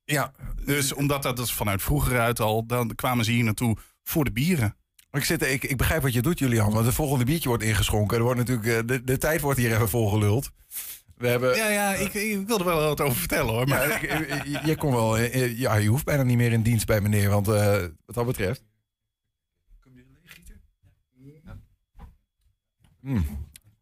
Ja. 0.05 0.33
Dus 0.65 0.93
omdat 0.93 1.23
dat 1.23 1.39
is 1.39 1.53
vanuit 1.53 1.83
vroeger 1.83 2.21
uit 2.21 2.41
al, 2.41 2.67
dan 2.67 2.95
kwamen 2.95 3.25
ze 3.25 3.31
hier 3.31 3.45
naartoe 3.45 3.77
voor 4.09 4.25
de 4.25 4.33
bieren. 4.33 4.77
Ik, 5.11 5.25
zit, 5.25 5.43
ik, 5.43 5.65
ik 5.65 5.77
begrijp 5.77 6.03
wat 6.03 6.13
je 6.13 6.23
doet, 6.23 6.39
Julian. 6.39 6.73
Want 6.73 6.87
het 6.87 6.95
volgende 6.95 7.25
biertje 7.25 7.49
wordt 7.49 7.63
ingeschonken. 7.65 8.17
Er 8.17 8.23
wordt 8.23 8.39
natuurlijk, 8.39 8.67
eh, 8.67 8.79
de, 8.87 9.05
de 9.05 9.19
tijd 9.19 9.41
wordt 9.41 9.59
hier 9.59 9.75
even 9.75 9.89
volgeluld. 9.89 10.51
We 11.17 11.29
hebben... 11.29 11.57
Ja, 11.57 11.69
ja, 11.69 11.95
ik, 11.95 12.15
ik 12.15 12.47
wilde 12.47 12.65
wel 12.65 12.81
wat 12.81 13.01
over 13.01 13.17
vertellen 13.19 13.55
hoor. 13.55 13.69
Maar... 13.69 14.07
Ja, 14.49 14.63
je 14.65 14.77
kon 14.77 14.93
wel... 14.93 15.19
eh, 15.19 15.43
eh, 15.43 15.59
Ja, 15.59 15.75
je 15.75 15.89
hoeft 15.89 16.05
bijna 16.05 16.23
niet 16.23 16.37
meer 16.37 16.53
in 16.53 16.63
dienst 16.63 16.87
bij 16.87 17.01
meneer. 17.01 17.31
Want 17.31 17.49
eh, 17.49 17.81
wat 18.07 18.15
dat 18.15 18.27
betreft... 18.27 18.63
Mm. 23.01 23.25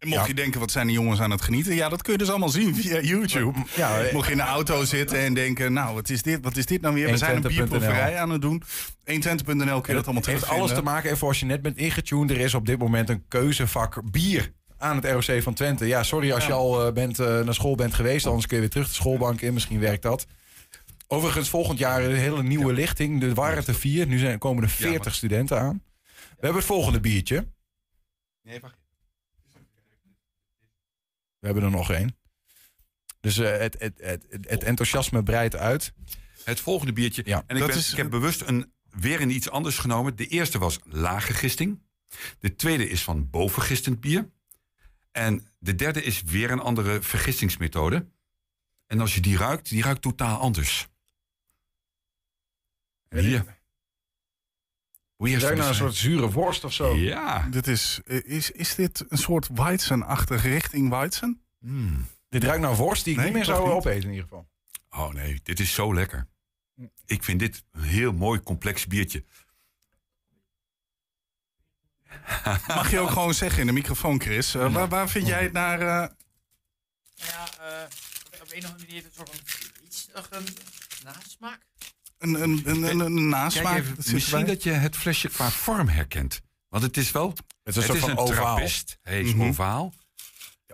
En 0.04 0.10
mocht 0.10 0.26
je 0.26 0.34
denken, 0.34 0.60
wat 0.60 0.70
zijn 0.70 0.86
die 0.86 0.96
jongens 0.96 1.20
aan 1.20 1.30
het 1.30 1.42
genieten? 1.42 1.74
Ja, 1.74 1.88
dat 1.88 2.02
kun 2.02 2.12
je 2.12 2.18
dus 2.18 2.30
allemaal 2.30 2.48
zien 2.48 2.74
via 2.74 3.00
YouTube. 3.00 3.58
Ja, 3.76 4.00
eh, 4.00 4.12
mocht 4.12 4.26
je 4.26 4.32
in 4.32 4.38
de 4.38 4.44
auto 4.44 4.84
zitten 4.84 5.18
en 5.18 5.34
denken, 5.34 5.72
nou, 5.72 5.94
wat 5.94 6.08
is 6.10 6.22
dit, 6.22 6.38
wat 6.42 6.56
is 6.56 6.66
dit 6.66 6.80
nou 6.80 6.94
weer? 6.94 7.10
We 7.10 7.16
zijn 7.16 7.36
een 7.36 7.42
120.nl. 7.42 7.48
bierproeverij 7.54 8.18
aan 8.18 8.30
het 8.30 8.42
doen. 8.42 8.62
120.nl 8.62 9.04
kun 9.04 9.64
je 9.64 9.68
dat 9.68 9.86
allemaal 9.86 9.92
Het 9.94 10.04
heeft 10.04 10.22
terugvinden. 10.24 10.48
alles 10.56 10.72
te 10.72 10.82
maken, 10.82 11.10
even 11.10 11.26
als 11.26 11.40
je 11.40 11.46
net 11.46 11.62
bent 11.62 11.76
ingetuned, 11.76 12.30
er 12.30 12.40
is 12.40 12.54
op 12.54 12.66
dit 12.66 12.78
moment 12.78 13.08
een 13.08 13.24
keuzevak 13.28 14.10
bier 14.10 14.52
aan 14.78 14.96
het 14.96 15.04
ROC 15.04 15.42
van 15.42 15.54
Twente. 15.54 15.86
Ja, 15.86 16.02
sorry 16.02 16.32
als 16.32 16.46
je 16.46 16.52
al 16.52 16.86
eh, 16.86 16.92
bent, 16.92 17.18
eh, 17.18 17.40
naar 17.40 17.54
school 17.54 17.74
bent 17.74 17.94
geweest, 17.94 18.26
anders 18.26 18.46
kun 18.46 18.54
je 18.56 18.62
weer 18.62 18.72
terug 18.72 18.88
de 18.88 18.94
schoolbank 18.94 19.40
in, 19.40 19.54
misschien 19.54 19.80
werkt 19.80 20.02
dat. 20.02 20.26
Overigens, 21.06 21.48
volgend 21.48 21.78
jaar 21.78 22.04
een 22.04 22.14
hele 22.14 22.42
nieuwe 22.42 22.72
lichting. 22.72 23.22
Er 23.22 23.34
waren 23.34 23.56
het 23.56 23.66
er 23.66 23.74
vier, 23.74 24.06
nu 24.06 24.18
zijn, 24.18 24.38
komen 24.38 24.62
er 24.62 24.68
40 24.68 25.14
studenten 25.14 25.60
aan. 25.60 25.82
We 26.04 26.40
hebben 26.50 26.56
het 26.56 26.64
volgende 26.64 27.00
biertje. 27.00 27.46
Nee, 28.42 28.60
wacht. 28.60 28.83
We 31.44 31.50
hebben 31.50 31.68
er 31.70 31.76
nog 31.76 31.90
één. 31.90 32.16
Dus 33.20 33.38
eh, 33.38 33.58
het, 33.58 33.76
het, 33.78 33.98
het, 34.00 34.26
het, 34.40 34.62
enthousiasme 34.62 35.22
breidt 35.22 35.56
uit. 35.56 35.92
Het 36.44 36.60
volgende 36.60 36.92
biertje. 36.92 37.22
en 37.22 37.56
ik, 37.56 37.66
ben, 37.66 37.76
is- 37.76 37.90
ik 37.90 37.96
heb 37.96 38.10
bewust 38.10 38.40
een, 38.40 38.72
weer 38.90 39.20
een 39.20 39.30
iets 39.30 39.50
anders 39.50 39.78
genomen. 39.78 40.16
De 40.16 40.26
eerste 40.26 40.58
was 40.58 40.78
lage 40.84 41.32
gisting. 41.34 41.82
De 42.38 42.56
tweede 42.56 42.88
is 42.88 43.02
van 43.02 43.30
bovengistend 43.30 44.00
bier. 44.00 44.30
En 45.12 45.46
de 45.58 45.74
derde 45.74 46.02
is 46.02 46.22
weer 46.22 46.50
een 46.50 46.60
andere 46.60 47.02
vergistingsmethode. 47.02 48.06
En 48.86 49.00
als 49.00 49.14
je 49.14 49.20
die 49.20 49.36
ruikt, 49.36 49.68
die 49.68 49.82
ruikt 49.82 50.02
totaal 50.02 50.38
anders. 50.38 50.88
Hier. 53.08 53.62
Ruikt 55.16 55.58
naar 55.58 55.68
een 55.68 55.74
soort 55.74 55.94
zure 55.94 56.30
worst 56.30 56.64
of 56.64 56.72
zo. 56.72 56.94
Ja. 56.96 57.48
Dit 57.50 57.66
is, 57.66 58.00
is, 58.04 58.50
is 58.50 58.74
dit 58.74 59.04
een 59.08 59.18
soort 59.18 59.48
Weizen-achtig 59.54 60.42
richting 60.42 60.88
Weizen? 60.90 61.42
Dit 62.28 62.44
ruikt 62.44 62.60
naar 62.62 62.76
worst 62.76 63.04
die 63.04 63.12
ik 63.12 63.18
Nee, 63.18 63.26
niet 63.28 63.34
meer 63.36 63.44
zou 63.44 63.62
niet? 63.64 63.72
opeten 63.72 64.02
in 64.02 64.08
ieder 64.10 64.22
geval. 64.22 64.48
Oh 64.90 65.12
nee, 65.12 65.40
dit 65.42 65.60
is 65.60 65.72
zo 65.74 65.94
lekker. 65.94 66.26
Ik 67.06 67.24
vind 67.24 67.38
dit 67.40 67.64
een 67.72 67.82
heel 67.82 68.12
mooi 68.12 68.42
complex 68.42 68.86
biertje. 68.86 69.24
Mag 72.68 72.90
je 72.90 72.98
ook 72.98 73.10
gewoon 73.10 73.34
zeggen 73.34 73.60
in 73.60 73.66
de 73.66 73.72
microfoon, 73.72 74.20
Chris. 74.20 74.54
Eh, 74.54 74.72
waar, 74.72 74.88
waar 74.88 75.08
vind 75.08 75.26
jij 75.26 75.42
het 75.42 75.52
naar... 75.52 75.80
eh, 75.80 76.08
Ja, 77.14 77.48
eh, 77.60 77.86
op 78.42 78.52
een 78.52 78.64
of 78.64 78.70
andere 78.70 78.86
manier 78.86 79.04
een 79.04 79.10
soort 79.14 79.30
van 79.30 79.38
iets, 79.86 80.08
nog 80.14 80.28
een 80.30 80.44
nasmaak. 81.04 81.60
Een, 82.18 82.42
een, 82.42 82.62
een, 82.64 82.82
een, 82.82 83.00
een 83.00 83.28
nasmaak? 83.28 83.72
Kijk 83.72 83.84
even, 83.84 83.94
dat 83.96 84.04
zit 84.04 84.14
misschien 84.14 84.38
erbij? 84.38 84.54
dat 84.54 84.62
je 84.62 84.70
het 84.70 84.96
flesje 84.96 85.28
qua 85.28 85.50
vorm 85.50 85.88
herkent. 85.88 86.40
Want 86.68 86.82
het 86.82 86.96
is 86.96 87.10
wel... 87.12 87.28
Het 87.62 87.76
is 87.76 87.76
een 87.76 87.82
soort 87.82 87.98
van 87.98 88.16
ovaal. 88.16 88.26
trappist. 88.56 88.98
Hij 89.02 89.20
is 89.20 89.34
Mhm. 89.34 89.42
ovaal. 89.48 89.92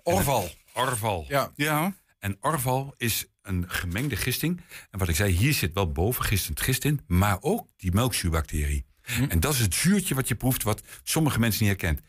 Orval. 0.02 0.50
Orval. 0.74 1.24
Ja. 1.28 1.50
Ja. 1.54 1.94
En 2.18 2.36
orval 2.40 2.94
is 2.96 3.26
een 3.42 3.64
gemengde 3.70 4.16
gisting. 4.16 4.60
En 4.90 4.98
wat 4.98 5.08
ik 5.08 5.16
zei, 5.16 5.32
hier 5.32 5.54
zit 5.54 5.72
wel 5.74 5.92
bovengistend 5.92 6.60
gist 6.60 6.84
in, 6.84 7.00
maar 7.06 7.36
ook 7.40 7.68
die 7.76 7.92
melkzuurbacterie. 7.92 8.84
Hm. 9.02 9.24
En 9.28 9.40
dat 9.40 9.52
is 9.54 9.58
het 9.60 9.74
zuurtje 9.74 10.14
wat 10.14 10.28
je 10.28 10.34
proeft, 10.34 10.62
wat 10.62 10.82
sommige 11.02 11.38
mensen 11.38 11.64
niet 11.66 11.80
herkent. 11.80 12.00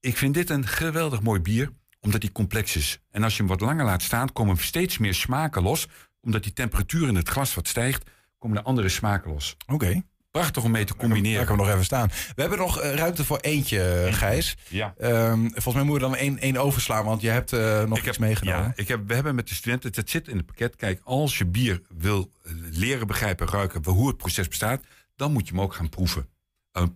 Ik 0.00 0.16
vind 0.16 0.34
dit 0.34 0.50
een 0.50 0.66
geweldig 0.66 1.20
mooi 1.22 1.40
bier, 1.40 1.72
omdat 2.00 2.20
die 2.20 2.32
complex 2.32 2.76
is. 2.76 2.98
En 3.10 3.22
als 3.22 3.32
je 3.32 3.38
hem 3.38 3.48
wat 3.48 3.60
langer 3.60 3.84
laat 3.84 4.02
staan, 4.02 4.32
komen 4.32 4.56
steeds 4.58 4.98
meer 4.98 5.14
smaken 5.14 5.62
los. 5.62 5.86
Omdat 6.20 6.42
die 6.42 6.52
temperatuur 6.52 7.08
in 7.08 7.14
het 7.14 7.28
glas 7.28 7.54
wat 7.54 7.68
stijgt, 7.68 8.10
komen 8.44 8.58
er 8.58 8.64
andere 8.64 8.88
smaken 8.88 9.30
los. 9.30 9.56
Oké. 9.66 10.02
Prachtig 10.30 10.64
om 10.64 10.70
mee 10.70 10.84
te 10.84 10.96
combineren. 10.96 11.42
Ik 11.42 11.48
hem 11.48 11.56
nog 11.56 11.68
even 11.68 11.84
staan. 11.84 12.08
We 12.08 12.40
hebben 12.40 12.58
nog 12.58 12.80
eh, 12.80 12.94
ruimte 12.94 13.24
voor 13.24 13.38
eentje, 13.38 13.82
eh, 13.82 14.12
Gijs. 14.14 14.56
Ja. 14.68 14.94
Ehm, 14.98 15.40
volgens 15.40 15.74
mij 15.74 15.84
moeten 15.84 16.10
we 16.10 16.14
dan 16.14 16.16
één, 16.16 16.38
één 16.38 16.56
overslaan, 16.56 17.04
want 17.04 17.20
je 17.20 17.28
hebt 17.28 17.52
eh, 17.52 17.84
nog 17.84 18.06
iets 18.06 18.18
meegenomen. 18.18 18.62
Ja, 18.62 18.72
ik 18.74 18.88
heb, 18.88 19.00
we 19.06 19.14
hebben 19.14 19.34
met 19.34 19.48
de 19.48 19.54
studenten, 19.54 19.90
het 19.94 20.10
zit 20.10 20.28
in 20.28 20.36
het 20.36 20.46
pakket. 20.46 20.76
Kijk, 20.76 21.00
als 21.04 21.38
je 21.38 21.46
bier 21.46 21.82
wil 21.88 22.30
leren 22.70 23.06
begrijpen, 23.06 23.48
ruiken, 23.48 23.90
hoe 23.90 24.08
het 24.08 24.16
proces 24.16 24.48
bestaat, 24.48 24.82
dan 25.16 25.32
moet 25.32 25.48
je 25.48 25.54
hem 25.54 25.62
ook 25.62 25.74
gaan 25.74 25.88
proeven. 25.88 26.28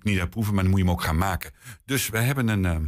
Niet 0.03 0.19
gaan 0.19 0.29
proeven, 0.29 0.55
maar 0.55 0.63
dan 0.63 0.73
moet 0.73 0.81
je 0.81 0.87
hem 0.87 0.95
ook 0.95 1.05
gaan 1.05 1.19
maken. 1.19 1.53
Dus 1.85 2.09
we 2.09 2.19
hebben 2.19 2.49
een, 2.49 2.65
ehm, 2.65 2.87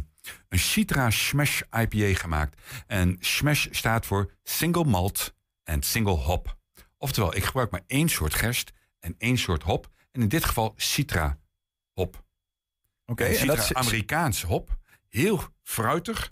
een 0.49 0.59
Citra 0.59 1.09
Smash 1.09 1.61
IPA 1.71 2.19
gemaakt. 2.19 2.61
En 2.87 3.17
Smash 3.19 3.67
staat 3.71 4.05
voor 4.05 4.31
Single 4.43 4.85
Malt 4.85 5.33
en 5.63 5.81
Single 5.81 6.15
Hop. 6.15 6.59
Oftewel, 7.01 7.35
ik 7.35 7.43
gebruik 7.43 7.71
maar 7.71 7.81
één 7.87 8.09
soort 8.09 8.33
gerst 8.33 8.71
en 8.99 9.15
één 9.17 9.37
soort 9.37 9.63
hop. 9.63 9.89
En 10.11 10.21
in 10.21 10.27
dit 10.27 10.45
geval 10.45 10.73
Citra 10.75 11.37
hop. 11.93 12.23
Oké, 13.05 13.23
en 13.23 13.35
Citra 13.35 13.55
dat 13.55 13.63
is- 13.63 13.73
Amerikaans 13.73 14.41
hop. 14.43 14.77
Heel 15.09 15.43
fruitig. 15.63 16.31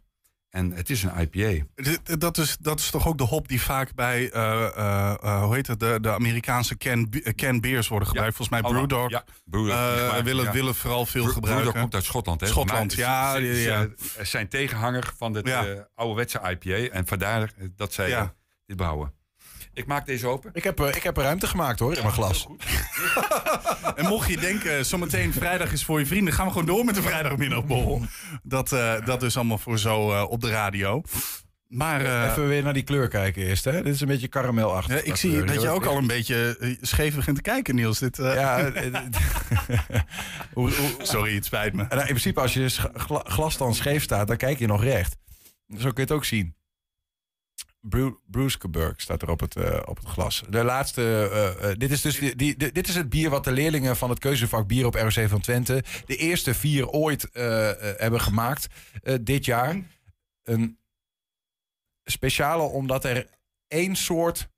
En 0.49 0.72
het 0.72 0.89
is 0.89 1.03
een 1.03 1.11
IPA. 1.20 1.65
Dat 2.17 2.38
is, 2.38 2.57
dat 2.57 2.80
is 2.80 2.89
toch 2.89 3.07
ook 3.07 3.17
de 3.17 3.24
hop 3.24 3.47
die 3.47 3.61
vaak 3.61 3.93
bij, 3.95 4.32
eh, 4.32 4.65
eh, 4.65 5.13
eh, 5.24 5.43
hoe 5.43 5.55
heet 5.55 5.67
het, 5.67 5.80
de, 5.80 5.97
de 6.01 6.11
Amerikaanse 6.11 6.78
can, 6.78 7.09
can 7.36 7.59
beers 7.59 7.88
worden 7.88 8.07
gebruikt. 8.07 8.36
Volgens 8.36 8.61
mij. 8.61 8.72
Brewdog 8.72 9.09
Ja, 9.09 9.24
Brewdog, 9.45 10.22
willen, 10.24 10.43
ja. 10.45 10.51
willen 10.51 10.76
vooral 10.76 11.05
veel 11.05 11.24
Brew- 11.24 11.34
gebruiken. 11.34 11.63
Brewdog 11.63 11.82
komt 11.82 11.95
uit 11.95 12.03
Schotland, 12.03 12.41
hè? 12.41 12.47
Schotland, 12.47 12.97
Maar 12.97 13.41
ja. 13.41 13.82
ze- 13.82 14.26
zijn 14.26 14.47
tegenhanger 14.49 15.13
van 15.17 15.38
eh, 15.41 15.80
ouderwetse 15.95 16.39
IPA. 16.49 16.93
En 16.95 17.07
vandaar 17.07 17.53
dat 17.76 17.93
zij 17.93 18.32
dit 18.65 18.78
bouwen. 18.78 19.13
Ik 19.80 19.86
maak 19.88 20.06
deze 20.06 20.28
open. 20.28 20.50
Ik 20.54 20.64
heb, 20.64 20.80
eh, 20.80 20.96
ik 20.96 21.04
heb 21.04 21.18
er 21.18 21.24
ruimte 21.24 21.48
gemaakt 21.48 21.80
hoor, 21.80 21.94
in 21.96 22.02
mijn 22.02 22.14
glas. 22.14 22.48
En 23.96 24.06
mocht 24.06 24.30
je 24.30 24.38
denken, 24.38 24.86
zometeen 24.86 25.34
vrijdag 25.34 25.72
is 25.72 25.84
voor 25.86 26.00
je 26.00 26.06
vrienden, 26.06 26.34
gaan 26.34 26.46
we 26.46 26.52
gewoon 26.52 26.68
door 26.68 26.86
met 26.86 26.96
de 26.96 27.02
vrijdagmiddagborrel. 27.02 28.02
Dat, 28.44 28.72
eh, 28.72 29.06
dat 29.06 29.24
is 29.24 29.36
allemaal 29.38 29.58
voor 29.58 29.80
zo 29.80 30.12
eh, 30.12 30.26
op 30.30 30.42
de 30.42 30.50
radio. 30.50 31.02
Maar 31.68 32.06
eh, 32.06 32.30
Even 32.30 32.48
weer 32.48 32.64
naar 32.64 32.74
die 32.74 32.84
kleur 32.84 33.08
kijken 33.08 33.44
eerst. 33.44 33.64
Hè? 33.64 33.72
Dit 33.84 33.94
is 33.94 34.02
een 34.02 34.08
beetje 34.08 34.28
karamelachtig. 34.28 34.96
ja, 34.96 35.02
ik 35.12 35.16
zie 35.16 35.44
dat 35.44 35.62
je 35.62 35.70
ook 35.70 35.86
al 35.86 35.98
een 35.98 36.08
beetje 36.08 36.58
eh, 36.60 36.76
scheef 36.82 37.16
begint 37.16 37.36
te 37.36 37.42
kijken, 37.42 37.76
Niels. 37.76 38.00
Dit, 38.00 38.20
eh, 38.20 38.34
Ja, 38.36 38.58
eh, 38.72 39.02
Sorry, 41.02 41.36
het 41.36 41.46
spijt 41.46 41.74
me. 41.74 41.86
Nou, 41.90 42.00
in 42.00 42.06
principe, 42.06 42.42
als 42.42 42.54
je 42.54 42.70
gla- 42.94 43.24
glas 43.26 43.58
dan 43.58 43.76
scheef 43.76 44.04
staat, 44.04 44.28
dan 44.28 44.38
kijk 44.38 44.60
je 44.60 44.68
nog 44.68 44.84
recht. 44.84 45.16
Zo 45.68 45.78
kun 45.84 45.92
je 45.96 46.02
het 46.02 46.12
ook 46.12 46.26
zien. 46.26 46.56
Bru 47.82 48.16
Bruskeburg 48.26 49.02
staat 49.02 49.22
er 49.22 49.30
op 49.30 49.40
het, 49.40 49.56
eh, 49.56 49.82
op 49.86 49.98
het 49.98 50.08
glas. 50.08 50.44
De 50.50 50.64
laatste, 50.64 51.02
eh, 51.32 51.70
eh, 51.72 51.78
dit, 51.78 51.92
is 51.92 52.02
dus 52.02 52.20
die, 52.20 52.36
die, 52.36 52.58
di- 52.58 52.72
dit 52.72 52.88
is 52.88 52.96
het 52.96 53.10
bier 53.10 53.30
wat 53.30 53.44
de 53.44 53.52
leerlingen 53.52 53.98
van 53.98 54.10
het 54.10 54.20
keuzevak 54.20 54.68
bier 54.68 54.86
op 54.86 54.96
ROC 54.96 55.28
van 55.30 55.40
Twente 55.42 55.84
de 56.06 56.16
eerste 56.16 56.54
vier 56.54 56.88
ooit 56.90 57.28
hebben 57.98 58.22
gemaakt 58.22 58.68
dit 59.22 59.46
jaar. 59.46 59.82
Een 60.44 60.78
speciale 62.04 62.64
omdat 62.64 63.06
er 63.06 63.28
één 63.68 63.96
soort 63.96 64.50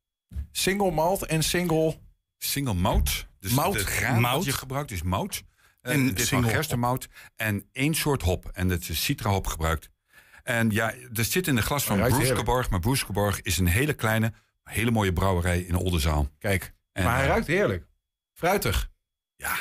single 0.52 0.92
malt 0.92 1.26
en 1.26 1.44
single... 1.44 2.00
Single 2.38 2.74
mout. 2.74 3.28
Dus 3.40 3.52
Mout. 3.54 3.74
het 3.74 3.84
graan 3.84 4.22
Mout. 4.22 4.44
je 4.46 4.52
gebruikt 4.52 4.92
is 4.92 5.02
mout. 5.04 5.44
En 5.82 5.92
En 5.92 6.08
dit 6.08 6.20
is 6.20 6.30
gerstenmout. 6.30 7.08
En 7.36 7.70
één 7.72 7.94
soort 7.94 8.22
hop. 8.22 8.50
En 8.54 8.68
dat 8.68 8.90
is 8.90 9.04
citra 9.04 9.30
hop 9.30 9.48
gebruikt. 9.48 9.90
En 10.54 10.70
ja, 10.70 10.94
er 11.14 11.26
zit 11.26 11.48
in 11.48 11.56
de 11.56 11.62
glas 11.62 11.84
van 11.84 12.00
Broeskeborg. 12.00 12.70
Maar 12.70 12.80
Broeskeborg 12.80 13.42
is 13.42 13.58
een 13.58 13.68
hele 13.68 13.94
kleine, 13.94 14.34
hele 14.64 14.92
mooie 14.92 15.14
brouwerij 15.14 15.62
in 15.62 15.76
Oldenzaal. 15.76 16.30
Kijk, 16.40 16.74
En, 16.94 17.04
maar 17.04 17.14
hij 17.14 17.24
eh, 17.24 17.30
ruikt 17.30 17.48
heerlijk. 17.48 17.86
Fruitig. 18.34 18.90
Ja, 19.36 19.56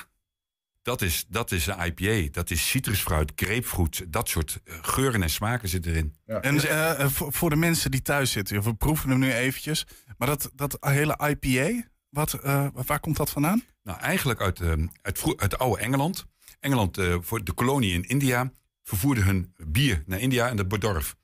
dat 0.83 1.03
is, 1.03 1.27
dat 1.29 1.53
is 1.53 1.67
een 1.67 1.85
IPA. 1.85 2.29
Dat 2.33 2.51
is 2.51 2.69
citrusfruit, 2.69 3.33
grapefruit. 3.35 4.05
Dat 4.09 4.29
soort 4.29 4.61
eh, 4.65 4.75
geuren 4.83 5.23
en 5.23 5.31
smaken 5.31 5.69
zitten 5.69 5.93
erin. 5.93 6.15
En 6.27 6.69
eh, 6.69 7.07
voor, 7.09 7.51
de 7.51 7.57
mensen 7.57 7.91
die 7.91 8.03
thuis 8.03 8.31
zitten, 8.33 8.63
we 8.63 8.75
proeven 8.75 9.11
hem 9.11 9.19
nu 9.19 9.33
eventjes. 9.33 9.87
Maar 10.19 10.29
dat, 10.29 10.51
dat 10.55 10.77
hele 10.81 11.19
IPA, 11.29 11.89
wat, 12.11 12.33
eh, 12.33 12.67
waar 12.73 13.01
komt 13.01 13.17
dat 13.17 13.31
vandaan? 13.31 13.63
Nou, 13.83 13.99
eigenlijk 14.01 14.41
uit, 14.41 14.61
eh, 14.61 14.73
uit, 15.03 15.23
uit 15.37 15.59
oude 15.59 15.83
Engeland. 15.83 16.27
Engeland, 16.61 16.99
eh, 16.99 17.17
voor 17.21 17.45
de 17.45 17.53
kolonie 17.53 17.93
in 17.93 18.03
India, 18.03 18.53
vervoerde 18.91 19.21
hun 19.23 19.55
bier 19.67 20.03
naar 20.07 20.19
India 20.19 20.49
en 20.49 20.57
dat 20.57 20.69
bedorf. 20.69 21.17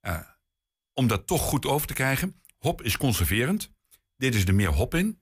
Eh, 0.00 0.20
om 0.94 1.06
dat 1.06 1.26
toch 1.26 1.42
goed 1.42 1.66
over 1.66 1.86
te 1.86 1.94
krijgen, 1.94 2.42
hop 2.58 2.82
is 2.82 2.96
conserverend. 2.96 3.70
Dit 4.16 4.34
is 4.34 4.44
er 4.44 4.54
meer 4.54 4.72
hop 4.72 4.94
in. 4.94 5.18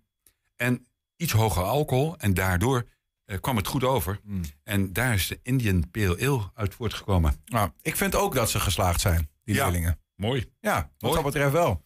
En 0.56 0.86
iets 1.16 1.32
hoger 1.32 1.62
alcohol. 1.62 2.16
En 2.18 2.34
daardoor 2.34 2.88
eh, 3.24 3.40
kwam 3.40 3.56
het 3.56 3.66
goed 3.66 3.84
over. 3.84 4.20
En 4.62 4.92
daar 4.92 5.14
is 5.14 5.26
de 5.26 5.40
Indian 5.42 5.90
Pale 5.90 6.26
Ale 6.26 6.50
uit 6.54 6.74
voortgekomen. 6.74 7.42
Nou, 7.44 7.70
ik 7.80 7.96
vind 7.96 8.14
ook 8.14 8.34
dat 8.34 8.50
ze 8.50 8.60
geslaagd 8.60 9.00
zijn, 9.00 9.30
die 9.44 9.54
Ja. 9.54 9.62
leerlingen. 9.64 9.98
Mooi. 10.16 10.50
Ja, 10.60 10.74
wat 10.76 10.90
Mooi. 10.98 11.14
dat 11.14 11.24
betreft 11.24 11.52
wel. 11.52 11.84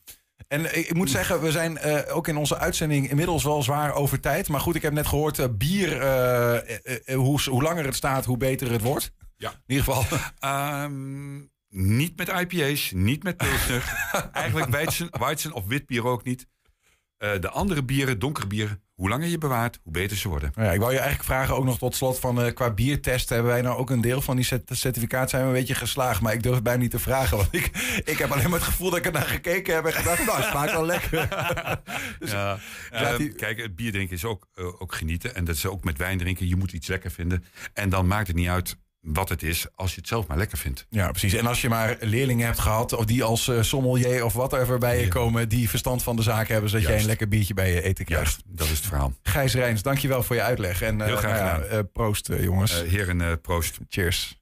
En 0.49 0.79
ik, 0.79 0.95
moet 0.95 1.11
zeggen, 1.11 1.41
we 1.41 1.51
zijn 1.51 1.79
eh, 1.79 2.17
ook 2.17 2.29
in 2.29 2.37
onze 2.37 2.59
uitzending 2.59 3.11
inmiddels 3.11 3.45
wel 3.45 3.63
zwaar 3.63 3.95
over 3.95 4.21
tijd. 4.21 4.49
Maar 4.49 4.61
goed, 4.61 4.75
ik 4.75 4.83
heb 4.83 4.93
net 4.93 5.07
gehoord, 5.07 5.39
eh, 5.39 5.47
bier, 5.51 6.01
eh, 6.01 7.17
hoe, 7.17 7.41
hoe 7.51 7.63
langer 7.63 7.85
het 7.85 7.95
staat, 7.95 8.25
hoe 8.25 8.37
beter 8.37 8.71
het 8.71 8.83
wordt. 8.83 9.13
Ja. 9.37 9.51
In 9.51 9.75
ieder 9.77 9.85
geval. 9.85 10.19
Ehm, 10.39 11.37
niet 11.69 12.17
met 12.17 12.29
IPA's, 12.29 12.93
niet 12.95 13.23
met 13.23 13.37
Pilsner. 13.37 14.11
Eigenlijk 14.33 14.71
Weizen, 14.71 15.09
Weizen 15.19 15.53
of 15.53 15.67
wit 15.67 15.87
bier 15.87 16.07
ook 16.07 16.25
niet. 16.25 16.47
Eh, 17.19 17.31
de 17.41 17.49
andere 17.51 17.83
bieren, 17.85 18.19
donkere 18.19 18.47
bieren, 18.47 18.83
hoe 18.95 19.09
langer 19.09 19.29
je 19.29 19.39
bewaart, 19.39 19.79
hoe 19.83 19.93
beter 19.93 20.17
ze 20.17 20.29
worden. 20.29 20.53
Nou 20.55 20.67
ja, 20.67 20.73
ik 20.75 20.79
wou 20.81 20.93
je 20.93 20.99
eigenlijk 20.99 21.29
vragen 21.29 21.57
ook 21.57 21.65
nog 21.65 21.79
tot 21.79 21.95
slot 21.95 22.19
van 22.19 22.43
eh, 22.43 22.55
qua 22.55 22.71
biertesten 22.71 23.35
hebben 23.35 23.53
wij 23.53 23.63
nou 23.63 23.79
ook 23.79 23.91
een 23.91 24.01
deel 24.01 24.21
van 24.21 24.37
die 24.37 24.45
cert- 24.45 24.71
certificaat 24.73 25.31
zijn 25.31 25.43
we 25.43 25.49
een 25.49 25.55
beetje 25.55 25.75
geslaagd. 25.75 26.21
Maar 26.21 26.33
ik 26.33 26.43
durf 26.43 26.55
het 26.55 26.65
bijna 26.65 26.81
niet 26.83 26.91
te 26.91 26.99
vragen, 26.99 27.37
want 27.37 27.49
ik, 27.55 27.67
ik 28.05 28.19
heb 28.19 28.31
alleen 28.31 28.51
maar 28.51 28.59
het 28.59 28.69
gevoel 28.69 28.91
dat 28.91 28.99
ik 28.99 29.07
er 29.07 29.13
naar 29.13 29.23
gekeken 29.27 29.75
heb 29.75 29.85
en 29.85 29.93
gedacht, 29.93 30.27
nou, 30.27 30.39
het 30.41 30.49
smaakt 30.51 30.73
wel 30.73 30.85
lekker. 30.87 31.29
Dus, 32.19 32.31
ja, 32.31 32.59
eh, 32.91 33.17
die- 33.17 33.33
Kijk, 33.33 33.61
het 33.61 33.77
bier 33.77 33.93
drinken 33.93 34.17
is 34.17 34.25
ook, 34.25 34.47
eh, 34.55 34.81
ook 34.83 34.95
genieten. 34.95 35.35
En 35.35 35.45
dat 35.45 35.55
is 35.57 35.67
ook 35.67 35.85
met 35.85 35.99
wijn 35.99 36.19
drinken. 36.19 36.49
Je 36.49 36.57
moet 36.57 36.73
iets 36.73 36.87
lekker 36.89 37.11
vinden. 37.11 37.45
En 37.73 37.89
dan 37.89 38.07
maakt 38.07 38.27
het 38.27 38.37
niet 38.37 38.49
uit 38.49 38.77
wat 39.13 39.29
het 39.29 39.43
is, 39.43 39.67
als 39.75 39.91
je 39.95 39.99
het 40.01 40.09
zelf 40.09 40.27
maar 40.27 40.37
lekker 40.37 40.59
vindt. 40.59 40.87
Ja, 40.91 41.11
precies. 41.11 41.33
En 41.35 41.47
als 41.47 41.61
je 41.61 41.69
maar 41.69 41.97
leerlingen 42.01 42.47
hebt 42.47 42.59
gehad, 42.59 42.93
of 42.93 43.05
die 43.05 43.23
als 43.25 43.49
eh, 43.49 43.63
sommelier 43.63 44.25
of 44.25 44.33
whatever 44.33 44.79
bij 44.79 45.01
je 45.01 45.09
komen, 45.09 45.49
die 45.49 45.69
verstand 45.69 46.03
van 46.03 46.17
de 46.17 46.23
zaak 46.23 46.49
hebben, 46.49 46.71
zodat 46.71 46.87
jij 46.87 46.99
een 46.99 47.07
lekker 47.07 47.29
biertje 47.29 47.55
bij 47.55 47.73
je 47.75 47.83
eten 47.83 48.05
krijgt. 48.05 48.25
Juist, 48.25 48.43
dat 48.59 48.67
is 48.67 48.77
het 48.77 48.87
verhaal. 48.87 49.13
Gijs 49.23 49.55
Rijns, 49.55 49.83
dankjewel 49.83 50.23
voor 50.23 50.37
je 50.37 50.43
uitleg. 50.43 50.83
En, 50.83 51.01
eh, 51.01 51.07
Heel 51.07 51.17
graag 51.17 51.41
nou 51.41 51.63
gedaan. 51.63 51.79
eh, 51.79 51.85
proost, 51.93 52.29
eh, 52.29 52.43
jongens. 52.43 52.83
Eh, 52.83 52.89
heren, 52.91 53.21
eh, 53.21 53.33
proost. 53.43 53.79
Cheers. 53.89 54.38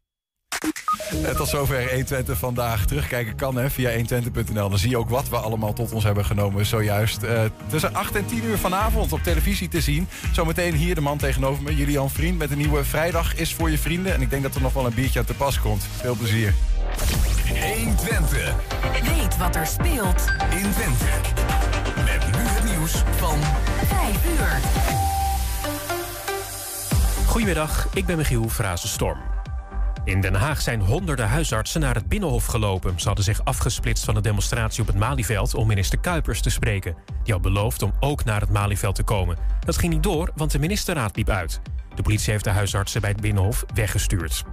En 1.24 1.36
tot 1.36 1.48
zover 1.48 1.88
120 1.88 2.38
vandaag. 2.38 2.86
Terugkijken 2.86 3.36
kan 3.36 3.56
hè, 3.56 3.70
via 3.70 3.90
120.nl. 3.90 4.68
Dan 4.68 4.78
zie 4.78 4.90
je 4.90 4.98
ook 4.98 5.08
wat 5.08 5.28
we 5.28 5.36
allemaal 5.36 5.72
tot 5.72 5.92
ons 5.92 6.04
hebben 6.04 6.24
genomen 6.24 6.66
zojuist. 6.66 7.22
Eh, 7.22 7.42
tussen 7.66 7.94
8 7.94 8.16
en 8.16 8.26
10 8.26 8.44
uur 8.44 8.58
vanavond 8.58 9.12
op 9.12 9.22
televisie 9.22 9.68
te 9.68 9.80
zien. 9.80 10.08
Zometeen 10.32 10.74
hier 10.74 10.94
de 10.94 11.00
man 11.00 11.18
tegenover 11.18 11.62
me, 11.62 11.76
Julian 11.76 12.10
Vriend... 12.10 12.38
met 12.38 12.50
een 12.50 12.58
nieuwe 12.58 12.84
Vrijdag 12.84 13.34
is 13.34 13.54
voor 13.54 13.70
je 13.70 13.78
vrienden. 13.78 14.14
En 14.14 14.22
ik 14.22 14.30
denk 14.30 14.42
dat 14.42 14.54
er 14.54 14.60
nog 14.60 14.72
wel 14.72 14.86
een 14.86 14.94
biertje 14.94 15.18
aan 15.18 15.24
te 15.24 15.34
pas 15.34 15.60
komt. 15.60 15.86
Veel 16.00 16.14
plezier. 16.14 16.54
120. 17.74 18.54
Weet 19.02 19.36
wat 19.36 19.56
er 19.56 19.66
speelt 19.66 20.24
in 20.50 20.70
Twente. 20.72 21.04
Met 22.04 22.26
nu 22.26 22.42
het 22.42 22.64
nieuws 22.64 22.92
van 23.16 23.38
5 23.86 24.16
uur. 24.38 24.60
Goedemiddag, 27.26 27.88
ik 27.94 28.06
ben 28.06 28.16
Michiel 28.16 28.48
Frazenstorm. 28.48 29.35
In 30.06 30.20
Den 30.20 30.34
Haag 30.34 30.60
zijn 30.60 30.80
honderden 30.80 31.28
huisartsen 31.28 31.80
naar 31.80 31.94
het 31.94 32.08
Binnenhof 32.08 32.46
gelopen. 32.46 33.00
Ze 33.00 33.06
hadden 33.06 33.24
zich 33.24 33.44
afgesplitst 33.44 34.04
van 34.04 34.14
de 34.14 34.20
demonstratie 34.20 34.82
op 34.82 34.86
het 34.86 34.96
Malieveld 34.96 35.54
om 35.54 35.66
minister 35.66 35.98
Kuipers 35.98 36.40
te 36.40 36.50
spreken. 36.50 36.96
Die 37.22 37.32
had 37.32 37.42
beloofd 37.42 37.82
om 37.82 37.92
ook 38.00 38.24
naar 38.24 38.40
het 38.40 38.50
Malieveld 38.50 38.94
te 38.94 39.02
komen. 39.02 39.36
Dat 39.60 39.78
ging 39.78 39.92
niet 39.92 40.02
door, 40.02 40.30
want 40.36 40.50
de 40.50 40.58
ministerraad 40.58 41.16
liep 41.16 41.28
uit. 41.28 41.60
De 41.94 42.02
politie 42.02 42.32
heeft 42.32 42.44
de 42.44 42.50
huisartsen 42.50 43.00
bij 43.00 43.10
het 43.10 43.20
Binnenhof 43.20 43.64
weggestuurd. 43.74 44.44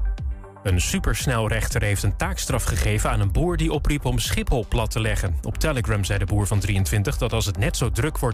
Een 0.63 0.81
supersnelrechter 0.81 1.81
heeft 1.81 2.03
een 2.03 2.17
taakstraf 2.17 2.63
gegeven 2.63 3.09
aan 3.09 3.19
een 3.19 3.31
boer 3.31 3.57
die 3.57 3.71
opriep 3.71 4.05
om 4.05 4.19
Schiphol 4.19 4.65
plat 4.67 4.91
te 4.91 4.99
leggen. 4.99 5.35
Op 5.41 5.57
Telegram 5.57 6.03
zei 6.03 6.19
de 6.19 6.25
boer 6.25 6.47
van 6.47 6.59
23 6.59 7.17
dat 7.17 7.33
als 7.33 7.45
het 7.45 7.57
net 7.57 7.77
zo 7.77 7.89
druk 7.89 8.17
wordt 8.17 8.31